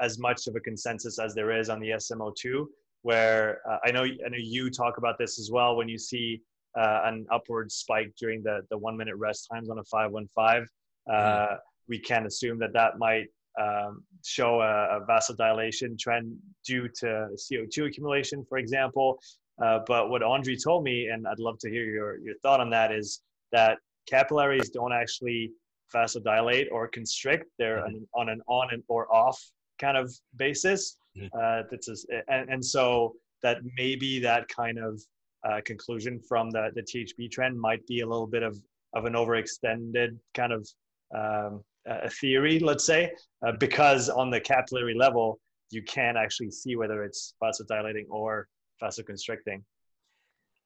as 0.00 0.18
much 0.18 0.46
of 0.46 0.54
a 0.56 0.60
consensus 0.60 1.18
as 1.18 1.34
there 1.34 1.50
is 1.50 1.68
on 1.68 1.80
the 1.80 1.90
SMO2, 1.90 2.66
where 3.02 3.60
uh, 3.68 3.78
I 3.84 3.90
know 3.90 4.04
I 4.04 4.28
know 4.28 4.38
you 4.38 4.70
talk 4.70 4.98
about 4.98 5.18
this 5.18 5.38
as 5.38 5.50
well 5.50 5.76
when 5.76 5.88
you 5.88 5.98
see 5.98 6.42
uh, 6.78 7.00
an 7.04 7.26
upward 7.32 7.72
spike 7.72 8.12
during 8.18 8.42
the 8.42 8.60
the 8.70 8.78
one 8.78 8.96
minute 8.96 9.16
rest 9.16 9.48
times 9.52 9.70
on 9.70 9.78
a 9.78 9.84
515. 9.84 10.66
Uh, 11.08 11.12
mm-hmm. 11.12 11.54
We 11.88 11.98
can 11.98 12.26
assume 12.26 12.58
that 12.60 12.72
that 12.74 12.98
might 12.98 13.26
um, 13.60 14.04
show 14.24 14.60
a, 14.60 14.98
a, 14.98 15.06
vasodilation 15.06 15.98
trend 15.98 16.36
due 16.64 16.88
to 17.00 17.28
CO2 17.34 17.88
accumulation, 17.88 18.44
for 18.48 18.58
example. 18.58 19.18
Uh, 19.62 19.80
but 19.86 20.08
what 20.08 20.22
Andre 20.22 20.56
told 20.56 20.84
me, 20.84 21.08
and 21.08 21.26
I'd 21.26 21.38
love 21.38 21.58
to 21.60 21.70
hear 21.70 21.84
your, 21.84 22.18
your 22.20 22.34
thought 22.42 22.60
on 22.60 22.70
that, 22.70 22.92
is 22.92 23.22
that 23.52 23.78
capillaries 24.08 24.70
don't 24.70 24.92
actually 24.92 25.50
vasodilate 25.94 26.66
or 26.70 26.88
constrict. 26.88 27.46
They're 27.58 27.78
mm-hmm. 27.78 28.04
on 28.14 28.28
an 28.28 28.40
on 28.46 28.68
and 28.72 28.82
or 28.88 29.12
off 29.14 29.40
kind 29.78 29.96
of 29.96 30.12
basis. 30.36 30.96
Mm-hmm. 31.16 31.26
Uh, 31.38 31.62
that's 31.70 32.06
and, 32.28 32.48
and 32.50 32.64
so 32.64 33.14
that 33.42 33.58
maybe 33.76 34.20
that 34.20 34.48
kind 34.48 34.78
of 34.78 35.00
uh, 35.48 35.60
conclusion 35.64 36.20
from 36.28 36.50
the, 36.50 36.70
the 36.74 36.82
THB 36.82 37.30
trend 37.30 37.58
might 37.58 37.86
be 37.86 38.00
a 38.00 38.06
little 38.06 38.26
bit 38.26 38.42
of, 38.42 38.58
of 38.94 39.06
an 39.06 39.14
overextended 39.14 40.18
kind 40.34 40.52
of 40.52 40.68
um, 41.16 41.64
a 41.86 42.10
theory, 42.10 42.58
let's 42.58 42.84
say, 42.84 43.12
uh, 43.46 43.52
because 43.58 44.08
on 44.08 44.30
the 44.30 44.40
capillary 44.40 44.94
level, 44.94 45.40
you 45.70 45.82
can 45.82 46.16
actually 46.16 46.50
see 46.50 46.76
whether 46.76 47.02
it's 47.04 47.34
vasodilating 47.42 48.04
or 48.10 48.48
vasoconstricting. 48.82 49.62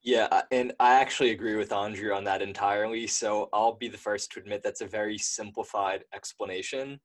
Yeah, 0.04 0.42
and 0.50 0.72
I 0.80 0.94
actually 1.00 1.30
agree 1.30 1.56
with 1.56 1.72
Andrew 1.72 2.12
on 2.14 2.24
that 2.24 2.42
entirely. 2.42 3.06
So 3.06 3.48
I'll 3.52 3.74
be 3.76 3.88
the 3.88 3.98
first 3.98 4.30
to 4.32 4.40
admit 4.40 4.62
that's 4.62 4.82
a 4.82 4.86
very 4.86 5.16
simplified 5.18 6.04
explanation. 6.14 7.00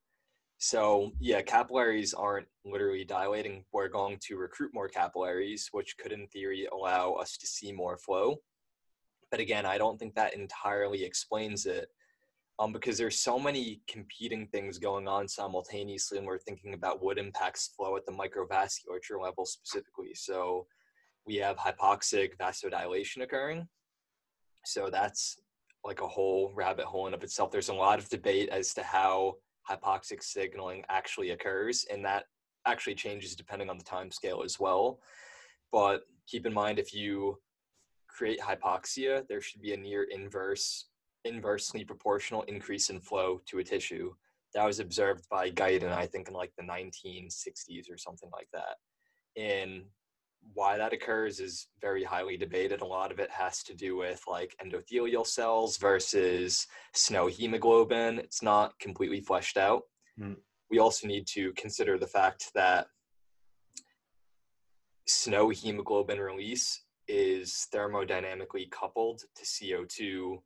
So, 0.58 1.12
yeah, 1.20 1.42
capillaries 1.42 2.14
aren't 2.14 2.48
literally 2.64 3.04
dilating. 3.04 3.64
We're 3.72 3.88
going 3.88 4.18
to 4.28 4.36
recruit 4.36 4.72
more 4.74 4.88
capillaries, 4.88 5.68
which 5.72 5.96
could, 5.98 6.12
in 6.12 6.26
theory, 6.28 6.68
allow 6.72 7.14
us 7.14 7.38
to 7.38 7.46
see 7.46 7.72
more 7.72 7.98
flow. 7.98 8.36
But 9.30 9.40
again, 9.40 9.66
I 9.66 9.78
don't 9.78 9.98
think 9.98 10.14
that 10.16 10.34
entirely 10.34 11.04
explains 11.04 11.66
it. 11.66 11.88
um, 12.58 12.72
because 12.72 12.98
there's 12.98 13.18
so 13.18 13.38
many 13.38 13.80
competing 13.88 14.46
things 14.48 14.78
going 14.78 15.08
on 15.08 15.26
simultaneously, 15.28 16.18
and 16.18 16.26
we're 16.26 16.38
thinking 16.38 16.74
about 16.74 17.02
what 17.02 17.18
impacts 17.18 17.68
flow 17.76 17.96
at 17.96 18.04
the 18.06 18.12
microvasculature 18.12 19.20
level 19.22 19.46
specifically. 19.46 20.14
So 20.14 20.66
we 21.30 21.36
have 21.36 21.56
hypoxic 21.56 22.36
vasodilation 22.38 23.22
occurring. 23.22 23.68
So 24.64 24.90
that's 24.90 25.38
like 25.84 26.00
a 26.00 26.08
whole 26.08 26.50
rabbit 26.56 26.86
hole 26.86 27.06
in 27.06 27.14
of 27.14 27.22
itself. 27.22 27.52
There's 27.52 27.68
a 27.68 27.74
lot 27.74 28.00
of 28.00 28.08
debate 28.08 28.48
as 28.48 28.74
to 28.74 28.82
how 28.82 29.36
hypoxic 29.70 30.24
signaling 30.24 30.82
actually 30.88 31.30
occurs, 31.30 31.86
and 31.88 32.04
that 32.04 32.24
actually 32.66 32.96
changes 32.96 33.36
depending 33.36 33.70
on 33.70 33.78
the 33.78 33.84
time 33.84 34.10
scale 34.10 34.42
as 34.44 34.58
well. 34.58 34.98
But 35.70 36.02
keep 36.26 36.46
in 36.46 36.52
mind 36.52 36.80
if 36.80 36.92
you 36.92 37.38
create 38.08 38.40
hypoxia, 38.40 39.22
there 39.28 39.40
should 39.40 39.62
be 39.62 39.72
a 39.72 39.76
near 39.76 40.08
inverse, 40.10 40.86
inversely 41.24 41.84
proportional 41.84 42.42
increase 42.42 42.90
in 42.90 43.00
flow 43.00 43.40
to 43.46 43.60
a 43.60 43.64
tissue. 43.64 44.12
That 44.54 44.66
was 44.66 44.80
observed 44.80 45.28
by 45.30 45.52
Guyton, 45.52 45.92
I 45.92 46.06
think, 46.06 46.26
in 46.26 46.34
like 46.34 46.52
the 46.58 46.64
1960s 46.64 47.88
or 47.88 47.96
something 47.96 48.30
like 48.32 48.48
that. 48.52 48.78
And 49.40 49.84
why 50.54 50.76
that 50.76 50.92
occurs 50.92 51.40
is 51.40 51.68
very 51.80 52.04
highly 52.04 52.36
debated. 52.36 52.80
A 52.80 52.86
lot 52.86 53.12
of 53.12 53.18
it 53.18 53.30
has 53.30 53.62
to 53.64 53.74
do 53.74 53.96
with 53.96 54.22
like 54.28 54.56
endothelial 54.64 55.26
cells 55.26 55.76
versus 55.76 56.66
SNO 56.94 57.28
hemoglobin. 57.28 58.18
It's 58.18 58.42
not 58.42 58.78
completely 58.78 59.20
fleshed 59.20 59.56
out. 59.56 59.82
Mm. 60.18 60.36
We 60.70 60.78
also 60.78 61.06
need 61.06 61.26
to 61.28 61.52
consider 61.54 61.98
the 61.98 62.06
fact 62.06 62.50
that 62.54 62.86
SNO 65.06 65.50
hemoglobin 65.50 66.18
release 66.18 66.82
is 67.08 67.66
thermodynamically 67.74 68.70
coupled 68.70 69.22
to 69.34 69.44
CO2 69.44 70.38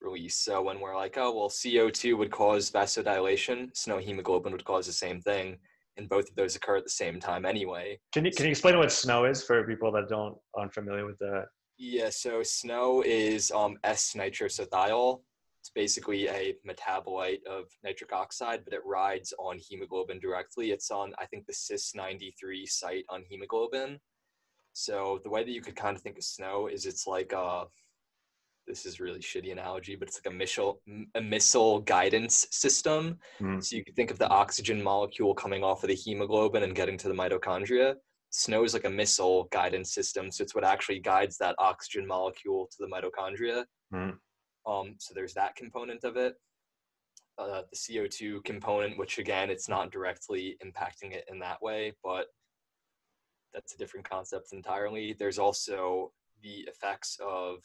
release. 0.00 0.36
So 0.36 0.62
when 0.62 0.80
we're 0.80 0.96
like, 0.96 1.16
oh, 1.16 1.36
well, 1.36 1.48
CO2 1.48 2.16
would 2.18 2.30
cause 2.30 2.70
vasodilation, 2.70 3.76
SNO 3.76 3.98
hemoglobin 3.98 4.52
would 4.52 4.64
cause 4.64 4.86
the 4.86 4.92
same 4.92 5.20
thing. 5.20 5.58
And 6.00 6.08
both 6.08 6.30
of 6.30 6.34
those 6.34 6.56
occur 6.56 6.78
at 6.78 6.84
the 6.84 6.90
same 6.90 7.20
time 7.20 7.44
anyway. 7.44 7.98
Can 8.14 8.24
you, 8.24 8.30
can 8.32 8.46
you 8.46 8.52
explain 8.52 8.78
what 8.78 8.90
SNO 8.90 9.26
is 9.26 9.44
for 9.44 9.62
people 9.64 9.92
that 9.92 10.08
don't 10.08 10.34
aren't 10.54 10.72
familiar 10.72 11.04
with 11.04 11.18
that? 11.18 11.44
Yeah, 11.76 12.08
so 12.08 12.42
SNO 12.42 13.02
is 13.04 13.50
um, 13.50 13.76
S-nitrosothiol. 13.84 15.20
It's 15.60 15.70
basically 15.74 16.26
a 16.28 16.54
metabolite 16.66 17.44
of 17.46 17.64
nitric 17.84 18.14
oxide, 18.14 18.64
but 18.64 18.72
it 18.72 18.80
rides 18.86 19.34
on 19.38 19.58
hemoglobin 19.58 20.20
directly. 20.20 20.70
It's 20.70 20.90
on, 20.90 21.12
I 21.18 21.26
think, 21.26 21.44
the 21.46 21.52
Cys93 21.52 22.66
site 22.66 23.04
on 23.10 23.24
hemoglobin. 23.28 23.98
So 24.72 25.20
the 25.22 25.28
way 25.28 25.44
that 25.44 25.50
you 25.50 25.60
could 25.60 25.76
kind 25.76 25.94
of 25.94 26.02
think 26.02 26.16
of 26.16 26.24
SNO 26.24 26.68
is 26.68 26.86
it's 26.86 27.06
like 27.06 27.32
a, 27.34 27.38
uh, 27.38 27.64
this 28.70 28.86
is 28.86 29.00
really 29.00 29.18
shitty 29.18 29.50
analogy, 29.50 29.96
but 29.96 30.06
it's 30.06 30.20
like 30.24 30.32
a 30.32 30.36
missile, 30.36 30.80
a 31.16 31.20
missile 31.20 31.80
guidance 31.80 32.46
system. 32.52 33.18
Mm. 33.40 33.62
So 33.62 33.76
you 33.76 33.84
could 33.84 33.96
think 33.96 34.12
of 34.12 34.18
the 34.18 34.28
oxygen 34.28 34.80
molecule 34.80 35.34
coming 35.34 35.64
off 35.64 35.82
of 35.82 35.88
the 35.88 35.94
hemoglobin 35.96 36.62
and 36.62 36.74
getting 36.74 36.96
to 36.98 37.08
the 37.08 37.14
mitochondria. 37.14 37.96
SNO 38.32 38.62
is 38.62 38.72
like 38.72 38.84
a 38.84 38.90
missile 38.90 39.48
guidance 39.50 39.92
system. 39.92 40.30
So 40.30 40.42
it's 40.42 40.54
what 40.54 40.62
actually 40.62 41.00
guides 41.00 41.36
that 41.38 41.56
oxygen 41.58 42.06
molecule 42.06 42.68
to 42.70 42.76
the 42.78 42.86
mitochondria. 42.86 43.64
Mm. 43.92 44.16
Um, 44.66 44.94
so 44.98 45.14
there's 45.14 45.34
that 45.34 45.56
component 45.56 46.04
of 46.04 46.16
it. 46.16 46.34
Uh, 47.38 47.62
the 47.70 47.76
CO2 47.76 48.44
component, 48.44 48.96
which 48.98 49.18
again, 49.18 49.50
it's 49.50 49.68
not 49.68 49.90
directly 49.90 50.56
impacting 50.64 51.12
it 51.12 51.24
in 51.28 51.40
that 51.40 51.60
way, 51.60 51.92
but 52.04 52.26
that's 53.52 53.74
a 53.74 53.78
different 53.78 54.08
concept 54.08 54.52
entirely. 54.52 55.16
There's 55.18 55.40
also 55.40 56.12
the 56.40 56.68
effects 56.68 57.18
of 57.20 57.64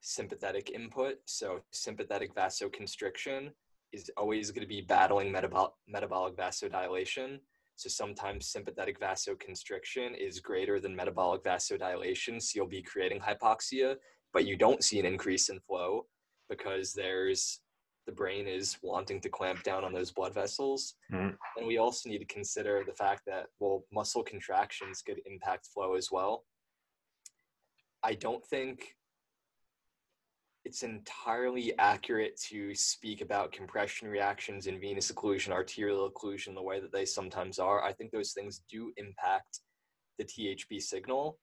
sympathetic 0.00 0.70
input. 0.70 1.16
So 1.24 1.60
sympathetic 1.72 2.34
vasoconstriction 2.34 3.50
is 3.92 4.10
always 4.16 4.50
going 4.50 4.62
to 4.62 4.68
be 4.68 4.82
battling 4.82 5.32
metabolic 5.32 5.72
metabolic 5.86 6.36
vasodilation. 6.36 7.38
So 7.76 7.88
sometimes 7.88 8.48
sympathetic 8.48 9.00
vasoconstriction 9.00 10.16
is 10.18 10.40
greater 10.40 10.80
than 10.80 10.96
metabolic 10.96 11.44
vasodilation. 11.44 12.42
So 12.42 12.52
you'll 12.56 12.66
be 12.66 12.82
creating 12.82 13.20
hypoxia 13.20 13.96
but 14.32 14.46
you 14.46 14.56
don't 14.56 14.84
see 14.84 14.98
an 14.98 15.06
increase 15.06 15.48
in 15.48 15.60
flow 15.60 16.06
because 16.48 16.92
there's 16.92 17.60
the 18.06 18.12
brain 18.12 18.46
is 18.46 18.78
wanting 18.82 19.20
to 19.20 19.28
clamp 19.28 19.62
down 19.62 19.84
on 19.84 19.92
those 19.92 20.10
blood 20.10 20.32
vessels. 20.32 20.94
Mm. 21.12 21.34
And 21.58 21.66
we 21.66 21.76
also 21.76 22.08
need 22.08 22.18
to 22.18 22.24
consider 22.24 22.82
the 22.86 22.94
fact 22.94 23.22
that, 23.26 23.48
well, 23.60 23.84
muscle 23.92 24.22
contractions 24.22 25.02
could 25.02 25.20
impact 25.26 25.66
flow 25.66 25.94
as 25.94 26.10
well. 26.10 26.44
I 28.02 28.14
don't 28.14 28.44
think 28.46 28.94
it's 30.68 30.82
entirely 30.82 31.76
accurate 31.78 32.38
to 32.48 32.74
speak 32.74 33.20
about 33.20 33.52
compression 33.52 34.08
reactions 34.08 34.66
in 34.66 34.80
venous 34.80 35.10
occlusion, 35.10 35.50
arterial 35.50 36.10
occlusion, 36.10 36.54
the 36.54 36.62
way 36.62 36.78
that 36.78 36.92
they 36.92 37.04
sometimes 37.04 37.58
are. 37.58 37.82
I 37.82 37.92
think 37.92 38.12
those 38.12 38.32
things 38.32 38.62
do 38.70 38.92
impact 38.96 39.60
the 40.18 40.24
THB 40.24 40.80
signal 40.80 41.38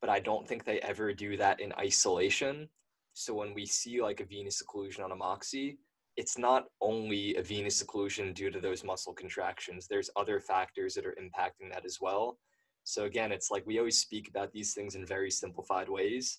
but 0.00 0.10
I 0.10 0.20
don't 0.20 0.46
think 0.46 0.64
they 0.64 0.80
ever 0.80 1.12
do 1.12 1.36
that 1.36 1.60
in 1.60 1.72
isolation. 1.74 2.68
So 3.14 3.34
when 3.34 3.54
we 3.54 3.66
see 3.66 4.00
like 4.00 4.20
a 4.20 4.24
venous 4.24 4.62
occlusion 4.62 5.04
on 5.04 5.12
a 5.12 5.16
Moxy, 5.16 5.78
it's 6.16 6.38
not 6.38 6.66
only 6.80 7.36
a 7.36 7.42
venous 7.42 7.82
occlusion 7.82 8.34
due 8.34 8.50
to 8.50 8.60
those 8.60 8.84
muscle 8.84 9.12
contractions. 9.12 9.86
There's 9.86 10.10
other 10.16 10.40
factors 10.40 10.94
that 10.94 11.06
are 11.06 11.16
impacting 11.20 11.70
that 11.72 11.84
as 11.84 11.98
well. 12.00 12.38
So 12.84 13.04
again, 13.04 13.32
it's 13.32 13.50
like 13.50 13.66
we 13.66 13.78
always 13.78 13.98
speak 13.98 14.28
about 14.28 14.52
these 14.52 14.72
things 14.72 14.94
in 14.94 15.04
very 15.04 15.30
simplified 15.30 15.88
ways. 15.88 16.38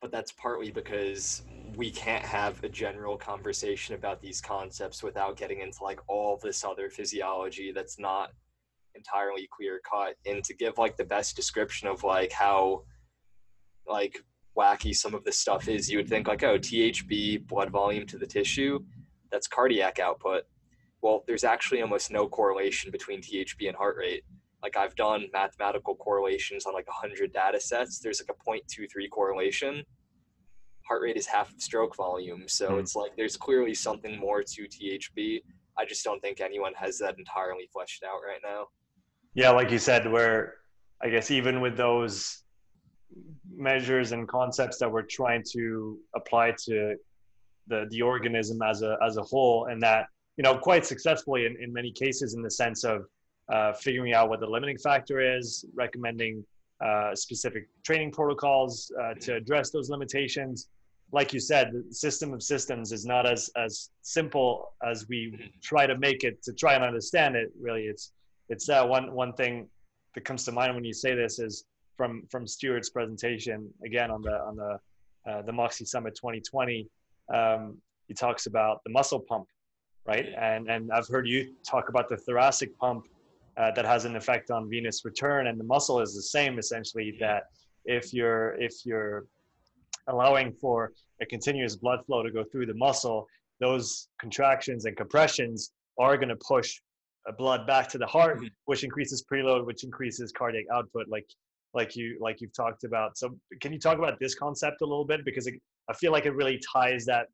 But 0.00 0.12
that's 0.12 0.32
partly 0.32 0.70
because 0.70 1.42
we 1.76 1.90
can't 1.90 2.24
have 2.24 2.62
a 2.62 2.68
general 2.68 3.16
conversation 3.16 3.94
about 3.94 4.20
these 4.20 4.40
concepts 4.40 5.02
without 5.02 5.36
getting 5.36 5.60
into 5.60 5.82
like 5.82 6.00
all 6.08 6.38
this 6.42 6.64
other 6.64 6.88
physiology 6.88 7.72
that's 7.72 7.98
not 7.98 8.30
entirely 8.94 9.48
clear 9.56 9.80
cut 9.88 10.14
and 10.26 10.42
to 10.44 10.54
give 10.54 10.76
like 10.78 10.96
the 10.96 11.04
best 11.04 11.36
description 11.36 11.88
of 11.88 12.02
like 12.02 12.32
how 12.32 12.82
like 13.86 14.18
wacky 14.56 14.94
some 14.94 15.14
of 15.14 15.22
this 15.24 15.38
stuff 15.38 15.68
is 15.68 15.88
you 15.88 15.98
would 15.98 16.08
think 16.08 16.26
like 16.26 16.42
oh 16.42 16.58
thb 16.58 17.46
blood 17.46 17.70
volume 17.70 18.04
to 18.06 18.18
the 18.18 18.26
tissue 18.26 18.80
that's 19.30 19.46
cardiac 19.46 19.98
output. 19.98 20.44
Well 21.02 21.22
there's 21.26 21.44
actually 21.44 21.82
almost 21.82 22.10
no 22.10 22.26
correlation 22.26 22.90
between 22.90 23.20
thb 23.22 23.68
and 23.68 23.76
heart 23.76 23.96
rate 23.96 24.24
like 24.62 24.76
i've 24.76 24.94
done 24.96 25.26
mathematical 25.32 25.94
correlations 25.96 26.66
on 26.66 26.74
like 26.74 26.86
100 26.88 27.32
data 27.32 27.60
sets 27.60 27.98
there's 28.00 28.20
like 28.20 28.36
a 28.36 28.50
0.23 28.50 29.10
correlation. 29.10 29.82
Heart 30.86 31.02
rate 31.02 31.16
is 31.16 31.26
half 31.26 31.52
of 31.52 31.60
stroke 31.60 31.94
volume 31.96 32.44
so 32.46 32.70
mm. 32.70 32.80
it's 32.80 32.96
like 32.96 33.14
there's 33.16 33.36
clearly 33.36 33.74
something 33.74 34.18
more 34.18 34.42
to 34.42 34.62
thb 34.62 35.42
i 35.76 35.84
just 35.84 36.02
don't 36.02 36.20
think 36.20 36.40
anyone 36.40 36.72
has 36.74 36.98
that 36.98 37.18
entirely 37.18 37.68
fleshed 37.72 38.02
out 38.04 38.20
right 38.26 38.40
now. 38.42 38.68
Yeah, 39.34 39.50
like 39.50 39.70
you 39.70 39.78
said, 39.78 40.10
where 40.10 40.54
I 41.00 41.08
guess 41.10 41.30
even 41.30 41.60
with 41.60 41.76
those 41.76 42.42
measures 43.48 44.12
and 44.12 44.26
concepts 44.26 44.78
that 44.78 44.90
we're 44.90 45.02
trying 45.02 45.44
to 45.52 45.98
apply 46.16 46.54
to 46.64 46.96
the 47.68 47.86
the 47.90 48.02
organism 48.02 48.60
as 48.62 48.82
a 48.82 48.96
as 49.06 49.16
a 49.16 49.22
whole, 49.22 49.66
and 49.66 49.80
that 49.82 50.06
you 50.36 50.42
know 50.42 50.58
quite 50.58 50.84
successfully 50.84 51.46
in, 51.46 51.56
in 51.62 51.72
many 51.72 51.92
cases 51.92 52.34
in 52.34 52.42
the 52.42 52.50
sense 52.50 52.82
of 52.84 53.04
uh, 53.48 53.72
figuring 53.72 54.12
out 54.12 54.28
what 54.28 54.40
the 54.40 54.46
limiting 54.46 54.78
factor 54.78 55.20
is, 55.36 55.64
recommending 55.74 56.44
uh, 56.84 57.14
specific 57.14 57.68
training 57.84 58.12
protocols 58.12 58.92
uh, 59.02 59.14
to 59.14 59.34
address 59.34 59.70
those 59.70 59.90
limitations. 59.90 60.68
Like 61.10 61.32
you 61.32 61.40
said, 61.40 61.72
the 61.72 61.94
system 61.94 62.34
of 62.34 62.42
systems 62.42 62.92
is 62.92 63.06
not 63.06 63.26
as 63.26 63.50
as 63.56 63.90
simple 64.02 64.74
as 64.86 65.08
we 65.08 65.50
try 65.62 65.86
to 65.86 65.96
make 65.96 66.22
it 66.22 66.42
to 66.42 66.52
try 66.52 66.74
and 66.74 66.84
understand 66.84 67.34
it. 67.34 67.50
Really, 67.60 67.84
it's 67.84 68.12
it's 68.48 68.66
that 68.66 68.84
uh, 68.84 68.86
one 68.86 69.12
one 69.12 69.32
thing 69.32 69.68
that 70.14 70.24
comes 70.24 70.44
to 70.44 70.52
mind 70.52 70.74
when 70.74 70.84
you 70.84 70.92
say 70.92 71.14
this 71.14 71.38
is 71.38 71.64
from 71.96 72.24
from 72.30 72.46
Stuart's 72.46 72.90
presentation 72.90 73.68
again 73.84 74.10
on 74.10 74.20
the 74.22 74.38
on 74.42 74.56
the 74.56 74.78
uh, 75.28 75.42
the 75.42 75.52
Moxy 75.52 75.84
Summit 75.84 76.14
2020. 76.14 76.88
Um, 77.34 77.78
he 78.06 78.14
talks 78.14 78.46
about 78.46 78.82
the 78.84 78.90
muscle 78.90 79.20
pump, 79.20 79.48
right? 80.06 80.26
And 80.38 80.68
and 80.70 80.92
I've 80.92 81.08
heard 81.08 81.26
you 81.26 81.54
talk 81.66 81.88
about 81.88 82.08
the 82.08 82.18
thoracic 82.18 82.78
pump 82.78 83.06
uh, 83.58 83.70
that 83.72 83.84
has 83.84 84.04
an 84.04 84.16
effect 84.16 84.50
on 84.50 84.70
venous 84.70 85.04
return, 85.04 85.48
and 85.48 85.58
the 85.58 85.64
muscle 85.64 86.00
is 86.00 86.14
the 86.14 86.22
same 86.22 86.58
essentially. 86.58 87.16
That 87.20 87.44
if 87.84 88.12
you're 88.12 88.60
if 88.60 88.84
you're 88.84 89.26
allowing 90.08 90.52
for 90.52 90.92
a 91.20 91.26
continuous 91.26 91.76
blood 91.76 92.04
flow 92.06 92.22
to 92.22 92.30
go 92.30 92.44
through 92.44 92.66
the 92.66 92.74
muscle, 92.74 93.26
those 93.60 94.08
contractions 94.20 94.84
and 94.84 94.96
compressions 94.96 95.72
are 95.98 96.16
going 96.16 96.28
to 96.28 96.36
push 96.36 96.80
blood 97.36 97.66
back 97.66 97.88
to 97.88 97.98
the 97.98 98.06
heart, 98.06 98.36
mm-hmm. 98.38 98.46
which 98.64 98.84
increases 98.84 99.24
preload, 99.30 99.66
which 99.66 99.84
increases 99.84 100.32
cardiac 100.32 100.64
output, 100.72 101.08
like 101.08 101.26
like 101.74 101.96
you 101.96 102.16
like 102.20 102.40
you've 102.40 102.54
talked 102.54 102.84
about. 102.84 103.18
So 103.18 103.36
can 103.60 103.72
you 103.72 103.78
talk 103.78 103.98
about 103.98 104.18
this 104.18 104.34
concept 104.34 104.80
a 104.82 104.86
little 104.86 105.04
bit 105.04 105.24
because 105.24 105.46
it, 105.46 105.54
I 105.88 105.94
feel 105.94 106.12
like 106.12 106.26
it 106.26 106.34
really 106.34 106.60
ties 106.72 107.04
that 107.06 107.26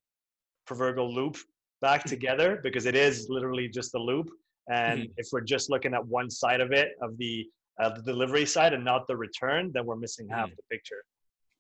proverbial 0.67 1.15
loop 1.15 1.37
back 1.81 2.01
mm-hmm. 2.01 2.09
together 2.11 2.61
because 2.63 2.87
it 2.87 2.95
is 2.95 3.29
literally 3.29 3.69
just 3.69 3.95
a 3.95 3.99
loop. 3.99 4.31
And 4.71 5.03
mm-hmm. 5.03 5.13
if 5.17 5.29
we're 5.33 5.43
just 5.43 5.71
looking 5.71 5.95
at 5.95 6.07
one 6.07 6.31
side 6.31 6.61
of 6.61 6.73
it, 6.73 6.93
of 7.03 7.17
the 7.19 7.47
uh, 7.81 7.89
the 7.89 8.03
delivery 8.03 8.47
side 8.47 8.73
and 8.73 8.85
not 8.85 9.07
the 9.09 9.17
return, 9.17 9.73
then 9.75 9.85
we're 9.85 9.97
missing 9.97 10.29
half 10.29 10.47
mm-hmm. 10.47 10.55
the 10.57 10.77
picture. 10.77 11.03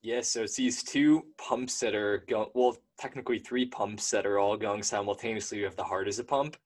Yeah, 0.03 0.21
so 0.21 0.43
it's 0.43 0.57
these 0.57 0.83
two 0.83 1.23
pumps 1.39 1.81
that 1.81 1.95
are 1.95 2.25
going, 2.29 2.51
well, 2.55 2.77
technically 2.99 3.39
three 3.39 3.65
pumps 3.67 4.11
that 4.11 4.27
are 4.27 4.39
all 4.39 4.57
going 4.57 4.83
simultaneously. 4.83 5.59
We 5.59 5.65
have 5.65 5.77
the 5.77 5.83
heart 5.83 6.09
as 6.09 6.19
a 6.19 6.25
pump. 6.25 6.57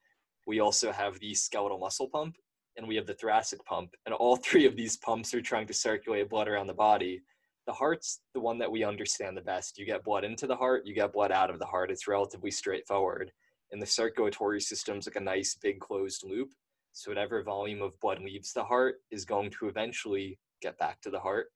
We 0.46 0.60
also 0.60 0.90
have 0.90 1.20
the 1.20 1.34
skeletal 1.34 1.78
muscle 1.78 2.08
pump, 2.08 2.34
and 2.76 2.88
we 2.88 2.96
have 2.96 3.06
the 3.06 3.14
thoracic 3.14 3.64
pump. 3.64 3.90
And 4.06 4.14
all 4.14 4.36
three 4.44 4.66
of 4.66 4.76
these 4.76 4.96
pumps 4.96 5.32
are 5.34 5.40
trying 5.40 5.68
to 5.68 5.72
circulate 5.72 6.28
blood 6.28 6.48
around 6.48 6.66
the 6.66 6.74
body. 6.74 7.22
The 7.68 7.72
heart's 7.72 8.20
the 8.34 8.40
one 8.40 8.58
that 8.58 8.72
we 8.72 8.82
understand 8.82 9.36
the 9.36 9.42
best. 9.42 9.78
You 9.78 9.86
get 9.86 10.04
blood 10.04 10.24
into 10.24 10.46
the 10.46 10.56
heart, 10.56 10.84
you 10.84 10.94
get 10.94 11.12
blood 11.12 11.30
out 11.30 11.50
of 11.50 11.58
the 11.58 11.66
heart. 11.66 11.90
It's 11.90 12.08
relatively 12.08 12.50
straightforward. 12.50 13.30
And 13.70 13.82
the 13.82 13.86
circulatory 13.86 14.60
system's 14.60 15.06
like 15.06 15.16
a 15.16 15.20
nice 15.20 15.56
big 15.60 15.80
closed 15.80 16.24
loop. 16.24 16.50
So 16.92 17.10
whatever 17.10 17.42
volume 17.42 17.82
of 17.82 17.98
blood 18.00 18.20
leaves 18.20 18.52
the 18.52 18.64
heart 18.64 18.96
is 19.10 19.24
going 19.24 19.50
to 19.58 19.68
eventually 19.68 20.38
get 20.62 20.78
back 20.78 21.00
to 21.02 21.10
the 21.10 21.20
heart 21.20 21.48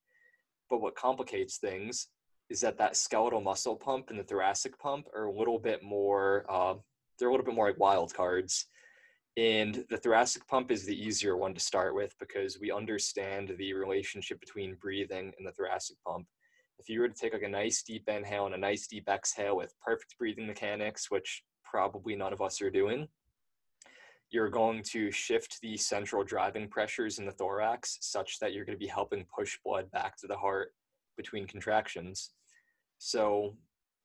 but 0.73 0.81
what 0.81 0.97
complicates 0.97 1.59
things 1.59 2.09
is 2.49 2.63
that 2.63 2.79
that 2.79 2.97
skeletal 2.97 3.43
muscle 3.43 3.77
pump 3.77 4.09
and 4.09 4.19
the 4.19 4.25
thoracic 4.25 4.79
pump 4.79 5.07
are 5.15 5.27
a 5.27 5.33
little 5.33 5.59
bit 5.59 5.83
more, 5.83 6.47
uh, 6.49 6.75
they're 7.19 7.29
a 7.29 7.31
little 7.31 7.45
bit 7.45 7.55
more 7.55 7.69
like 7.69 7.79
wild 7.79 8.15
cards. 8.15 8.69
And 9.37 9.85
the 9.91 9.99
thoracic 9.99 10.49
pump 10.49 10.71
is 10.71 10.87
the 10.87 10.97
easier 10.97 11.37
one 11.37 11.53
to 11.53 11.61
start 11.61 11.95
with 11.95 12.15
because 12.19 12.59
we 12.59 12.73
understand 12.73 13.55
the 13.59 13.75
relationship 13.75 14.41
between 14.41 14.79
breathing 14.81 15.31
and 15.37 15.47
the 15.47 15.53
thoracic 15.53 15.97
pump. 16.07 16.27
If 16.79 16.89
you 16.89 17.01
were 17.01 17.09
to 17.09 17.15
take 17.15 17.35
like 17.35 17.43
a 17.43 17.49
nice 17.49 17.83
deep 17.83 18.09
inhale 18.09 18.47
and 18.47 18.55
a 18.55 18.59
nice 18.59 18.87
deep 18.87 19.11
exhale 19.11 19.59
with 19.59 19.75
perfect 19.85 20.17
breathing 20.19 20.47
mechanics, 20.47 21.11
which 21.11 21.43
probably 21.73 22.15
none 22.15 22.35
of 22.35 22.43
us 22.43 22.61
are 22.61 22.71
doing, 22.71 23.09
you're 24.31 24.51
going 24.51 24.83
to 24.83 25.11
shift 25.11 25.59
the 25.63 25.77
central 25.77 26.23
driving 26.23 26.69
pressures 26.69 27.19
in 27.19 27.25
the 27.25 27.33
thorax 27.33 27.99
such 28.01 28.39
that 28.39 28.53
you're 28.53 28.65
going 28.65 28.77
to 28.77 28.87
be 28.87 28.87
helping 28.87 29.25
push 29.35 29.59
blood 29.65 29.91
back 29.91 30.17
to 30.19 30.27
the 30.27 30.37
heart 30.37 30.75
between 31.17 31.47
contractions. 31.47 32.31
So, 32.99 33.57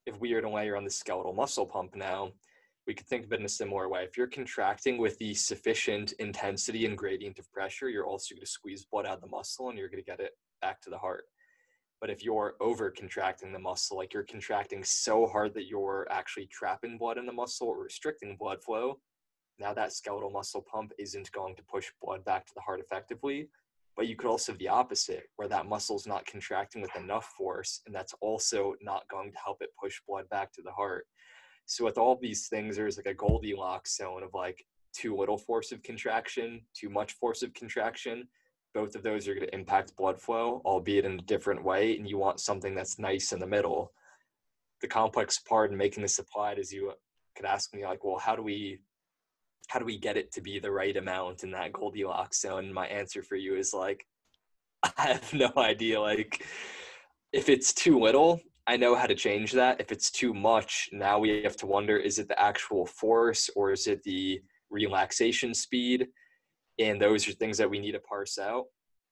if 0.05 0.17
we 0.21 0.31
are 0.33 0.41
to 0.41 0.49
layer 0.49 0.77
on 0.77 0.85
the 0.85 0.89
skeletal 0.89 1.33
muscle 1.33 1.65
pump 1.65 1.93
now, 1.95 2.31
we 2.87 2.93
could 2.93 3.07
think 3.07 3.25
of 3.25 3.33
it 3.33 3.39
in 3.41 3.45
a 3.45 3.49
similar 3.49 3.89
way. 3.89 4.03
If 4.03 4.15
you're 4.15 4.27
contracting 4.27 4.97
with 4.97 5.17
the 5.17 5.33
sufficient 5.33 6.13
intensity 6.19 6.85
and 6.85 6.97
gradient 6.97 7.37
of 7.37 7.51
pressure, 7.51 7.89
you're 7.89 8.05
also 8.05 8.33
going 8.33 8.45
to 8.45 8.49
squeeze 8.49 8.85
blood 8.85 9.05
out 9.05 9.15
of 9.15 9.21
the 9.21 9.27
muscle 9.27 9.69
and 9.69 9.77
you're 9.77 9.89
going 9.89 10.01
to 10.01 10.09
get 10.09 10.21
it 10.21 10.31
back 10.61 10.79
to 10.81 10.89
the 10.89 10.97
heart. 10.97 11.25
But 11.99 12.09
if 12.09 12.23
you're 12.23 12.55
over 12.59 12.91
contracting 12.91 13.51
the 13.51 13.59
muscle, 13.59 13.97
like 13.97 14.13
you're 14.13 14.23
contracting 14.23 14.83
so 14.83 15.25
hard 15.25 15.53
that 15.55 15.67
you're 15.67 16.07
actually 16.11 16.47
trapping 16.47 16.97
blood 16.97 17.17
in 17.17 17.25
the 17.25 17.33
muscle 17.33 17.67
or 17.67 17.83
restricting 17.83 18.37
blood 18.37 18.63
flow, 18.63 18.99
now 19.59 19.73
that 19.73 19.93
skeletal 19.93 20.29
muscle 20.29 20.63
pump 20.71 20.91
isn't 20.99 21.31
going 21.31 21.55
to 21.55 21.63
push 21.63 21.89
blood 22.01 22.23
back 22.23 22.45
to 22.45 22.53
the 22.55 22.61
heart 22.61 22.79
effectively. 22.79 23.49
But 23.95 24.07
you 24.07 24.15
could 24.15 24.29
also 24.29 24.53
the 24.53 24.67
opposite, 24.67 25.23
where 25.37 25.47
that 25.47 25.65
muscle 25.65 25.95
is 25.95 26.05
not 26.05 26.27
contracting 26.27 26.83
with 26.83 26.95
enough 26.95 27.33
force, 27.35 27.81
and 27.87 27.95
that's 27.95 28.13
also 28.21 28.75
not 28.79 29.07
going 29.09 29.31
to 29.31 29.37
help 29.43 29.57
it 29.61 29.71
push 29.81 29.99
blood 30.07 30.29
back 30.29 30.53
to 30.53 30.61
the 30.61 30.71
heart. 30.71 31.07
So 31.65 31.83
with 31.83 31.97
all 31.97 32.15
these 32.15 32.47
things, 32.47 32.75
there's 32.75 32.97
like 32.97 33.07
a 33.07 33.13
Goldilocks 33.15 33.97
zone 33.97 34.21
of 34.21 34.35
like 34.35 34.63
too 34.93 35.17
little 35.17 35.37
force 35.37 35.71
of 35.71 35.81
contraction, 35.81 36.61
too 36.75 36.89
much 36.89 37.13
force 37.13 37.41
of 37.41 37.53
contraction. 37.55 38.27
Both 38.77 38.93
of 38.93 39.01
those 39.01 39.27
are 39.27 39.33
going 39.33 39.47
to 39.47 39.55
impact 39.55 39.97
blood 39.97 40.21
flow, 40.21 40.61
albeit 40.63 41.03
in 41.03 41.13
a 41.13 41.23
different 41.23 41.63
way, 41.63 41.97
and 41.97 42.07
you 42.07 42.19
want 42.19 42.39
something 42.39 42.75
that's 42.75 42.99
nice 42.99 43.31
in 43.31 43.39
the 43.39 43.47
middle. 43.47 43.91
The 44.81 44.87
complex 44.87 45.39
part 45.39 45.71
in 45.71 45.77
making 45.77 46.03
this 46.03 46.19
applied 46.19 46.59
is 46.59 46.71
you 46.71 46.93
could 47.35 47.47
ask 47.47 47.73
me 47.73 47.83
like, 47.83 48.03
well, 48.03 48.19
how 48.19 48.35
do 48.35 48.43
we 48.43 48.77
how 49.67 49.79
do 49.79 49.85
we 49.85 49.97
get 49.97 50.15
it 50.15 50.31
to 50.33 50.41
be 50.41 50.59
the 50.59 50.69
right 50.69 50.95
amount 50.95 51.43
in 51.43 51.49
that 51.51 51.73
Goldilocks 51.73 52.39
zone? 52.39 52.71
My 52.71 52.85
answer 52.85 53.23
for 53.23 53.35
you 53.35 53.55
is 53.55 53.73
like, 53.73 54.05
I 54.83 55.07
have 55.07 55.33
no 55.33 55.51
idea. 55.57 55.99
Like, 55.99 56.45
if 57.33 57.49
it's 57.49 57.73
too 57.73 57.99
little, 57.99 58.39
I 58.67 58.77
know 58.77 58.93
how 58.93 59.07
to 59.07 59.15
change 59.15 59.53
that. 59.53 59.81
If 59.81 59.91
it's 59.91 60.11
too 60.11 60.35
much, 60.35 60.87
now 60.93 61.17
we 61.17 61.41
have 61.41 61.57
to 61.57 61.65
wonder 61.65 61.97
is 61.97 62.19
it 62.19 62.27
the 62.27 62.39
actual 62.39 62.85
force 62.85 63.49
or 63.55 63.71
is 63.71 63.87
it 63.87 64.03
the 64.03 64.39
relaxation 64.69 65.55
speed? 65.55 66.09
And 66.79 67.01
those 67.01 67.27
are 67.27 67.33
things 67.33 67.57
that 67.57 67.69
we 67.69 67.79
need 67.79 67.93
to 67.93 67.99
parse 67.99 68.37
out. 68.37 68.65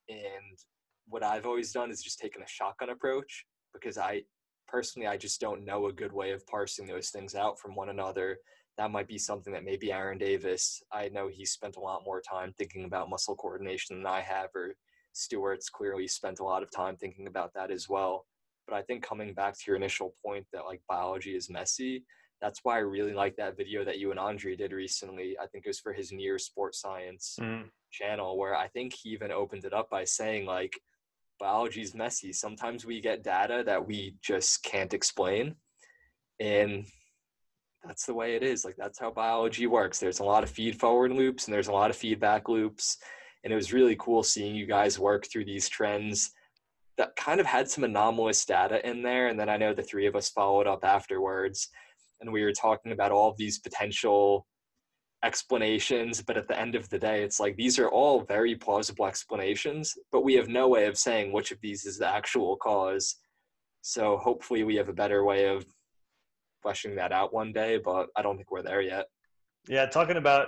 And 0.09 0.57
what 1.07 1.23
I've 1.23 1.45
always 1.45 1.71
done 1.71 1.91
is 1.91 2.03
just 2.03 2.19
taken 2.19 2.41
a 2.41 2.47
shotgun 2.47 2.89
approach 2.89 3.45
because 3.73 3.97
I 3.97 4.23
personally, 4.67 5.07
I 5.07 5.17
just 5.17 5.41
don't 5.41 5.65
know 5.65 5.87
a 5.87 5.93
good 5.93 6.13
way 6.13 6.31
of 6.31 6.45
parsing 6.47 6.87
those 6.87 7.09
things 7.09 7.35
out 7.35 7.59
from 7.59 7.75
one 7.75 7.89
another 7.89 8.37
that 8.77 8.91
might 8.91 9.07
be 9.07 9.17
something 9.17 9.53
that 9.53 9.63
maybe 9.63 9.91
Aaron 9.91 10.17
Davis, 10.17 10.83
I 10.91 11.09
know 11.09 11.27
he 11.27 11.45
spent 11.45 11.77
a 11.77 11.81
lot 11.81 12.03
more 12.05 12.21
time 12.21 12.53
thinking 12.57 12.85
about 12.85 13.09
muscle 13.09 13.35
coordination 13.35 13.97
than 13.97 14.05
I 14.05 14.21
have, 14.21 14.49
or 14.53 14.75
Stewart's 15.13 15.69
clearly 15.69 16.07
spent 16.07 16.39
a 16.39 16.43
lot 16.43 16.61
of 16.61 16.71
time 16.71 16.97
thinking 16.97 17.27
about 17.27 17.53
that 17.53 17.71
as 17.71 17.87
well. 17.87 18.25
But 18.67 18.75
I 18.75 18.81
think 18.81 19.03
coming 19.03 19.33
back 19.33 19.53
to 19.53 19.63
your 19.67 19.77
initial 19.77 20.13
point 20.25 20.45
that 20.51 20.65
like 20.65 20.81
biology 20.89 21.35
is 21.35 21.49
messy, 21.49 22.03
that's 22.41 22.59
why 22.63 22.75
I 22.75 22.79
really 22.79 23.13
like 23.13 23.35
that 23.37 23.57
video 23.57 23.85
that 23.85 23.97
you 23.97 24.11
and 24.11 24.19
Andre 24.19 24.55
did 24.55 24.71
recently. 24.71 25.37
I 25.41 25.47
think 25.47 25.65
it 25.65 25.69
was 25.69 25.79
for 25.79 25.93
his 25.93 26.11
near 26.11 26.37
sports 26.37 26.81
science 26.81 27.37
mm. 27.39 27.63
channel, 27.91 28.37
where 28.37 28.55
I 28.55 28.67
think 28.67 28.93
he 28.93 29.09
even 29.09 29.31
opened 29.31 29.65
it 29.65 29.73
up 29.73 29.89
by 29.89 30.03
saying 30.03 30.45
like 30.45 30.73
biology 31.39 31.81
is 31.81 31.95
messy. 31.95 32.33
Sometimes 32.33 32.85
we 32.85 33.01
get 33.01 33.23
data 33.23 33.63
that 33.65 33.85
we 33.85 34.15
just 34.21 34.63
can't 34.63 34.93
explain. 34.93 35.55
And 36.39 36.85
that's 37.85 38.05
the 38.05 38.13
way 38.13 38.35
it 38.35 38.43
is. 38.43 38.65
Like 38.65 38.75
that's 38.77 38.99
how 38.99 39.11
biology 39.11 39.67
works. 39.67 39.99
There's 39.99 40.19
a 40.19 40.25
lot 40.25 40.43
of 40.43 40.49
feed 40.49 40.79
forward 40.79 41.11
loops 41.11 41.45
and 41.45 41.53
there's 41.53 41.67
a 41.67 41.73
lot 41.73 41.89
of 41.89 41.95
feedback 41.95 42.49
loops. 42.49 42.97
And 43.43 43.53
it 43.53 43.55
was 43.55 43.73
really 43.73 43.95
cool 43.97 44.23
seeing 44.23 44.55
you 44.55 44.65
guys 44.65 44.99
work 44.99 45.27
through 45.27 45.45
these 45.45 45.69
trends 45.69 46.31
that 46.97 47.15
kind 47.15 47.39
of 47.39 47.45
had 47.45 47.69
some 47.69 47.83
anomalous 47.83 48.45
data 48.45 48.87
in 48.87 49.03
there. 49.03 49.27
And 49.27 49.39
then 49.39 49.49
I 49.49 49.57
know 49.57 49.73
the 49.73 49.83
three 49.83 50.07
of 50.07 50.15
us 50.15 50.29
followed 50.29 50.67
up 50.67 50.83
afterwards 50.83 51.69
and 52.25 52.33
we 52.33 52.43
were 52.43 52.51
talking 52.51 52.91
about 52.91 53.11
all 53.11 53.33
these 53.37 53.59
potential 53.59 54.45
explanations. 55.23 56.21
But 56.21 56.37
at 56.37 56.47
the 56.47 56.59
end 56.59 56.75
of 56.75 56.89
the 56.89 56.99
day, 56.99 57.23
it's 57.23 57.39
like 57.39 57.55
these 57.55 57.79
are 57.79 57.89
all 57.89 58.21
very 58.21 58.55
plausible 58.55 59.05
explanations, 59.05 59.93
but 60.11 60.23
we 60.23 60.33
have 60.35 60.47
no 60.47 60.67
way 60.67 60.85
of 60.85 60.97
saying 60.97 61.31
which 61.31 61.51
of 61.51 61.59
these 61.61 61.85
is 61.85 61.97
the 61.97 62.07
actual 62.07 62.57
cause. 62.57 63.15
So 63.81 64.17
hopefully 64.17 64.63
we 64.63 64.75
have 64.75 64.89
a 64.89 64.93
better 64.93 65.23
way 65.23 65.47
of 65.47 65.65
fleshing 66.61 66.95
that 66.95 67.11
out 67.11 67.33
one 67.33 67.53
day, 67.53 67.77
but 67.77 68.07
I 68.15 68.21
don't 68.21 68.37
think 68.37 68.51
we're 68.51 68.63
there 68.63 68.81
yet. 68.81 69.05
Yeah, 69.67 69.85
talking 69.85 70.17
about 70.17 70.47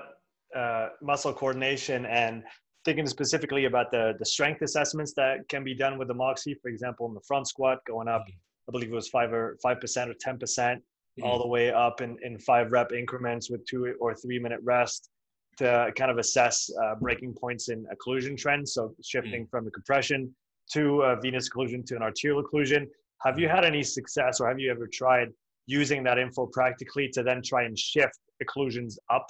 uh, 0.55 0.89
muscle 1.01 1.33
coordination 1.33 2.05
and 2.05 2.43
thinking 2.85 3.07
specifically 3.07 3.65
about 3.65 3.91
the 3.91 4.13
the 4.17 4.25
strength 4.25 4.61
assessments 4.61 5.13
that 5.15 5.47
can 5.49 5.63
be 5.63 5.75
done 5.75 5.97
with 5.97 6.07
the 6.07 6.13
Moxy 6.13 6.55
for 6.61 6.69
example, 6.69 7.07
in 7.07 7.13
the 7.13 7.21
front 7.27 7.47
squat, 7.47 7.79
going 7.85 8.07
up, 8.07 8.25
I 8.67 8.71
believe 8.71 8.89
it 8.89 8.95
was 8.95 9.09
five 9.09 9.33
or 9.33 9.57
five 9.61 9.79
percent 9.79 10.09
or 10.09 10.15
ten 10.19 10.37
percent, 10.37 10.81
mm-hmm. 11.17 11.27
all 11.27 11.39
the 11.39 11.47
way 11.47 11.71
up 11.71 12.01
in, 12.01 12.17
in 12.23 12.37
five 12.39 12.71
rep 12.71 12.91
increments 12.91 13.49
with 13.49 13.65
two 13.65 13.95
or 13.99 14.13
three 14.15 14.39
minute 14.39 14.59
rest 14.63 15.09
to 15.57 15.91
kind 15.95 16.11
of 16.11 16.17
assess 16.17 16.69
uh, 16.83 16.95
breaking 16.95 17.33
points 17.33 17.69
in 17.69 17.85
occlusion 17.85 18.37
trends. 18.37 18.73
So 18.73 18.93
shifting 19.03 19.43
mm-hmm. 19.43 19.49
from 19.49 19.67
a 19.67 19.71
compression 19.71 20.33
to 20.73 21.01
a 21.01 21.19
venous 21.19 21.49
occlusion 21.49 21.85
to 21.87 21.95
an 21.95 22.03
arterial 22.03 22.43
occlusion. 22.43 22.85
Have 23.23 23.39
you 23.39 23.47
mm-hmm. 23.47 23.55
had 23.55 23.65
any 23.65 23.83
success, 23.83 24.39
or 24.39 24.47
have 24.47 24.59
you 24.59 24.69
ever 24.69 24.87
tried 24.87 25.29
using 25.65 26.03
that 26.03 26.17
info 26.17 26.45
practically 26.47 27.09
to 27.09 27.23
then 27.23 27.41
try 27.41 27.63
and 27.63 27.77
shift 27.77 28.19
occlusions 28.43 28.97
up 29.09 29.27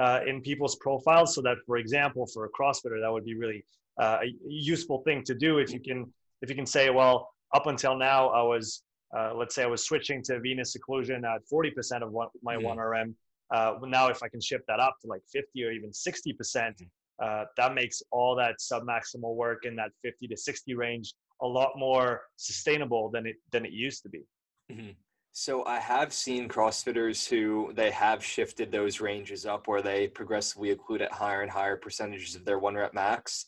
uh, 0.00 0.20
in 0.26 0.40
people's 0.40 0.76
profiles 0.76 1.34
so 1.34 1.42
that 1.42 1.56
for 1.66 1.76
example 1.76 2.26
for 2.32 2.44
a 2.44 2.48
crossfitter 2.50 3.00
that 3.00 3.12
would 3.12 3.24
be 3.24 3.34
really 3.34 3.64
uh, 4.00 4.18
a 4.22 4.34
useful 4.46 5.02
thing 5.02 5.22
to 5.24 5.34
do 5.34 5.58
if 5.58 5.72
you 5.72 5.80
can 5.80 6.10
if 6.42 6.48
you 6.48 6.54
can 6.54 6.64
say 6.64 6.90
well 6.90 7.28
up 7.54 7.66
until 7.66 7.96
now 7.96 8.28
i 8.28 8.40
was 8.40 8.82
uh, 9.16 9.32
let's 9.34 9.54
say 9.54 9.62
i 9.62 9.66
was 9.66 9.84
switching 9.84 10.22
to 10.22 10.40
venous 10.40 10.76
occlusion 10.76 11.24
at 11.24 11.42
40% 11.52 12.02
of 12.02 12.12
what 12.12 12.30
my 12.42 12.56
mm-hmm. 12.56 12.78
1rm 12.78 13.14
uh, 13.54 13.74
now 13.86 14.08
if 14.08 14.22
i 14.22 14.28
can 14.28 14.40
shift 14.40 14.64
that 14.68 14.80
up 14.80 14.96
to 15.02 15.08
like 15.08 15.22
50 15.32 15.64
or 15.64 15.72
even 15.72 15.90
60% 15.90 16.86
uh, 17.22 17.44
that 17.56 17.74
makes 17.74 18.02
all 18.10 18.34
that 18.36 18.56
submaximal 18.60 19.34
work 19.34 19.64
in 19.64 19.76
that 19.76 19.90
50 20.02 20.28
to 20.28 20.36
60 20.36 20.74
range 20.74 21.14
a 21.42 21.46
lot 21.46 21.72
more 21.76 22.22
sustainable 22.36 23.10
than 23.10 23.26
it 23.26 23.36
than 23.50 23.64
it 23.64 23.72
used 23.72 24.02
to 24.02 24.08
be 24.08 24.22
mm-hmm. 24.70 24.90
So 25.32 25.64
I 25.64 25.78
have 25.78 26.12
seen 26.12 26.48
CrossFitters 26.48 27.28
who 27.28 27.72
they 27.74 27.90
have 27.92 28.24
shifted 28.24 28.72
those 28.72 29.00
ranges 29.00 29.46
up 29.46 29.68
where 29.68 29.82
they 29.82 30.08
progressively 30.08 30.74
occlude 30.74 31.02
at 31.02 31.12
higher 31.12 31.42
and 31.42 31.50
higher 31.50 31.76
percentages 31.76 32.34
of 32.34 32.44
their 32.44 32.58
one 32.58 32.74
rep 32.74 32.94
max. 32.94 33.46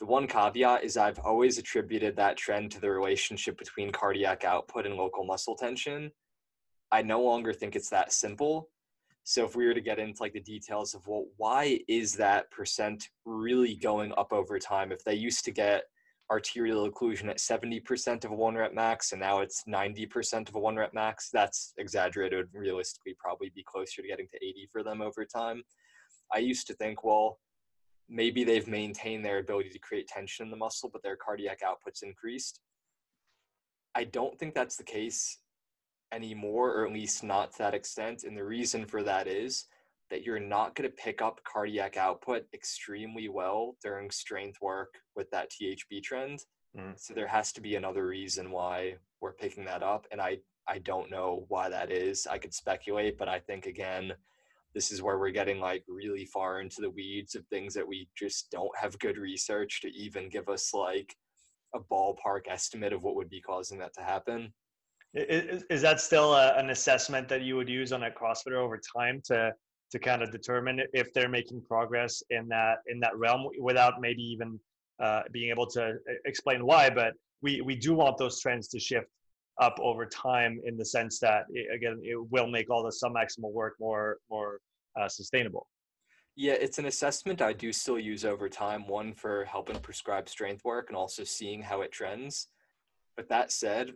The 0.00 0.06
one 0.06 0.26
caveat 0.26 0.84
is 0.84 0.96
I've 0.96 1.18
always 1.20 1.58
attributed 1.58 2.16
that 2.16 2.36
trend 2.36 2.70
to 2.72 2.80
the 2.80 2.90
relationship 2.90 3.58
between 3.58 3.90
cardiac 3.90 4.44
output 4.44 4.86
and 4.86 4.94
local 4.94 5.24
muscle 5.24 5.56
tension. 5.56 6.12
I 6.92 7.02
no 7.02 7.20
longer 7.22 7.52
think 7.52 7.74
it's 7.74 7.90
that 7.90 8.12
simple. 8.12 8.70
So 9.24 9.44
if 9.44 9.56
we 9.56 9.66
were 9.66 9.74
to 9.74 9.80
get 9.80 9.98
into 9.98 10.22
like 10.22 10.32
the 10.32 10.40
details 10.40 10.94
of 10.94 11.06
well, 11.06 11.26
why 11.36 11.80
is 11.88 12.14
that 12.14 12.50
percent 12.50 13.08
really 13.24 13.74
going 13.74 14.12
up 14.16 14.32
over 14.32 14.58
time? 14.58 14.92
If 14.92 15.04
they 15.04 15.14
used 15.14 15.44
to 15.46 15.50
get 15.50 15.82
arterial 16.30 16.90
occlusion 16.90 17.28
at 17.28 17.38
70% 17.38 18.24
of 18.24 18.30
a 18.30 18.34
one 18.34 18.54
rep 18.54 18.74
max 18.74 19.12
and 19.12 19.20
now 19.20 19.40
it's 19.40 19.64
90% 19.64 20.48
of 20.48 20.54
a 20.54 20.58
one 20.58 20.76
rep 20.76 20.92
max 20.92 21.30
that's 21.32 21.72
exaggerated 21.78 22.46
realistically 22.52 23.16
probably 23.18 23.50
be 23.54 23.64
closer 23.66 24.02
to 24.02 24.08
getting 24.08 24.28
to 24.28 24.36
80 24.36 24.68
for 24.70 24.82
them 24.82 25.00
over 25.00 25.24
time 25.24 25.62
i 26.34 26.38
used 26.38 26.66
to 26.66 26.74
think 26.74 27.02
well 27.02 27.38
maybe 28.08 28.44
they've 28.44 28.68
maintained 28.68 29.24
their 29.24 29.38
ability 29.38 29.70
to 29.70 29.78
create 29.78 30.08
tension 30.08 30.44
in 30.44 30.50
the 30.50 30.56
muscle 30.56 30.88
but 30.92 31.02
their 31.02 31.16
cardiac 31.16 31.60
output's 31.62 32.02
increased 32.02 32.60
I 33.94 34.04
don't 34.04 34.38
think 34.38 34.54
that's 34.54 34.76
the 34.76 34.84
case 34.84 35.38
anymore, 36.12 36.72
or 36.72 36.86
at 36.86 36.92
least 36.92 37.24
not 37.24 37.52
to 37.52 37.58
that 37.58 37.74
extent. 37.74 38.24
And 38.24 38.36
the 38.36 38.44
reason 38.44 38.86
for 38.86 39.02
that 39.02 39.26
is 39.26 39.66
that 40.10 40.24
you're 40.24 40.40
not 40.40 40.74
going 40.74 40.88
to 40.88 40.96
pick 40.96 41.20
up 41.20 41.40
cardiac 41.44 41.96
output 41.96 42.44
extremely 42.54 43.28
well 43.28 43.76
during 43.82 44.10
strength 44.10 44.58
work 44.62 44.94
with 45.16 45.30
that 45.30 45.50
THB 45.50 46.02
trend. 46.02 46.40
Mm. 46.76 46.94
So 46.96 47.12
there 47.12 47.26
has 47.26 47.52
to 47.52 47.60
be 47.60 47.74
another 47.74 48.06
reason 48.06 48.50
why 48.50 48.94
we're 49.20 49.32
picking 49.32 49.64
that 49.66 49.82
up. 49.82 50.06
And 50.10 50.20
I, 50.20 50.38
I 50.66 50.78
don't 50.78 51.10
know 51.10 51.44
why 51.48 51.68
that 51.68 51.90
is. 51.90 52.26
I 52.26 52.38
could 52.38 52.54
speculate, 52.54 53.18
but 53.18 53.28
I 53.28 53.38
think 53.40 53.66
again, 53.66 54.12
this 54.74 54.90
is 54.92 55.02
where 55.02 55.18
we're 55.18 55.30
getting 55.30 55.60
like 55.60 55.84
really 55.88 56.24
far 56.26 56.60
into 56.60 56.80
the 56.80 56.90
weeds 56.90 57.34
of 57.34 57.46
things 57.46 57.74
that 57.74 57.86
we 57.86 58.08
just 58.16 58.50
don't 58.50 58.76
have 58.80 58.98
good 58.98 59.16
research 59.16 59.80
to 59.80 59.88
even 59.88 60.28
give 60.28 60.48
us 60.48 60.72
like 60.74 61.14
a 61.74 61.80
ballpark 61.80 62.42
estimate 62.48 62.92
of 62.92 63.02
what 63.02 63.16
would 63.16 63.30
be 63.30 63.40
causing 63.40 63.78
that 63.78 63.94
to 63.94 64.02
happen. 64.02 64.52
Is, 65.14 65.64
is 65.70 65.82
that 65.82 66.00
still 66.00 66.34
a, 66.34 66.54
an 66.56 66.70
assessment 66.70 67.28
that 67.28 67.42
you 67.42 67.56
would 67.56 67.68
use 67.68 67.92
on 67.92 68.02
a 68.04 68.10
CrossFitter 68.10 68.56
over 68.56 68.78
time 68.96 69.20
to 69.26 69.52
to 69.90 69.98
kind 69.98 70.22
of 70.22 70.30
determine 70.30 70.82
if 70.92 71.14
they're 71.14 71.30
making 71.30 71.62
progress 71.62 72.22
in 72.28 72.46
that 72.48 72.78
in 72.88 73.00
that 73.00 73.16
realm 73.16 73.48
without 73.58 74.00
maybe 74.00 74.22
even 74.22 74.60
uh, 75.00 75.22
being 75.32 75.50
able 75.50 75.66
to 75.66 75.94
explain 76.26 76.64
why? 76.66 76.90
But 76.90 77.14
we 77.40 77.62
we 77.62 77.74
do 77.74 77.94
want 77.94 78.18
those 78.18 78.40
trends 78.40 78.68
to 78.68 78.78
shift 78.78 79.08
up 79.60 79.76
over 79.80 80.06
time 80.06 80.60
in 80.64 80.76
the 80.76 80.84
sense 80.84 81.18
that 81.18 81.44
it, 81.50 81.74
again 81.74 82.00
it 82.02 82.16
will 82.30 82.46
make 82.46 82.70
all 82.70 82.82
the 82.82 82.90
submaximal 83.02 83.52
work 83.52 83.74
more 83.80 84.18
more 84.30 84.60
uh, 84.98 85.08
sustainable. 85.08 85.66
Yeah, 86.36 86.52
it's 86.52 86.78
an 86.78 86.86
assessment 86.86 87.42
I 87.42 87.52
do 87.52 87.72
still 87.72 87.98
use 87.98 88.24
over 88.24 88.48
time. 88.48 88.86
One 88.86 89.12
for 89.12 89.44
helping 89.44 89.80
prescribe 89.80 90.28
strength 90.28 90.64
work 90.64 90.88
and 90.88 90.96
also 90.96 91.24
seeing 91.24 91.62
how 91.62 91.80
it 91.80 91.90
trends. 91.90 92.46
But 93.16 93.28
that 93.28 93.50
said, 93.50 93.94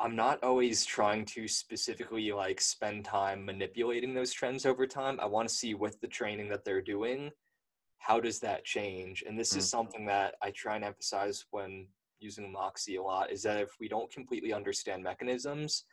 I'm 0.00 0.16
not 0.16 0.42
always 0.42 0.84
trying 0.84 1.24
to 1.26 1.46
specifically 1.46 2.32
like 2.32 2.60
spend 2.60 3.04
time 3.04 3.44
manipulating 3.44 4.14
those 4.14 4.32
trends 4.32 4.66
over 4.66 4.84
time. 4.84 5.20
I 5.20 5.26
want 5.26 5.48
to 5.48 5.54
see 5.54 5.74
with 5.74 6.00
the 6.00 6.08
training 6.08 6.48
that 6.48 6.64
they're 6.64 6.82
doing, 6.82 7.30
how 7.98 8.18
does 8.18 8.40
that 8.40 8.64
change? 8.64 9.22
And 9.24 9.38
this 9.38 9.54
mm. 9.54 9.58
is 9.58 9.70
something 9.70 10.06
that 10.06 10.34
I 10.42 10.50
try 10.50 10.74
and 10.74 10.84
emphasize 10.84 11.44
when 11.52 11.86
using 12.22 12.50
Moxy 12.52 12.96
a 12.96 13.02
lot 13.02 13.30
is 13.32 13.42
that 13.42 13.60
if 13.60 13.70
we 13.80 13.88
don't 13.88 14.12
completely 14.12 14.52
understand 14.52 15.02
mechanisms, 15.02 15.84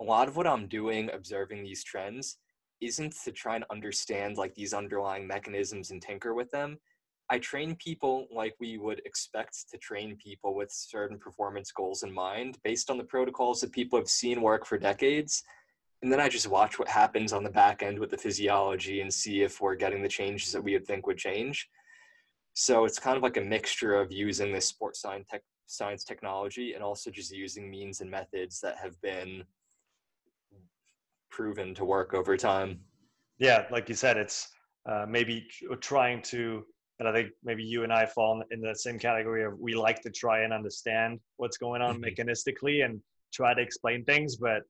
a 0.00 0.04
lot 0.04 0.28
of 0.28 0.36
what 0.36 0.46
I'm 0.46 0.66
doing 0.66 1.10
observing 1.12 1.62
these 1.62 1.84
trends 1.84 2.38
isn't 2.80 3.14
to 3.24 3.32
try 3.32 3.54
and 3.54 3.64
understand 3.70 4.36
like 4.36 4.54
these 4.54 4.74
underlying 4.74 5.26
mechanisms 5.26 5.90
and 5.90 6.02
tinker 6.02 6.34
with 6.34 6.50
them. 6.50 6.78
I 7.30 7.38
train 7.38 7.76
people 7.76 8.26
like 8.30 8.54
we 8.60 8.76
would 8.76 9.00
expect 9.06 9.70
to 9.70 9.78
train 9.78 10.16
people 10.16 10.54
with 10.54 10.70
certain 10.70 11.18
performance 11.18 11.70
goals 11.70 12.02
in 12.02 12.12
mind 12.12 12.58
based 12.64 12.90
on 12.90 12.98
the 12.98 13.04
protocols 13.04 13.60
that 13.60 13.72
people 13.72 13.98
have 13.98 14.08
seen 14.08 14.42
work 14.42 14.66
for 14.66 14.76
decades. 14.76 15.42
And 16.02 16.12
then 16.12 16.20
I 16.20 16.28
just 16.28 16.48
watch 16.48 16.78
what 16.78 16.88
happens 16.88 17.32
on 17.32 17.44
the 17.44 17.50
back 17.50 17.82
end 17.82 17.98
with 17.98 18.10
the 18.10 18.18
physiology 18.18 19.00
and 19.00 19.14
see 19.14 19.42
if 19.42 19.60
we're 19.60 19.76
getting 19.76 20.02
the 20.02 20.08
changes 20.08 20.52
that 20.52 20.62
we 20.62 20.72
would 20.72 20.86
think 20.86 21.06
would 21.06 21.16
change. 21.16 21.68
So 22.54 22.84
it's 22.84 22.98
kind 22.98 23.16
of 23.16 23.22
like 23.22 23.36
a 23.36 23.40
mixture 23.40 23.94
of 23.94 24.12
using 24.12 24.52
this 24.52 24.66
sports 24.66 25.00
science, 25.00 25.26
tech, 25.30 25.42
science 25.72 26.04
technology 26.04 26.74
and 26.74 26.82
also 26.82 27.10
just 27.10 27.32
using 27.32 27.70
means 27.70 28.00
and 28.00 28.10
methods 28.10 28.60
that 28.60 28.76
have 28.76 29.00
been 29.00 29.42
proven 31.30 31.74
to 31.74 31.84
work 31.84 32.14
over 32.14 32.36
time. 32.36 32.80
Yeah, 33.38 33.66
like 33.70 33.88
you 33.88 33.94
said, 33.94 34.16
it's 34.16 34.48
uh, 34.88 35.06
maybe 35.08 35.46
trying 35.80 36.22
to, 36.22 36.64
and 36.98 37.08
I 37.08 37.12
think 37.12 37.30
maybe 37.42 37.64
you 37.64 37.84
and 37.84 37.92
I 37.92 38.06
fall 38.06 38.42
in 38.50 38.60
the 38.60 38.74
same 38.74 38.98
category 38.98 39.44
of 39.44 39.58
we 39.58 39.74
like 39.74 40.02
to 40.02 40.10
try 40.10 40.42
and 40.42 40.52
understand 40.52 41.18
what's 41.38 41.56
going 41.56 41.82
on 41.82 42.00
mm-hmm. 42.00 42.04
mechanistically 42.04 42.84
and 42.84 43.00
try 43.32 43.54
to 43.54 43.62
explain 43.62 44.04
things, 44.04 44.36
but 44.36 44.62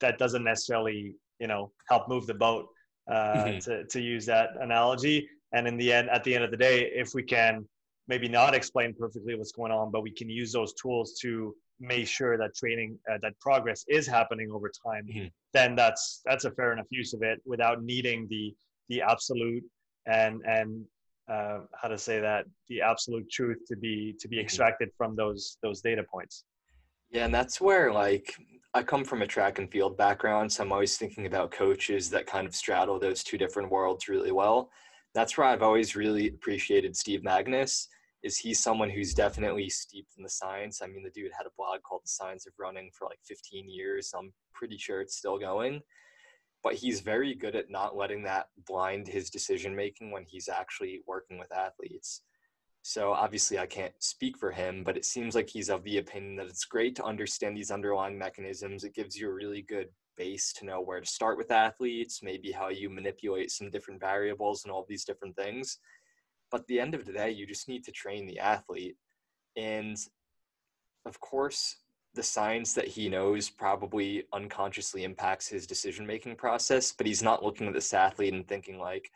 that 0.00 0.18
doesn't 0.18 0.44
necessarily, 0.44 1.14
you 1.38 1.46
know, 1.46 1.70
help 1.88 2.08
move 2.08 2.26
the 2.26 2.34
boat. 2.34 2.66
Uh, 3.10 3.34
mm-hmm. 3.34 3.58
to 3.58 3.84
to 3.86 4.00
use 4.00 4.24
that 4.24 4.50
analogy, 4.60 5.28
and 5.52 5.66
in 5.66 5.76
the 5.76 5.92
end, 5.92 6.08
at 6.10 6.22
the 6.22 6.32
end 6.32 6.44
of 6.44 6.52
the 6.52 6.56
day, 6.56 6.88
if 6.94 7.14
we 7.14 7.22
can 7.22 7.66
maybe 8.08 8.28
not 8.28 8.54
explain 8.54 8.94
perfectly 8.98 9.34
what's 9.34 9.52
going 9.52 9.72
on, 9.72 9.90
but 9.90 10.02
we 10.02 10.10
can 10.10 10.28
use 10.28 10.52
those 10.52 10.74
tools 10.74 11.18
to 11.20 11.54
make 11.82 12.06
sure 12.06 12.38
that 12.38 12.54
training 12.54 12.98
uh, 13.10 13.18
that 13.20 13.38
progress 13.40 13.84
is 13.88 14.06
happening 14.06 14.50
over 14.52 14.70
time 14.86 15.04
mm-hmm. 15.06 15.26
then 15.52 15.74
that's 15.74 16.20
that's 16.24 16.44
a 16.44 16.50
fair 16.52 16.72
enough 16.72 16.86
use 16.90 17.12
of 17.12 17.22
it 17.22 17.40
without 17.44 17.82
needing 17.82 18.26
the 18.30 18.54
the 18.88 19.02
absolute 19.02 19.64
and 20.06 20.40
and 20.46 20.84
uh, 21.30 21.58
how 21.80 21.88
to 21.88 21.96
say 21.96 22.20
that 22.20 22.44
the 22.68 22.80
absolute 22.80 23.28
truth 23.30 23.58
to 23.66 23.76
be 23.76 24.14
to 24.18 24.28
be 24.28 24.36
mm-hmm. 24.36 24.44
extracted 24.44 24.90
from 24.96 25.16
those 25.16 25.58
those 25.62 25.80
data 25.80 26.04
points 26.10 26.44
yeah 27.10 27.24
and 27.24 27.34
that's 27.34 27.60
where 27.60 27.92
like 27.92 28.34
i 28.74 28.82
come 28.82 29.04
from 29.04 29.22
a 29.22 29.26
track 29.26 29.58
and 29.58 29.70
field 29.70 29.96
background 29.96 30.50
so 30.50 30.62
i'm 30.62 30.72
always 30.72 30.96
thinking 30.96 31.26
about 31.26 31.50
coaches 31.50 32.08
that 32.10 32.26
kind 32.26 32.46
of 32.46 32.54
straddle 32.54 32.98
those 32.98 33.24
two 33.24 33.38
different 33.38 33.70
worlds 33.70 34.08
really 34.08 34.32
well 34.32 34.70
that's 35.14 35.36
where 35.36 35.46
i've 35.46 35.62
always 35.62 35.96
really 35.96 36.28
appreciated 36.28 36.96
steve 36.96 37.22
Magness. 37.22 37.86
is 38.22 38.38
he 38.38 38.54
someone 38.54 38.90
who's 38.90 39.14
definitely 39.14 39.68
steeped 39.68 40.12
in 40.16 40.22
the 40.22 40.28
science? 40.28 40.80
I 40.82 40.86
mean, 40.86 41.02
the 41.02 41.10
dude 41.10 41.32
had 41.36 41.46
a 41.46 41.56
blog 41.56 41.82
called 41.82 42.02
The 42.04 42.10
Science 42.10 42.46
of 42.46 42.52
Running 42.58 42.90
for 42.96 43.06
like 43.06 43.18
15 43.26 43.68
years. 43.68 44.12
I'm 44.16 44.32
pretty 44.54 44.78
sure 44.78 45.00
it's 45.00 45.16
still 45.16 45.38
going. 45.38 45.80
But 46.62 46.74
he's 46.74 47.00
very 47.00 47.34
good 47.34 47.56
at 47.56 47.70
not 47.70 47.96
letting 47.96 48.22
that 48.22 48.46
blind 48.68 49.08
his 49.08 49.28
decision 49.28 49.74
making 49.74 50.12
when 50.12 50.24
he's 50.24 50.48
actually 50.48 51.02
working 51.08 51.36
with 51.38 51.52
athletes. 51.52 52.22
So 52.82 53.12
obviously, 53.12 53.58
I 53.58 53.66
can't 53.66 53.94
speak 53.98 54.38
for 54.38 54.52
him, 54.52 54.84
but 54.84 54.96
it 54.96 55.04
seems 55.04 55.34
like 55.34 55.48
he's 55.48 55.68
of 55.68 55.82
the 55.82 55.98
opinion 55.98 56.36
that 56.36 56.46
it's 56.46 56.64
great 56.64 56.94
to 56.96 57.04
understand 57.04 57.56
these 57.56 57.72
underlying 57.72 58.18
mechanisms. 58.18 58.84
It 58.84 58.94
gives 58.94 59.16
you 59.16 59.28
a 59.28 59.34
really 59.34 59.62
good 59.62 59.88
base 60.16 60.52
to 60.54 60.64
know 60.64 60.80
where 60.80 61.00
to 61.00 61.06
start 61.06 61.38
with 61.38 61.50
athletes, 61.50 62.22
maybe 62.22 62.52
how 62.52 62.68
you 62.68 62.90
manipulate 62.90 63.50
some 63.50 63.70
different 63.70 64.00
variables 64.00 64.64
and 64.64 64.72
all 64.72 64.86
these 64.88 65.04
different 65.04 65.36
things 65.36 65.78
but 66.52 66.60
at 66.60 66.66
the 66.66 66.78
end 66.78 66.94
of 66.94 67.06
the 67.06 67.12
day, 67.12 67.30
you 67.30 67.46
just 67.46 67.66
need 67.66 67.82
to 67.84 67.90
train 67.90 68.26
the 68.26 68.38
athlete. 68.38 68.96
And 69.56 69.96
of 71.06 71.18
course, 71.18 71.78
the 72.14 72.22
science 72.22 72.74
that 72.74 72.86
he 72.86 73.08
knows 73.08 73.48
probably 73.48 74.24
unconsciously 74.34 75.02
impacts 75.02 75.48
his 75.48 75.66
decision 75.66 76.06
making 76.06 76.36
process, 76.36 76.92
but 76.92 77.06
he's 77.06 77.22
not 77.22 77.42
looking 77.42 77.66
at 77.66 77.72
this 77.72 77.94
athlete 77.94 78.34
and 78.34 78.46
thinking, 78.46 78.78
like, 78.78 79.10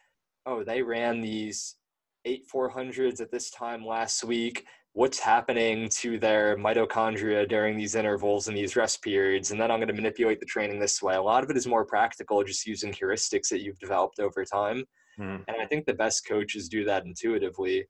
oh, 0.47 0.65
they 0.65 0.81
ran 0.81 1.21
these 1.21 1.77
eight 2.25 2.49
400s 2.53 3.21
at 3.21 3.31
this 3.31 3.51
time 3.51 3.85
last 3.85 4.25
week. 4.25 4.65
What's 4.97 5.19
happening 5.19 5.91
to 5.91 6.19
their 6.19 6.57
mitochondria 6.57 7.47
during 7.47 7.77
these 7.77 7.95
intervals 7.95 8.49
and 8.49 8.57
these 8.57 8.77
rest 8.77 9.03
periods? 9.03 9.51
And 9.51 9.61
then 9.61 9.71
I'm 9.71 9.79
going 9.79 9.89
to 9.89 9.93
manipulate 9.93 10.41
the 10.41 10.47
training 10.47 10.81
this 10.81 11.03
way. 11.03 11.17
A 11.17 11.23
lot 11.23 11.45
of 11.45 11.51
it 11.51 11.57
is 11.59 11.67
more 11.67 11.85
practical, 11.85 12.43
just 12.43 12.67
using 12.67 12.95
heuristics 12.95 13.51
that 13.51 13.61
you've 13.61 13.79
developed 13.79 14.21
over 14.21 14.43
time. 14.43 14.85
Mm. 15.21 15.45
And 15.49 15.57
I 15.61 15.67
think 15.67 15.85
the 15.85 15.93
best 15.93 16.27
coaches 16.27 16.71
do 16.71 16.83
that 16.87 17.05
intuitively. 17.05 17.85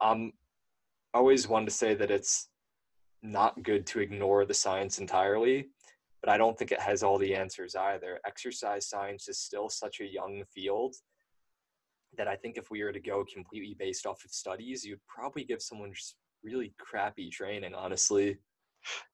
Um, 0.00 0.32
always 1.14 1.46
want 1.46 1.64
to 1.66 1.72
say 1.72 1.94
that 1.94 2.10
it's 2.10 2.48
not 3.22 3.62
good 3.62 3.86
to 3.86 4.00
ignore 4.00 4.44
the 4.44 4.52
science 4.52 4.98
entirely, 4.98 5.68
but 6.22 6.28
I 6.28 6.38
don't 6.38 6.58
think 6.58 6.72
it 6.72 6.80
has 6.80 7.04
all 7.04 7.18
the 7.18 7.36
answers 7.36 7.76
either. 7.76 8.18
Exercise 8.26 8.88
science 8.88 9.28
is 9.28 9.38
still 9.38 9.68
such 9.68 10.00
a 10.00 10.12
young 10.12 10.42
field 10.52 10.96
that 12.18 12.26
I 12.26 12.34
think 12.34 12.56
if 12.56 12.68
we 12.68 12.82
were 12.82 12.92
to 12.92 12.98
go 12.98 13.24
completely 13.32 13.76
based 13.78 14.06
off 14.06 14.24
of 14.24 14.32
studies, 14.32 14.84
you'd 14.84 14.98
probably 15.06 15.44
give 15.44 15.62
someone 15.62 15.92
just 15.94 16.16
really 16.44 16.72
crappy 16.78 17.30
training, 17.30 17.74
honestly. 17.74 18.38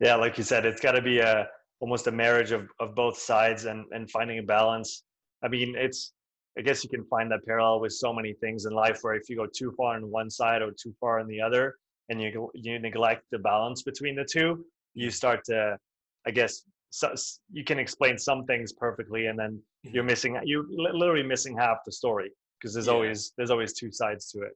Yeah, 0.00 0.16
like 0.16 0.38
you 0.38 0.44
said, 0.44 0.64
it's 0.64 0.80
got 0.80 0.92
to 0.92 1.02
be 1.02 1.18
a 1.18 1.48
almost 1.80 2.06
a 2.06 2.12
marriage 2.12 2.52
of, 2.52 2.68
of 2.80 2.94
both 2.94 3.18
sides 3.18 3.64
and, 3.66 3.84
and 3.92 4.10
finding 4.10 4.38
a 4.38 4.42
balance. 4.42 5.04
I 5.44 5.48
mean, 5.48 5.74
it's 5.76 6.12
I 6.58 6.62
guess 6.62 6.82
you 6.82 6.90
can 6.90 7.04
find 7.04 7.30
that 7.30 7.44
parallel 7.46 7.80
with 7.80 7.92
so 7.92 8.12
many 8.12 8.32
things 8.32 8.64
in 8.64 8.72
life 8.72 8.98
where 9.02 9.14
if 9.14 9.28
you 9.28 9.36
go 9.36 9.46
too 9.46 9.72
far 9.76 9.94
on 9.94 10.10
one 10.10 10.28
side 10.28 10.60
or 10.60 10.72
too 10.72 10.92
far 10.98 11.20
on 11.20 11.28
the 11.28 11.40
other 11.40 11.76
and 12.08 12.20
you 12.20 12.50
you 12.54 12.78
neglect 12.80 13.24
the 13.30 13.38
balance 13.38 13.82
between 13.82 14.16
the 14.16 14.24
two, 14.24 14.64
you 14.94 15.10
start 15.10 15.44
to 15.44 15.78
I 16.26 16.30
guess 16.30 16.62
so, 16.90 17.14
you 17.52 17.64
can 17.64 17.78
explain 17.78 18.18
some 18.18 18.44
things 18.46 18.72
perfectly 18.72 19.26
and 19.26 19.38
then 19.38 19.52
mm-hmm. 19.86 19.94
you're 19.94 20.04
missing 20.04 20.40
you 20.44 20.66
literally 20.70 21.22
missing 21.22 21.56
half 21.56 21.78
the 21.86 21.92
story 21.92 22.30
because 22.58 22.74
there's 22.74 22.86
yeah. 22.86 22.92
always 22.94 23.32
there's 23.36 23.50
always 23.50 23.72
two 23.74 23.92
sides 23.92 24.30
to 24.32 24.40
it. 24.40 24.52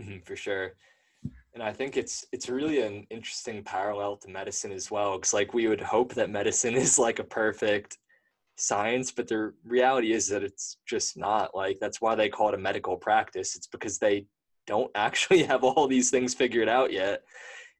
Mm-hmm, 0.00 0.24
for 0.24 0.36
sure. 0.36 0.72
And 1.54 1.62
I 1.62 1.72
think 1.72 1.96
it's 1.96 2.26
it's 2.32 2.48
really 2.48 2.80
an 2.80 3.06
interesting 3.10 3.62
parallel 3.62 4.16
to 4.18 4.28
medicine 4.28 4.72
as 4.72 4.90
well 4.90 5.16
because 5.16 5.32
like 5.32 5.54
we 5.54 5.68
would 5.68 5.80
hope 5.80 6.14
that 6.14 6.30
medicine 6.30 6.74
is 6.86 6.98
like 6.98 7.20
a 7.20 7.24
perfect 7.24 7.98
science, 8.56 9.10
but 9.10 9.28
the 9.28 9.52
reality 9.64 10.12
is 10.12 10.28
that 10.28 10.42
it's 10.42 10.78
just 10.86 11.16
not. 11.16 11.54
Like 11.54 11.78
that's 11.80 12.00
why 12.00 12.14
they 12.14 12.28
call 12.28 12.48
it 12.48 12.54
a 12.54 12.58
medical 12.58 12.96
practice. 12.96 13.56
It's 13.56 13.68
because 13.68 13.98
they 13.98 14.26
don't 14.66 14.90
actually 14.96 15.44
have 15.44 15.64
all 15.64 15.86
these 15.86 16.10
things 16.10 16.34
figured 16.34 16.68
out 16.68 16.92
yet. 16.92 17.22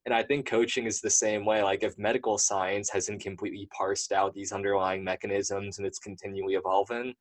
And 0.07 0.14
I 0.14 0.22
think 0.22 0.47
coaching 0.47 0.85
is 0.85 1.01
the 1.01 1.11
same 1.11 1.47
way. 1.47 1.62
Like 1.62 1.83
if 1.83 1.99
medical 1.99 2.37
science 2.37 2.91
hasn't 2.91 3.22
completely 3.22 3.66
parsed 3.77 4.12
out 4.12 4.35
these 4.35 4.53
underlying 4.53 5.03
mechanisms 5.03 5.79
and 5.79 5.87
it's 5.87 5.99
continually 5.99 6.55
evolving, 6.55 7.14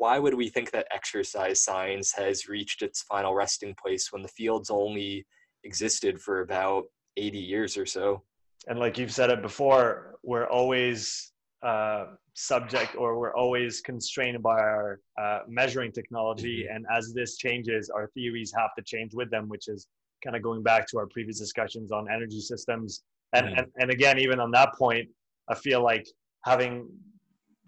why 0.00 0.18
would 0.18 0.34
we 0.34 0.48
think 0.48 0.70
that 0.70 0.86
exercise 0.90 1.62
science 1.62 2.12
has 2.12 2.48
reached 2.48 2.82
its 2.82 3.02
final 3.02 3.34
resting 3.34 3.74
place 3.82 4.10
when 4.10 4.22
the 4.22 4.28
field's 4.28 4.70
only 4.70 5.26
existed 5.64 6.20
for 6.20 6.40
about 6.40 6.84
80 7.16 7.38
years 7.38 7.76
or 7.76 7.86
so? 7.86 8.22
and 8.68 8.78
like 8.78 8.98
you've 8.98 9.12
said 9.12 9.30
it 9.30 9.42
before, 9.42 10.18
we're 10.22 10.46
always 10.46 11.32
uh, 11.62 12.06
subject 12.34 12.94
or 12.96 13.18
we're 13.18 13.34
always 13.34 13.80
constrained 13.80 14.42
by 14.42 14.58
our 14.58 15.00
uh, 15.20 15.40
measuring 15.48 15.92
technology. 15.92 16.64
Mm-hmm. 16.64 16.76
And 16.76 16.86
as 16.94 17.12
this 17.14 17.36
changes, 17.36 17.90
our 17.90 18.08
theories 18.08 18.52
have 18.56 18.70
to 18.76 18.82
change 18.82 19.14
with 19.14 19.30
them, 19.30 19.48
which 19.48 19.68
is 19.68 19.86
kind 20.22 20.36
of 20.36 20.42
going 20.42 20.62
back 20.62 20.86
to 20.88 20.98
our 20.98 21.06
previous 21.06 21.38
discussions 21.38 21.90
on 21.90 22.06
energy 22.12 22.40
systems. 22.40 23.02
And, 23.32 23.46
mm-hmm. 23.46 23.58
and, 23.58 23.66
and 23.78 23.90
again, 23.90 24.18
even 24.18 24.40
on 24.40 24.50
that 24.52 24.74
point, 24.74 25.08
I 25.48 25.54
feel 25.54 25.82
like 25.82 26.06
having 26.44 26.88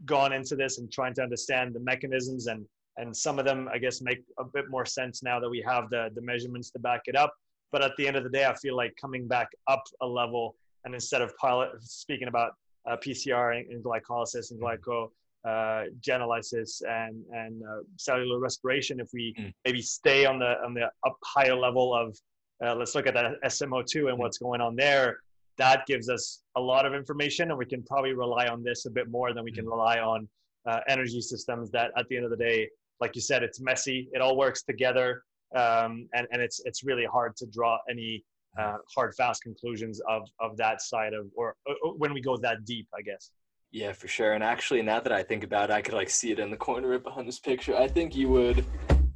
gone 0.07 0.33
into 0.33 0.57
this 0.57 0.79
and 0.79 0.91
trying 0.91 1.15
to 1.15 1.23
understand 1.23 1.75
the 1.75 1.81
mechanisms 1.81 2.47
and 2.47 2.65
and 2.99 3.17
some 3.17 3.39
of 3.39 3.45
them 3.45 3.69
i 3.73 3.79
guess 3.79 4.01
make 4.01 4.23
a 4.39 4.45
bit 4.45 4.69
more 4.69 4.85
sense 4.85 5.23
now 5.23 5.41
that 5.41 5.49
we 5.49 5.63
have 5.67 5.89
the 5.91 6.11
the 6.15 6.21
measurements 6.21 6.71
to 6.71 6.79
back 6.79 7.03
it 7.07 7.17
up. 7.17 7.33
But 7.71 7.83
at 7.83 7.93
the 7.97 8.07
end 8.07 8.17
of 8.17 8.25
the 8.25 8.31
day 8.31 8.45
i 8.45 8.55
feel 8.55 8.77
like 8.77 8.95
coming 9.01 9.27
back 9.27 9.49
up 9.67 9.83
a 10.03 10.07
level 10.07 10.57
and 10.85 10.95
instead 10.95 11.23
of 11.23 11.35
pilot 11.37 11.71
speaking 11.81 12.29
about 12.29 12.53
uh, 12.89 12.97
pcr 12.97 13.57
and, 13.57 13.71
and, 13.71 13.85
glycolysis 13.85 14.51
and 14.51 14.61
glyco 14.61 15.09
uh, 15.45 15.85
genolysis 16.01 16.83
and 16.89 17.25
and 17.33 17.63
uh, 17.63 17.81
cellular 17.97 18.39
respiration 18.39 19.01
if 19.01 19.09
we 19.15 19.35
mm. 19.39 19.53
maybe 19.65 19.81
stay 19.81 20.27
on 20.27 20.39
the 20.39 20.63
on 20.65 20.75
the 20.75 20.85
up 21.07 21.17
higher 21.25 21.57
level 21.57 21.95
of 21.95 22.19
uh, 22.65 22.75
let's 22.75 22.95
look 22.95 23.07
at 23.07 23.15
that 23.15 23.33
smo2 23.47 24.09
and 24.09 24.19
what's 24.19 24.39
going 24.39 24.61
on 24.61 24.77
there 24.77 25.19
that 25.59 25.87
gives 25.87 26.09
us 26.09 26.43
a 26.57 26.61
lot 26.61 26.87
of 26.87 26.95
information 26.95 27.51
and 27.51 27.59
we 27.59 27.67
can 27.67 27.83
probably 27.83 28.13
rely 28.13 28.47
on 28.47 28.63
this 28.63 28.87
a 28.87 28.91
bit 28.91 29.09
more 29.09 29.33
than 29.33 29.45
we 29.45 29.53
can 29.53 29.65
mm. 29.65 29.71
rely 29.71 29.99
on 29.99 30.29
uh, 30.67 30.81
energy 30.89 31.21
systems 31.21 31.71
that 31.71 31.91
at 31.97 32.07
the 32.09 32.17
end 32.17 32.25
of 32.25 32.31
the 32.31 32.37
day 32.37 32.69
like 33.01 33.15
you 33.15 33.21
said 33.21 33.43
it's 33.43 33.61
messy 33.61 34.09
it 34.13 34.21
all 34.21 34.37
works 34.37 34.63
together 34.63 35.23
um, 35.57 36.09
and, 36.15 36.27
and 36.31 36.41
it's 36.41 36.61
it's 36.65 36.85
really 36.85 37.05
hard 37.05 37.37
to 37.37 37.47
draw 37.47 37.79
any 37.91 38.25
uh, 38.59 38.77
hard 38.95 39.15
fast 39.15 39.43
conclusions 39.43 40.01
of 40.09 40.23
of 40.41 40.57
that 40.57 40.81
side 40.81 41.13
of 41.15 41.27
or, 41.35 41.57
or 41.67 41.95
when 41.97 42.13
we 42.13 42.21
go 42.21 42.37
that 42.37 42.65
deep 42.65 42.87
i 42.97 43.03
guess. 43.03 43.31
Yeah 43.71 43.93
for 43.93 44.07
sure 44.07 44.35
and 44.35 44.45
actually 44.45 44.83
now 44.83 45.01
that 45.01 45.13
i 45.13 45.23
think 45.23 45.45
about 45.45 45.71
it 45.71 45.73
i 45.73 45.83
could 45.83 45.95
like 45.95 46.11
see 46.11 46.31
it 46.31 46.39
in 46.39 46.51
the 46.51 46.57
corner 46.57 46.89
right 46.89 47.03
behind 47.03 47.27
this 47.27 47.41
picture. 47.41 47.77
I 47.77 47.89
think 47.89 48.15
you 48.15 48.29
would 48.29 48.65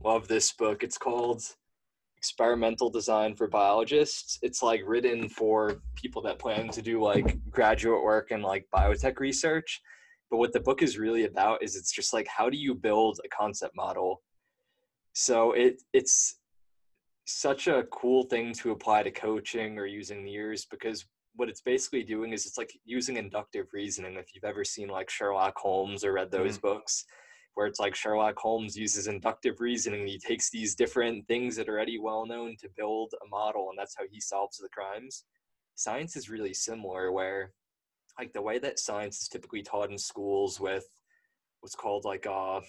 love 0.02 0.28
this 0.28 0.52
book. 0.52 0.82
It's 0.82 0.98
called 0.98 1.42
experimental 2.16 2.90
design 2.90 3.34
for 3.34 3.46
biologists. 3.48 4.38
It's 4.42 4.62
like 4.62 4.82
written 4.86 5.28
for 5.28 5.82
people 5.94 6.22
that 6.22 6.38
plan 6.38 6.68
to 6.70 6.82
do 6.82 7.02
like 7.02 7.38
graduate 7.50 8.02
work 8.02 8.30
and 8.30 8.42
like 8.42 8.66
biotech 8.74 9.20
research. 9.20 9.80
But 10.30 10.38
what 10.38 10.52
the 10.52 10.60
book 10.60 10.82
is 10.82 10.98
really 10.98 11.24
about 11.24 11.62
is 11.62 11.76
it's 11.76 11.92
just 11.92 12.12
like 12.12 12.26
how 12.26 12.50
do 12.50 12.56
you 12.56 12.74
build 12.74 13.20
a 13.24 13.28
concept 13.28 13.76
model? 13.76 14.22
So 15.12 15.52
it 15.52 15.82
it's 15.92 16.38
such 17.26 17.66
a 17.66 17.84
cool 17.92 18.24
thing 18.24 18.52
to 18.54 18.70
apply 18.70 19.02
to 19.02 19.10
coaching 19.10 19.78
or 19.78 19.86
using 19.86 20.24
the 20.24 20.32
ears 20.32 20.66
because 20.70 21.06
what 21.34 21.48
it's 21.48 21.60
basically 21.60 22.02
doing 22.02 22.32
is 22.32 22.46
it's 22.46 22.58
like 22.58 22.72
using 22.84 23.16
inductive 23.16 23.66
reasoning. 23.72 24.14
If 24.14 24.34
you've 24.34 24.44
ever 24.44 24.64
seen 24.64 24.88
like 24.88 25.10
Sherlock 25.10 25.56
Holmes 25.56 26.04
or 26.04 26.12
read 26.12 26.30
those 26.30 26.56
mm-hmm. 26.56 26.66
books, 26.66 27.04
where 27.56 27.66
it's 27.66 27.80
like 27.80 27.94
Sherlock 27.94 28.38
Holmes 28.38 28.76
uses 28.76 29.06
inductive 29.06 29.60
reasoning. 29.60 30.06
He 30.06 30.18
takes 30.18 30.50
these 30.50 30.74
different 30.74 31.26
things 31.26 31.56
that 31.56 31.70
are 31.70 31.72
already 31.72 31.98
well 31.98 32.26
known 32.26 32.54
to 32.60 32.68
build 32.76 33.14
a 33.24 33.28
model, 33.28 33.70
and 33.70 33.78
that's 33.78 33.96
how 33.96 34.04
he 34.10 34.20
solves 34.20 34.58
the 34.58 34.68
crimes. 34.68 35.24
Science 35.74 36.16
is 36.16 36.28
really 36.28 36.52
similar, 36.52 37.12
where 37.12 37.52
like 38.18 38.34
the 38.34 38.42
way 38.42 38.58
that 38.58 38.78
science 38.78 39.22
is 39.22 39.28
typically 39.28 39.62
taught 39.62 39.90
in 39.90 39.96
schools 39.96 40.60
with 40.60 40.84
what's 41.60 41.74
called 41.74 42.04
like 42.04 42.26
a 42.26 42.60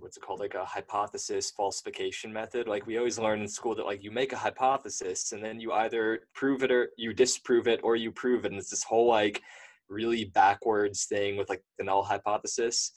what's 0.00 0.16
it 0.16 0.20
called 0.20 0.40
like 0.40 0.54
a 0.54 0.64
hypothesis 0.64 1.52
falsification 1.52 2.32
method 2.32 2.66
like 2.66 2.84
we 2.84 2.98
always 2.98 3.16
learn 3.16 3.40
in 3.40 3.46
school 3.46 3.76
that 3.76 3.86
like 3.86 4.02
you 4.02 4.10
make 4.10 4.32
a 4.32 4.36
hypothesis 4.36 5.30
and 5.30 5.42
then 5.42 5.60
you 5.60 5.70
either 5.70 6.22
prove 6.34 6.64
it 6.64 6.72
or 6.72 6.90
you 6.96 7.14
disprove 7.14 7.68
it 7.68 7.78
or 7.84 7.94
you 7.94 8.10
prove 8.10 8.44
it 8.44 8.50
and 8.50 8.58
it's 8.58 8.70
this 8.70 8.82
whole 8.82 9.06
like 9.06 9.40
really 9.88 10.26
backwards 10.26 11.04
thing 11.04 11.36
with 11.36 11.48
like 11.48 11.62
the 11.78 11.84
null 11.84 12.02
hypothesis. 12.02 12.92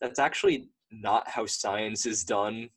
That's 0.00 0.18
actually 0.18 0.68
not 0.90 1.28
how 1.28 1.46
science 1.46 2.06
is 2.06 2.24
done 2.24 2.68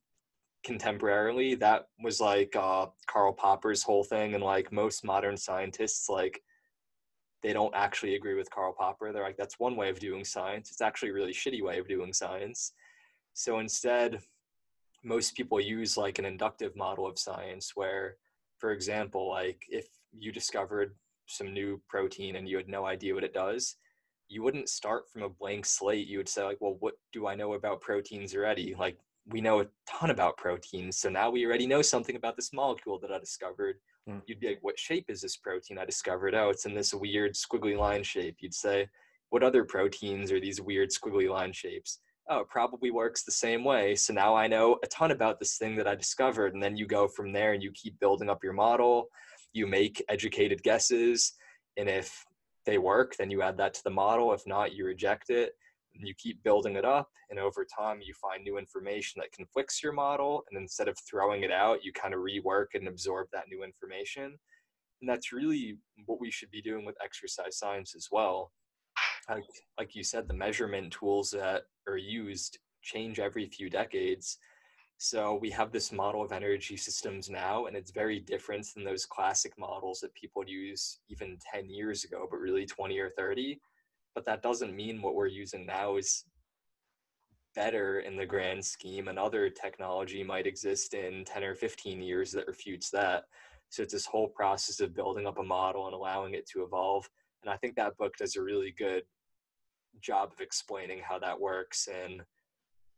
contemporarily. 0.65 1.59
That 1.59 1.85
was 2.03 2.19
like 2.19 2.55
uh, 2.55 2.87
Karl 3.07 3.33
Popper's 3.33 3.83
whole 3.83 4.03
thing, 4.03 4.33
and 4.33 4.43
like 4.43 4.71
most 4.71 5.05
modern 5.05 5.37
scientists, 5.37 6.09
like 6.09 6.41
they 7.43 7.53
don't 7.53 7.75
actually 7.75 8.15
agree 8.15 8.35
with 8.35 8.49
Karl 8.49 8.73
Popper. 8.77 9.11
They're 9.11 9.23
like, 9.23 9.37
that's 9.37 9.59
one 9.59 9.75
way 9.75 9.89
of 9.89 9.99
doing 9.99 10.23
science. 10.23 10.71
It's 10.71 10.81
actually 10.81 11.09
a 11.09 11.13
really 11.13 11.33
shitty 11.33 11.61
way 11.61 11.79
of 11.79 11.87
doing 11.87 12.11
science. 12.11 12.73
So 13.33 13.59
instead, 13.59 14.19
most 15.03 15.35
people 15.35 15.59
use 15.61 15.97
like 15.97 16.19
an 16.19 16.25
inductive 16.25 16.75
model 16.75 17.05
of 17.05 17.19
science 17.19 17.71
where, 17.75 18.17
for 18.57 18.71
example, 18.71 19.29
like 19.29 19.63
if 19.69 19.87
you 20.11 20.31
discovered 20.31 20.95
some 21.27 21.53
new 21.53 21.81
protein 21.87 22.35
and 22.35 22.47
you 22.47 22.57
had 22.57 22.67
no 22.67 22.85
idea 22.85 23.13
what 23.13 23.23
it 23.23 23.33
does, 23.33 23.75
you 24.29 24.43
wouldn't 24.43 24.69
start 24.69 25.09
from 25.11 25.23
a 25.23 25.29
blank 25.29 25.65
slate. 25.65 26.07
You 26.07 26.17
would 26.17 26.29
say, 26.29 26.43
like, 26.43 26.57
well, 26.59 26.77
what 26.79 26.95
do 27.13 27.27
I 27.27 27.35
know 27.35 27.53
about 27.53 27.81
proteins 27.81 28.35
already? 28.35 28.75
Like, 28.77 28.97
we 29.29 29.41
know 29.41 29.61
a 29.61 29.67
ton 29.87 30.09
about 30.09 30.37
proteins. 30.37 30.97
So 30.97 31.09
now 31.09 31.29
we 31.29 31.45
already 31.45 31.67
know 31.67 31.81
something 31.81 32.15
about 32.15 32.35
this 32.35 32.53
molecule 32.53 32.99
that 32.99 33.11
I 33.11 33.19
discovered. 33.19 33.77
Mm. 34.09 34.21
You'd 34.25 34.39
be 34.39 34.47
like, 34.47 34.59
what 34.61 34.79
shape 34.79 35.05
is 35.09 35.21
this 35.21 35.37
protein 35.37 35.77
I 35.77 35.85
discovered? 35.85 36.33
Oh, 36.33 36.49
it's 36.49 36.65
in 36.65 36.73
this 36.73 36.93
weird 36.93 37.35
squiggly 37.35 37.77
line 37.77 38.03
shape. 38.03 38.37
You'd 38.39 38.53
say, 38.53 38.87
what 39.29 39.43
other 39.43 39.65
proteins 39.65 40.31
are 40.31 40.39
these 40.39 40.61
weird 40.61 40.89
squiggly 40.89 41.29
line 41.29 41.51
shapes? 41.51 41.99
Oh, 42.29 42.39
it 42.39 42.49
probably 42.49 42.91
works 42.91 43.23
the 43.23 43.31
same 43.31 43.63
way. 43.63 43.95
So 43.95 44.13
now 44.13 44.35
I 44.35 44.47
know 44.47 44.77
a 44.83 44.87
ton 44.87 45.11
about 45.11 45.39
this 45.39 45.57
thing 45.57 45.75
that 45.77 45.87
I 45.87 45.95
discovered. 45.95 46.53
And 46.53 46.63
then 46.63 46.75
you 46.75 46.85
go 46.85 47.07
from 47.07 47.31
there 47.31 47.53
and 47.53 47.63
you 47.63 47.71
keep 47.71 47.99
building 47.99 48.29
up 48.29 48.43
your 48.43 48.53
model 48.53 49.07
you 49.53 49.67
make 49.67 50.03
educated 50.09 50.61
guesses 50.63 51.33
and 51.77 51.89
if 51.89 52.25
they 52.65 52.77
work 52.77 53.15
then 53.17 53.31
you 53.31 53.41
add 53.41 53.57
that 53.57 53.73
to 53.73 53.83
the 53.83 53.89
model. 53.89 54.33
If 54.33 54.45
not 54.45 54.73
you 54.73 54.85
reject 54.85 55.29
it 55.29 55.53
and 55.95 56.07
you 56.07 56.13
keep 56.17 56.43
building 56.43 56.75
it 56.75 56.85
up 56.85 57.09
and 57.29 57.39
over 57.39 57.65
time 57.65 57.99
you 58.01 58.13
find 58.13 58.43
new 58.43 58.57
information 58.57 59.19
that 59.21 59.31
conflicts 59.31 59.81
your 59.81 59.93
model 59.93 60.43
and 60.49 60.59
instead 60.59 60.87
of 60.87 60.97
throwing 61.09 61.43
it 61.43 61.51
out 61.51 61.83
you 61.83 61.91
kind 61.93 62.13
of 62.13 62.21
rework 62.21 62.67
and 62.73 62.87
absorb 62.87 63.27
that 63.33 63.45
new 63.49 63.63
information. 63.63 64.37
And 65.01 65.09
that's 65.09 65.31
really 65.31 65.77
what 66.05 66.19
we 66.19 66.31
should 66.31 66.51
be 66.51 66.61
doing 66.61 66.85
with 66.85 66.95
exercise 67.03 67.57
science 67.57 67.93
as 67.95 68.07
well. 68.11 68.51
Like, 69.29 69.43
like 69.77 69.95
you 69.95 70.03
said 70.03 70.27
the 70.27 70.33
measurement 70.33 70.91
tools 70.91 71.31
that 71.31 71.63
are 71.87 71.97
used 71.97 72.57
change 72.81 73.19
every 73.19 73.45
few 73.45 73.69
decades 73.69 74.37
so 74.97 75.35
we 75.35 75.51
have 75.51 75.71
this 75.71 75.91
model 75.91 76.23
of 76.23 76.31
energy 76.31 76.75
systems 76.75 77.29
now, 77.29 77.65
and 77.65 77.77
it's 77.77 77.91
very 77.91 78.19
different 78.19 78.65
than 78.73 78.83
those 78.83 79.05
classic 79.05 79.53
models 79.57 79.99
that 79.99 80.13
people 80.15 80.43
use 80.47 80.99
even 81.09 81.37
10 81.53 81.69
years 81.69 82.03
ago, 82.03 82.27
but 82.29 82.39
really 82.39 82.65
20 82.65 82.97
or 82.97 83.11
30. 83.11 83.59
But 84.15 84.25
that 84.25 84.41
doesn't 84.41 84.75
mean 84.75 85.01
what 85.01 85.13
we're 85.13 85.27
using 85.27 85.67
now 85.67 85.97
is 85.97 86.25
better 87.53 87.99
in 87.99 88.15
the 88.15 88.25
grand 88.25 88.65
scheme. 88.65 89.07
Another 89.07 89.49
technology 89.49 90.23
might 90.23 90.47
exist 90.47 90.95
in 90.95 91.23
10 91.25 91.43
or 91.43 91.53
15 91.53 92.01
years 92.01 92.31
that 92.31 92.47
refutes 92.47 92.89
that. 92.89 93.25
So 93.69 93.83
it's 93.83 93.93
this 93.93 94.05
whole 94.05 94.29
process 94.29 94.79
of 94.79 94.95
building 94.95 95.27
up 95.27 95.37
a 95.37 95.43
model 95.43 95.85
and 95.85 95.93
allowing 95.93 96.33
it 96.33 96.47
to 96.49 96.63
evolve. 96.63 97.07
And 97.43 97.53
I 97.53 97.57
think 97.57 97.75
that 97.75 97.97
book 97.97 98.15
does 98.17 98.35
a 98.35 98.41
really 98.41 98.73
good 98.77 99.03
job 100.01 100.31
of 100.31 100.41
explaining 100.41 100.99
how 101.03 101.19
that 101.19 101.39
works 101.39 101.87
and 101.87 102.23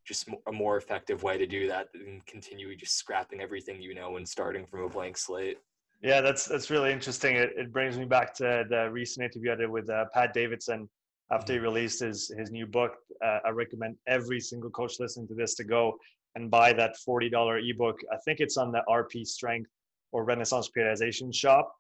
just 0.10 0.28
a 0.48 0.52
more 0.52 0.76
effective 0.76 1.22
way 1.22 1.38
to 1.38 1.46
do 1.46 1.68
that 1.68 1.94
than 1.94 2.20
continue 2.26 2.76
just 2.76 2.98
scrapping 2.98 3.42
everything 3.42 3.80
you 3.80 3.94
know 3.94 4.18
and 4.18 4.28
starting 4.28 4.66
from 4.66 4.82
a 4.82 4.90
blank 4.90 5.16
slate. 5.16 5.60
Yeah, 6.02 6.20
that's 6.20 6.46
that's 6.46 6.72
really 6.72 6.92
interesting. 6.92 7.36
It, 7.36 7.52
it 7.56 7.72
brings 7.72 7.98
me 7.98 8.06
back 8.06 8.34
to 8.36 8.66
the 8.68 8.90
recent 8.92 9.24
interview 9.24 9.52
I 9.52 9.56
did 9.56 9.70
with 9.70 9.90
uh, 9.90 10.06
Pat 10.14 10.34
Davidson 10.34 10.90
after 11.32 11.54
he 11.54 11.58
mm-hmm. 11.58 11.66
released 11.66 12.00
his 12.00 12.32
his 12.38 12.50
new 12.52 12.66
book. 12.66 12.94
Uh, 13.24 13.40
I 13.46 13.50
recommend 13.50 13.98
every 14.08 14.40
single 14.40 14.72
coach 14.72 14.94
listening 15.00 15.28
to 15.28 15.36
this 15.36 15.54
to 15.56 15.64
go 15.64 15.96
and 16.36 16.50
buy 16.50 16.74
that 16.74 16.98
forty 17.06 17.30
dollar 17.30 17.60
ebook. 17.60 18.00
I 18.12 18.18
think 18.26 18.40
it's 18.40 18.58
on 18.58 18.72
the 18.72 18.82
RP 18.90 19.28
Strength 19.28 19.70
or 20.12 20.24
Renaissance 20.24 20.72
Periodization 20.76 21.34
shop, 21.34 21.72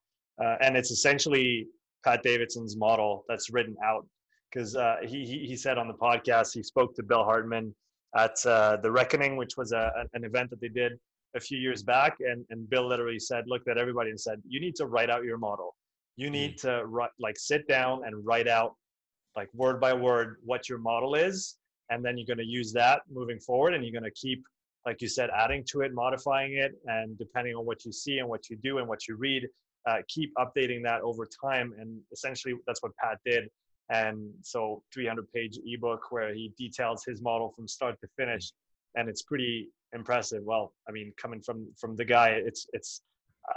uh, 0.43 0.55
and 0.61 0.77
it's 0.77 0.91
essentially 0.91 1.67
Pat 2.05 2.21
Davidson's 2.21 2.77
model 2.77 3.25
that's 3.27 3.49
written 3.49 3.75
out. 3.83 4.05
Because 4.51 4.75
uh, 4.75 4.97
he, 5.01 5.25
he 5.25 5.47
he 5.47 5.55
said 5.55 5.79
on 5.79 5.87
the 5.87 5.93
podcast 5.93 6.53
he 6.53 6.61
spoke 6.61 6.93
to 6.95 7.03
Bill 7.03 7.23
Hartman 7.23 7.73
at 8.15 8.43
uh, 8.45 8.77
the 8.77 8.91
Reckoning, 8.91 9.37
which 9.37 9.57
was 9.57 9.71
a, 9.71 9.91
an 10.13 10.23
event 10.23 10.49
that 10.49 10.61
they 10.61 10.69
did 10.69 10.93
a 11.35 11.39
few 11.39 11.57
years 11.57 11.83
back. 11.83 12.17
And, 12.19 12.45
and 12.49 12.69
Bill 12.69 12.87
literally 12.87 13.19
said, 13.19 13.45
looked 13.47 13.67
at 13.67 13.77
everybody 13.77 14.09
and 14.09 14.19
said, 14.19 14.41
you 14.47 14.59
need 14.59 14.75
to 14.75 14.85
write 14.85 15.09
out 15.09 15.23
your 15.23 15.37
model. 15.37 15.75
You 16.15 16.29
need 16.29 16.57
mm. 16.57 16.61
to 16.61 16.85
write, 16.85 17.11
like 17.19 17.37
sit 17.37 17.67
down 17.67 18.01
and 18.05 18.25
write 18.25 18.47
out 18.47 18.75
like 19.35 19.47
word 19.53 19.79
by 19.79 19.93
word 19.93 20.37
what 20.43 20.67
your 20.67 20.79
model 20.79 21.15
is. 21.15 21.57
And 21.91 22.03
then 22.03 22.17
you're 22.17 22.27
going 22.27 22.39
to 22.39 22.45
use 22.45 22.73
that 22.73 23.01
moving 23.11 23.39
forward 23.39 23.73
and 23.73 23.83
you're 23.83 23.93
going 23.93 24.03
to 24.03 24.19
keep, 24.19 24.43
like 24.85 25.01
you 25.01 25.07
said, 25.07 25.29
adding 25.35 25.63
to 25.69 25.81
it, 25.81 25.93
modifying 25.93 26.53
it. 26.53 26.73
And 26.85 27.17
depending 27.17 27.55
on 27.55 27.65
what 27.65 27.85
you 27.85 27.91
see 27.91 28.19
and 28.19 28.27
what 28.27 28.49
you 28.49 28.57
do 28.57 28.79
and 28.79 28.87
what 28.87 29.07
you 29.07 29.15
read, 29.15 29.47
uh, 29.87 29.97
keep 30.07 30.33
updating 30.35 30.83
that 30.83 31.01
over 31.01 31.27
time. 31.43 31.73
And 31.79 31.99
essentially 32.11 32.55
that's 32.65 32.81
what 32.81 32.91
Pat 33.01 33.19
did 33.25 33.49
and 33.89 34.29
so 34.41 34.83
300 34.93 35.31
page 35.33 35.57
ebook 35.65 36.11
where 36.11 36.33
he 36.33 36.53
details 36.57 37.03
his 37.05 37.21
model 37.21 37.51
from 37.55 37.67
start 37.67 37.99
to 38.01 38.07
finish 38.17 38.51
and 38.95 39.09
it's 39.09 39.23
pretty 39.23 39.69
impressive 39.93 40.43
well 40.43 40.73
i 40.87 40.91
mean 40.91 41.11
coming 41.17 41.41
from 41.41 41.67
from 41.79 41.95
the 41.95 42.05
guy 42.05 42.29
it's 42.29 42.67
it's 42.73 43.01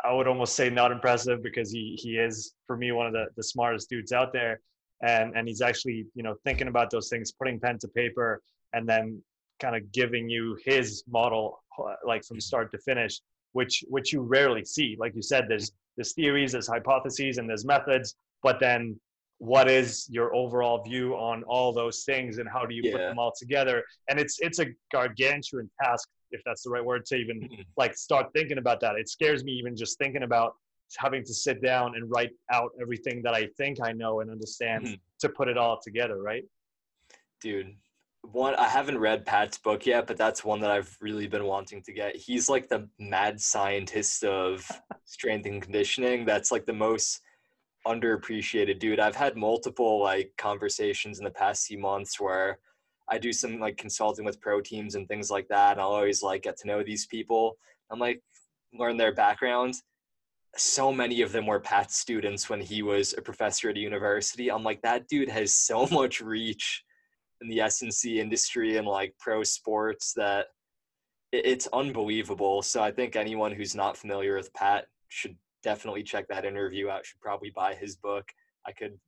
I 0.05 0.13
would 0.13 0.27
almost 0.27 0.55
say 0.57 0.71
not 0.71 0.93
impressive 0.93 1.43
because 1.43 1.71
he 1.71 1.99
he 2.01 2.17
is 2.17 2.55
for 2.67 2.77
me 2.77 2.93
one 2.93 3.07
of 3.07 3.13
the, 3.13 3.27
the 3.37 3.43
smartest 3.43 3.89
dudes 3.89 4.13
out 4.13 4.33
there. 4.33 4.61
And 5.03 5.37
and 5.37 5.49
he's 5.49 5.61
actually, 5.61 6.07
you 6.15 6.23
know, 6.23 6.37
thinking 6.45 6.69
about 6.69 6.91
those 6.91 7.09
things, 7.09 7.33
putting 7.33 7.59
pen 7.59 7.79
to 7.81 7.89
paper, 7.89 8.41
and 8.73 8.89
then 8.89 9.21
kind 9.61 9.77
of 9.77 9.91
giving 9.93 10.29
you 10.29 10.57
his 10.65 11.05
model 11.09 11.63
uh, 11.79 11.95
like 12.07 12.25
from 12.25 12.41
start 12.41 12.71
to 12.73 12.79
finish, 12.79 13.21
which 13.53 13.85
which 13.89 14.13
you 14.13 14.23
rarely 14.23 14.65
see. 14.65 14.97
Like 14.99 15.15
you 15.15 15.23
said, 15.23 15.47
there's 15.49 15.73
there's 15.97 16.15
theories, 16.15 16.53
there's 16.53 16.69
hypotheses, 16.69 17.39
and 17.39 17.49
there's 17.49 17.65
methods, 17.65 18.15
but 18.43 18.61
then 18.61 18.99
what 19.43 19.69
is 19.69 20.07
your 20.09 20.33
overall 20.37 20.85
view 20.85 21.15
on 21.15 21.43
all 21.49 21.73
those 21.73 22.05
things 22.05 22.39
and 22.39 22.49
how 22.49 22.65
do 22.65 22.77
you 22.77 22.83
yeah. 22.85 22.93
put 22.93 22.99
them 22.99 23.19
all 23.19 23.33
together 23.37 23.83
and 24.09 24.21
it's 24.21 24.39
it's 24.39 24.61
a 24.61 24.67
gargantuan 24.93 25.69
task 25.83 26.09
if 26.31 26.41
that's 26.47 26.63
the 26.63 26.71
right 26.71 26.85
word 26.85 27.05
to 27.05 27.17
even 27.17 27.41
mm-hmm. 27.41 27.63
like 27.77 27.93
start 27.97 28.27
thinking 28.33 28.59
about 28.59 28.79
that 28.79 28.95
it 28.95 29.09
scares 29.09 29.43
me 29.43 29.51
even 29.51 29.75
just 29.75 29.99
thinking 29.99 30.23
about 30.23 30.55
having 30.97 31.25
to 31.25 31.35
sit 31.35 31.61
down 31.61 31.97
and 31.97 32.09
write 32.09 32.31
out 32.53 32.71
everything 32.81 33.21
that 33.21 33.35
i 33.35 33.49
think 33.57 33.79
i 33.83 33.91
know 33.91 34.21
and 34.21 34.31
understand 34.31 34.85
mm-hmm. 34.85 34.95
to 35.19 35.29
put 35.31 35.49
it 35.49 35.59
all 35.59 35.81
together 35.83 36.23
right 36.23 36.45
dude 37.41 37.75
one 38.31 38.55
i 38.55 38.69
haven't 38.69 38.99
read 38.99 39.27
pat's 39.27 39.59
book 39.59 39.87
yet 39.87 40.07
but 40.07 40.17
that's 40.17 40.45
one 40.45 40.61
that 40.61 40.71
i've 40.71 40.97
really 41.01 41.27
been 41.27 41.47
wanting 41.47 41.83
to 41.83 41.93
get 41.93 42.15
he's 42.15 42.49
like 42.49 42.69
the 42.69 42.89
mad 43.01 43.41
scientist 43.41 44.23
of 44.23 44.65
strength 45.05 45.47
and 45.47 45.63
conditioning 45.63 46.25
that's 46.25 46.53
like 46.53 46.65
the 46.65 46.73
most 46.73 47.21
underappreciated 47.87 48.79
dude. 48.79 49.01
I've 49.01 49.17
had 49.17 49.37
multiple 49.37 50.01
like 50.01 50.33
conversations 50.39 51.19
in 51.19 51.25
the 51.25 51.31
past 51.31 51.67
few 51.67 51.79
months 51.79 52.21
where 52.21 52.59
i 53.09 53.19
do 53.19 53.33
some 53.33 53.59
like 53.59 53.77
consulting 53.77 54.25
with 54.25 54.41
pro 54.41 54.61
teams 54.61 54.95
and 54.95 55.09
things 55.09 55.31
like 55.31 55.49
that 55.49 55.73
and 55.73 55.81
i'll 55.81 55.89
always 55.89 56.23
like 56.23 56.43
get 56.43 56.57
to 56.59 56.69
know 56.69 56.83
these 56.83 57.07
people. 57.07 57.57
I'm 57.91 57.99
like 57.99 58.23
learn 58.73 58.97
their 58.97 59.13
background 59.13 59.75
so 60.57 60.93
many 60.93 61.23
of 61.23 61.33
them 61.33 61.47
were 61.47 61.61
Pat's 61.61 61.97
students 61.97 62.51
when 62.51 62.61
he 62.61 62.83
was 62.83 63.15
a 63.17 63.23
professor 63.23 63.71
at 63.71 63.77
a 63.77 63.81
university. 63.81 64.51
I'm 64.51 64.63
like 64.63 64.83
that 64.83 65.09
dude 65.09 65.31
has 65.31 65.53
so 65.71 65.87
much 65.87 66.21
reach 66.21 66.85
in 67.41 67.49
the 67.49 67.59
snc 67.59 68.05
industry 68.05 68.77
and 68.77 68.87
like 68.87 69.15
pro 69.19 69.43
sports 69.43 70.13
that 70.15 70.47
it's 71.33 71.67
unbelievable. 71.73 72.63
So 72.63 72.83
i 72.83 72.91
think 72.91 73.17
anyone 73.17 73.53
who's 73.53 73.75
not 73.75 73.97
familiar 73.97 74.37
with 74.37 74.53
pat 74.55 74.87
should 75.09 75.37
definitely 75.63 76.03
check 76.03 76.27
that 76.29 76.45
interview 76.45 76.89
out. 76.89 77.07
Should 77.07 77.21
probably 77.21 77.51
buy 77.51 77.75
his 77.75 77.97
book. 77.97 78.29
I 78.67 78.73
could 78.73 78.99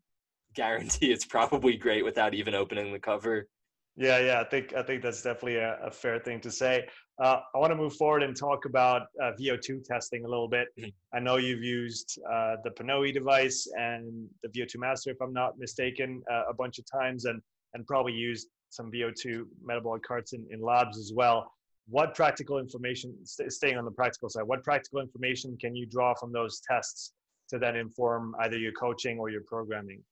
guarantee 0.55 1.13
it's 1.13 1.25
probably 1.25 1.77
great 1.77 2.05
without 2.05 2.35
even 2.35 2.55
opening 2.55 2.93
the 2.93 2.99
cover. 2.99 3.49
Yeah, 3.97 4.19
yeah, 4.19 4.41
I 4.41 4.45
think 4.45 4.75
I 4.75 4.83
think 4.83 5.03
that's 5.03 5.23
definitely 5.23 5.57
a, 5.57 5.79
a 5.85 5.91
fair 5.91 6.19
thing 6.19 6.41
to 6.41 6.51
say. 6.51 6.89
Uh, 7.23 7.39
I 7.55 7.59
want 7.59 7.71
to 7.71 7.77
move 7.77 7.95
forward 7.95 8.25
and 8.25 8.37
talk 8.37 8.65
about 8.65 9.03
uh, 9.23 9.31
VO2 9.41 9.85
testing 9.85 10.25
a 10.25 10.29
little 10.29 10.49
bit. 10.49 10.67
Mm-hmm. 10.79 11.17
I 11.17 11.21
know 11.21 11.37
you've 11.37 11.63
used 11.63 12.19
uh, 12.29 12.57
the 12.65 12.71
Pnoe 12.71 13.15
device 13.15 13.69
and 13.79 14.29
the 14.43 14.49
VO2 14.49 14.79
Master, 14.79 15.11
if 15.11 15.19
I'm 15.23 15.33
not 15.33 15.59
mistaken, 15.59 16.23
uh, 16.29 16.43
a 16.51 16.55
bunch 16.55 16.81
of 16.81 16.87
times, 16.91 17.27
and 17.27 17.41
and 17.75 17.87
probably 17.87 18.15
used 18.15 18.49
some 18.71 18.91
VO2 18.91 19.45
metabolic 19.63 20.03
carts 20.03 20.33
in, 20.33 20.45
in 20.51 20.61
labs 20.61 20.99
as 20.99 21.13
well 21.15 21.54
what 21.89 22.15
practical 22.15 22.59
information 22.59 23.15
st- 23.25 23.53
staying 23.53 23.77
on 23.77 23.85
the 23.85 23.91
practical 23.91 24.29
side 24.29 24.45
what 24.45 24.63
practical 24.65 25.01
information 25.01 25.57
can 25.59 25.75
you 25.75 25.87
draw 25.87 26.15
from 26.15 26.33
those 26.33 26.61
tests 26.61 27.13
to 27.49 27.59
then 27.59 27.77
inform 27.77 28.35
either 28.41 28.57
your 28.57 28.73
coaching 28.73 29.19
or 29.19 29.29
your 29.29 29.43
programming? 29.43 30.03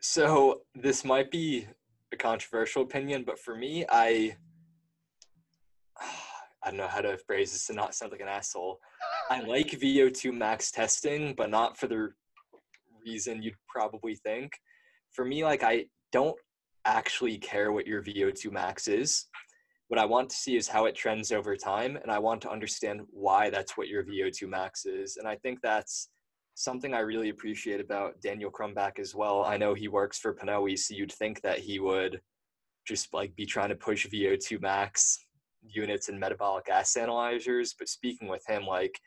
So 0.00 0.60
this 0.74 1.04
might 1.04 1.30
be 1.30 1.66
a 2.12 2.16
controversial 2.16 2.82
opinion 2.82 3.24
but 3.26 3.38
for 3.38 3.56
me 3.56 3.84
i 3.90 4.36
i 6.62 6.68
don't 6.68 6.76
know 6.76 6.88
how 6.88 7.00
to 7.00 7.18
phrase 7.18 7.52
this 7.52 7.66
to 7.66 7.72
not 7.72 7.94
sound 7.94 8.12
like 8.12 8.20
an 8.20 8.28
asshole. 8.28 8.78
I 9.30 9.40
like 9.40 9.70
vo2 9.70 10.32
max 10.32 10.70
testing 10.70 11.34
but 11.36 11.50
not 11.50 11.76
for 11.76 11.88
the 11.88 12.10
reason 13.04 13.42
you'd 13.42 13.54
probably 13.68 14.14
think. 14.14 14.52
For 15.10 15.24
me 15.24 15.44
like 15.44 15.64
i 15.64 15.86
don't 16.12 16.36
actually 16.84 17.38
care 17.38 17.72
what 17.72 17.86
your 17.86 18.02
vo2 18.02 18.52
max 18.52 18.86
is 18.86 19.26
what 19.88 20.00
I 20.00 20.04
want 20.04 20.30
to 20.30 20.36
see 20.36 20.56
is 20.56 20.68
how 20.68 20.86
it 20.86 20.94
trends 20.94 21.30
over 21.30 21.56
time, 21.56 21.96
and 21.96 22.10
I 22.10 22.18
want 22.18 22.40
to 22.42 22.50
understand 22.50 23.02
why 23.10 23.50
that's 23.50 23.76
what 23.76 23.88
your 23.88 24.02
VO2 24.02 24.48
max 24.48 24.86
is. 24.86 25.16
And 25.18 25.28
I 25.28 25.36
think 25.36 25.60
that's 25.62 26.08
something 26.54 26.94
I 26.94 27.00
really 27.00 27.28
appreciate 27.28 27.80
about 27.80 28.20
Daniel 28.20 28.50
Crumbach 28.50 28.98
as 28.98 29.14
well. 29.14 29.44
I 29.44 29.56
know 29.56 29.74
he 29.74 29.88
works 29.88 30.18
for 30.18 30.34
Pnoe, 30.34 30.78
so 30.78 30.94
you'd 30.94 31.12
think 31.12 31.42
that 31.42 31.58
he 31.58 31.80
would 31.80 32.20
just 32.86 33.12
like 33.12 33.34
be 33.36 33.46
trying 33.46 33.70
to 33.70 33.74
push 33.74 34.06
VO2 34.06 34.60
max 34.60 35.18
units 35.62 36.08
and 36.08 36.20
metabolic 36.20 36.66
gas 36.66 36.96
analyzers. 36.96 37.74
But 37.78 37.88
speaking 37.88 38.28
with 38.28 38.44
him, 38.46 38.66
like 38.66 38.98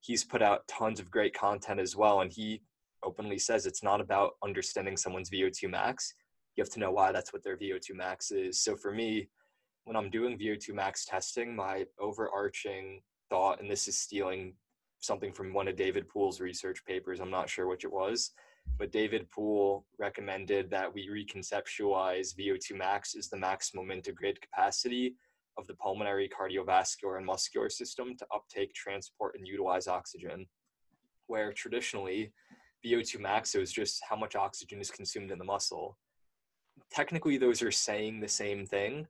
he's 0.00 0.24
put 0.24 0.42
out 0.42 0.66
tons 0.68 1.00
of 1.00 1.10
great 1.10 1.34
content 1.34 1.80
as 1.80 1.96
well, 1.96 2.20
and 2.20 2.32
he 2.32 2.62
openly 3.02 3.38
says 3.38 3.66
it's 3.66 3.82
not 3.82 4.00
about 4.00 4.32
understanding 4.44 4.96
someone's 4.96 5.30
VO2 5.30 5.70
max. 5.70 6.12
You 6.56 6.62
have 6.62 6.72
to 6.72 6.80
know 6.80 6.90
why 6.90 7.12
that's 7.12 7.32
what 7.32 7.44
their 7.44 7.56
VO2 7.56 7.94
max 7.94 8.30
is. 8.30 8.62
So 8.62 8.76
for 8.76 8.92
me, 8.92 9.28
when 9.86 9.96
I'm 9.96 10.10
doing 10.10 10.36
VO2 10.36 10.74
max 10.74 11.04
testing, 11.04 11.54
my 11.54 11.86
overarching 12.00 13.00
thought, 13.30 13.60
and 13.60 13.70
this 13.70 13.86
is 13.86 13.96
stealing 13.96 14.54
something 14.98 15.32
from 15.32 15.54
one 15.54 15.68
of 15.68 15.76
David 15.76 16.08
Poole's 16.08 16.40
research 16.40 16.84
papers, 16.84 17.20
I'm 17.20 17.30
not 17.30 17.48
sure 17.48 17.68
which 17.68 17.84
it 17.84 17.92
was, 17.92 18.32
but 18.78 18.90
David 18.90 19.30
Poole 19.30 19.86
recommended 19.96 20.70
that 20.70 20.92
we 20.92 21.08
reconceptualize 21.08 22.34
VO2 22.36 22.76
max 22.76 23.14
as 23.14 23.28
the 23.28 23.36
maximum 23.36 23.92
integrated 23.92 24.42
capacity 24.42 25.14
of 25.56 25.68
the 25.68 25.74
pulmonary, 25.74 26.28
cardiovascular, 26.28 27.16
and 27.16 27.24
muscular 27.24 27.70
system 27.70 28.16
to 28.16 28.26
uptake, 28.34 28.74
transport, 28.74 29.36
and 29.38 29.46
utilize 29.46 29.86
oxygen. 29.86 30.46
Where 31.28 31.52
traditionally, 31.52 32.32
VO2 32.84 33.20
max 33.20 33.54
is 33.54 33.70
just 33.70 34.02
how 34.08 34.16
much 34.16 34.34
oxygen 34.34 34.80
is 34.80 34.90
consumed 34.90 35.30
in 35.30 35.38
the 35.38 35.44
muscle. 35.44 35.96
Technically, 36.90 37.38
those 37.38 37.62
are 37.62 37.70
saying 37.70 38.18
the 38.18 38.28
same 38.28 38.66
thing, 38.66 39.06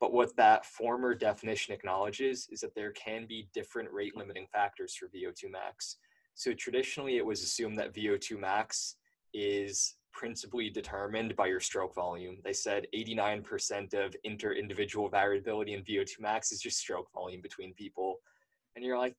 but 0.00 0.12
what 0.12 0.36
that 0.36 0.66
former 0.66 1.14
definition 1.14 1.74
acknowledges 1.74 2.48
is 2.50 2.60
that 2.60 2.74
there 2.74 2.92
can 2.92 3.26
be 3.26 3.48
different 3.54 3.90
rate 3.90 4.16
limiting 4.16 4.46
factors 4.52 4.94
for 4.94 5.06
VO2 5.06 5.50
max. 5.50 5.96
So 6.34 6.52
traditionally, 6.52 7.16
it 7.16 7.24
was 7.24 7.42
assumed 7.42 7.78
that 7.78 7.94
VO2 7.94 8.38
max 8.38 8.96
is 9.32 9.96
principally 10.12 10.70
determined 10.70 11.36
by 11.36 11.46
your 11.46 11.60
stroke 11.60 11.94
volume. 11.94 12.38
They 12.44 12.52
said 12.52 12.86
89% 12.94 13.94
of 13.94 14.14
inter 14.24 14.52
individual 14.52 15.08
variability 15.08 15.74
in 15.74 15.82
VO2 15.82 16.20
max 16.20 16.52
is 16.52 16.60
just 16.60 16.78
stroke 16.78 17.10
volume 17.12 17.40
between 17.42 17.74
people. 17.74 18.16
And 18.74 18.84
you're 18.84 18.98
like, 18.98 19.14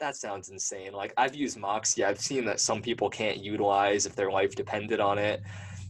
that 0.00 0.16
sounds 0.16 0.50
insane. 0.50 0.92
Like 0.92 1.14
I've 1.16 1.34
used 1.34 1.58
Moxy, 1.58 2.04
I've 2.04 2.20
seen 2.20 2.44
that 2.46 2.60
some 2.60 2.82
people 2.82 3.08
can't 3.08 3.38
utilize 3.38 4.04
if 4.04 4.16
their 4.16 4.30
life 4.30 4.54
depended 4.54 5.00
on 5.00 5.16
it. 5.18 5.42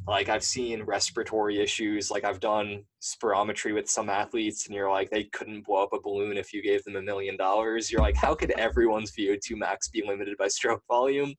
Like 0.06 0.28
I've 0.28 0.42
seen 0.42 0.82
respiratory 0.82 1.60
issues. 1.60 2.10
Like 2.10 2.24
I've 2.24 2.40
done 2.40 2.84
spirometry 3.00 3.72
with 3.72 3.88
some 3.88 4.08
athletes, 4.10 4.66
and 4.66 4.74
you're 4.74 4.90
like, 4.90 5.10
they 5.10 5.24
couldn't 5.24 5.64
blow 5.64 5.84
up 5.84 5.92
a 5.92 6.00
balloon 6.00 6.36
if 6.36 6.52
you 6.52 6.62
gave 6.62 6.82
them 6.84 6.96
a 6.96 7.02
million 7.02 7.36
dollars. 7.36 7.90
You're 7.90 8.00
like, 8.00 8.16
how 8.16 8.34
could 8.34 8.50
everyone's 8.52 9.12
VO2 9.12 9.56
max 9.56 9.88
be 9.88 10.02
limited 10.04 10.36
by 10.38 10.48
stroke 10.48 10.82
volume? 10.88 11.34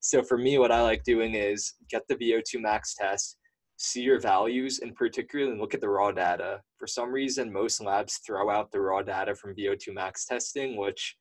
So 0.00 0.22
for 0.22 0.38
me, 0.38 0.58
what 0.58 0.70
I 0.70 0.82
like 0.82 1.02
doing 1.02 1.34
is 1.34 1.74
get 1.90 2.06
the 2.08 2.14
VO2 2.14 2.60
max 2.60 2.94
test, 2.94 3.38
see 3.76 4.02
your 4.02 4.20
values, 4.20 4.78
and 4.78 4.94
particularly 4.94 5.58
look 5.58 5.74
at 5.74 5.80
the 5.80 5.88
raw 5.88 6.12
data. 6.12 6.60
For 6.78 6.86
some 6.86 7.10
reason, 7.10 7.52
most 7.52 7.80
labs 7.80 8.20
throw 8.24 8.50
out 8.50 8.70
the 8.70 8.80
raw 8.80 9.02
data 9.02 9.34
from 9.34 9.56
VO2 9.56 9.92
max 9.92 10.24
testing, 10.26 10.76
which 10.76 11.16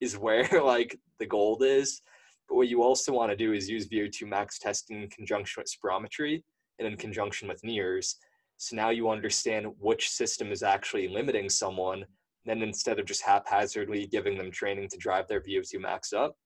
is 0.00 0.16
where 0.18 0.48
like 0.62 0.96
the 1.18 1.26
gold 1.26 1.64
is. 1.64 2.00
But 2.48 2.56
what 2.56 2.68
you 2.68 2.82
also 2.82 3.12
want 3.12 3.30
to 3.30 3.36
do 3.36 3.52
is 3.52 3.68
use 3.68 3.88
VO2 3.88 4.26
max 4.26 4.58
testing 4.58 5.02
in 5.02 5.08
conjunction 5.10 5.62
with 5.62 5.72
spirometry 5.72 6.42
and 6.78 6.88
in 6.88 6.96
conjunction 6.96 7.48
with 7.48 7.62
NIRS. 7.62 8.16
So 8.56 8.74
now 8.74 8.90
you 8.90 9.10
understand 9.10 9.66
which 9.78 10.08
system 10.10 10.50
is 10.50 10.62
actually 10.62 11.08
limiting 11.08 11.48
someone. 11.48 12.04
Then 12.44 12.62
instead 12.62 12.98
of 12.98 13.06
just 13.06 13.22
haphazardly 13.22 14.06
giving 14.06 14.38
them 14.38 14.50
training 14.50 14.88
to 14.88 14.96
drive 14.96 15.28
their 15.28 15.40
VO2 15.40 15.80
max 15.80 16.12
up, 16.12 16.36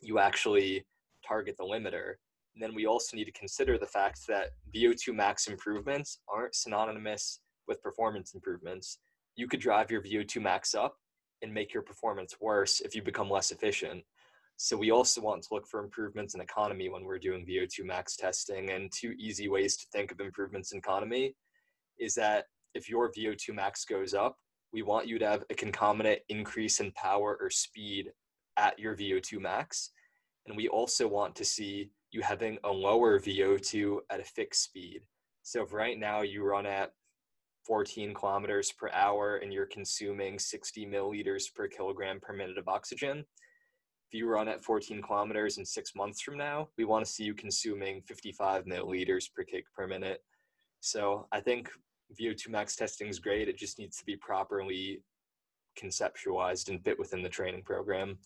you 0.00 0.18
actually 0.18 0.84
target 1.26 1.56
the 1.56 1.64
limiter. 1.64 2.14
And 2.54 2.62
then 2.62 2.74
we 2.74 2.86
also 2.86 3.16
need 3.16 3.24
to 3.24 3.32
consider 3.32 3.78
the 3.78 3.86
fact 3.86 4.26
that 4.28 4.50
VO2 4.74 5.14
max 5.14 5.46
improvements 5.46 6.18
aren't 6.28 6.54
synonymous 6.54 7.40
with 7.66 7.82
performance 7.82 8.34
improvements. 8.34 8.98
You 9.36 9.48
could 9.48 9.60
drive 9.60 9.90
your 9.90 10.02
VO2 10.02 10.42
max 10.42 10.74
up 10.74 10.96
and 11.42 11.54
make 11.54 11.72
your 11.72 11.82
performance 11.82 12.36
worse 12.40 12.80
if 12.80 12.94
you 12.94 13.02
become 13.02 13.30
less 13.30 13.50
efficient. 13.50 14.04
So 14.62 14.76
we 14.76 14.90
also 14.90 15.22
want 15.22 15.42
to 15.44 15.54
look 15.54 15.66
for 15.66 15.82
improvements 15.82 16.34
in 16.34 16.42
economy 16.42 16.90
when 16.90 17.02
we're 17.02 17.18
doing 17.18 17.46
VO2 17.46 17.82
max 17.82 18.14
testing. 18.14 18.68
And 18.68 18.92
two 18.92 19.14
easy 19.18 19.48
ways 19.48 19.74
to 19.78 19.86
think 19.90 20.12
of 20.12 20.20
improvements 20.20 20.72
in 20.72 20.78
economy 20.78 21.34
is 21.98 22.14
that 22.16 22.44
if 22.74 22.86
your 22.86 23.10
VO2 23.10 23.54
max 23.54 23.86
goes 23.86 24.12
up, 24.12 24.36
we 24.70 24.82
want 24.82 25.08
you 25.08 25.18
to 25.18 25.26
have 25.26 25.44
a 25.48 25.54
concomitant 25.54 26.20
increase 26.28 26.78
in 26.78 26.92
power 26.92 27.38
or 27.40 27.48
speed 27.48 28.10
at 28.58 28.78
your 28.78 28.94
VO2 28.94 29.40
max. 29.40 29.92
And 30.46 30.54
we 30.54 30.68
also 30.68 31.08
want 31.08 31.34
to 31.36 31.44
see 31.44 31.88
you 32.10 32.20
having 32.20 32.58
a 32.64 32.70
lower 32.70 33.18
VO2 33.18 34.00
at 34.10 34.20
a 34.20 34.24
fixed 34.24 34.64
speed. 34.64 35.00
So 35.42 35.62
if 35.62 35.72
right 35.72 35.98
now 35.98 36.20
you 36.20 36.44
run 36.44 36.66
at 36.66 36.92
14 37.66 38.12
kilometers 38.12 38.72
per 38.72 38.90
hour 38.90 39.36
and 39.36 39.54
you're 39.54 39.64
consuming 39.64 40.38
60 40.38 40.84
milliliters 40.84 41.44
per 41.54 41.66
kilogram 41.66 42.20
per 42.20 42.34
minute 42.34 42.58
of 42.58 42.68
oxygen, 42.68 43.24
if 44.10 44.18
you 44.18 44.28
run 44.28 44.48
at 44.48 44.64
14 44.64 45.00
kilometers 45.02 45.58
in 45.58 45.64
six 45.64 45.94
months 45.94 46.20
from 46.20 46.36
now, 46.36 46.68
we 46.76 46.84
want 46.84 47.04
to 47.04 47.10
see 47.10 47.22
you 47.22 47.32
consuming 47.32 48.02
55 48.02 48.64
milliliters 48.64 49.32
per 49.32 49.44
kick 49.44 49.66
per 49.72 49.86
minute. 49.86 50.20
So 50.80 51.28
I 51.30 51.38
think 51.38 51.70
VO2 52.20 52.48
max 52.48 52.74
testing 52.74 53.06
is 53.06 53.20
great. 53.20 53.48
It 53.48 53.56
just 53.56 53.78
needs 53.78 53.98
to 53.98 54.04
be 54.04 54.16
properly 54.16 55.00
conceptualized 55.80 56.70
and 56.70 56.82
fit 56.82 56.98
within 56.98 57.22
the 57.22 57.28
training 57.28 57.62
program. 57.62 58.18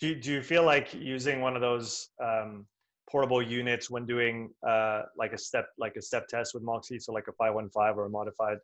Do 0.00 0.08
you, 0.08 0.14
do 0.16 0.32
you 0.32 0.42
feel 0.42 0.64
like 0.64 0.92
using 0.92 1.40
one 1.40 1.54
of 1.54 1.62
those 1.62 2.08
um, 2.20 2.66
portable 3.08 3.40
units 3.40 3.88
when 3.88 4.06
doing 4.06 4.50
uh, 4.66 5.02
like 5.16 5.32
a 5.32 5.38
step 5.38 5.68
like 5.78 5.94
a 5.94 6.02
step 6.02 6.26
test 6.26 6.54
with 6.54 6.64
Moxy, 6.64 6.98
so 6.98 7.12
like 7.12 7.28
a 7.28 7.32
515 7.34 7.96
or 7.96 8.06
a 8.06 8.10
modified 8.10 8.58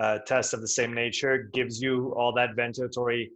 uh, 0.00 0.18
test 0.20 0.54
of 0.54 0.60
the 0.60 0.68
same 0.68 0.94
nature, 0.94 1.50
gives 1.52 1.82
you 1.82 2.14
all 2.16 2.32
that 2.34 2.54
ventilatory 2.54 3.30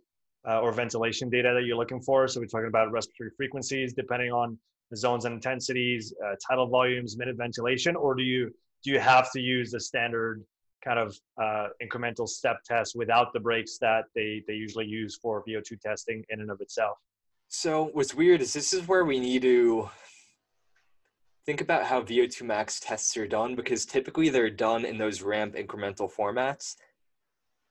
uh, 0.48 0.60
or 0.60 0.72
ventilation 0.72 1.30
data 1.30 1.52
that 1.54 1.64
you're 1.64 1.76
looking 1.76 2.00
for? 2.00 2.28
So 2.28 2.40
we're 2.40 2.46
talking 2.46 2.68
about 2.68 2.90
respiratory 2.92 3.30
frequencies 3.36 3.92
depending 3.92 4.30
on 4.32 4.58
the 4.90 4.96
zones 4.96 5.24
and 5.24 5.34
intensities, 5.34 6.14
uh, 6.24 6.34
tidal 6.46 6.68
volumes, 6.68 7.16
minute 7.16 7.36
ventilation, 7.36 7.96
or 7.96 8.14
do 8.14 8.22
you 8.22 8.50
do 8.82 8.90
you 8.90 9.00
have 9.00 9.32
to 9.32 9.40
use 9.40 9.70
the 9.70 9.80
standard 9.80 10.44
kind 10.84 10.98
of 10.98 11.18
uh, 11.42 11.68
incremental 11.82 12.28
step 12.28 12.58
test 12.64 12.94
without 12.94 13.32
the 13.32 13.40
breaks 13.40 13.78
that 13.78 14.04
they, 14.14 14.42
they 14.46 14.52
usually 14.52 14.86
use 14.86 15.18
for 15.20 15.42
VO2 15.48 15.80
testing 15.80 16.22
in 16.28 16.40
and 16.40 16.50
of 16.50 16.60
itself. 16.60 16.98
So 17.48 17.90
what's 17.94 18.14
weird 18.14 18.42
is 18.42 18.52
this 18.52 18.72
is 18.72 18.86
where 18.86 19.04
we 19.04 19.18
need 19.18 19.42
to 19.42 19.88
think 21.46 21.60
about 21.60 21.84
how 21.84 22.02
VO2 22.02 22.42
max 22.42 22.80
tests 22.80 23.16
are 23.16 23.26
done 23.26 23.54
because 23.54 23.86
typically 23.86 24.28
they're 24.28 24.50
done 24.50 24.84
in 24.84 24.98
those 24.98 25.22
ramp 25.22 25.54
incremental 25.54 26.12
formats. 26.12 26.76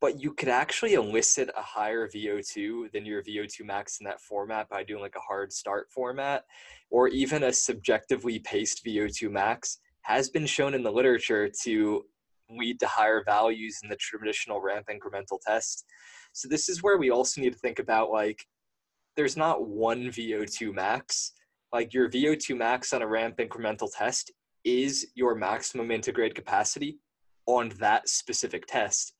But 0.04 0.22
you 0.22 0.34
could 0.34 0.50
actually 0.50 0.96
elicit 0.96 1.50
a 1.58 1.62
higher 1.62 2.10
VO2 2.10 2.92
than 2.92 3.06
your 3.06 3.24
VO2 3.24 3.64
max 3.64 4.02
in 4.02 4.04
that 4.04 4.20
format 4.20 4.68
by 4.68 4.84
doing 4.84 5.02
like 5.02 5.16
a 5.16 5.22
hard 5.22 5.54
start 5.54 5.88
format 5.90 6.44
or 6.92 7.08
even 7.08 7.44
a 7.44 7.54
subjectively 7.54 8.40
paced 8.40 8.84
VO2 8.86 9.32
max 9.32 9.80
has 10.02 10.28
been 10.30 10.46
shown 10.46 10.74
in 10.74 10.84
the 10.84 10.92
literature 10.92 11.50
to 11.64 12.04
lead 12.50 12.82
to 12.82 12.86
higher 12.86 13.24
values 13.26 13.80
in 13.82 13.88
the 13.88 13.96
traditional 13.96 14.60
ramp 14.60 14.88
incremental 14.92 15.40
test. 15.48 15.86
So 16.34 16.50
this 16.50 16.68
is 16.68 16.84
where 16.84 16.98
we 16.98 17.10
also 17.10 17.40
need 17.40 17.54
to 17.54 17.60
think 17.60 17.80
about 17.80 18.12
like 18.12 18.46
there's 19.16 19.38
not 19.38 19.66
one 19.70 20.08
VO2 20.08 20.74
max. 20.74 21.32
Like 21.72 21.94
your 21.94 22.10
VO2 22.10 22.58
max 22.58 22.92
on 22.92 23.04
a 23.04 23.08
ramp 23.08 23.38
incremental 23.38 23.90
test 23.98 24.34
is 24.66 25.08
your 25.16 25.34
maximum 25.34 25.92
integrated 25.92 26.36
capacity 26.36 27.00
on 27.46 27.72
that 27.80 28.10
specific 28.10 28.66
test. 28.68 29.14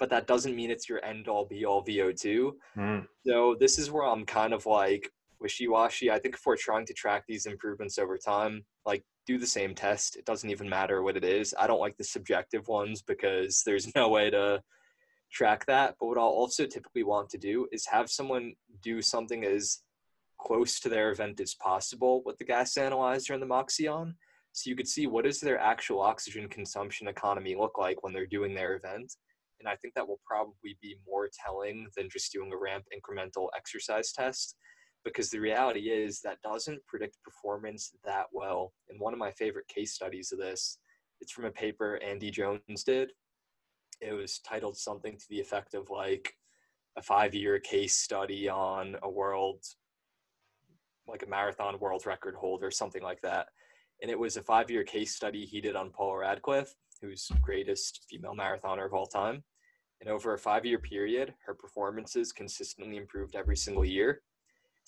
But 0.00 0.10
that 0.10 0.26
doesn't 0.26 0.56
mean 0.56 0.70
it's 0.70 0.88
your 0.88 1.04
end 1.04 1.28
all 1.28 1.44
be 1.44 1.64
all 1.64 1.84
VO2. 1.84 2.52
Mm. 2.76 3.06
So 3.24 3.54
this 3.60 3.78
is 3.78 3.90
where 3.90 4.04
I'm 4.04 4.26
kind 4.26 4.52
of 4.52 4.66
like 4.66 5.08
wishy 5.40 5.68
washy. 5.68 6.10
I 6.10 6.18
think 6.18 6.34
if 6.34 6.42
we're 6.44 6.56
trying 6.56 6.86
to 6.86 6.94
track 6.94 7.24
these 7.28 7.46
improvements 7.46 7.98
over 7.98 8.18
time, 8.18 8.64
like 8.84 9.04
do 9.26 9.38
the 9.38 9.46
same 9.46 9.74
test. 9.74 10.16
It 10.16 10.24
doesn't 10.24 10.50
even 10.50 10.68
matter 10.68 11.02
what 11.02 11.16
it 11.16 11.24
is. 11.24 11.54
I 11.58 11.66
don't 11.66 11.80
like 11.80 11.96
the 11.96 12.04
subjective 12.04 12.66
ones 12.66 13.02
because 13.02 13.62
there's 13.64 13.94
no 13.94 14.08
way 14.08 14.30
to 14.30 14.62
track 15.32 15.66
that. 15.66 15.96
But 16.00 16.06
what 16.06 16.18
I'll 16.18 16.24
also 16.24 16.66
typically 16.66 17.04
want 17.04 17.30
to 17.30 17.38
do 17.38 17.68
is 17.70 17.86
have 17.86 18.10
someone 18.10 18.54
do 18.82 19.00
something 19.02 19.44
as 19.44 19.80
close 20.40 20.80
to 20.80 20.88
their 20.88 21.10
event 21.10 21.40
as 21.40 21.54
possible 21.54 22.22
with 22.24 22.38
the 22.38 22.44
gas 22.44 22.76
analyzer 22.76 23.34
and 23.34 23.42
the 23.42 23.46
Moxion. 23.46 24.14
So 24.52 24.68
you 24.68 24.76
could 24.76 24.88
see 24.88 25.06
what 25.06 25.24
does 25.24 25.40
their 25.40 25.58
actual 25.58 26.00
oxygen 26.00 26.48
consumption 26.48 27.06
economy 27.06 27.54
look 27.54 27.78
like 27.78 28.02
when 28.02 28.12
they're 28.12 28.26
doing 28.26 28.54
their 28.54 28.74
event. 28.74 29.14
And 29.60 29.68
I 29.68 29.76
think 29.76 29.94
that 29.94 30.08
will 30.08 30.20
probably 30.26 30.76
be 30.82 30.96
more 31.06 31.28
telling 31.44 31.86
than 31.96 32.08
just 32.10 32.32
doing 32.32 32.50
a 32.52 32.56
ramp 32.56 32.86
incremental 32.94 33.48
exercise 33.56 34.12
test 34.12 34.56
because 35.04 35.30
the 35.30 35.38
reality 35.38 35.90
is 35.90 36.20
that 36.20 36.42
doesn't 36.42 36.84
predict 36.86 37.22
performance 37.22 37.92
that 38.04 38.26
well. 38.32 38.72
And 38.88 39.00
one 39.00 39.12
of 39.12 39.18
my 39.18 39.30
favorite 39.30 39.68
case 39.68 39.94
studies 39.94 40.32
of 40.32 40.38
this, 40.38 40.78
it's 41.20 41.32
from 41.32 41.44
a 41.44 41.50
paper 41.50 41.98
Andy 42.02 42.30
Jones 42.30 42.84
did. 42.84 43.12
It 44.00 44.12
was 44.12 44.40
titled 44.40 44.76
something 44.76 45.16
to 45.16 45.24
the 45.28 45.40
effect 45.40 45.74
of 45.74 45.90
like 45.90 46.34
a 46.96 47.02
five 47.02 47.34
year 47.34 47.58
case 47.58 47.96
study 47.96 48.48
on 48.48 48.96
a 49.02 49.10
world, 49.10 49.62
like 51.06 51.22
a 51.22 51.28
marathon 51.28 51.78
world 51.78 52.06
record 52.06 52.34
holder, 52.34 52.70
something 52.70 53.02
like 53.02 53.20
that. 53.22 53.48
And 54.02 54.10
it 54.10 54.18
was 54.18 54.36
a 54.36 54.42
five 54.42 54.70
year 54.70 54.84
case 54.84 55.14
study 55.14 55.44
he 55.44 55.60
did 55.60 55.76
on 55.76 55.90
Paula 55.90 56.18
Radcliffe, 56.18 56.74
who's 57.00 57.30
greatest 57.42 58.04
female 58.08 58.34
marathoner 58.34 58.86
of 58.86 58.94
all 58.94 59.06
time. 59.06 59.42
And 60.00 60.10
over 60.10 60.34
a 60.34 60.38
five 60.38 60.64
year 60.64 60.78
period, 60.78 61.34
her 61.46 61.54
performances 61.54 62.32
consistently 62.32 62.96
improved 62.96 63.36
every 63.36 63.56
single 63.56 63.84
year 63.84 64.22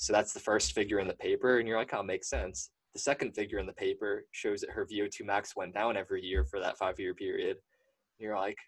so 0.03 0.13
that's 0.13 0.33
the 0.33 0.41
first 0.41 0.73
figure 0.73 0.99
in 0.99 1.07
the 1.07 1.15
paper, 1.15 1.59
and 1.59 1.69
you're 1.69 1.79
like, 1.79 1.95
oh, 1.95 2.03
makes 2.03 2.29
sense. 2.29 2.71
The 2.93 2.99
second 2.99 3.37
figure 3.37 3.59
in 3.59 3.67
the 3.67 3.73
paper 3.73 4.25
shows 4.33 4.61
that 4.61 4.71
her 4.71 4.85
VO2 4.85 5.25
max 5.25 5.55
went 5.57 5.75
down 5.75 5.97
every 5.97 6.23
year 6.25 6.45
for 6.45 6.59
that 6.59 6.77
five 6.77 6.99
year 6.99 7.15
period. 7.15 7.57
And 7.57 8.27
you're 8.27 8.37
like, 8.37 8.59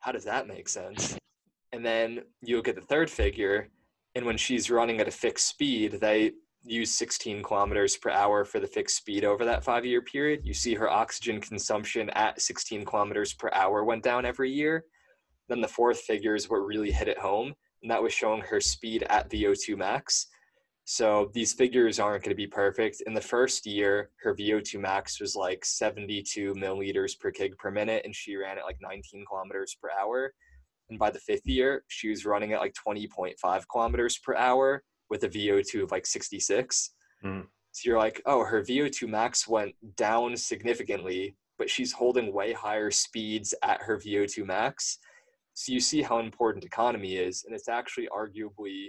how 0.00 0.10
does 0.10 0.24
that 0.24 0.48
make 0.48 0.68
sense? 0.68 1.16
And 1.72 1.86
then 1.86 2.22
you 2.42 2.56
look 2.56 2.66
at 2.66 2.74
the 2.74 2.80
third 2.80 3.08
figure, 3.08 3.68
and 4.16 4.26
when 4.26 4.36
she's 4.36 4.68
running 4.68 5.00
at 5.00 5.06
a 5.06 5.12
fixed 5.12 5.46
speed, 5.46 6.00
they 6.00 6.32
use 6.64 6.94
16 6.94 7.42
kilometers 7.42 7.96
per 7.96 8.10
hour 8.10 8.44
for 8.44 8.60
the 8.60 8.66
fixed 8.66 8.96
speed 8.96 9.24
over 9.24 9.44
that 9.44 9.64
five 9.64 9.84
year 9.84 10.02
period. 10.02 10.40
You 10.44 10.54
see 10.54 10.74
her 10.74 10.90
oxygen 10.90 11.40
consumption 11.40 12.10
at 12.10 12.40
16 12.40 12.84
kilometers 12.84 13.32
per 13.32 13.50
hour 13.52 13.84
went 13.84 14.02
down 14.02 14.24
every 14.24 14.50
year. 14.50 14.84
Then 15.48 15.60
the 15.60 15.68
fourth 15.68 16.00
figure 16.00 16.34
is 16.34 16.48
what 16.48 16.58
really 16.58 16.92
hit 16.92 17.08
it 17.08 17.18
home 17.18 17.54
and 17.82 17.90
that 17.90 18.02
was 18.02 18.12
showing 18.12 18.42
her 18.42 18.60
speed 18.60 19.04
at 19.10 19.30
VO2 19.30 19.76
max. 19.76 20.28
So 20.84 21.30
these 21.32 21.52
figures 21.52 22.00
aren't 22.00 22.24
going 22.24 22.30
to 22.30 22.36
be 22.36 22.46
perfect. 22.46 23.02
In 23.06 23.14
the 23.14 23.20
first 23.20 23.66
year, 23.66 24.10
her 24.22 24.34
VO2 24.34 24.80
max 24.80 25.20
was 25.20 25.36
like 25.36 25.64
72 25.64 26.54
milliliters 26.54 27.18
per 27.18 27.30
kg 27.30 27.56
per 27.56 27.70
minute, 27.70 28.02
and 28.04 28.14
she 28.14 28.36
ran 28.36 28.58
at 28.58 28.64
like 28.64 28.78
19 28.80 29.24
kilometers 29.28 29.76
per 29.80 29.90
hour. 30.00 30.32
And 30.90 30.98
by 30.98 31.10
the 31.10 31.20
fifth 31.20 31.46
year, 31.46 31.84
she 31.88 32.08
was 32.08 32.26
running 32.26 32.52
at 32.52 32.60
like 32.60 32.74
20.5 32.86 33.64
kilometers 33.70 34.18
per 34.18 34.34
hour 34.36 34.82
with 35.12 35.24
a 35.24 35.28
VO2 35.28 35.82
of 35.82 35.90
like 35.90 36.06
66. 36.06 36.94
Mm. 37.22 37.44
So 37.72 37.82
you're 37.84 37.98
like, 37.98 38.22
oh, 38.24 38.44
her 38.44 38.62
VO2 38.62 39.06
max 39.06 39.46
went 39.46 39.74
down 39.96 40.34
significantly, 40.38 41.36
but 41.58 41.68
she's 41.68 41.92
holding 41.92 42.32
way 42.32 42.54
higher 42.54 42.90
speeds 42.90 43.54
at 43.62 43.82
her 43.82 43.98
VO2 43.98 44.46
max. 44.46 44.98
So 45.52 45.70
you 45.70 45.80
see 45.80 46.00
how 46.00 46.18
important 46.18 46.64
economy 46.64 47.16
is, 47.16 47.44
and 47.44 47.54
it's 47.54 47.68
actually 47.68 48.08
arguably 48.08 48.86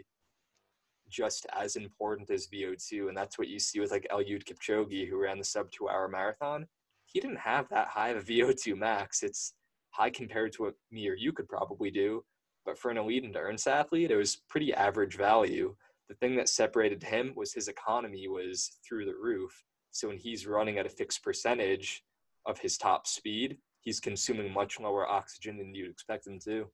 just 1.09 1.45
as 1.51 1.75
important 1.75 2.31
as 2.31 2.47
VO2, 2.47 3.09
and 3.09 3.17
that's 3.17 3.37
what 3.37 3.49
you 3.49 3.59
see 3.59 3.81
with 3.81 3.91
like 3.91 4.07
Eliud 4.09 4.45
Kipchoge, 4.45 5.09
who 5.09 5.21
ran 5.21 5.37
the 5.37 5.43
sub 5.43 5.71
two-hour 5.71 6.07
marathon. 6.07 6.65
He 7.05 7.19
didn't 7.19 7.39
have 7.39 7.67
that 7.67 7.89
high 7.89 8.11
of 8.11 8.23
a 8.23 8.25
VO2 8.31 8.77
max. 8.77 9.23
It's 9.23 9.55
high 9.89 10.09
compared 10.09 10.53
to 10.53 10.63
what 10.63 10.75
me 10.89 11.09
or 11.09 11.15
you 11.15 11.33
could 11.33 11.49
probably 11.49 11.91
do, 11.91 12.23
but 12.65 12.79
for 12.79 12.91
an 12.91 12.97
elite 12.97 13.25
endurance 13.25 13.67
athlete, 13.67 14.09
it 14.09 14.15
was 14.15 14.41
pretty 14.49 14.73
average 14.73 15.17
value. 15.17 15.75
The 16.13 16.27
thing 16.27 16.35
that 16.35 16.47
separated 16.47 17.01
him 17.01 17.33
was 17.35 17.53
his 17.53 17.67
economy 17.67 18.27
was 18.27 18.77
through 18.87 19.05
the 19.05 19.15
roof. 19.19 19.63
So 19.89 20.09
when 20.09 20.17
he's 20.17 20.45
running 20.45 20.77
at 20.77 20.85
a 20.85 20.89
fixed 20.89 21.23
percentage 21.23 22.03
of 22.45 22.59
his 22.59 22.77
top 22.77 23.07
speed, 23.07 23.57
he's 23.81 23.99
consuming 23.99 24.53
much 24.53 24.79
lower 24.79 25.09
oxygen 25.09 25.57
than 25.57 25.73
you'd 25.73 25.89
expect 25.89 26.27
him 26.27 26.37
to. 26.41 26.67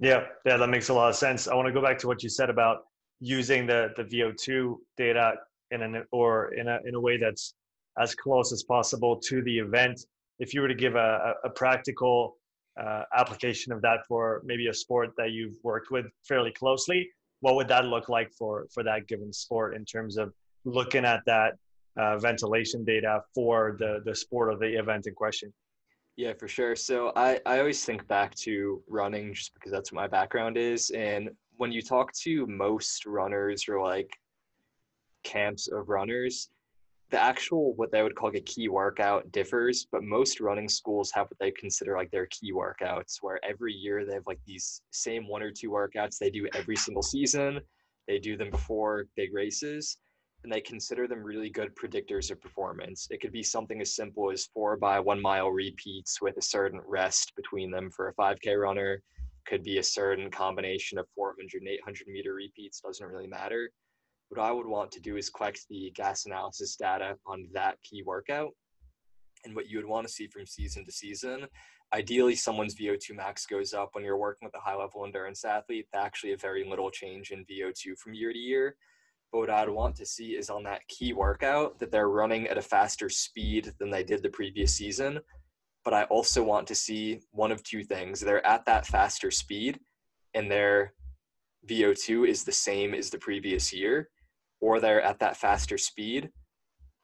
Yeah, 0.00 0.24
yeah, 0.44 0.56
that 0.56 0.68
makes 0.68 0.88
a 0.88 0.94
lot 0.94 1.10
of 1.10 1.14
sense. 1.14 1.46
I 1.46 1.54
want 1.54 1.68
to 1.68 1.72
go 1.72 1.80
back 1.80 1.96
to 1.98 2.08
what 2.08 2.24
you 2.24 2.28
said 2.28 2.50
about 2.50 2.78
using 3.20 3.68
the 3.68 3.90
the 3.96 4.02
VO2 4.02 4.76
data 4.96 5.34
in 5.70 5.82
an 5.82 6.04
or 6.10 6.52
in 6.54 6.66
a 6.66 6.80
in 6.84 6.96
a 6.96 7.00
way 7.00 7.18
that's 7.18 7.54
as 8.00 8.16
close 8.16 8.52
as 8.52 8.64
possible 8.64 9.16
to 9.28 9.42
the 9.42 9.60
event. 9.60 10.06
If 10.40 10.54
you 10.54 10.60
were 10.60 10.68
to 10.68 10.74
give 10.74 10.96
a, 10.96 11.34
a 11.44 11.50
practical 11.50 12.36
uh, 12.82 13.04
application 13.16 13.72
of 13.72 13.80
that 13.82 14.00
for 14.08 14.42
maybe 14.44 14.66
a 14.66 14.74
sport 14.74 15.10
that 15.18 15.30
you've 15.30 15.58
worked 15.62 15.92
with 15.92 16.06
fairly 16.26 16.50
closely, 16.50 17.08
what 17.42 17.56
would 17.56 17.68
that 17.68 17.84
look 17.84 18.08
like 18.08 18.32
for 18.32 18.66
for 18.72 18.82
that 18.84 19.06
given 19.06 19.32
sport 19.32 19.76
in 19.76 19.84
terms 19.84 20.16
of 20.16 20.32
looking 20.64 21.04
at 21.04 21.20
that 21.26 21.58
uh, 21.96 22.16
ventilation 22.16 22.84
data 22.84 23.22
for 23.34 23.76
the 23.78 24.00
the 24.04 24.14
sport 24.14 24.52
of 24.52 24.60
the 24.60 24.78
event 24.78 25.06
in 25.06 25.14
question? 25.14 25.52
Yeah, 26.16 26.34
for 26.34 26.46
sure. 26.46 26.76
So 26.76 27.12
I, 27.16 27.40
I 27.46 27.58
always 27.58 27.84
think 27.84 28.06
back 28.06 28.34
to 28.46 28.82
running 28.86 29.34
just 29.34 29.54
because 29.54 29.72
that's 29.72 29.90
what 29.92 30.02
my 30.02 30.08
background 30.08 30.56
is. 30.56 30.90
And 30.90 31.30
when 31.56 31.72
you 31.72 31.82
talk 31.82 32.12
to 32.24 32.46
most 32.46 33.06
runners 33.06 33.66
or 33.68 33.82
like 33.82 34.10
camps 35.24 35.68
of 35.68 35.88
runners, 35.88 36.50
the 37.12 37.22
actual 37.22 37.74
what 37.74 37.92
they 37.92 38.02
would 38.02 38.16
call 38.16 38.34
a 38.34 38.40
key 38.40 38.68
workout 38.68 39.30
differs, 39.32 39.86
but 39.92 40.02
most 40.02 40.40
running 40.40 40.68
schools 40.68 41.12
have 41.14 41.26
what 41.26 41.38
they 41.38 41.50
consider 41.50 41.94
like 41.94 42.10
their 42.10 42.26
key 42.26 42.52
workouts, 42.52 43.18
where 43.20 43.38
every 43.44 43.74
year 43.74 44.06
they 44.06 44.14
have 44.14 44.26
like 44.26 44.40
these 44.46 44.80
same 44.92 45.28
one 45.28 45.42
or 45.42 45.50
two 45.50 45.70
workouts 45.70 46.16
they 46.18 46.30
do 46.30 46.48
every 46.54 46.74
single 46.74 47.02
season. 47.02 47.60
They 48.08 48.18
do 48.18 48.36
them 48.36 48.50
before 48.50 49.06
big 49.14 49.34
races 49.34 49.98
and 50.42 50.52
they 50.52 50.60
consider 50.62 51.06
them 51.06 51.22
really 51.22 51.50
good 51.50 51.76
predictors 51.76 52.30
of 52.30 52.40
performance. 52.40 53.06
It 53.10 53.20
could 53.20 53.30
be 53.30 53.42
something 53.42 53.80
as 53.82 53.94
simple 53.94 54.30
as 54.32 54.46
four 54.46 54.78
by 54.78 54.98
one 54.98 55.20
mile 55.20 55.50
repeats 55.50 56.20
with 56.20 56.36
a 56.38 56.42
certain 56.42 56.80
rest 56.86 57.34
between 57.36 57.70
them 57.70 57.90
for 57.90 58.08
a 58.08 58.14
5K 58.14 58.58
runner. 58.58 59.02
Could 59.46 59.62
be 59.62 59.78
a 59.78 59.82
certain 59.82 60.30
combination 60.30 60.98
of 60.98 61.06
400 61.14 61.60
and 61.60 61.68
800 61.68 62.08
meter 62.08 62.32
repeats, 62.32 62.80
doesn't 62.80 63.06
really 63.06 63.28
matter. 63.28 63.70
What 64.32 64.42
I 64.42 64.50
would 64.50 64.66
want 64.66 64.90
to 64.92 65.00
do 65.00 65.18
is 65.18 65.28
collect 65.28 65.66
the 65.68 65.92
gas 65.94 66.24
analysis 66.24 66.74
data 66.76 67.16
on 67.26 67.48
that 67.52 67.76
key 67.82 68.02
workout. 68.02 68.52
And 69.44 69.54
what 69.54 69.68
you 69.68 69.76
would 69.76 69.86
want 69.86 70.06
to 70.06 70.12
see 70.12 70.26
from 70.26 70.46
season 70.46 70.86
to 70.86 70.92
season, 70.92 71.46
ideally 71.92 72.34
someone's 72.34 72.74
VO2 72.74 73.14
max 73.14 73.44
goes 73.44 73.74
up 73.74 73.90
when 73.92 74.04
you're 74.04 74.16
working 74.16 74.46
with 74.46 74.54
a 74.54 74.60
high 74.60 74.76
level 74.76 75.04
endurance 75.04 75.44
athlete, 75.44 75.86
actually 75.94 76.32
a 76.32 76.38
very 76.38 76.66
little 76.66 76.90
change 76.90 77.30
in 77.30 77.44
VO2 77.44 77.98
from 77.98 78.14
year 78.14 78.32
to 78.32 78.38
year. 78.38 78.76
But 79.32 79.40
what 79.40 79.50
I'd 79.50 79.68
want 79.68 79.96
to 79.96 80.06
see 80.06 80.30
is 80.30 80.48
on 80.48 80.62
that 80.62 80.86
key 80.88 81.12
workout 81.12 81.78
that 81.80 81.90
they're 81.90 82.08
running 82.08 82.46
at 82.46 82.56
a 82.56 82.62
faster 82.62 83.10
speed 83.10 83.74
than 83.78 83.90
they 83.90 84.02
did 84.02 84.22
the 84.22 84.30
previous 84.30 84.74
season. 84.74 85.20
But 85.84 85.92
I 85.92 86.04
also 86.04 86.42
want 86.42 86.66
to 86.68 86.74
see 86.74 87.20
one 87.32 87.52
of 87.52 87.62
two 87.64 87.84
things. 87.84 88.20
They're 88.20 88.46
at 88.46 88.64
that 88.64 88.86
faster 88.86 89.30
speed 89.30 89.78
and 90.32 90.50
their 90.50 90.94
VO2 91.68 92.26
is 92.26 92.44
the 92.44 92.52
same 92.52 92.94
as 92.94 93.10
the 93.10 93.18
previous 93.18 93.72
year, 93.72 94.08
or 94.62 94.80
they're 94.80 95.02
at 95.02 95.18
that 95.18 95.36
faster 95.36 95.76
speed, 95.76 96.30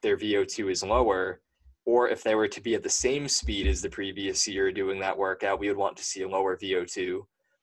their 0.00 0.16
VO2 0.16 0.70
is 0.70 0.82
lower, 0.82 1.40
or 1.84 2.09
if 2.09 2.22
they 2.22 2.36
were 2.36 2.48
to 2.48 2.61
be 2.61 2.74
at 2.74 2.84
the 2.84 2.88
same 2.88 3.28
speed 3.28 3.66
as 3.66 3.82
the 3.82 3.90
previous 3.90 4.46
year 4.46 4.70
doing 4.70 5.00
that 5.00 5.18
workout, 5.18 5.59
we 5.59 5.68
would 5.68 5.76
want 5.76 5.96
to 5.96 6.04
see 6.04 6.22
a 6.22 6.28
lower 6.28 6.56
VO2. 6.56 7.20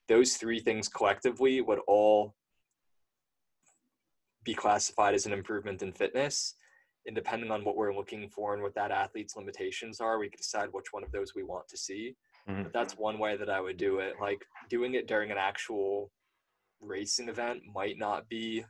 Those 0.09 0.35
three 0.35 0.59
things 0.59 0.89
collectively 0.89 1.61
would 1.61 1.79
all 1.87 2.35
be 4.43 4.53
classified 4.53 5.15
as 5.15 5.25
an 5.25 5.33
improvement 5.33 5.81
in 5.81 5.93
fitness. 5.93 6.55
And 7.07 7.15
depending 7.15 7.49
on 7.49 7.63
what 7.63 7.77
we're 7.77 7.95
looking 7.95 8.29
for 8.29 8.53
and 8.53 8.61
what 8.61 8.75
that 8.75 8.91
athlete's 8.91 9.37
limitations 9.37 10.01
are, 10.01 10.19
we 10.19 10.27
can 10.29 10.37
decide 10.37 10.69
which 10.71 10.91
one 10.91 11.03
of 11.03 11.11
those 11.11 11.33
we 11.35 11.43
want 11.43 11.67
to 11.69 11.77
see. 11.77 12.15
Mm-hmm. 12.49 12.63
But 12.63 12.73
that's 12.73 12.97
one 12.97 13.17
way 13.17 13.37
that 13.37 13.49
I 13.49 13.61
would 13.61 13.77
do 13.77 13.99
it. 13.99 14.15
Like 14.19 14.43
doing 14.69 14.95
it 14.95 15.07
during 15.07 15.31
an 15.31 15.37
actual 15.37 16.11
racing 16.81 17.29
event 17.29 17.61
might 17.73 17.97
not 17.97 18.27
be 18.27 18.65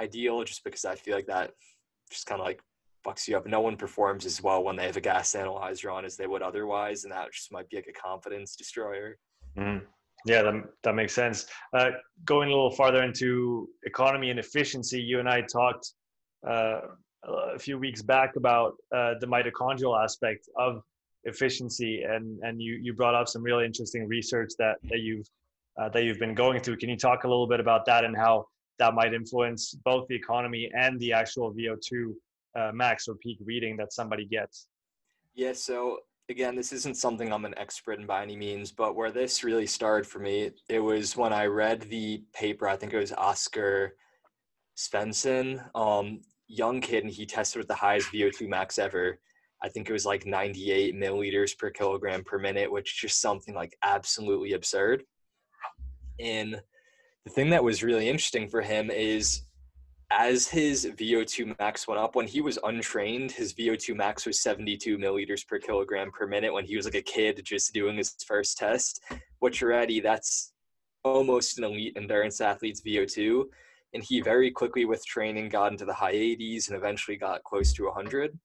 ideal 0.00 0.42
just 0.44 0.64
because 0.64 0.84
I 0.84 0.94
feel 0.94 1.14
like 1.14 1.26
that 1.26 1.52
just 2.10 2.26
kind 2.26 2.40
of 2.40 2.46
like 2.46 2.60
fucks 3.06 3.28
you 3.28 3.36
up. 3.36 3.46
No 3.46 3.60
one 3.60 3.76
performs 3.76 4.26
as 4.26 4.42
well 4.42 4.62
when 4.64 4.76
they 4.76 4.86
have 4.86 4.96
a 4.96 5.00
gas 5.00 5.34
analyzer 5.34 5.90
on 5.90 6.04
as 6.04 6.16
they 6.16 6.26
would 6.26 6.42
otherwise, 6.42 7.04
and 7.04 7.12
that 7.12 7.32
just 7.32 7.52
might 7.52 7.68
be 7.68 7.76
like 7.76 7.88
a 7.88 7.92
confidence 7.92 8.56
destroyer. 8.56 9.18
Mm-hmm. 9.56 9.84
Yeah, 10.26 10.42
that, 10.42 10.54
that 10.82 10.94
makes 10.94 11.14
sense. 11.14 11.46
Uh, 11.72 11.90
going 12.24 12.48
a 12.48 12.52
little 12.52 12.70
farther 12.70 13.02
into 13.02 13.68
economy 13.84 14.30
and 14.30 14.38
efficiency, 14.38 15.00
you 15.00 15.18
and 15.18 15.28
I 15.28 15.40
talked 15.40 15.92
uh, 16.46 16.80
a 17.54 17.58
few 17.58 17.78
weeks 17.78 18.02
back 18.02 18.36
about 18.36 18.74
uh, 18.94 19.14
the 19.20 19.26
mitochondrial 19.26 20.02
aspect 20.02 20.48
of 20.58 20.82
efficiency, 21.24 22.02
and 22.02 22.38
and 22.42 22.60
you 22.60 22.74
you 22.82 22.92
brought 22.94 23.14
up 23.14 23.28
some 23.28 23.42
really 23.42 23.64
interesting 23.64 24.06
research 24.08 24.50
that 24.58 24.76
that 24.90 25.00
you've 25.00 25.26
uh, 25.80 25.88
that 25.90 26.04
you've 26.04 26.18
been 26.18 26.34
going 26.34 26.60
through. 26.60 26.76
Can 26.76 26.88
you 26.90 26.96
talk 26.96 27.24
a 27.24 27.28
little 27.28 27.46
bit 27.46 27.60
about 27.60 27.86
that 27.86 28.04
and 28.04 28.16
how 28.16 28.46
that 28.80 28.94
might 28.94 29.14
influence 29.14 29.74
both 29.84 30.08
the 30.08 30.16
economy 30.16 30.70
and 30.76 30.98
the 30.98 31.12
actual 31.12 31.54
VO2 31.54 32.14
uh, 32.58 32.72
max 32.74 33.06
or 33.06 33.14
peak 33.16 33.38
reading 33.44 33.76
that 33.76 33.92
somebody 33.92 34.24
gets? 34.24 34.66
Yeah, 35.34 35.52
so 35.52 35.98
again, 36.28 36.56
this 36.56 36.72
isn't 36.72 36.96
something 36.96 37.32
I'm 37.32 37.44
an 37.44 37.56
expert 37.58 38.00
in 38.00 38.06
by 38.06 38.22
any 38.22 38.36
means, 38.36 38.72
but 38.72 38.96
where 38.96 39.10
this 39.12 39.44
really 39.44 39.66
started 39.66 40.06
for 40.06 40.18
me, 40.18 40.50
it 40.68 40.80
was 40.80 41.16
when 41.16 41.32
I 41.32 41.46
read 41.46 41.82
the 41.82 42.24
paper. 42.32 42.68
I 42.68 42.76
think 42.76 42.92
it 42.92 42.98
was 42.98 43.12
Oskar 43.12 43.94
Svendsen, 44.76 45.62
um, 45.74 46.22
young 46.48 46.80
kid, 46.80 47.04
and 47.04 47.12
he 47.12 47.26
tested 47.26 47.58
with 47.58 47.68
the 47.68 47.74
highest 47.74 48.12
VO2 48.12 48.48
max 48.48 48.78
ever. 48.78 49.20
I 49.62 49.68
think 49.68 49.90
it 49.90 49.92
was 49.92 50.06
like 50.06 50.24
98 50.24 50.94
milliliters 50.94 51.56
per 51.56 51.68
kilogram 51.70 52.24
per 52.24 52.38
minute, 52.38 52.72
which 52.72 52.94
is 52.94 52.98
just 52.98 53.20
something 53.20 53.54
like 53.54 53.76
absolutely 53.82 54.54
absurd. 54.54 55.04
And 56.18 56.60
the 57.24 57.30
thing 57.30 57.50
that 57.50 57.64
was 57.64 57.82
really 57.82 58.08
interesting 58.08 58.48
for 58.48 58.62
him 58.62 58.90
is 58.90 59.42
as 60.10 60.48
his 60.48 60.86
VO2 60.86 61.56
max 61.58 61.86
went 61.86 62.00
up, 62.00 62.16
when 62.16 62.26
he 62.26 62.40
was 62.40 62.58
untrained, 62.64 63.30
his 63.30 63.54
VO2 63.54 63.94
max 63.94 64.26
was 64.26 64.40
72 64.40 64.98
milliliters 64.98 65.46
per 65.46 65.58
kilogram 65.58 66.10
per 66.10 66.26
minute 66.26 66.52
when 66.52 66.64
he 66.64 66.76
was 66.76 66.84
like 66.84 66.96
a 66.96 67.02
kid 67.02 67.40
just 67.44 67.72
doing 67.72 67.96
his 67.96 68.16
first 68.26 68.58
test, 68.58 69.00
which 69.38 69.62
already 69.62 70.00
that's 70.00 70.52
almost 71.04 71.58
an 71.58 71.64
elite 71.64 71.96
endurance 71.96 72.40
athlete's 72.40 72.82
VO2. 72.82 73.44
And 73.94 74.02
he 74.02 74.20
very 74.20 74.50
quickly, 74.50 74.84
with 74.84 75.04
training, 75.06 75.48
got 75.48 75.72
into 75.72 75.84
the 75.84 75.94
high 75.94 76.14
80s 76.14 76.68
and 76.68 76.76
eventually 76.76 77.16
got 77.16 77.44
close 77.44 77.72
to 77.74 77.84
100. 77.84 78.36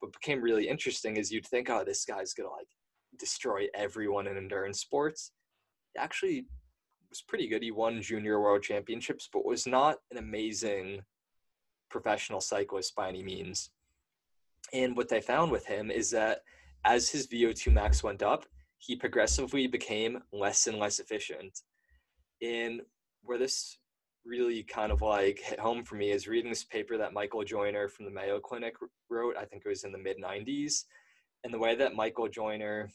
What 0.00 0.12
became 0.12 0.40
really 0.40 0.68
interesting 0.68 1.16
is 1.16 1.30
you'd 1.30 1.46
think, 1.46 1.70
oh, 1.70 1.84
this 1.84 2.04
guy's 2.04 2.34
gonna 2.34 2.50
like 2.50 2.68
destroy 3.18 3.66
everyone 3.74 4.26
in 4.26 4.36
endurance 4.36 4.80
sports. 4.80 5.32
Actually, 5.96 6.46
was 7.10 7.22
pretty 7.22 7.48
good. 7.48 7.62
He 7.62 7.70
won 7.70 8.02
junior 8.02 8.40
world 8.40 8.62
championships, 8.62 9.28
but 9.32 9.44
was 9.44 9.66
not 9.66 9.98
an 10.10 10.18
amazing 10.18 11.00
professional 11.90 12.40
cyclist 12.40 12.94
by 12.94 13.08
any 13.08 13.22
means. 13.22 13.70
And 14.72 14.96
what 14.96 15.08
they 15.08 15.20
found 15.20 15.50
with 15.50 15.66
him 15.66 15.90
is 15.90 16.10
that 16.10 16.42
as 16.84 17.08
his 17.08 17.26
VO2 17.26 17.72
max 17.72 18.02
went 18.02 18.22
up, 18.22 18.44
he 18.78 18.94
progressively 18.94 19.66
became 19.66 20.22
less 20.32 20.66
and 20.66 20.78
less 20.78 20.98
efficient. 20.98 21.60
And 22.42 22.82
where 23.22 23.38
this 23.38 23.78
really 24.24 24.62
kind 24.62 24.92
of 24.92 25.02
like 25.02 25.40
hit 25.40 25.58
home 25.58 25.82
for 25.82 25.96
me 25.96 26.10
is 26.10 26.28
reading 26.28 26.50
this 26.50 26.64
paper 26.64 26.96
that 26.98 27.14
Michael 27.14 27.44
Joyner 27.44 27.88
from 27.88 28.04
the 28.04 28.10
Mayo 28.10 28.38
Clinic 28.38 28.74
wrote. 29.08 29.36
I 29.36 29.44
think 29.44 29.62
it 29.64 29.68
was 29.68 29.84
in 29.84 29.92
the 29.92 29.98
mid 29.98 30.18
90s. 30.22 30.84
And 31.44 31.54
the 31.54 31.58
way 31.58 31.74
that 31.76 31.94
Michael 31.94 32.28
Joyner 32.28 32.90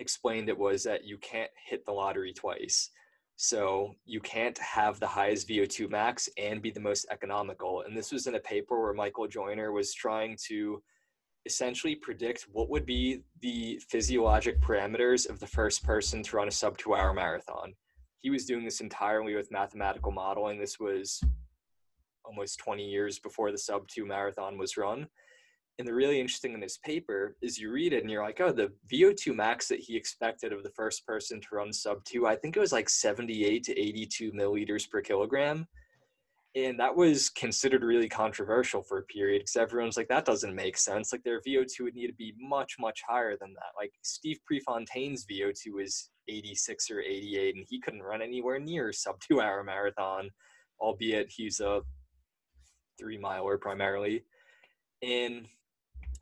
explained 0.00 0.48
it 0.48 0.58
was 0.58 0.82
that 0.84 1.04
you 1.04 1.18
can't 1.18 1.50
hit 1.66 1.84
the 1.84 1.92
lottery 1.92 2.32
twice. 2.32 2.90
So 3.36 3.94
you 4.04 4.20
can't 4.20 4.56
have 4.58 5.00
the 5.00 5.06
highest 5.06 5.48
VO2 5.48 5.90
max 5.90 6.28
and 6.38 6.62
be 6.62 6.70
the 6.70 6.80
most 6.80 7.06
economical. 7.10 7.82
And 7.82 7.96
this 7.96 8.12
was 8.12 8.26
in 8.26 8.36
a 8.36 8.40
paper 8.40 8.80
where 8.80 8.94
Michael 8.94 9.26
Joyner 9.26 9.72
was 9.72 9.92
trying 9.92 10.36
to 10.46 10.82
essentially 11.46 11.94
predict 11.96 12.46
what 12.52 12.70
would 12.70 12.86
be 12.86 13.22
the 13.40 13.80
physiologic 13.88 14.60
parameters 14.60 15.28
of 15.28 15.40
the 15.40 15.46
first 15.46 15.82
person 15.82 16.22
to 16.22 16.36
run 16.36 16.48
a 16.48 16.50
sub 16.50 16.78
two 16.78 16.94
hour 16.94 17.12
marathon. 17.12 17.74
He 18.20 18.30
was 18.30 18.46
doing 18.46 18.64
this 18.64 18.80
entirely 18.80 19.34
with 19.34 19.50
mathematical 19.50 20.12
modeling. 20.12 20.58
This 20.58 20.78
was 20.78 21.20
almost 22.24 22.58
20 22.58 22.84
years 22.84 23.18
before 23.18 23.50
the 23.50 23.58
sub 23.58 23.86
two 23.88 24.06
marathon 24.06 24.56
was 24.56 24.76
run 24.76 25.08
and 25.78 25.88
the 25.88 25.94
really 25.94 26.20
interesting 26.20 26.54
in 26.54 26.60
this 26.60 26.78
paper 26.78 27.36
is 27.42 27.58
you 27.58 27.72
read 27.72 27.92
it 27.92 28.02
and 28.02 28.10
you're 28.10 28.22
like, 28.22 28.40
oh, 28.40 28.52
the 28.52 28.72
VO2 28.92 29.34
max 29.34 29.66
that 29.68 29.80
he 29.80 29.96
expected 29.96 30.52
of 30.52 30.62
the 30.62 30.70
first 30.70 31.04
person 31.04 31.40
to 31.40 31.48
run 31.52 31.72
sub 31.72 32.04
two, 32.04 32.26
I 32.26 32.36
think 32.36 32.56
it 32.56 32.60
was 32.60 32.72
like 32.72 32.88
78 32.88 33.64
to 33.64 33.78
82 33.78 34.32
milliliters 34.32 34.88
per 34.88 35.00
kilogram. 35.00 35.66
And 36.56 36.78
that 36.78 36.94
was 36.94 37.30
considered 37.30 37.82
really 37.82 38.08
controversial 38.08 38.84
for 38.84 38.98
a 38.98 39.02
period 39.02 39.40
because 39.40 39.56
everyone's 39.56 39.96
like, 39.96 40.06
that 40.06 40.24
doesn't 40.24 40.54
make 40.54 40.76
sense. 40.76 41.12
Like 41.12 41.24
their 41.24 41.40
VO2 41.40 41.80
would 41.80 41.96
need 41.96 42.06
to 42.06 42.14
be 42.14 42.32
much, 42.38 42.76
much 42.78 43.02
higher 43.08 43.36
than 43.36 43.52
that. 43.54 43.72
Like 43.76 43.92
Steve 44.02 44.38
Prefontaine's 44.48 45.26
VO2 45.26 45.72
was 45.74 46.10
86 46.28 46.90
or 46.92 47.00
88, 47.00 47.56
and 47.56 47.66
he 47.68 47.80
couldn't 47.80 48.04
run 48.04 48.22
anywhere 48.22 48.60
near 48.60 48.92
sub 48.92 49.16
two 49.18 49.40
hour 49.40 49.64
marathon, 49.64 50.30
albeit 50.80 51.32
he's 51.34 51.58
a 51.58 51.80
three 53.00 53.18
miler 53.18 53.58
primarily. 53.58 54.22
And 55.02 55.48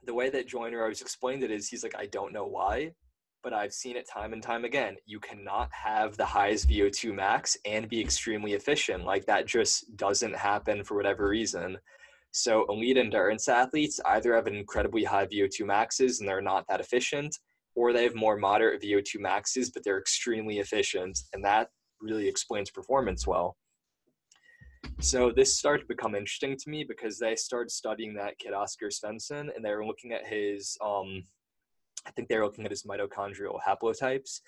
the 0.05 0.15
way 0.15 0.31
that 0.31 0.49
Joyner 0.49 0.83
always 0.83 1.01
explained 1.01 1.43
it 1.43 1.51
is 1.51 1.69
he's 1.69 1.83
like, 1.83 1.95
I 1.97 2.07
don't 2.07 2.33
know 2.33 2.47
why, 2.47 2.93
but 3.43 3.53
I've 3.53 3.73
seen 3.73 3.97
it 3.97 4.09
time 4.09 4.33
and 4.33 4.43
time 4.43 4.65
again. 4.65 4.97
You 5.07 5.21
cannot 5.21 5.69
have 5.73 6.17
the 6.17 6.25
highest 6.25 6.69
VO2 6.69 7.15
max 7.15 7.57
and 7.65 7.89
be 7.89 8.01
extremely 8.01 8.55
efficient. 8.55 9.05
Like 9.05 9.27
that 9.27 9.47
just 9.47 9.97
doesn't 9.97 10.37
happen 10.37 10.85
for 10.85 10.97
whatever 10.97 11.29
reason. 11.29 11.79
So 12.33 12.65
elite 12.69 12.97
endurance 12.97 13.49
athletes 13.49 14.01
either 14.07 14.35
have 14.35 14.47
incredibly 14.47 15.05
high 15.05 15.27
VO2 15.27 15.67
maxes 15.67 16.21
and 16.21 16.29
they're 16.29 16.41
not 16.41 16.65
that 16.69 16.81
efficient, 16.81 17.37
or 17.75 17.93
they 17.93 18.05
have 18.05 18.15
more 18.15 18.37
moderate 18.37 18.83
VO2 18.83 19.21
maxes, 19.21 19.71
but 19.71 19.85
they're 19.85 19.99
extremely 19.99 20.59
efficient. 20.59 21.19
And 21.33 21.45
that 21.45 21.69
really 22.01 22.27
explains 22.27 22.71
performance 22.71 23.27
well. 23.27 23.57
So 25.01 25.33
this 25.33 25.57
started 25.57 25.83
to 25.83 25.89
become 25.89 26.15
interesting 26.15 26.57
to 26.57 26.71
me 26.71 26.85
because 26.85 27.19
they 27.19 27.35
started 27.35 27.71
studying 27.71 28.15
that 28.15 28.39
kid 28.39 28.53
Oskar 28.53 28.89
Svendsen 28.89 29.55
and 29.55 29.65
they 29.65 29.75
were 29.75 29.85
looking 29.85 30.13
at 30.13 30.27
his 30.27 30.79
um 30.81 31.25
I 32.07 32.11
think 32.11 32.29
they 32.29 32.37
were 32.37 32.45
looking 32.45 32.65
at 32.65 32.71
his 32.71 32.85
mitochondrial 32.85 33.59
haplotypes, 33.67 34.41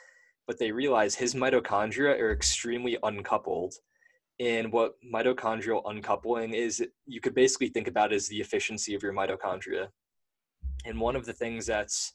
but 0.47 0.59
they 0.59 0.73
realized 0.73 1.19
his 1.19 1.35
mitochondria 1.35 2.19
are 2.21 2.33
extremely 2.33 2.99
uncoupled. 3.03 3.75
And 4.41 4.73
what 4.73 4.95
mitochondrial 5.05 5.83
uncoupling 5.87 6.55
is, 6.55 6.85
you 7.07 7.21
could 7.21 7.35
basically 7.35 7.69
think 7.69 7.87
about 7.87 8.13
as 8.13 8.27
the 8.27 8.41
efficiency 8.41 8.95
of 8.95 9.03
your 9.03 9.13
mitochondria. 9.13 9.89
And 10.85 11.01
one 11.01 11.15
of 11.15 11.25
the 11.25 11.33
things 11.33 11.67
that's 11.67 12.13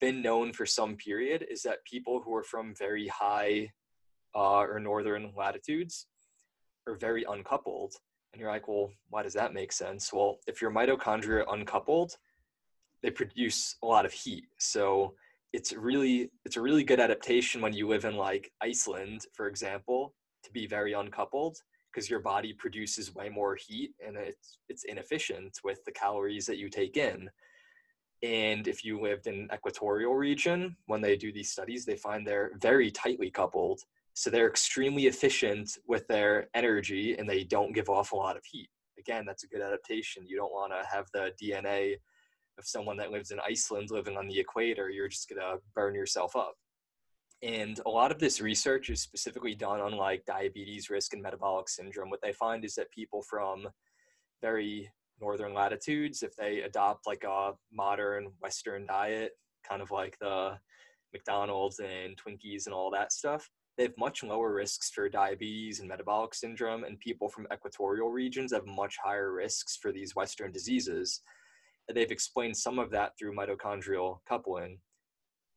been 0.00 0.20
known 0.20 0.52
for 0.52 0.66
some 0.66 0.96
period 0.96 1.46
is 1.50 1.62
that 1.62 1.84
people 1.84 2.20
who 2.22 2.34
are 2.34 2.42
from 2.44 2.74
very 2.74 3.08
high 3.08 3.70
uh, 4.34 4.60
or 4.60 4.78
northern 4.80 5.32
latitudes 5.36 6.06
are 6.86 6.94
very 6.94 7.24
uncoupled. 7.24 7.94
And 8.32 8.40
you're 8.40 8.50
like, 8.50 8.68
well, 8.68 8.90
why 9.10 9.22
does 9.22 9.34
that 9.34 9.54
make 9.54 9.72
sense? 9.72 10.12
Well, 10.12 10.38
if 10.46 10.60
your 10.60 10.72
mitochondria 10.72 11.46
are 11.46 11.54
uncoupled, 11.54 12.16
they 13.02 13.10
produce 13.10 13.76
a 13.82 13.86
lot 13.86 14.06
of 14.06 14.12
heat. 14.12 14.46
So 14.58 15.14
it's 15.52 15.72
really 15.72 16.30
it's 16.44 16.56
a 16.56 16.60
really 16.60 16.82
good 16.82 16.98
adaptation 16.98 17.60
when 17.60 17.72
you 17.72 17.86
live 17.86 18.04
in 18.04 18.16
like 18.16 18.50
Iceland, 18.60 19.26
for 19.34 19.46
example, 19.46 20.14
to 20.42 20.52
be 20.52 20.66
very 20.66 20.94
uncoupled 20.94 21.58
because 21.92 22.10
your 22.10 22.18
body 22.18 22.52
produces 22.52 23.14
way 23.14 23.28
more 23.28 23.54
heat 23.54 23.92
and 24.04 24.16
it's 24.16 24.58
it's 24.68 24.84
inefficient 24.84 25.60
with 25.62 25.84
the 25.84 25.92
calories 25.92 26.46
that 26.46 26.58
you 26.58 26.68
take 26.68 26.96
in. 26.96 27.30
And 28.24 28.66
if 28.66 28.84
you 28.84 29.00
lived 29.00 29.26
in 29.26 29.48
equatorial 29.52 30.14
region, 30.14 30.76
when 30.86 31.02
they 31.02 31.16
do 31.16 31.30
these 31.30 31.52
studies, 31.52 31.84
they 31.84 31.96
find 31.96 32.26
they're 32.26 32.52
very 32.60 32.90
tightly 32.90 33.30
coupled. 33.30 33.82
So 34.14 34.30
they're 34.30 34.48
extremely 34.48 35.06
efficient 35.06 35.76
with 35.86 36.06
their 36.06 36.48
energy 36.54 37.16
and 37.18 37.28
they 37.28 37.44
don't 37.44 37.74
give 37.74 37.88
off 37.88 38.12
a 38.12 38.16
lot 38.16 38.36
of 38.36 38.44
heat. 38.44 38.68
Again, 38.98 39.24
that's 39.26 39.44
a 39.44 39.48
good 39.48 39.60
adaptation. 39.60 40.26
You 40.26 40.36
don't 40.36 40.52
want 40.52 40.72
to 40.72 40.86
have 40.88 41.06
the 41.12 41.32
DNA 41.42 41.96
of 42.58 42.66
someone 42.66 42.96
that 42.98 43.10
lives 43.10 43.32
in 43.32 43.40
Iceland 43.40 43.88
living 43.90 44.16
on 44.16 44.28
the 44.28 44.38
equator. 44.38 44.88
You're 44.88 45.08
just 45.08 45.28
going 45.28 45.40
to 45.40 45.58
burn 45.74 45.94
yourself 45.94 46.36
up. 46.36 46.54
And 47.42 47.78
a 47.84 47.90
lot 47.90 48.12
of 48.12 48.18
this 48.18 48.40
research 48.40 48.88
is 48.88 49.00
specifically 49.00 49.54
done 49.54 49.80
on 49.80 49.96
like 49.96 50.24
diabetes 50.24 50.88
risk 50.88 51.12
and 51.12 51.22
metabolic 51.22 51.68
syndrome. 51.68 52.08
What 52.08 52.22
they 52.22 52.32
find 52.32 52.64
is 52.64 52.74
that 52.76 52.90
people 52.90 53.22
from 53.28 53.68
very 54.40 54.90
northern 55.20 55.52
latitudes, 55.52 56.22
if 56.22 56.34
they 56.36 56.60
adopt 56.62 57.06
like 57.06 57.24
a 57.24 57.52
modern 57.72 58.28
Western 58.40 58.86
diet, 58.86 59.32
kind 59.68 59.82
of 59.82 59.90
like 59.90 60.16
the 60.20 60.52
McDonald's 61.12 61.80
and 61.80 62.16
Twinkies 62.16 62.66
and 62.66 62.74
all 62.74 62.90
that 62.92 63.12
stuff, 63.12 63.50
they 63.76 63.84
have 63.84 63.98
much 63.98 64.22
lower 64.22 64.52
risks 64.52 64.90
for 64.90 65.08
diabetes 65.08 65.80
and 65.80 65.88
metabolic 65.88 66.34
syndrome. 66.34 66.84
And 66.84 66.98
people 67.00 67.28
from 67.28 67.46
equatorial 67.52 68.10
regions 68.10 68.52
have 68.52 68.66
much 68.66 68.96
higher 69.02 69.32
risks 69.32 69.76
for 69.80 69.92
these 69.92 70.14
Western 70.14 70.52
diseases. 70.52 71.22
And 71.88 71.96
they've 71.96 72.10
explained 72.10 72.56
some 72.56 72.78
of 72.78 72.90
that 72.92 73.12
through 73.18 73.34
mitochondrial 73.34 74.18
coupling. 74.28 74.78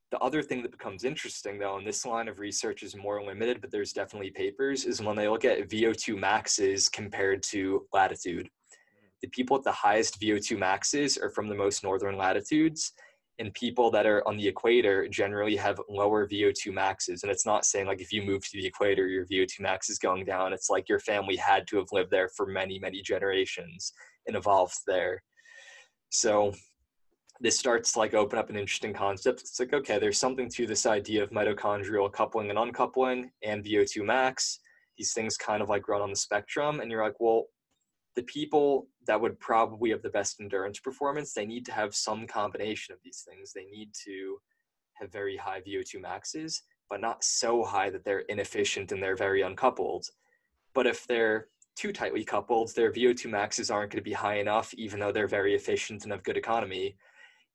The 0.09 0.19
other 0.19 0.41
thing 0.41 0.61
that 0.61 0.71
becomes 0.71 1.03
interesting, 1.03 1.59
though, 1.59 1.77
and 1.77 1.85
this 1.85 2.05
line 2.05 2.29
of 2.29 2.39
research 2.39 2.81
is 2.81 2.95
more 2.95 3.21
limited, 3.21 3.59
but 3.59 3.71
there's 3.71 3.91
definitely 3.91 4.31
papers, 4.31 4.85
is 4.85 5.01
when 5.01 5.17
they 5.17 5.27
look 5.27 5.43
at 5.43 5.69
VO2 5.69 6.17
maxes 6.17 6.87
compared 6.87 7.43
to 7.43 7.85
latitude. 7.91 8.47
Hmm. 8.47 9.07
The 9.21 9.27
people 9.29 9.57
at 9.57 9.63
the 9.63 9.71
highest 9.71 10.19
VO2 10.21 10.57
maxes 10.57 11.17
are 11.17 11.29
from 11.29 11.49
the 11.49 11.55
most 11.55 11.83
northern 11.83 12.17
latitudes, 12.17 12.93
and 13.39 13.53
people 13.53 13.91
that 13.91 14.05
are 14.05 14.27
on 14.27 14.37
the 14.37 14.47
equator 14.47 15.07
generally 15.07 15.55
have 15.55 15.79
lower 15.89 16.27
VO2 16.27 16.73
maxes. 16.73 17.21
And 17.23 17.31
it's 17.31 17.45
not 17.45 17.65
saying 17.65 17.85
like 17.85 18.01
if 18.01 18.11
you 18.11 18.23
move 18.23 18.43
to 18.43 18.57
the 18.57 18.65
equator, 18.65 19.07
your 19.07 19.25
VO2 19.25 19.59
max 19.59 19.89
is 19.89 19.99
going 19.99 20.25
down. 20.25 20.53
It's 20.53 20.69
like 20.69 20.89
your 20.89 20.99
family 20.99 21.35
had 21.35 21.67
to 21.67 21.77
have 21.77 21.91
lived 21.91 22.09
there 22.09 22.29
for 22.29 22.47
many, 22.47 22.79
many 22.79 23.01
generations 23.01 23.93
and 24.25 24.35
evolved 24.35 24.77
there. 24.87 25.21
So 26.09 26.53
this 27.39 27.59
starts 27.59 27.93
to 27.93 27.99
like 27.99 28.15
open 28.15 28.39
up 28.39 28.49
an 28.49 28.57
interesting 28.57 28.93
concept. 28.93 29.41
It's 29.41 29.59
like, 29.59 29.73
okay, 29.73 29.99
there's 29.99 30.17
something 30.17 30.49
to 30.49 30.65
this 30.65 30.87
idea 30.87 31.21
of 31.21 31.29
mitochondrial 31.29 32.11
coupling 32.11 32.49
and 32.49 32.57
uncoupling 32.57 33.29
and 33.43 33.63
VO2 33.63 34.03
max. 34.03 34.59
These 34.97 35.13
things 35.13 35.37
kind 35.37 35.61
of 35.61 35.69
like 35.69 35.87
run 35.87 36.01
on 36.01 36.09
the 36.09 36.15
spectrum. 36.15 36.79
And 36.79 36.89
you're 36.89 37.03
like, 37.03 37.19
well, 37.19 37.45
the 38.15 38.23
people 38.23 38.87
that 39.07 39.19
would 39.19 39.39
probably 39.39 39.89
have 39.89 40.01
the 40.01 40.09
best 40.09 40.39
endurance 40.39 40.79
performance, 40.79 41.33
they 41.33 41.45
need 41.45 41.65
to 41.65 41.71
have 41.73 41.95
some 41.95 42.27
combination 42.27 42.93
of 42.93 42.99
these 43.03 43.25
things. 43.27 43.51
They 43.53 43.65
need 43.65 43.89
to 44.05 44.37
have 44.93 45.11
very 45.11 45.35
high 45.35 45.61
VO2 45.61 46.01
maxes, 46.01 46.63
but 46.89 47.01
not 47.01 47.23
so 47.23 47.63
high 47.63 47.89
that 47.89 48.05
they're 48.05 48.19
inefficient 48.29 48.91
and 48.91 49.01
they're 49.01 49.15
very 49.15 49.41
uncoupled. 49.41 50.05
But 50.73 50.87
if 50.87 51.07
they're 51.07 51.47
too 51.75 51.91
tightly 51.91 52.23
coupled, 52.23 52.73
their 52.75 52.91
VO2 52.91 53.29
maxes 53.29 53.69
aren't 53.69 53.91
going 53.91 53.99
to 53.99 54.09
be 54.09 54.13
high 54.13 54.39
enough, 54.39 54.73
even 54.75 54.99
though 54.99 55.11
they're 55.11 55.27
very 55.27 55.55
efficient 55.55 56.03
and 56.03 56.11
have 56.11 56.23
good 56.23 56.37
economy. 56.37 56.95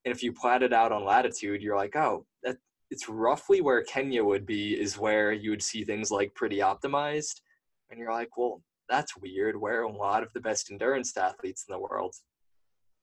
And 0.05 0.13
if 0.13 0.23
you 0.23 0.33
plot 0.33 0.63
it 0.63 0.73
out 0.73 0.91
on 0.91 1.05
latitude, 1.05 1.61
you're 1.61 1.77
like, 1.77 1.95
oh, 1.95 2.25
that 2.43 2.57
it's 2.89 3.09
roughly 3.09 3.61
where 3.61 3.83
Kenya 3.83 4.23
would 4.23 4.45
be, 4.45 4.79
is 4.79 4.97
where 4.97 5.31
you 5.31 5.49
would 5.49 5.63
see 5.63 5.83
things 5.83 6.11
like 6.11 6.35
pretty 6.35 6.59
optimized. 6.59 7.41
And 7.89 7.99
you're 7.99 8.11
like, 8.11 8.37
well, 8.37 8.61
that's 8.93 9.17
weird. 9.17 9.55
Where 9.59 9.83
a 9.83 9.91
lot 9.91 10.21
of 10.21 10.31
the 10.33 10.39
best 10.39 10.69
endurance 10.71 11.17
athletes 11.17 11.65
in 11.67 11.73
the 11.73 11.79
world, 11.79 12.13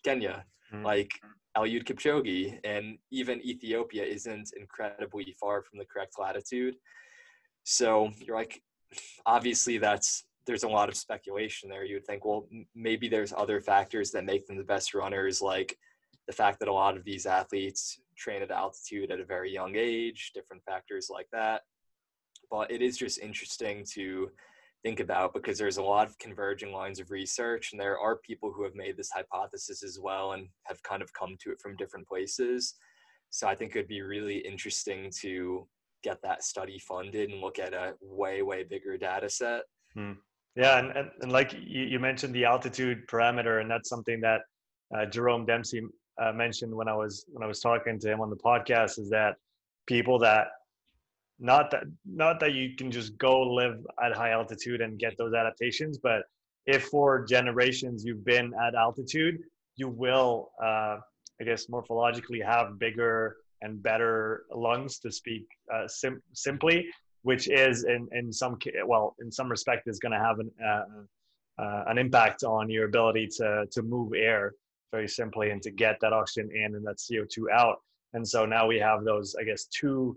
Kenya, 0.05 0.45
mm-hmm. 0.73 0.85
like 0.85 1.11
Eliud 1.57 1.85
Kipchoge, 1.85 2.61
and 2.63 2.99
even 3.11 3.45
Ethiopia 3.45 4.05
isn't 4.05 4.53
incredibly 4.57 5.35
far 5.41 5.63
from 5.63 5.79
the 5.79 5.85
correct 5.85 6.15
latitude. 6.19 6.77
So 7.65 8.11
you're 8.21 8.37
like, 8.37 8.63
obviously 9.27 9.79
that's 9.79 10.25
there's 10.47 10.63
a 10.63 10.69
lot 10.69 10.89
of 10.89 10.97
speculation 10.97 11.69
there. 11.69 11.85
You 11.85 11.97
would 11.97 12.07
think, 12.07 12.25
well, 12.25 12.49
maybe 12.75 13.09
there's 13.09 13.33
other 13.37 13.61
factors 13.61 14.11
that 14.13 14.25
make 14.25 14.47
them 14.47 14.57
the 14.57 14.73
best 14.75 14.95
runners, 14.95 15.43
like 15.43 15.77
the 16.27 16.33
fact 16.33 16.59
that 16.61 16.69
a 16.69 16.73
lot 16.73 16.97
of 16.97 17.05
these 17.05 17.27
athletes 17.27 18.01
train 18.17 18.43
at 18.43 18.51
altitude 18.51 19.11
at 19.11 19.21
a 19.21 19.25
very 19.25 19.53
young 19.53 19.75
age, 19.77 20.33
different 20.35 20.63
factors 20.65 21.09
like 21.13 21.29
that. 21.33 21.63
But 22.51 22.71
it 22.71 22.81
is 22.81 22.97
just 22.97 23.19
interesting 23.19 23.85
to 23.95 24.31
think 24.83 25.01
about 25.01 25.35
because 25.35 25.59
there's 25.59 25.77
a 25.77 25.83
lot 25.83 26.07
of 26.07 26.19
converging 26.19 26.73
lines 26.73 27.01
of 27.01 27.11
research, 27.11 27.71
and 27.73 27.81
there 27.81 27.99
are 27.99 28.17
people 28.17 28.53
who 28.53 28.65
have 28.65 28.75
made 28.75 28.97
this 28.97 29.11
hypothesis 29.11 29.83
as 29.83 29.99
well 30.01 30.33
and 30.33 30.49
have 30.65 30.83
kind 30.83 31.03
of 31.03 31.13
come 31.13 31.37
to 31.41 31.51
it 31.51 31.61
from 31.61 31.77
different 31.77 32.07
places. 32.07 32.75
So 33.31 33.47
I 33.47 33.55
think 33.55 33.77
it'd 33.77 33.89
be 33.89 34.03
really 34.03 34.39
interesting 34.39 35.11
to 35.21 35.67
get 36.03 36.21
that 36.23 36.43
study 36.43 36.79
funded 36.79 37.31
and 37.31 37.41
look 37.41 37.59
at 37.59 37.75
a 37.75 37.95
way, 38.01 38.43
way 38.43 38.65
bigger 38.65 38.97
data 38.97 39.29
set. 39.29 39.63
Hmm. 39.95 40.13
Yeah, 40.57 40.79
and, 40.79 40.97
and, 40.97 41.11
and 41.21 41.33
like 41.33 41.53
you, 41.53 41.83
you 41.83 42.01
mentioned 42.01 42.35
the 42.35 42.45
altitude 42.45 43.07
parameter, 43.07 43.61
and 43.61 43.71
that's 43.71 43.89
something 43.89 44.21
that 44.23 44.41
uh, 44.97 45.07
Jerome 45.07 45.47
Dempsey 45.47 45.83
uh, 46.21 46.33
mentioned 46.33 46.75
when 46.75 46.89
I 46.89 46.95
was 46.95 47.25
when 47.29 47.43
I 47.43 47.47
was 47.47 47.61
talking 47.61 47.99
to 48.01 48.09
him 48.13 48.21
on 48.21 48.31
the 48.31 48.37
podcast 48.37 48.99
is 48.99 49.09
that 49.11 49.37
people 49.87 50.19
that 50.19 50.49
not 51.41 51.71
that 51.71 51.85
not 52.05 52.39
that 52.41 52.53
you 52.53 52.77
can 52.77 52.91
just 52.91 53.17
go 53.19 53.41
live 53.41 53.85
at 54.05 54.15
high 54.15 54.31
altitude 54.31 54.81
and 54.83 54.99
get 54.99 55.17
those 55.17 55.35
adaptations, 55.35 55.99
but 55.99 56.23
if 56.67 56.85
for 56.85 57.25
generations 57.25 58.05
you've 58.05 58.25
been 58.25 58.53
at 58.55 58.75
altitude, 58.75 59.39
you 59.77 59.89
will, 59.89 60.51
uh, 60.63 60.99
I 61.41 61.45
guess, 61.45 61.67
morphologically 61.67 62.45
have 62.45 62.79
bigger 62.79 63.37
and 63.63 63.83
better 63.83 64.45
lungs 64.55 64.99
to 65.01 65.11
speak 65.11 65.47
uh, 65.73 65.89
sim- 65.89 66.23
simply, 66.35 66.87
which 67.23 67.49
is 67.49 67.85
in 67.85 68.07
in 68.13 68.33
some 68.33 68.59
well 68.87 69.17
in 69.21 69.33
some 69.33 69.49
respect 69.49 69.89
is 69.89 69.99
going 69.99 70.13
to 70.13 70.19
have 70.19 70.39
an 70.39 70.51
uh, 70.63 71.63
uh, 71.63 71.85
an 71.89 71.97
impact 71.97 72.45
on 72.45 72.69
your 72.69 72.85
ability 72.85 73.27
to 73.39 73.67
to 73.71 73.83
move 73.83 74.13
air 74.15 74.53
very 74.93 75.09
simply 75.09 75.51
and 75.51 75.63
to 75.63 75.71
get 75.71 75.99
that 76.01 76.13
oxygen 76.13 76.51
in 76.55 76.75
and 76.75 76.85
that 76.87 76.97
CO2 76.97 77.45
out. 77.53 77.77
And 78.13 78.27
so 78.27 78.45
now 78.45 78.67
we 78.67 78.79
have 78.79 79.05
those, 79.05 79.37
I 79.41 79.45
guess, 79.45 79.67
two 79.67 80.17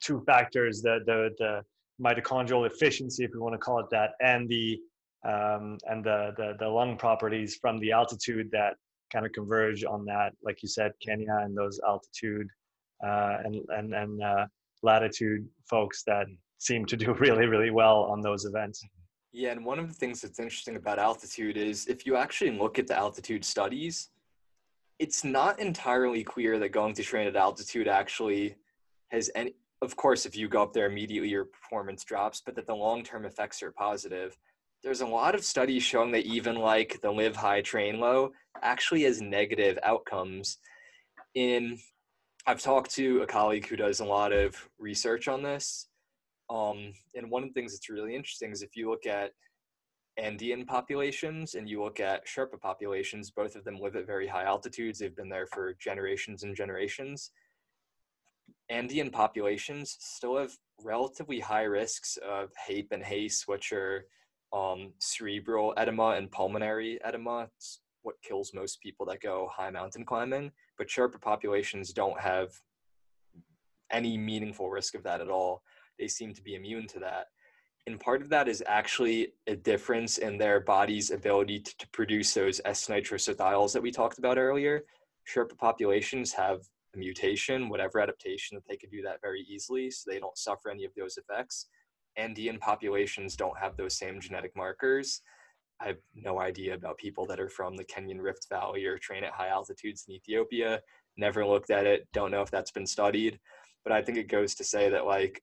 two 0.00 0.22
factors: 0.26 0.82
the 0.82 1.00
the 1.06 1.30
the 1.38 1.62
mitochondrial 2.02 2.66
efficiency, 2.66 3.24
if 3.24 3.30
we 3.32 3.40
want 3.40 3.54
to 3.54 3.58
call 3.58 3.78
it 3.78 3.86
that, 3.90 4.12
and 4.20 4.48
the 4.48 4.80
um, 5.24 5.78
and 5.84 6.04
the, 6.04 6.32
the 6.36 6.54
the 6.58 6.68
lung 6.68 6.96
properties 6.96 7.56
from 7.56 7.78
the 7.78 7.92
altitude 7.92 8.50
that 8.52 8.74
kind 9.12 9.26
of 9.26 9.32
converge 9.32 9.84
on 9.84 10.04
that. 10.06 10.32
Like 10.42 10.62
you 10.62 10.68
said, 10.68 10.92
Kenya 11.04 11.38
and 11.42 11.56
those 11.56 11.80
altitude 11.86 12.48
uh, 13.04 13.38
and 13.44 13.56
and 13.70 13.94
and 13.94 14.22
uh, 14.22 14.46
latitude 14.82 15.46
folks 15.68 16.02
that 16.04 16.26
seem 16.58 16.86
to 16.86 16.96
do 16.96 17.12
really 17.18 17.46
really 17.46 17.70
well 17.70 18.04
on 18.04 18.20
those 18.20 18.44
events. 18.44 18.82
Yeah, 19.32 19.52
and 19.52 19.64
one 19.64 19.78
of 19.78 19.86
the 19.86 19.94
things 19.94 20.20
that's 20.20 20.40
interesting 20.40 20.76
about 20.76 20.98
altitude 20.98 21.56
is 21.56 21.86
if 21.86 22.04
you 22.04 22.16
actually 22.16 22.50
look 22.50 22.78
at 22.78 22.88
the 22.88 22.96
altitude 22.96 23.44
studies, 23.44 24.08
it's 24.98 25.22
not 25.22 25.60
entirely 25.60 26.24
clear 26.24 26.58
that 26.58 26.70
going 26.70 26.94
to 26.94 27.02
train 27.02 27.28
at 27.28 27.36
altitude 27.36 27.86
actually 27.86 28.56
has 29.08 29.30
any. 29.34 29.54
Of 29.82 29.96
course, 29.96 30.26
if 30.26 30.36
you 30.36 30.48
go 30.48 30.62
up 30.62 30.72
there 30.72 30.86
immediately, 30.86 31.30
your 31.30 31.46
performance 31.46 32.04
drops, 32.04 32.42
but 32.44 32.54
that 32.56 32.66
the 32.66 32.74
long 32.74 33.02
term 33.02 33.24
effects 33.24 33.62
are 33.62 33.72
positive. 33.72 34.36
There's 34.82 35.00
a 35.00 35.06
lot 35.06 35.34
of 35.34 35.44
studies 35.44 35.82
showing 35.82 36.10
that 36.12 36.26
even 36.26 36.56
like 36.56 37.00
the 37.02 37.10
live 37.10 37.36
high, 37.36 37.62
train 37.62 38.00
low 38.00 38.32
actually 38.62 39.02
has 39.02 39.20
negative 39.20 39.78
outcomes. 39.82 40.58
In 41.34 41.78
I've 42.46 42.60
talked 42.60 42.90
to 42.92 43.22
a 43.22 43.26
colleague 43.26 43.66
who 43.66 43.76
does 43.76 44.00
a 44.00 44.04
lot 44.04 44.32
of 44.32 44.56
research 44.78 45.28
on 45.28 45.42
this, 45.42 45.88
um, 46.48 46.92
and 47.14 47.30
one 47.30 47.42
of 47.42 47.50
the 47.50 47.52
things 47.52 47.72
that's 47.72 47.90
really 47.90 48.14
interesting 48.14 48.50
is 48.50 48.62
if 48.62 48.76
you 48.76 48.90
look 48.90 49.06
at 49.06 49.32
Andean 50.16 50.66
populations 50.66 51.54
and 51.54 51.68
you 51.68 51.82
look 51.82 52.00
at 52.00 52.26
Sherpa 52.26 52.60
populations, 52.60 53.30
both 53.30 53.56
of 53.56 53.64
them 53.64 53.78
live 53.80 53.96
at 53.96 54.06
very 54.06 54.26
high 54.26 54.44
altitudes. 54.44 54.98
They've 54.98 55.14
been 55.14 55.28
there 55.28 55.46
for 55.46 55.74
generations 55.74 56.42
and 56.42 56.54
generations. 56.56 57.30
Andean 58.70 59.10
populations 59.10 59.96
still 59.98 60.38
have 60.38 60.52
relatively 60.82 61.40
high 61.40 61.64
risks 61.64 62.16
of 62.26 62.50
HAPE 62.66 62.88
and 62.92 63.02
HACE, 63.02 63.46
which 63.46 63.72
are 63.72 64.06
um, 64.52 64.92
cerebral 64.98 65.74
edema 65.76 66.10
and 66.10 66.30
pulmonary 66.30 66.98
edema. 67.04 67.48
It's 67.56 67.80
what 68.02 68.14
kills 68.22 68.52
most 68.54 68.80
people 68.80 69.04
that 69.06 69.20
go 69.20 69.50
high 69.52 69.70
mountain 69.70 70.04
climbing. 70.04 70.52
But 70.78 70.88
Sherpa 70.88 71.20
populations 71.20 71.92
don't 71.92 72.18
have 72.20 72.50
any 73.92 74.16
meaningful 74.16 74.70
risk 74.70 74.94
of 74.94 75.02
that 75.02 75.20
at 75.20 75.28
all 75.28 75.62
they 76.00 76.08
seem 76.08 76.34
to 76.34 76.42
be 76.42 76.54
immune 76.54 76.88
to 76.88 76.98
that. 77.00 77.26
And 77.86 78.00
part 78.00 78.22
of 78.22 78.28
that 78.30 78.48
is 78.48 78.62
actually 78.66 79.34
a 79.46 79.54
difference 79.54 80.18
in 80.18 80.38
their 80.38 80.60
body's 80.60 81.10
ability 81.10 81.60
to, 81.60 81.76
to 81.78 81.88
produce 81.88 82.34
those 82.34 82.60
S-nitrosothiols 82.64 83.72
that 83.72 83.82
we 83.82 83.90
talked 83.90 84.18
about 84.18 84.38
earlier. 84.38 84.82
Sherpa 85.32 85.56
populations 85.56 86.32
have 86.32 86.62
a 86.94 86.98
mutation, 86.98 87.68
whatever 87.68 88.00
adaptation, 88.00 88.56
that 88.56 88.64
they 88.68 88.76
could 88.76 88.90
do 88.90 89.02
that 89.02 89.20
very 89.22 89.42
easily, 89.48 89.90
so 89.90 90.10
they 90.10 90.18
don't 90.18 90.36
suffer 90.36 90.70
any 90.70 90.84
of 90.84 90.92
those 90.96 91.16
effects. 91.16 91.66
Andean 92.16 92.58
populations 92.58 93.36
don't 93.36 93.58
have 93.58 93.76
those 93.76 93.96
same 93.96 94.20
genetic 94.20 94.54
markers. 94.56 95.22
I 95.80 95.86
have 95.86 95.98
no 96.14 96.40
idea 96.40 96.74
about 96.74 96.98
people 96.98 97.26
that 97.26 97.40
are 97.40 97.48
from 97.48 97.76
the 97.76 97.84
Kenyan 97.84 98.20
Rift 98.20 98.48
Valley 98.50 98.84
or 98.84 98.98
train 98.98 99.24
at 99.24 99.32
high 99.32 99.48
altitudes 99.48 100.04
in 100.06 100.14
Ethiopia. 100.14 100.80
Never 101.16 101.46
looked 101.46 101.70
at 101.70 101.86
it. 101.86 102.06
Don't 102.12 102.30
know 102.30 102.42
if 102.42 102.50
that's 102.50 102.70
been 102.70 102.86
studied. 102.86 103.38
But 103.82 103.92
I 103.92 104.02
think 104.02 104.18
it 104.18 104.28
goes 104.28 104.54
to 104.56 104.64
say 104.64 104.90
that 104.90 105.06
like 105.06 105.42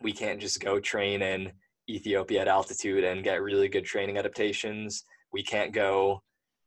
we 0.00 0.12
can't 0.12 0.40
just 0.40 0.60
go 0.60 0.80
train 0.80 1.22
in 1.22 1.52
Ethiopia 1.88 2.40
at 2.40 2.48
altitude 2.48 3.04
and 3.04 3.22
get 3.22 3.42
really 3.42 3.68
good 3.68 3.84
training 3.84 4.18
adaptations. 4.18 5.04
We 5.32 5.44
can't 5.44 5.72
go 5.72 6.22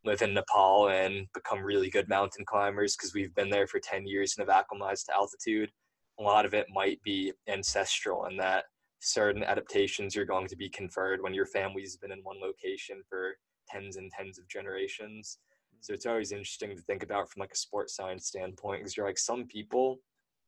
live 0.05 0.21
in 0.21 0.33
Nepal 0.33 0.89
and 0.89 1.27
become 1.33 1.61
really 1.61 1.89
good 1.89 2.07
mountain 2.07 2.45
climbers 2.45 2.95
because 2.95 3.13
we've 3.13 3.33
been 3.35 3.49
there 3.49 3.67
for 3.67 3.79
10 3.79 4.05
years 4.05 4.35
and 4.37 4.47
have 4.47 4.55
acclimatized 4.55 5.07
to 5.07 5.15
altitude. 5.15 5.71
A 6.19 6.23
lot 6.23 6.45
of 6.45 6.53
it 6.53 6.67
might 6.73 7.01
be 7.03 7.33
ancestral 7.47 8.25
in 8.25 8.37
that 8.37 8.65
certain 9.01 9.43
adaptations 9.43 10.15
are 10.15 10.25
going 10.25 10.47
to 10.47 10.55
be 10.55 10.69
conferred 10.69 11.21
when 11.21 11.33
your 11.33 11.45
family's 11.45 11.97
been 11.97 12.11
in 12.11 12.19
one 12.23 12.39
location 12.39 13.01
for 13.09 13.35
tens 13.67 13.97
and 13.97 14.11
tens 14.11 14.39
of 14.39 14.47
generations. 14.47 15.39
So 15.81 15.93
it's 15.93 16.05
always 16.05 16.31
interesting 16.31 16.75
to 16.75 16.81
think 16.83 17.03
about 17.03 17.29
from 17.29 17.41
like 17.41 17.51
a 17.51 17.57
sports 17.57 17.95
science 17.95 18.27
standpoint 18.27 18.81
because 18.81 18.95
you're 18.95 19.05
like 19.05 19.17
some 19.17 19.45
people 19.45 19.99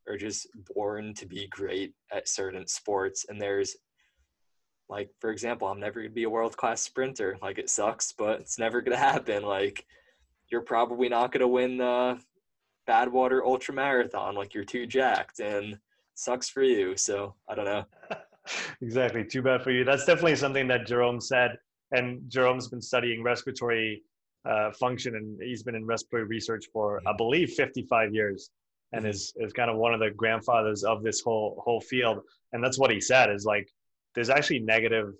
are 0.08 0.16
just 0.16 0.48
born 0.74 1.14
to 1.14 1.26
be 1.26 1.46
great 1.48 1.92
at 2.12 2.28
certain 2.28 2.66
sports 2.66 3.26
and 3.28 3.40
there's 3.40 3.76
like 4.88 5.10
for 5.20 5.30
example 5.30 5.68
i'm 5.68 5.80
never 5.80 6.00
going 6.00 6.10
to 6.10 6.14
be 6.14 6.24
a 6.24 6.30
world 6.30 6.56
class 6.56 6.80
sprinter. 6.80 7.38
Like 7.42 7.58
it 7.58 7.70
sucks 7.70 8.12
but 8.12 8.40
it's 8.40 8.58
never 8.58 8.80
going 8.80 8.96
to 8.96 9.02
happen. 9.02 9.42
Like 9.42 9.84
you're 10.50 10.62
probably 10.62 11.08
not 11.08 11.32
going 11.32 11.40
to 11.40 11.48
win 11.48 11.78
the 11.78 12.18
badwater 12.88 13.42
ultra 13.44 13.74
marathon. 13.74 14.34
Like 14.34 14.54
you're 14.54 14.64
too 14.64 14.86
jacked 14.86 15.40
and 15.40 15.78
sucks 16.14 16.48
for 16.48 16.62
you. 16.62 16.96
So 16.96 17.34
i 17.48 17.54
don't 17.54 17.66
know. 17.66 17.84
Exactly. 18.80 19.26
Too 19.26 19.42
bad 19.42 19.62
for 19.62 19.70
you. 19.70 19.84
That's 19.84 20.06
definitely 20.06 20.36
something 20.36 20.66
that 20.68 20.86
jerome 20.86 21.20
said 21.20 21.58
and 21.92 22.22
jerome's 22.28 22.68
been 22.68 22.80
studying 22.80 23.22
respiratory 23.22 24.02
uh, 24.48 24.70
function 24.72 25.16
and 25.16 25.38
he's 25.42 25.62
been 25.62 25.74
in 25.74 25.84
respiratory 25.84 26.24
research 26.24 26.66
for 26.72 27.02
i 27.06 27.12
believe 27.14 27.50
55 27.50 28.14
years 28.14 28.50
and 28.92 29.02
mm-hmm. 29.02 29.10
is, 29.10 29.32
is 29.36 29.52
kind 29.52 29.70
of 29.70 29.76
one 29.76 29.94
of 29.94 30.00
the 30.00 30.10
grandfathers 30.10 30.84
of 30.84 31.02
this 31.02 31.20
whole 31.20 31.62
whole 31.64 31.80
field. 31.80 32.20
And 32.52 32.62
that's 32.62 32.78
what 32.78 32.90
he 32.90 33.00
said 33.00 33.30
is 33.30 33.44
like 33.44 33.68
there's 34.14 34.30
actually 34.30 34.60
negative 34.60 35.14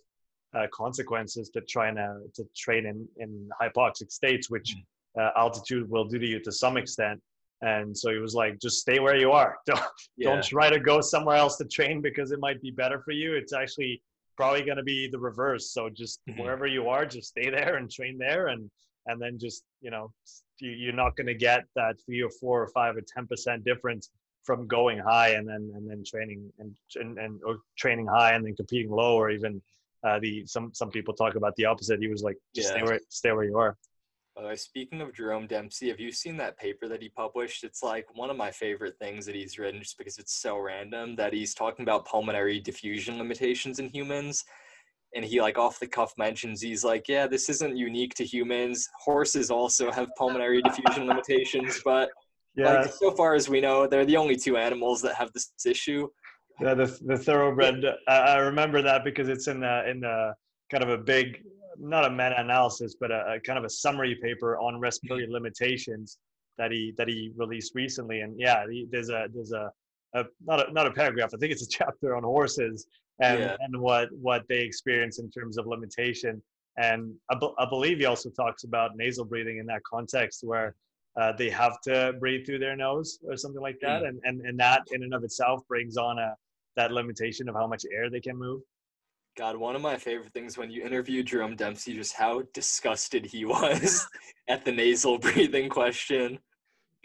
uh, 0.55 0.66
consequences 0.73 1.51
to 1.51 1.60
trying 1.62 1.97
to, 1.97 2.20
to 2.35 2.44
train 2.56 2.86
in, 2.86 3.06
in 3.19 3.48
hypoxic 3.60 4.10
states, 4.10 4.51
which 4.51 4.77
mm. 4.77 5.23
uh, 5.23 5.31
altitude 5.36 5.89
will 5.90 6.05
do 6.05 6.19
to 6.19 6.27
you 6.27 6.40
to 6.40 6.52
some 6.52 6.77
extent. 6.77 7.20
And 7.60 7.97
so 7.97 8.10
he 8.12 8.19
was 8.19 8.35
like, 8.35 8.60
just 8.60 8.78
stay 8.78 9.01
where 9.01 9.16
you 9.16 9.32
are. 9.32 9.56
Don't, 9.66 9.81
yeah. 10.16 10.31
don't 10.31 10.44
try 10.44 10.70
to 10.70 10.78
go 10.78 11.01
somewhere 11.01 11.36
else 11.36 11.56
to 11.56 11.65
train 11.65 12.01
because 12.01 12.31
it 12.31 12.39
might 12.39 12.62
be 12.62 12.70
better 12.70 13.01
for 13.01 13.10
you. 13.10 13.35
It's 13.35 13.52
actually 13.52 14.01
probably 14.36 14.62
going 14.62 14.77
to 14.77 14.85
be 14.85 15.09
the 15.09 15.19
reverse. 15.19 15.73
So 15.73 15.90
just 15.90 16.20
mm-hmm. 16.28 16.40
wherever 16.40 16.66
you 16.66 16.89
are, 16.89 17.05
just 17.05 17.28
stay 17.31 17.51
there 17.51 17.77
and 17.77 17.90
train 17.90 18.16
there. 18.16 18.48
And, 18.48 18.70
and 19.06 19.20
then 19.20 19.39
just, 19.40 19.65
you 19.81 19.90
know, 19.90 20.12
you're 20.60 20.93
not 20.93 21.16
going 21.16 21.27
to 21.27 21.35
get 21.35 21.65
that 21.74 21.97
three 22.05 22.23
or 22.23 22.31
four 22.31 22.62
or 22.62 22.69
five 22.69 22.97
or 22.97 23.01
10% 23.01 23.65
difference 23.65 24.10
from 24.43 24.66
going 24.66 24.98
high 24.98 25.31
and 25.31 25.47
then 25.48 25.73
and 25.74 25.89
then 25.89 26.02
training 26.05 26.51
and 26.59 26.74
and, 26.97 27.19
and 27.19 27.40
or 27.44 27.59
training 27.77 28.06
high 28.06 28.32
and 28.32 28.44
then 28.44 28.55
competing 28.56 28.90
low 28.90 29.16
or 29.16 29.31
even 29.31 29.60
uh, 30.05 30.19
the 30.20 30.47
some 30.47 30.73
some 30.74 30.90
people 30.90 31.15
talk 31.15 31.35
about 31.35 31.55
the 31.56 31.65
opposite. 31.65 32.01
He 32.01 32.09
was 32.09 32.23
like, 32.23 32.36
just 32.55 32.70
yeah. 32.70 32.78
stay 32.78 32.82
where 32.82 33.01
stay 33.09 33.32
where 33.32 33.44
you 33.44 33.59
are. 33.59 33.77
Uh, 34.36 34.55
speaking 34.55 35.01
of 35.01 35.12
Jerome 35.12 35.48
Dempsey, 35.48 35.89
have 35.89 35.98
you 35.98 36.12
seen 36.12 36.36
that 36.36 36.56
paper 36.56 36.86
that 36.86 37.02
he 37.02 37.09
published? 37.09 37.65
It's 37.65 37.82
like 37.82 38.06
one 38.15 38.31
of 38.31 38.36
my 38.36 38.52
favorite 38.52 38.97
things 39.01 39.27
that 39.27 39.35
he's 39.35 39.59
written 39.59 39.81
just 39.81 39.98
because 39.98 40.16
it's 40.16 40.40
so 40.40 40.59
random 40.59 41.16
that 41.16 41.32
he's 41.32 41.55
talking 41.55 41.82
about 41.82 42.06
pulmonary 42.06 42.60
diffusion 42.60 43.19
limitations 43.19 43.81
in 43.81 43.89
humans. 43.89 44.44
And 45.15 45.24
he 45.24 45.40
like 45.40 45.59
off 45.59 45.81
the 45.81 45.89
cuff 45.89 46.12
mentions 46.19 46.60
he's 46.60 46.85
like, 46.85 47.09
yeah, 47.09 47.27
this 47.27 47.48
isn't 47.48 47.77
unique 47.77 48.15
to 48.15 48.24
humans. 48.24 48.89
Horses 49.01 49.51
also 49.51 49.90
have 49.90 50.10
pulmonary 50.16 50.62
diffusion 50.62 51.06
limitations, 51.06 51.81
but 51.85 52.10
yeah. 52.57 52.81
Like, 52.81 52.93
so 52.93 53.11
far 53.12 53.35
as 53.35 53.49
we 53.49 53.61
know, 53.61 53.87
they're 53.87 54.05
the 54.05 54.16
only 54.16 54.37
two 54.37 54.57
animals 54.57 55.01
that 55.03 55.15
have 55.15 55.33
this 55.33 55.53
issue. 55.65 56.09
Yeah, 56.61 56.75
the 56.75 56.87
the 57.07 57.16
thoroughbred. 57.16 57.85
I 58.09 58.39
remember 58.39 58.83
that 58.83 59.05
because 59.05 59.29
it's 59.29 59.47
in 59.47 59.61
the 59.61 59.89
in 59.89 60.01
the 60.01 60.35
kind 60.70 60.83
of 60.83 60.91
a 60.91 60.99
big, 60.99 61.43
not 61.79 62.05
a 62.05 62.11
meta-analysis, 62.11 62.97
but 63.01 63.11
a, 63.11 63.35
a 63.35 63.41
kind 63.41 63.59
of 63.59 63.65
a 63.65 63.70
summary 63.70 64.16
paper 64.16 64.59
on 64.59 64.81
respiratory 64.81 65.27
limitations 65.31 66.19
that 66.59 66.73
he 66.73 66.93
that 66.99 67.09
he 67.09 67.33
released 67.37 67.75
recently. 67.75 68.20
And 68.20 68.39
yeah, 68.39 68.65
he, 68.69 68.87
there's 68.91 69.09
a 69.09 69.29
there's 69.33 69.53
a, 69.53 69.70
a 70.15 70.25
not 70.45 70.69
a 70.69 70.73
not 70.73 70.87
a 70.87 70.91
paragraph. 70.91 71.31
I 71.35 71.39
think 71.39 71.53
it's 71.53 71.62
a 71.62 71.69
chapter 71.79 72.16
on 72.16 72.25
horses 72.25 72.87
and 73.20 73.41
yeah. 73.41 73.57
and 73.61 73.81
what 73.81 74.09
what 74.20 74.43
they 74.49 74.61
experience 74.61 75.19
in 75.19 75.31
terms 75.31 75.59
of 75.59 75.66
limitation. 75.66 76.43
And 76.77 77.15
I, 77.31 77.35
be, 77.35 77.49
I 77.59 77.69
believe 77.69 77.99
he 77.99 78.05
also 78.05 78.31
talks 78.31 78.62
about 78.62 78.97
nasal 78.97 79.25
breathing 79.25 79.59
in 79.59 79.66
that 79.66 79.83
context, 79.83 80.45
where 80.45 80.77
uh, 81.19 81.32
they 81.32 81.51
have 81.51 81.81
to 81.82 82.15
breathe 82.20 82.47
through 82.47 82.59
their 82.59 82.77
nose 82.77 83.19
or 83.24 83.36
something 83.36 83.62
like 83.62 83.78
that, 83.81 84.03
mm. 84.03 84.09
and, 84.09 84.20
and 84.24 84.40
and 84.43 84.59
that 84.59 84.82
in 84.93 85.03
and 85.03 85.15
of 85.15 85.24
itself 85.24 85.61
brings 85.69 85.97
on 85.97 86.19
a 86.19 86.35
that 86.77 86.93
limitation 86.93 87.49
of 87.49 87.55
how 87.55 87.66
much 87.66 87.82
air 87.93 88.09
they 88.09 88.20
can 88.20 88.36
move. 88.36 88.61
God, 89.36 89.57
one 89.57 89.77
of 89.77 89.82
my 89.82 89.97
favorite 89.97 90.32
things 90.32 90.59
when 90.59 90.70
you 90.70 90.82
interviewed 90.85 91.27
Jerome 91.27 91.55
Dempsey, 91.55 91.95
just 91.95 92.15
how 92.15 92.43
disgusted 92.55 93.24
he 93.27 93.45
was 93.57 94.07
at 94.49 94.65
the 94.65 94.73
nasal 94.73 95.19
breathing 95.27 95.69
question. 95.69 96.39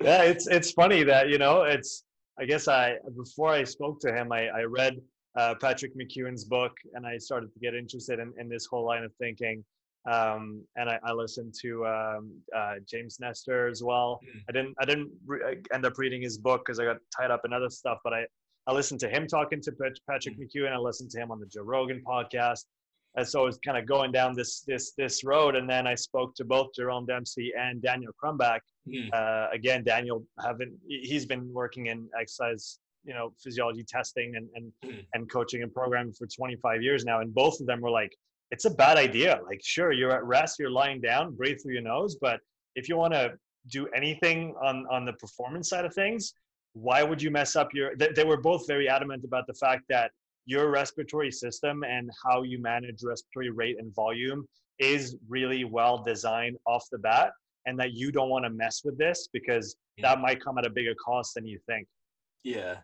Yeah, 0.01 0.23
it's 0.23 0.47
it's 0.47 0.71
funny 0.71 1.03
that 1.03 1.29
you 1.29 1.37
know 1.37 1.63
it's. 1.63 2.03
I 2.39 2.45
guess 2.45 2.67
I 2.67 2.95
before 3.15 3.49
I 3.49 3.63
spoke 3.63 3.99
to 4.01 4.13
him, 4.13 4.31
I 4.31 4.47
I 4.47 4.63
read 4.63 4.95
uh, 5.37 5.55
Patrick 5.59 5.93
McKeown's 5.95 6.45
book, 6.45 6.73
and 6.93 7.05
I 7.05 7.17
started 7.17 7.53
to 7.53 7.59
get 7.59 7.75
interested 7.75 8.19
in, 8.19 8.33
in 8.39 8.49
this 8.49 8.65
whole 8.65 8.85
line 8.85 9.03
of 9.03 9.13
thinking. 9.19 9.63
Um, 10.09 10.65
and 10.75 10.89
I, 10.89 10.99
I, 11.05 11.13
listened 11.13 11.53
to 11.61 11.85
um, 11.85 12.31
uh, 12.53 12.73
James 12.85 13.19
Nestor 13.21 13.67
as 13.69 13.81
well. 13.81 14.19
Mm. 14.25 14.41
I 14.49 14.51
didn't 14.51 14.75
I 14.81 14.85
didn't 14.85 15.11
re- 15.25 15.61
end 15.73 15.85
up 15.85 15.97
reading 15.97 16.21
his 16.21 16.37
book 16.37 16.63
because 16.65 16.77
I 16.77 16.83
got 16.83 16.97
tied 17.17 17.31
up 17.31 17.41
in 17.45 17.53
other 17.53 17.69
stuff. 17.69 17.99
But 18.03 18.13
I 18.13 18.25
I 18.67 18.73
listened 18.73 18.99
to 19.01 19.09
him 19.09 19.27
talking 19.27 19.61
to 19.61 19.71
Patrick 20.09 20.37
mm. 20.37 20.65
and 20.65 20.73
I 20.73 20.77
listened 20.77 21.09
to 21.11 21.19
him 21.19 21.31
on 21.31 21.39
the 21.39 21.45
Joe 21.45 21.63
Rogan 21.63 22.03
podcast. 22.05 22.65
And 23.15 23.27
so 23.27 23.43
I 23.43 23.45
was 23.45 23.59
kind 23.63 23.77
of 23.77 23.85
going 23.85 24.11
down 24.11 24.35
this 24.35 24.61
this 24.61 24.93
this 24.97 25.23
road, 25.23 25.55
and 25.55 25.69
then 25.69 25.85
I 25.85 25.93
spoke 25.93 26.33
to 26.35 26.45
both 26.45 26.73
Jerome 26.75 27.05
Dempsey 27.05 27.53
and 27.57 27.81
Daniel 27.81 28.11
Crumbach. 28.21 28.59
Mm. 28.87 29.13
Uh, 29.13 29.49
again, 29.53 29.83
Daniel 29.83 30.25
haven't 30.43 30.73
he's 30.87 31.25
been 31.25 31.53
working 31.53 31.87
in 31.87 32.09
exercise, 32.19 32.79
you 33.05 33.13
know, 33.13 33.31
physiology 33.41 33.85
testing 33.87 34.35
and 34.35 34.49
and 34.55 34.71
mm. 34.83 35.05
and 35.13 35.31
coaching 35.31 35.61
and 35.61 35.71
programming 35.71 36.13
for 36.13 36.25
25 36.25 36.81
years 36.81 37.05
now, 37.05 37.21
and 37.21 37.33
both 37.35 37.59
of 37.61 37.67
them 37.67 37.81
were 37.81 37.91
like, 37.91 38.11
it's 38.53 38.65
a 38.65 38.69
bad 38.69 38.97
idea. 38.97 39.39
Like, 39.47 39.61
sure, 39.63 39.91
you're 39.91 40.11
at 40.11 40.23
rest, 40.23 40.59
you're 40.59 40.69
lying 40.69 41.01
down, 41.01 41.33
breathe 41.35 41.57
through 41.59 41.73
your 41.73 41.81
nose, 41.81 42.17
but 42.21 42.39
if 42.75 42.87
you 42.87 42.95
want 42.95 43.13
to 43.13 43.33
do 43.71 43.87
anything 43.95 44.53
on 44.63 44.85
on 44.91 45.05
the 45.05 45.13
performance 45.13 45.69
side 45.69 45.85
of 45.85 45.93
things, 45.93 46.35
why 46.73 47.01
would 47.01 47.19
you 47.19 47.31
mess 47.31 47.55
up 47.55 47.69
your? 47.73 47.95
They, 47.95 48.09
they 48.15 48.23
were 48.23 48.37
both 48.37 48.67
very 48.67 48.87
adamant 48.87 49.23
about 49.25 49.47
the 49.47 49.55
fact 49.55 49.83
that 49.89 50.11
your 50.45 50.69
respiratory 50.69 51.31
system 51.31 51.83
and 51.83 52.11
how 52.23 52.43
you 52.43 52.61
manage 52.61 52.99
respiratory 53.03 53.49
rate 53.49 53.77
and 53.79 53.93
volume 53.95 54.45
is 54.77 55.15
really 55.27 55.63
well 55.63 56.03
designed 56.03 56.57
off 56.67 56.85
the 56.91 56.99
bat, 56.99 57.31
and 57.65 57.79
that 57.79 57.93
you 57.93 58.11
don't 58.11 58.29
want 58.29 58.45
to 58.45 58.51
mess 58.51 58.81
with 58.85 58.99
this 58.99 59.29
because 59.33 59.75
that 59.99 60.19
might 60.19 60.39
come 60.43 60.59
at 60.59 60.65
a 60.65 60.69
bigger 60.69 60.95
cost 61.03 61.33
than 61.33 61.47
you 61.47 61.57
think. 61.65 61.87
Yeah, 62.43 62.75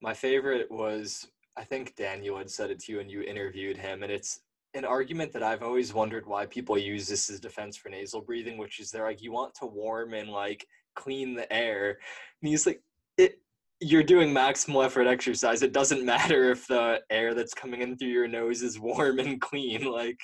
my 0.00 0.14
favorite 0.14 0.70
was 0.70 1.26
I 1.56 1.64
think 1.64 1.96
Daniel 1.96 2.38
had 2.38 2.48
said 2.48 2.70
it 2.70 2.78
to 2.84 2.92
you 2.92 3.00
and 3.00 3.10
you 3.10 3.22
interviewed 3.22 3.76
him, 3.76 4.04
and 4.04 4.12
it's 4.12 4.40
an 4.74 4.84
argument 4.84 5.32
that 5.32 5.42
I've 5.42 5.62
always 5.62 5.92
wondered 5.92 6.26
why 6.26 6.46
people 6.46 6.78
use 6.78 7.08
this 7.08 7.28
as 7.30 7.40
defense 7.40 7.76
for 7.76 7.88
nasal 7.88 8.20
breathing, 8.20 8.56
which 8.56 8.78
is 8.78 8.90
they're 8.90 9.04
like, 9.04 9.22
you 9.22 9.32
want 9.32 9.54
to 9.56 9.66
warm 9.66 10.14
and 10.14 10.30
like 10.30 10.66
clean 10.94 11.34
the 11.34 11.52
air. 11.52 11.98
And 12.42 12.48
he's 12.48 12.66
like, 12.66 12.82
it 13.18 13.40
you're 13.80 14.02
doing 14.02 14.32
maximal 14.32 14.84
effort 14.84 15.06
exercise. 15.06 15.62
It 15.62 15.72
doesn't 15.72 16.04
matter 16.04 16.50
if 16.50 16.66
the 16.66 17.00
air 17.10 17.34
that's 17.34 17.54
coming 17.54 17.80
in 17.80 17.96
through 17.96 18.08
your 18.08 18.28
nose 18.28 18.62
is 18.62 18.78
warm 18.78 19.18
and 19.18 19.40
clean. 19.40 19.84
Like 19.90 20.18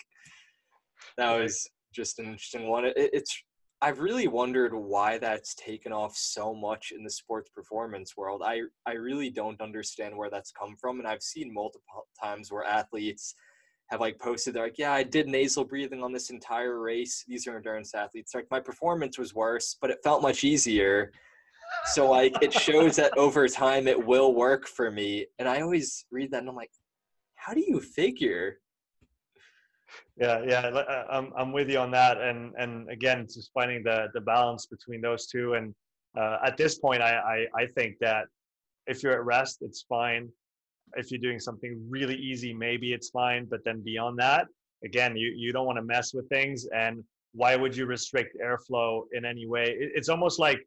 that 1.18 1.38
was 1.38 1.68
just 1.92 2.18
an 2.18 2.26
interesting 2.26 2.68
one. 2.68 2.84
It, 2.84 2.94
it's 2.96 3.42
I've 3.82 3.98
really 3.98 4.26
wondered 4.26 4.74
why 4.74 5.18
that's 5.18 5.54
taken 5.54 5.92
off 5.92 6.16
so 6.16 6.54
much 6.54 6.92
in 6.96 7.04
the 7.04 7.10
sports 7.10 7.50
performance 7.50 8.16
world. 8.16 8.42
I 8.44 8.62
I 8.86 8.92
really 8.92 9.30
don't 9.30 9.60
understand 9.60 10.16
where 10.16 10.30
that's 10.30 10.52
come 10.52 10.76
from, 10.80 10.98
and 10.98 11.08
I've 11.08 11.22
seen 11.22 11.52
multiple 11.52 12.06
times 12.22 12.50
where 12.50 12.64
athletes 12.64 13.34
have 13.88 14.00
like 14.00 14.18
posted 14.18 14.54
they're 14.54 14.64
like 14.64 14.78
yeah 14.78 14.92
i 14.92 15.02
did 15.02 15.28
nasal 15.28 15.64
breathing 15.64 16.02
on 16.02 16.12
this 16.12 16.30
entire 16.30 16.80
race. 16.80 17.24
These 17.28 17.46
are 17.46 17.56
endurance 17.56 17.94
athletes. 17.94 18.34
Like 18.34 18.46
my 18.50 18.60
performance 18.60 19.18
was 19.18 19.34
worse 19.34 19.76
but 19.80 19.90
it 19.90 19.98
felt 20.02 20.22
much 20.22 20.44
easier. 20.44 21.12
So 21.86 22.10
like 22.10 22.34
it 22.42 22.52
shows 22.52 22.96
that 22.96 23.16
over 23.24 23.48
time 23.48 23.86
it 23.88 24.06
will 24.06 24.34
work 24.34 24.66
for 24.66 24.90
me. 24.90 25.26
And 25.38 25.48
i 25.48 25.60
always 25.60 26.04
read 26.10 26.30
that 26.32 26.40
and 26.40 26.48
i'm 26.48 26.56
like 26.56 26.70
how 27.36 27.54
do 27.54 27.60
you 27.66 27.80
figure? 27.80 28.58
Yeah 30.16 30.42
yeah 30.46 30.66
uh, 30.66 31.04
i'm, 31.10 31.32
I'm 31.36 31.52
with 31.52 31.70
you 31.70 31.78
on 31.78 31.90
that. 31.92 32.20
And 32.20 32.54
and 32.58 32.90
again 32.90 33.26
just 33.26 33.50
finding 33.52 33.82
the 33.84 34.08
the 34.14 34.20
balance 34.20 34.66
between 34.66 35.00
those 35.00 35.26
two. 35.26 35.54
And 35.54 35.74
uh, 36.18 36.38
at 36.44 36.56
this 36.56 36.78
point 36.78 37.02
I, 37.02 37.12
I 37.18 37.62
i 37.62 37.66
think 37.66 37.96
that 38.00 38.24
if 38.86 39.02
you're 39.02 39.12
at 39.12 39.24
rest 39.24 39.58
it's 39.60 39.82
fine 39.82 40.30
if 40.94 41.10
you're 41.10 41.20
doing 41.20 41.40
something 41.40 41.84
really 41.88 42.16
easy, 42.16 42.52
maybe 42.52 42.92
it's 42.92 43.10
fine. 43.10 43.46
But 43.46 43.64
then 43.64 43.82
beyond 43.82 44.18
that, 44.18 44.46
again, 44.84 45.16
you, 45.16 45.32
you 45.36 45.52
don't 45.52 45.66
want 45.66 45.76
to 45.76 45.82
mess 45.82 46.14
with 46.14 46.28
things. 46.28 46.66
And 46.74 47.02
why 47.32 47.56
would 47.56 47.76
you 47.76 47.86
restrict 47.86 48.36
airflow 48.42 49.02
in 49.12 49.24
any 49.24 49.46
way? 49.46 49.76
It, 49.78 49.92
it's 49.94 50.08
almost 50.08 50.38
like, 50.38 50.66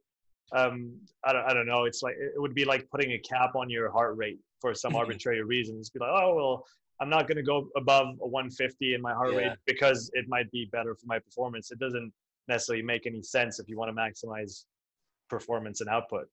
um, 0.52 0.94
I, 1.24 1.34
don't, 1.34 1.46
I 1.46 1.54
don't 1.54 1.68
know, 1.68 1.86
it's 1.86 2.02
like, 2.02 2.16
it 2.18 2.40
would 2.40 2.56
be 2.56 2.66
like 2.66 2.90
putting 2.90 3.12
a 3.14 3.20
cap 3.20 3.56
on 3.56 3.70
your 3.70 3.92
heart 3.92 4.18
rate 4.18 4.40
for 4.60 4.74
some 4.74 4.96
arbitrary 5.02 5.44
reasons. 5.44 5.90
Be 5.90 6.00
like, 6.00 6.12
oh, 6.12 6.36
well, 6.36 6.66
I'm 7.02 7.10
not 7.10 7.28
going 7.28 7.38
to 7.38 7.44
go 7.44 7.70
above 7.78 8.08
a 8.22 8.28
150 8.28 8.94
in 8.94 9.02
my 9.02 9.14
heart 9.14 9.32
yeah. 9.32 9.38
rate 9.38 9.58
because 9.66 10.12
it 10.14 10.28
might 10.28 10.52
be 10.52 10.68
better 10.72 10.96
for 10.96 11.06
my 11.06 11.20
performance. 11.20 11.72
It 11.72 11.80
doesn't 11.80 12.12
necessarily 12.48 12.84
make 12.84 13.06
any 13.06 13.22
sense 13.22 13.60
if 13.60 13.70
you 13.70 13.78
want 13.78 13.96
to 13.96 13.96
maximize 13.96 14.66
performance 15.30 15.82
and 15.82 15.90
output. 15.90 16.28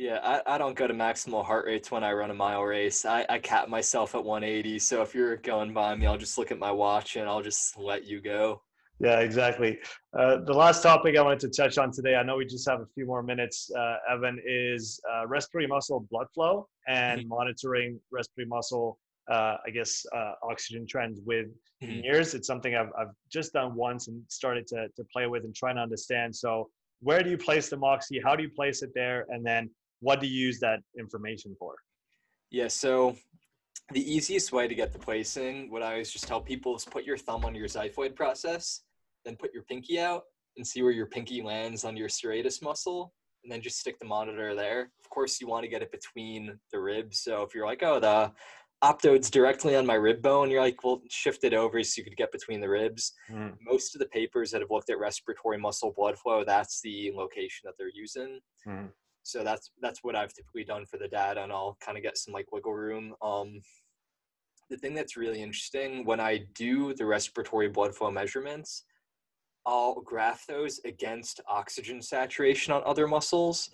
Yeah, 0.00 0.18
I, 0.24 0.54
I 0.54 0.56
don't 0.56 0.74
go 0.74 0.86
to 0.86 0.94
maximal 0.94 1.44
heart 1.44 1.66
rates 1.66 1.90
when 1.90 2.02
I 2.02 2.12
run 2.14 2.30
a 2.30 2.34
mile 2.34 2.62
race. 2.62 3.04
I, 3.04 3.26
I 3.28 3.38
cap 3.38 3.68
myself 3.68 4.14
at 4.14 4.24
180. 4.24 4.78
So 4.78 5.02
if 5.02 5.14
you're 5.14 5.36
going 5.36 5.74
by 5.74 5.94
me, 5.94 6.06
I'll 6.06 6.16
just 6.16 6.38
look 6.38 6.50
at 6.50 6.58
my 6.58 6.72
watch 6.72 7.16
and 7.16 7.28
I'll 7.28 7.42
just 7.42 7.76
let 7.76 8.06
you 8.06 8.22
go. 8.22 8.62
Yeah, 8.98 9.20
exactly. 9.20 9.78
Uh, 10.18 10.38
the 10.46 10.54
last 10.54 10.82
topic 10.82 11.18
I 11.18 11.22
wanted 11.22 11.40
to 11.40 11.50
touch 11.50 11.76
on 11.76 11.92
today, 11.92 12.14
I 12.14 12.22
know 12.22 12.38
we 12.38 12.46
just 12.46 12.66
have 12.66 12.80
a 12.80 12.86
few 12.94 13.04
more 13.04 13.22
minutes, 13.22 13.70
uh, 13.78 13.96
Evan, 14.10 14.40
is 14.46 14.98
uh, 15.12 15.26
respiratory 15.26 15.66
muscle 15.66 16.06
blood 16.10 16.28
flow 16.32 16.66
and 16.88 17.20
mm-hmm. 17.20 17.28
monitoring 17.28 18.00
respiratory 18.10 18.46
muscle, 18.48 18.98
uh, 19.30 19.56
I 19.66 19.70
guess, 19.70 20.06
uh, 20.16 20.32
oxygen 20.42 20.86
trends 20.86 21.20
with 21.26 21.48
mm-hmm. 21.82 22.04
years. 22.04 22.32
It's 22.32 22.46
something 22.46 22.74
I've, 22.74 22.90
I've 22.98 23.12
just 23.30 23.52
done 23.52 23.74
once 23.74 24.08
and 24.08 24.22
started 24.28 24.66
to, 24.68 24.88
to 24.96 25.04
play 25.12 25.26
with 25.26 25.44
and 25.44 25.54
trying 25.54 25.76
to 25.76 25.82
understand. 25.82 26.34
So, 26.34 26.70
where 27.02 27.22
do 27.22 27.28
you 27.28 27.38
place 27.38 27.68
the 27.68 27.78
Moxy? 27.78 28.20
How 28.22 28.36
do 28.36 28.42
you 28.42 28.50
place 28.50 28.82
it 28.82 28.90
there? 28.94 29.24
And 29.30 29.44
then 29.44 29.70
what 30.00 30.20
do 30.20 30.26
you 30.26 30.46
use 30.46 30.58
that 30.60 30.80
information 30.98 31.54
for? 31.58 31.74
Yeah, 32.50 32.68
so 32.68 33.16
the 33.92 34.12
easiest 34.12 34.52
way 34.52 34.66
to 34.68 34.74
get 34.74 34.92
the 34.92 34.98
placing, 34.98 35.70
what 35.70 35.82
I 35.82 35.92
always 35.92 36.10
just 36.10 36.26
tell 36.26 36.40
people 36.40 36.76
is 36.76 36.84
put 36.84 37.04
your 37.04 37.16
thumb 37.16 37.44
on 37.44 37.54
your 37.54 37.68
xiphoid 37.68 38.16
process, 38.16 38.82
then 39.24 39.36
put 39.36 39.52
your 39.52 39.62
pinky 39.64 39.98
out 40.00 40.22
and 40.56 40.66
see 40.66 40.82
where 40.82 40.92
your 40.92 41.06
pinky 41.06 41.42
lands 41.42 41.84
on 41.84 41.96
your 41.96 42.08
serratus 42.08 42.62
muscle, 42.62 43.12
and 43.42 43.50
then 43.50 43.62
just 43.62 43.78
stick 43.78 43.98
the 43.98 44.06
monitor 44.06 44.54
there. 44.54 44.90
Of 45.02 45.10
course, 45.10 45.40
you 45.40 45.46
want 45.46 45.64
to 45.64 45.68
get 45.70 45.82
it 45.82 45.92
between 45.92 46.58
the 46.72 46.80
ribs. 46.80 47.20
So 47.20 47.42
if 47.42 47.54
you're 47.54 47.66
like, 47.66 47.82
oh, 47.82 48.00
the 48.00 48.32
optode's 48.82 49.30
directly 49.30 49.76
on 49.76 49.86
my 49.86 49.94
rib 49.94 50.22
bone, 50.22 50.50
you're 50.50 50.60
like, 50.60 50.82
well, 50.84 51.02
shift 51.08 51.44
it 51.44 51.54
over 51.54 51.82
so 51.82 51.98
you 51.98 52.04
could 52.04 52.16
get 52.16 52.32
between 52.32 52.60
the 52.60 52.68
ribs. 52.68 53.12
Mm. 53.30 53.54
Most 53.62 53.94
of 53.94 54.00
the 54.00 54.08
papers 54.08 54.50
that 54.50 54.60
have 54.60 54.70
looked 54.70 54.90
at 54.90 54.98
respiratory 54.98 55.58
muscle 55.58 55.92
blood 55.96 56.18
flow, 56.18 56.44
that's 56.44 56.80
the 56.82 57.12
location 57.14 57.62
that 57.64 57.74
they're 57.78 57.90
using. 57.94 58.40
Mm. 58.66 58.88
So 59.30 59.44
that's 59.44 59.70
that's 59.80 60.02
what 60.02 60.16
I've 60.16 60.34
typically 60.34 60.64
done 60.64 60.86
for 60.86 60.98
the 60.98 61.06
data, 61.06 61.42
and 61.42 61.52
I'll 61.52 61.78
kind 61.80 61.96
of 61.96 62.02
get 62.02 62.18
some 62.18 62.34
like 62.34 62.50
wiggle 62.50 62.74
room. 62.74 63.14
Um, 63.22 63.60
the 64.68 64.76
thing 64.76 64.92
that's 64.92 65.16
really 65.16 65.40
interesting 65.40 66.04
when 66.04 66.18
I 66.18 66.46
do 66.54 66.94
the 66.94 67.06
respiratory 67.06 67.68
blood 67.68 67.94
flow 67.94 68.10
measurements, 68.10 68.84
I'll 69.64 70.00
graph 70.00 70.46
those 70.48 70.80
against 70.84 71.40
oxygen 71.48 72.02
saturation 72.02 72.72
on 72.72 72.82
other 72.84 73.06
muscles. 73.06 73.70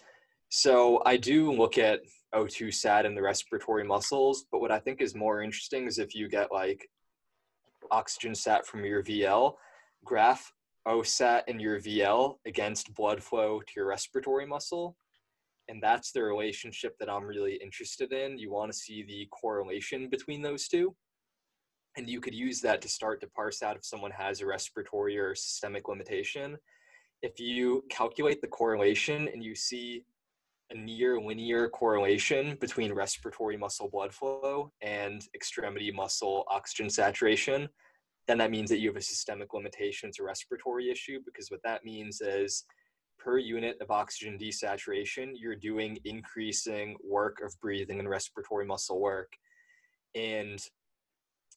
So 0.51 1.03
I 1.07 1.17
do 1.17 1.51
look 1.51 1.79
at 1.79 2.01
O2 2.35 2.73
sat 2.75 3.07
in 3.07 3.15
the 3.15 3.23
respiratory 3.23 3.85
muscles, 3.85 4.45
but 4.53 4.61
what 4.61 4.71
I 4.71 4.79
think 4.79 5.01
is 5.01 5.15
more 5.15 5.43
interesting 5.43 5.87
is 5.87 5.99
if 5.99 6.15
you 6.15 6.29
get 6.29 6.53
like 6.53 6.87
oxygen 7.91 8.35
sat 8.35 8.67
from 8.67 8.85
your 8.85 9.03
VL, 9.03 9.55
graph 10.05 10.53
OSAT 10.87 11.43
in 11.49 11.59
your 11.59 11.81
VL 11.81 12.37
against 12.45 12.95
blood 12.95 13.23
flow 13.23 13.61
to 13.61 13.73
your 13.75 13.87
respiratory 13.87 14.47
muscle 14.47 14.97
and 15.69 15.83
that's 15.83 16.13
the 16.13 16.23
relationship 16.23 16.97
that 16.99 17.11
I'm 17.11 17.25
really 17.25 17.55
interested 17.55 18.13
in. 18.13 18.39
You 18.39 18.53
want 18.53 18.71
to 18.73 18.79
see 18.79 19.03
the 19.03 19.27
correlation 19.31 20.09
between 20.09 20.43
those 20.43 20.69
two. 20.69 20.95
And 21.97 22.09
you 22.09 22.21
could 22.21 22.35
use 22.35 22.61
that 22.61 22.83
to 22.83 22.89
start 22.89 23.21
to 23.23 23.29
parse 23.29 23.63
out 23.63 23.77
if 23.77 23.85
someone 23.85 24.11
has 24.11 24.41
a 24.41 24.47
respiratory 24.47 25.19
or 25.19 25.35
systemic 25.35 25.89
limitation. 25.89 26.57
If 27.23 27.41
you 27.41 27.85
calculate 27.91 28.41
the 28.43 28.49
correlation 28.49 29.29
and 29.33 29.43
you 29.43 29.55
see 29.55 30.05
a 30.71 30.77
near 30.77 31.19
linear 31.19 31.69
correlation 31.69 32.57
between 32.61 32.93
respiratory 32.93 33.57
muscle 33.57 33.89
blood 33.89 34.13
flow 34.13 34.73
and 34.83 35.27
extremity 35.35 35.91
muscle 35.91 36.45
oxygen 36.49 36.91
saturation, 36.91 37.69
then 38.29 38.39
that 38.39 38.51
means 38.51 38.69
that 38.71 38.79
you 38.79 38.89
have 38.89 38.97
a 38.97 39.03
systemic 39.03 39.55
limitation 39.55 40.11
to 40.13 40.25
respiratory 40.25 40.91
issue 40.91 41.21
because 41.25 41.51
what 41.51 41.63
that 41.65 41.85
means 41.85 42.21
is 42.21 42.65
per 43.19 43.39
unit 43.39 43.77
of 43.81 43.91
oxygen 43.91 44.39
desaturation, 44.39 45.33
you're 45.35 45.57
doing 45.57 45.99
increasing 46.05 46.97
work 47.03 47.41
of 47.45 47.59
breathing 47.61 47.99
and 47.99 48.09
respiratory 48.09 48.65
muscle 48.65 49.01
work. 49.01 49.33
And 50.15 50.61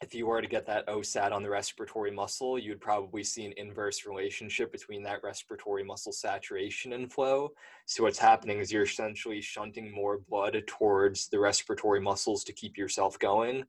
if 0.02 0.15
you 0.15 0.27
were 0.27 0.41
to 0.41 0.48
get 0.48 0.65
that 0.65 0.88
OSAT 0.88 1.34
on 1.34 1.44
the 1.44 1.49
respiratory 1.49 2.11
muscle, 2.11 2.57
you'd 2.57 2.80
probably 2.80 3.23
see 3.23 3.45
an 3.45 3.53
inverse 3.57 4.06
relationship 4.06 4.72
between 4.72 5.03
that 5.03 5.22
respiratory 5.23 5.84
muscle 5.84 6.14
saturation 6.14 6.94
and 6.94 7.11
flow. 7.11 7.49
So 7.86 8.03
what's 8.03 8.19
happening 8.19 8.60
is 8.60 8.72
you're 8.72 8.84
essentially 8.84 9.41
shunting 9.41 9.94
more 9.94 10.19
blood 10.30 10.61
towards 10.68 11.27
the 11.27 11.40
respiratory 11.40 11.99
muscles 11.99 12.45
to 12.45 12.53
keep 12.53 12.77
yourself 12.77 13.19
going 13.19 13.65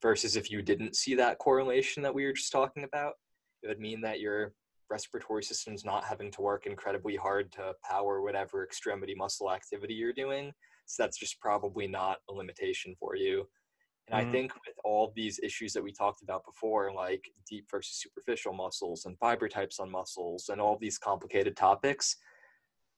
versus 0.00 0.36
if 0.36 0.50
you 0.50 0.62
didn't 0.62 0.96
see 0.96 1.14
that 1.16 1.38
correlation 1.38 2.02
that 2.02 2.14
we 2.14 2.24
were 2.24 2.32
just 2.32 2.52
talking 2.52 2.84
about, 2.84 3.14
it 3.62 3.68
would 3.68 3.80
mean 3.80 4.00
that 4.00 4.20
your 4.20 4.54
respiratory 4.90 5.42
system's 5.42 5.84
not 5.84 6.04
having 6.04 6.30
to 6.32 6.42
work 6.42 6.66
incredibly 6.66 7.16
hard 7.16 7.50
to 7.52 7.72
power 7.88 8.22
whatever 8.22 8.64
extremity 8.64 9.14
muscle 9.14 9.52
activity 9.52 9.94
you're 9.94 10.12
doing. 10.12 10.52
So 10.86 11.02
that's 11.02 11.18
just 11.18 11.40
probably 11.40 11.86
not 11.86 12.18
a 12.28 12.32
limitation 12.32 12.94
for 12.98 13.16
you. 13.16 13.48
And 14.08 14.20
mm-hmm. 14.20 14.28
I 14.28 14.32
think 14.32 14.54
with 14.54 14.76
all 14.84 15.12
these 15.16 15.40
issues 15.42 15.72
that 15.72 15.82
we 15.82 15.92
talked 15.92 16.22
about 16.22 16.44
before, 16.44 16.92
like 16.92 17.24
deep 17.48 17.66
versus 17.70 18.02
superficial 18.02 18.52
muscles 18.52 19.06
and 19.06 19.18
fiber 19.18 19.48
types 19.48 19.80
on 19.80 19.90
muscles 19.90 20.50
and 20.50 20.60
all 20.60 20.76
these 20.78 20.98
complicated 20.98 21.56
topics, 21.56 22.16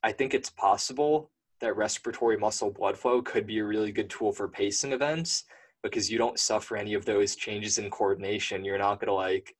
I 0.02 0.12
think 0.12 0.34
it's 0.34 0.50
possible 0.50 1.30
that 1.60 1.76
respiratory 1.76 2.36
muscle 2.36 2.70
blood 2.70 2.98
flow 2.98 3.22
could 3.22 3.46
be 3.46 3.58
a 3.58 3.64
really 3.64 3.92
good 3.92 4.10
tool 4.10 4.32
for 4.32 4.48
pacing 4.48 4.92
events 4.92 5.44
because 5.82 6.10
you 6.10 6.18
don't 6.18 6.38
suffer 6.38 6.76
any 6.76 6.94
of 6.94 7.04
those 7.04 7.36
changes 7.36 7.78
in 7.78 7.90
coordination. 7.90 8.64
You're 8.64 8.78
not 8.78 9.00
going 9.00 9.08
to 9.08 9.14
like 9.14 9.54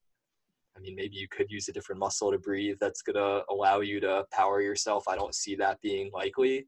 I 0.77 0.81
mean, 0.81 0.95
maybe 0.95 1.17
you 1.17 1.29
could 1.29 1.51
use 1.51 1.69
a 1.69 1.73
different 1.73 1.99
muscle 1.99 2.31
to 2.31 2.39
breathe 2.39 2.77
that's 2.81 3.03
going 3.03 3.17
to 3.17 3.43
allow 3.51 3.81
you 3.81 4.01
to 4.01 4.25
power 4.33 4.61
yourself. 4.61 5.09
I 5.09 5.17
don't 5.17 5.35
see 5.35 5.55
that 5.57 5.81
being 5.81 6.11
likely. 6.13 6.67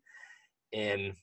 And 0.72 1.14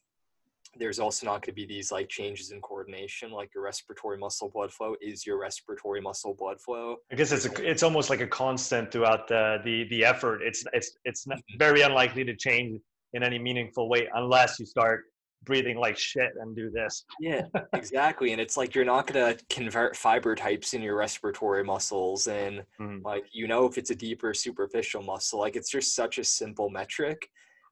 there's 0.77 0.99
also 0.99 1.25
not 1.25 1.41
going 1.41 1.41
to 1.43 1.53
be 1.53 1.65
these 1.65 1.91
like 1.91 2.09
changes 2.09 2.51
in 2.51 2.61
coordination 2.61 3.31
like 3.31 3.49
your 3.53 3.63
respiratory 3.63 4.17
muscle 4.17 4.49
blood 4.49 4.71
flow 4.71 4.95
is 5.01 5.25
your 5.25 5.39
respiratory 5.39 6.01
muscle 6.01 6.35
blood 6.37 6.59
flow 6.59 6.97
i 7.11 7.15
guess 7.15 7.31
it's 7.31 7.45
a, 7.45 7.69
it's 7.69 7.83
almost 7.83 8.09
like 8.09 8.21
a 8.21 8.27
constant 8.27 8.91
throughout 8.91 9.27
the 9.27 9.57
the, 9.63 9.85
the 9.89 10.03
effort 10.03 10.41
it's 10.41 10.65
it's 10.73 10.97
it's 11.05 11.25
mm-hmm. 11.25 11.39
very 11.57 11.81
unlikely 11.81 12.23
to 12.23 12.35
change 12.35 12.79
in 13.13 13.23
any 13.23 13.39
meaningful 13.39 13.87
way 13.89 14.07
unless 14.15 14.59
you 14.59 14.65
start 14.65 15.05
breathing 15.45 15.77
like 15.77 15.97
shit 15.97 16.31
and 16.39 16.55
do 16.55 16.69
this. 16.69 17.05
yeah, 17.19 17.43
exactly. 17.73 18.31
And 18.31 18.41
it's 18.41 18.57
like 18.57 18.75
you're 18.75 18.85
not 18.85 19.07
going 19.07 19.35
to 19.35 19.45
convert 19.49 19.95
fiber 19.95 20.35
types 20.35 20.73
in 20.73 20.81
your 20.81 20.97
respiratory 20.97 21.63
muscles. 21.63 22.27
And 22.27 22.63
mm. 22.79 23.03
like, 23.03 23.25
you 23.31 23.47
know, 23.47 23.65
if 23.65 23.77
it's 23.77 23.91
a 23.91 23.95
deeper 23.95 24.33
superficial 24.33 25.03
muscle, 25.03 25.39
like 25.39 25.55
it's 25.55 25.71
just 25.71 25.95
such 25.95 26.17
a 26.17 26.23
simple 26.23 26.69
metric 26.69 27.29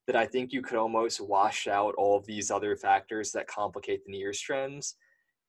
that 0.08 0.16
I 0.16 0.26
think 0.26 0.52
you 0.52 0.62
could 0.62 0.78
almost 0.78 1.22
wash 1.22 1.68
out 1.68 1.96
all 1.96 2.18
of 2.18 2.26
these 2.26 2.52
other 2.52 2.76
factors 2.76 3.32
that 3.32 3.48
complicate 3.48 4.02
the 4.06 4.12
NIRS 4.12 4.40
trends. 4.40 4.96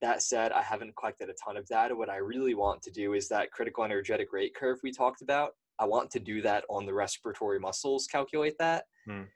That 0.01 0.23
said, 0.23 0.53
I 0.53 0.63
haven't 0.63 0.97
collected 0.97 1.29
a 1.29 1.35
ton 1.45 1.57
of 1.57 1.67
data. 1.67 1.95
What 1.95 2.11
I 2.11 2.17
really 2.17 2.55
want 2.55 2.83
to 2.83 2.91
do 2.91 3.15
is 3.15 3.29
that 3.29 3.51
critical 3.53 3.85
energetic 3.85 4.33
rate 4.33 4.55
curve 4.55 4.79
we 4.83 4.93
talked 4.93 5.23
about. 5.23 5.53
I 5.81 5.87
want 5.87 6.11
to 6.13 6.21
do 6.21 6.41
that 6.43 6.65
on 6.69 6.87
the 6.87 6.95
respiratory 6.95 7.59
muscles, 7.59 8.07
calculate 8.07 8.57
that. 8.59 8.85
Mm 9.09 9.27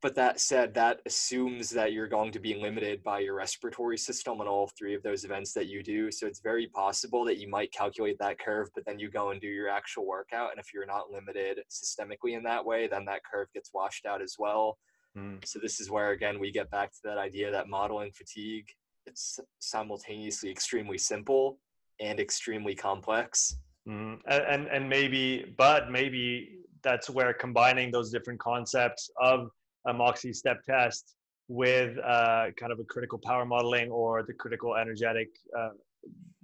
but 0.00 0.14
that 0.14 0.38
said, 0.38 0.74
that 0.74 1.00
assumes 1.06 1.70
that 1.70 1.92
you're 1.92 2.06
going 2.06 2.30
to 2.30 2.38
be 2.38 2.54
limited 2.54 3.02
by 3.02 3.18
your 3.18 3.34
respiratory 3.34 3.98
system 3.98 4.40
on 4.40 4.46
all 4.46 4.70
three 4.78 4.94
of 4.94 5.02
those 5.02 5.24
events 5.24 5.52
that 5.54 5.66
you 5.66 5.82
do. 5.82 6.12
So 6.12 6.26
it's 6.26 6.40
very 6.40 6.68
possible 6.68 7.24
that 7.24 7.38
you 7.38 7.48
might 7.48 7.72
calculate 7.72 8.16
that 8.20 8.38
curve, 8.38 8.68
but 8.76 8.84
then 8.86 9.00
you 9.00 9.10
go 9.10 9.30
and 9.30 9.40
do 9.40 9.48
your 9.48 9.68
actual 9.68 10.06
workout. 10.06 10.52
And 10.52 10.60
if 10.60 10.72
you're 10.72 10.86
not 10.86 11.10
limited 11.10 11.58
systemically 11.68 12.36
in 12.36 12.44
that 12.44 12.64
way, 12.64 12.86
then 12.86 13.04
that 13.06 13.22
curve 13.24 13.48
gets 13.52 13.70
washed 13.74 14.06
out 14.06 14.22
as 14.22 14.36
well. 14.38 14.78
Mm. 15.16 15.44
So 15.44 15.58
this 15.58 15.80
is 15.80 15.90
where, 15.90 16.12
again, 16.12 16.38
we 16.38 16.52
get 16.52 16.70
back 16.70 16.92
to 16.92 16.98
that 17.04 17.18
idea 17.18 17.50
that 17.50 17.68
modeling 17.68 18.12
fatigue, 18.12 18.68
it's 19.06 19.40
simultaneously 19.58 20.50
extremely 20.50 20.98
simple 20.98 21.58
and 22.00 22.20
extremely 22.20 22.76
complex. 22.76 23.56
Mm. 23.88 24.20
And, 24.28 24.68
and 24.68 24.88
maybe, 24.88 25.52
but 25.56 25.90
maybe 25.90 26.60
that's 26.84 27.10
where 27.10 27.32
combining 27.32 27.90
those 27.90 28.12
different 28.12 28.38
concepts 28.38 29.10
of 29.20 29.50
a 29.88 29.92
Moxy 29.92 30.32
step 30.32 30.62
test 30.62 31.16
with 31.48 31.96
uh, 32.04 32.46
kind 32.60 32.72
of 32.72 32.78
a 32.78 32.84
critical 32.84 33.18
power 33.18 33.44
modeling 33.44 33.90
or 33.90 34.22
the 34.22 34.34
critical 34.34 34.76
energetic 34.76 35.28
uh, 35.58 35.70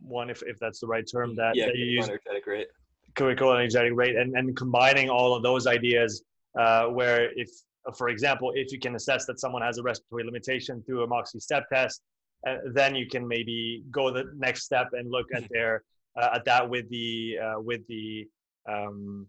one, 0.01 0.31
if, 0.31 0.43
if 0.43 0.59
that's 0.59 0.81
the 0.81 0.87
right 0.87 1.09
term 1.11 1.35
that, 1.37 1.55
yeah, 1.55 1.67
that 1.67 1.77
you 1.77 1.85
use. 1.85 2.09
Energetic 2.09 2.47
rate. 2.47 2.69
Critical 3.15 3.53
energetic 3.53 3.93
rate, 3.95 4.17
and, 4.17 4.35
and 4.37 4.57
combining 4.57 5.09
all 5.09 5.35
of 5.35 5.43
those 5.43 5.67
ideas, 5.67 6.25
uh, 6.59 6.87
where 6.87 7.31
if, 7.39 7.49
for 7.97 8.09
example, 8.09 8.53
if 8.55 8.73
you 8.73 8.79
can 8.79 8.97
assess 8.97 9.25
that 9.27 9.39
someone 9.39 9.63
has 9.63 9.79
a 9.79 9.83
respiratory 9.83 10.25
limitation 10.25 10.83
through 10.85 11.05
a 11.05 11.07
Moxy 11.07 11.39
step 11.39 11.69
test, 11.69 12.03
uh, 12.47 12.57
then 12.73 12.95
you 12.95 13.07
can 13.07 13.27
maybe 13.27 13.85
go 13.91 14.11
the 14.11 14.25
next 14.37 14.65
step 14.65 14.89
and 14.93 15.11
look 15.11 15.27
at 15.35 15.45
their 15.51 15.83
uh, 16.21 16.31
at 16.35 16.45
that 16.45 16.69
with 16.69 16.89
the 16.91 17.39
uh, 17.43 17.61
with 17.61 17.87
the 17.89 18.27
um, 18.69 19.27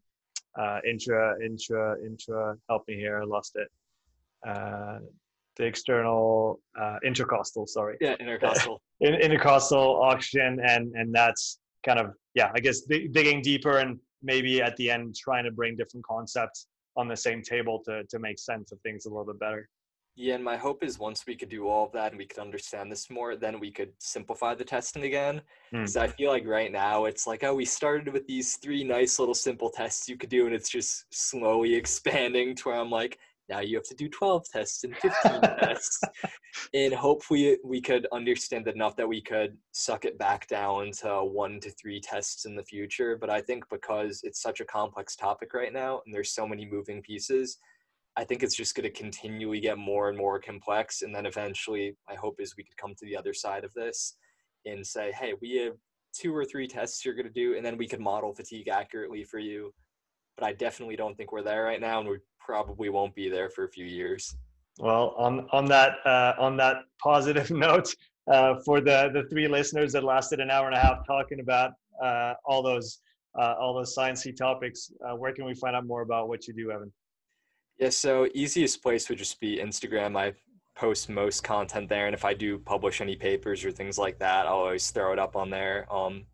uh, 0.57 0.79
intra 0.87 1.35
intra 1.43 1.95
intra. 2.03 2.55
Help 2.69 2.87
me 2.87 2.95
here, 2.95 3.21
I 3.21 3.25
lost 3.25 3.55
it. 3.55 3.67
Uh, 4.45 4.99
the 5.57 5.65
external 5.65 6.59
uh, 6.79 6.97
intercostal, 7.05 7.65
sorry. 7.65 7.97
Yeah, 8.01 8.15
intercostal. 8.19 8.81
In, 9.01 9.13
intercostal 9.15 10.01
oxygen, 10.01 10.59
and 10.61 10.93
and 10.95 11.13
that's 11.13 11.59
kind 11.85 11.99
of 11.99 12.13
yeah, 12.33 12.51
I 12.53 12.59
guess 12.59 12.81
digging 12.81 13.41
deeper 13.41 13.77
and 13.77 13.99
maybe 14.21 14.61
at 14.61 14.75
the 14.75 14.89
end 14.89 15.15
trying 15.15 15.45
to 15.45 15.51
bring 15.51 15.75
different 15.75 16.05
concepts 16.05 16.67
on 16.97 17.07
the 17.07 17.15
same 17.15 17.41
table 17.41 17.81
to 17.85 18.03
to 18.09 18.19
make 18.19 18.39
sense 18.39 18.71
of 18.71 18.79
things 18.81 19.05
a 19.05 19.09
little 19.09 19.25
bit 19.25 19.39
better. 19.39 19.69
Yeah, 20.17 20.35
and 20.35 20.43
my 20.43 20.55
hope 20.55 20.81
is 20.81 20.97
once 20.97 21.25
we 21.27 21.35
could 21.35 21.49
do 21.49 21.67
all 21.67 21.85
of 21.85 21.91
that 21.91 22.13
and 22.13 22.17
we 22.17 22.25
could 22.25 22.39
understand 22.39 22.89
this 22.89 23.09
more, 23.09 23.35
then 23.35 23.59
we 23.59 23.69
could 23.69 23.91
simplify 23.99 24.55
the 24.55 24.63
testing 24.63 25.03
again. 25.03 25.41
Because 25.73 25.95
mm. 25.95 26.01
I 26.01 26.07
feel 26.07 26.31
like 26.31 26.47
right 26.47 26.71
now 26.71 27.03
it's 27.03 27.27
like, 27.27 27.43
oh, 27.43 27.53
we 27.53 27.65
started 27.65 28.13
with 28.13 28.25
these 28.25 28.55
three 28.55 28.85
nice 28.85 29.19
little 29.19 29.33
simple 29.33 29.69
tests 29.69 30.07
you 30.07 30.15
could 30.15 30.29
do, 30.29 30.45
and 30.45 30.55
it's 30.55 30.69
just 30.69 31.05
slowly 31.11 31.75
expanding 31.81 32.55
to 32.55 32.69
where 32.69 32.77
I'm 32.77 32.89
like, 32.89 33.19
now 33.49 33.59
you 33.59 33.75
have 33.75 33.85
to 33.85 33.95
do 33.95 34.09
12 34.09 34.45
tests 34.51 34.83
and 34.83 34.95
15 34.97 35.41
tests. 35.41 36.01
And 36.73 36.93
hopefully 36.93 37.57
we 37.63 37.81
could 37.81 38.07
understand 38.11 38.67
enough 38.67 38.95
that 38.95 39.07
we 39.07 39.21
could 39.21 39.57
suck 39.71 40.05
it 40.05 40.17
back 40.17 40.47
down 40.47 40.91
to 41.01 41.23
one 41.23 41.59
to 41.59 41.71
three 41.71 42.01
tests 42.01 42.45
in 42.45 42.55
the 42.55 42.63
future. 42.63 43.17
But 43.19 43.29
I 43.29 43.41
think 43.41 43.65
because 43.69 44.21
it's 44.23 44.41
such 44.41 44.61
a 44.61 44.65
complex 44.65 45.15
topic 45.15 45.53
right 45.53 45.73
now 45.73 46.01
and 46.05 46.13
there's 46.13 46.33
so 46.33 46.47
many 46.47 46.65
moving 46.65 47.01
pieces, 47.01 47.57
I 48.17 48.23
think 48.23 48.43
it's 48.43 48.55
just 48.55 48.75
going 48.75 48.85
to 48.85 48.97
continually 48.97 49.59
get 49.59 49.77
more 49.77 50.09
and 50.09 50.17
more 50.17 50.39
complex. 50.39 51.01
And 51.01 51.13
then 51.13 51.25
eventually, 51.25 51.95
my 52.09 52.15
hope 52.15 52.39
is 52.39 52.55
we 52.55 52.63
could 52.63 52.77
come 52.77 52.95
to 52.97 53.05
the 53.05 53.17
other 53.17 53.33
side 53.33 53.63
of 53.63 53.73
this 53.73 54.15
and 54.65 54.85
say, 54.85 55.11
hey, 55.11 55.33
we 55.41 55.57
have 55.57 55.73
two 56.13 56.33
or 56.33 56.45
three 56.45 56.67
tests 56.67 57.03
you're 57.03 57.13
going 57.13 57.27
to 57.27 57.33
do, 57.33 57.55
and 57.55 57.65
then 57.65 57.77
we 57.77 57.87
could 57.87 57.99
model 57.99 58.33
fatigue 58.33 58.69
accurately 58.69 59.23
for 59.23 59.39
you. 59.39 59.73
But 60.37 60.47
I 60.47 60.53
definitely 60.53 60.95
don't 60.95 61.15
think 61.15 61.31
we're 61.31 61.43
there 61.43 61.63
right 61.63 61.81
now, 61.81 61.99
and 61.99 62.07
we 62.07 62.17
probably 62.45 62.89
won't 62.89 63.15
be 63.15 63.29
there 63.29 63.49
for 63.49 63.63
a 63.63 63.69
few 63.69 63.85
years. 63.85 64.35
Well, 64.79 65.15
on 65.17 65.47
on 65.51 65.65
that 65.65 65.97
uh, 66.05 66.33
on 66.37 66.57
that 66.57 66.77
positive 67.01 67.49
note, 67.65 67.93
uh, 68.31 68.55
for 68.65 68.81
the 68.81 69.09
the 69.13 69.23
three 69.29 69.47
listeners 69.47 69.93
that 69.93 70.03
lasted 70.03 70.39
an 70.39 70.51
hour 70.51 70.67
and 70.67 70.75
a 70.75 70.79
half 70.79 71.05
talking 71.05 71.39
about 71.39 71.71
uh, 72.03 72.33
all 72.45 72.61
those 72.61 72.99
uh, 73.39 73.55
all 73.59 73.73
those 73.73 73.95
sciencey 73.95 74.35
topics, 74.35 74.91
uh, 75.07 75.15
where 75.15 75.33
can 75.33 75.45
we 75.45 75.53
find 75.55 75.75
out 75.75 75.85
more 75.85 76.01
about 76.01 76.27
what 76.27 76.47
you 76.47 76.53
do, 76.53 76.71
Evan? 76.71 76.91
Yeah, 77.79 77.89
so 77.89 78.27
easiest 78.33 78.81
place 78.81 79.09
would 79.09 79.17
just 79.17 79.39
be 79.39 79.57
Instagram. 79.57 80.17
I 80.17 80.33
post 80.75 81.09
most 81.09 81.43
content 81.43 81.89
there, 81.89 82.05
and 82.05 82.13
if 82.13 82.25
I 82.25 82.33
do 82.33 82.57
publish 82.59 83.01
any 83.01 83.15
papers 83.15 83.63
or 83.63 83.71
things 83.71 83.97
like 83.97 84.19
that, 84.19 84.45
I'll 84.45 84.55
always 84.55 84.91
throw 84.91 85.13
it 85.13 85.19
up 85.19 85.35
on 85.35 85.49
there. 85.49 85.85
Um, 85.93 86.25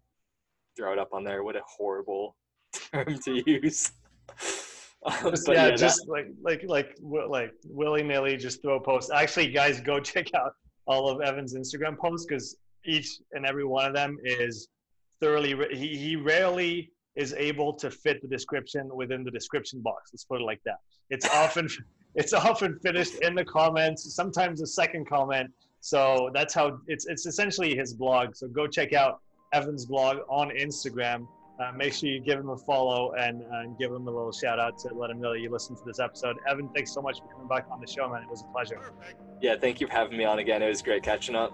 throw 0.77 0.93
it 0.93 0.99
up 0.99 1.13
on 1.13 1.23
there. 1.23 1.43
What 1.43 1.55
a 1.55 1.61
horrible 1.65 2.35
term 2.93 3.19
to 3.19 3.43
use. 3.45 3.91
just, 5.29 5.47
yeah, 5.47 5.67
yeah, 5.67 5.75
just 5.75 6.05
that, 6.05 6.11
like 6.11 6.27
like 6.43 6.63
like 6.63 6.95
like 7.27 7.53
willy 7.65 8.03
nilly, 8.03 8.37
just 8.37 8.61
throw 8.61 8.79
posts. 8.79 9.11
Actually, 9.11 9.51
guys, 9.51 9.81
go 9.81 9.99
check 10.11 10.27
out 10.35 10.53
all 10.85 11.09
of 11.09 11.21
Evan's 11.21 11.55
Instagram 11.55 11.97
posts 11.97 12.25
because 12.27 12.57
each 12.85 13.19
and 13.33 13.45
every 13.45 13.65
one 13.65 13.85
of 13.85 13.93
them 13.93 14.17
is 14.23 14.67
thoroughly. 15.19 15.55
He 15.75 15.97
he 15.97 16.15
rarely 16.15 16.91
is 17.15 17.33
able 17.33 17.73
to 17.73 17.89
fit 17.89 18.21
the 18.21 18.27
description 18.27 18.89
within 18.95 19.23
the 19.23 19.31
description 19.31 19.81
box. 19.81 20.11
Let's 20.13 20.23
put 20.23 20.39
it 20.41 20.43
like 20.43 20.61
that. 20.65 20.77
It's 21.09 21.27
often 21.33 21.67
it's 22.15 22.33
often 22.33 22.77
finished 22.79 23.15
in 23.21 23.33
the 23.33 23.45
comments, 23.45 24.13
sometimes 24.13 24.61
a 24.61 24.67
second 24.67 25.07
comment. 25.09 25.49
So 25.79 26.29
that's 26.33 26.53
how 26.53 26.79
it's 26.87 27.07
it's 27.07 27.25
essentially 27.25 27.75
his 27.75 27.93
blog. 27.93 28.35
So 28.35 28.47
go 28.47 28.67
check 28.67 28.93
out 28.93 29.21
Evan's 29.51 29.85
blog 29.85 30.19
on 30.29 30.49
Instagram. 30.49 31.27
Uh, 31.61 31.71
make 31.73 31.93
sure 31.93 32.09
you 32.09 32.19
give 32.19 32.39
him 32.39 32.49
a 32.49 32.57
follow 32.57 33.13
and, 33.13 33.43
uh, 33.43 33.59
and 33.59 33.77
give 33.77 33.91
him 33.91 34.07
a 34.07 34.11
little 34.11 34.31
shout 34.31 34.59
out 34.59 34.79
to 34.79 34.89
let 34.95 35.11
him 35.11 35.21
know 35.21 35.33
that 35.33 35.41
you 35.41 35.51
listened 35.51 35.77
to 35.77 35.83
this 35.85 35.99
episode. 35.99 36.37
Evan, 36.49 36.69
thanks 36.69 36.91
so 36.91 37.01
much 37.01 37.19
for 37.19 37.27
coming 37.27 37.47
back 37.47 37.65
on 37.69 37.79
the 37.79 37.87
show, 37.87 38.09
man. 38.09 38.23
It 38.23 38.29
was 38.29 38.41
a 38.41 38.51
pleasure. 38.51 38.93
Yeah, 39.41 39.55
thank 39.57 39.79
you 39.79 39.87
for 39.87 39.93
having 39.93 40.17
me 40.17 40.23
on 40.23 40.39
again. 40.39 40.63
It 40.63 40.69
was 40.69 40.81
great 40.81 41.03
catching 41.03 41.35
up. 41.35 41.51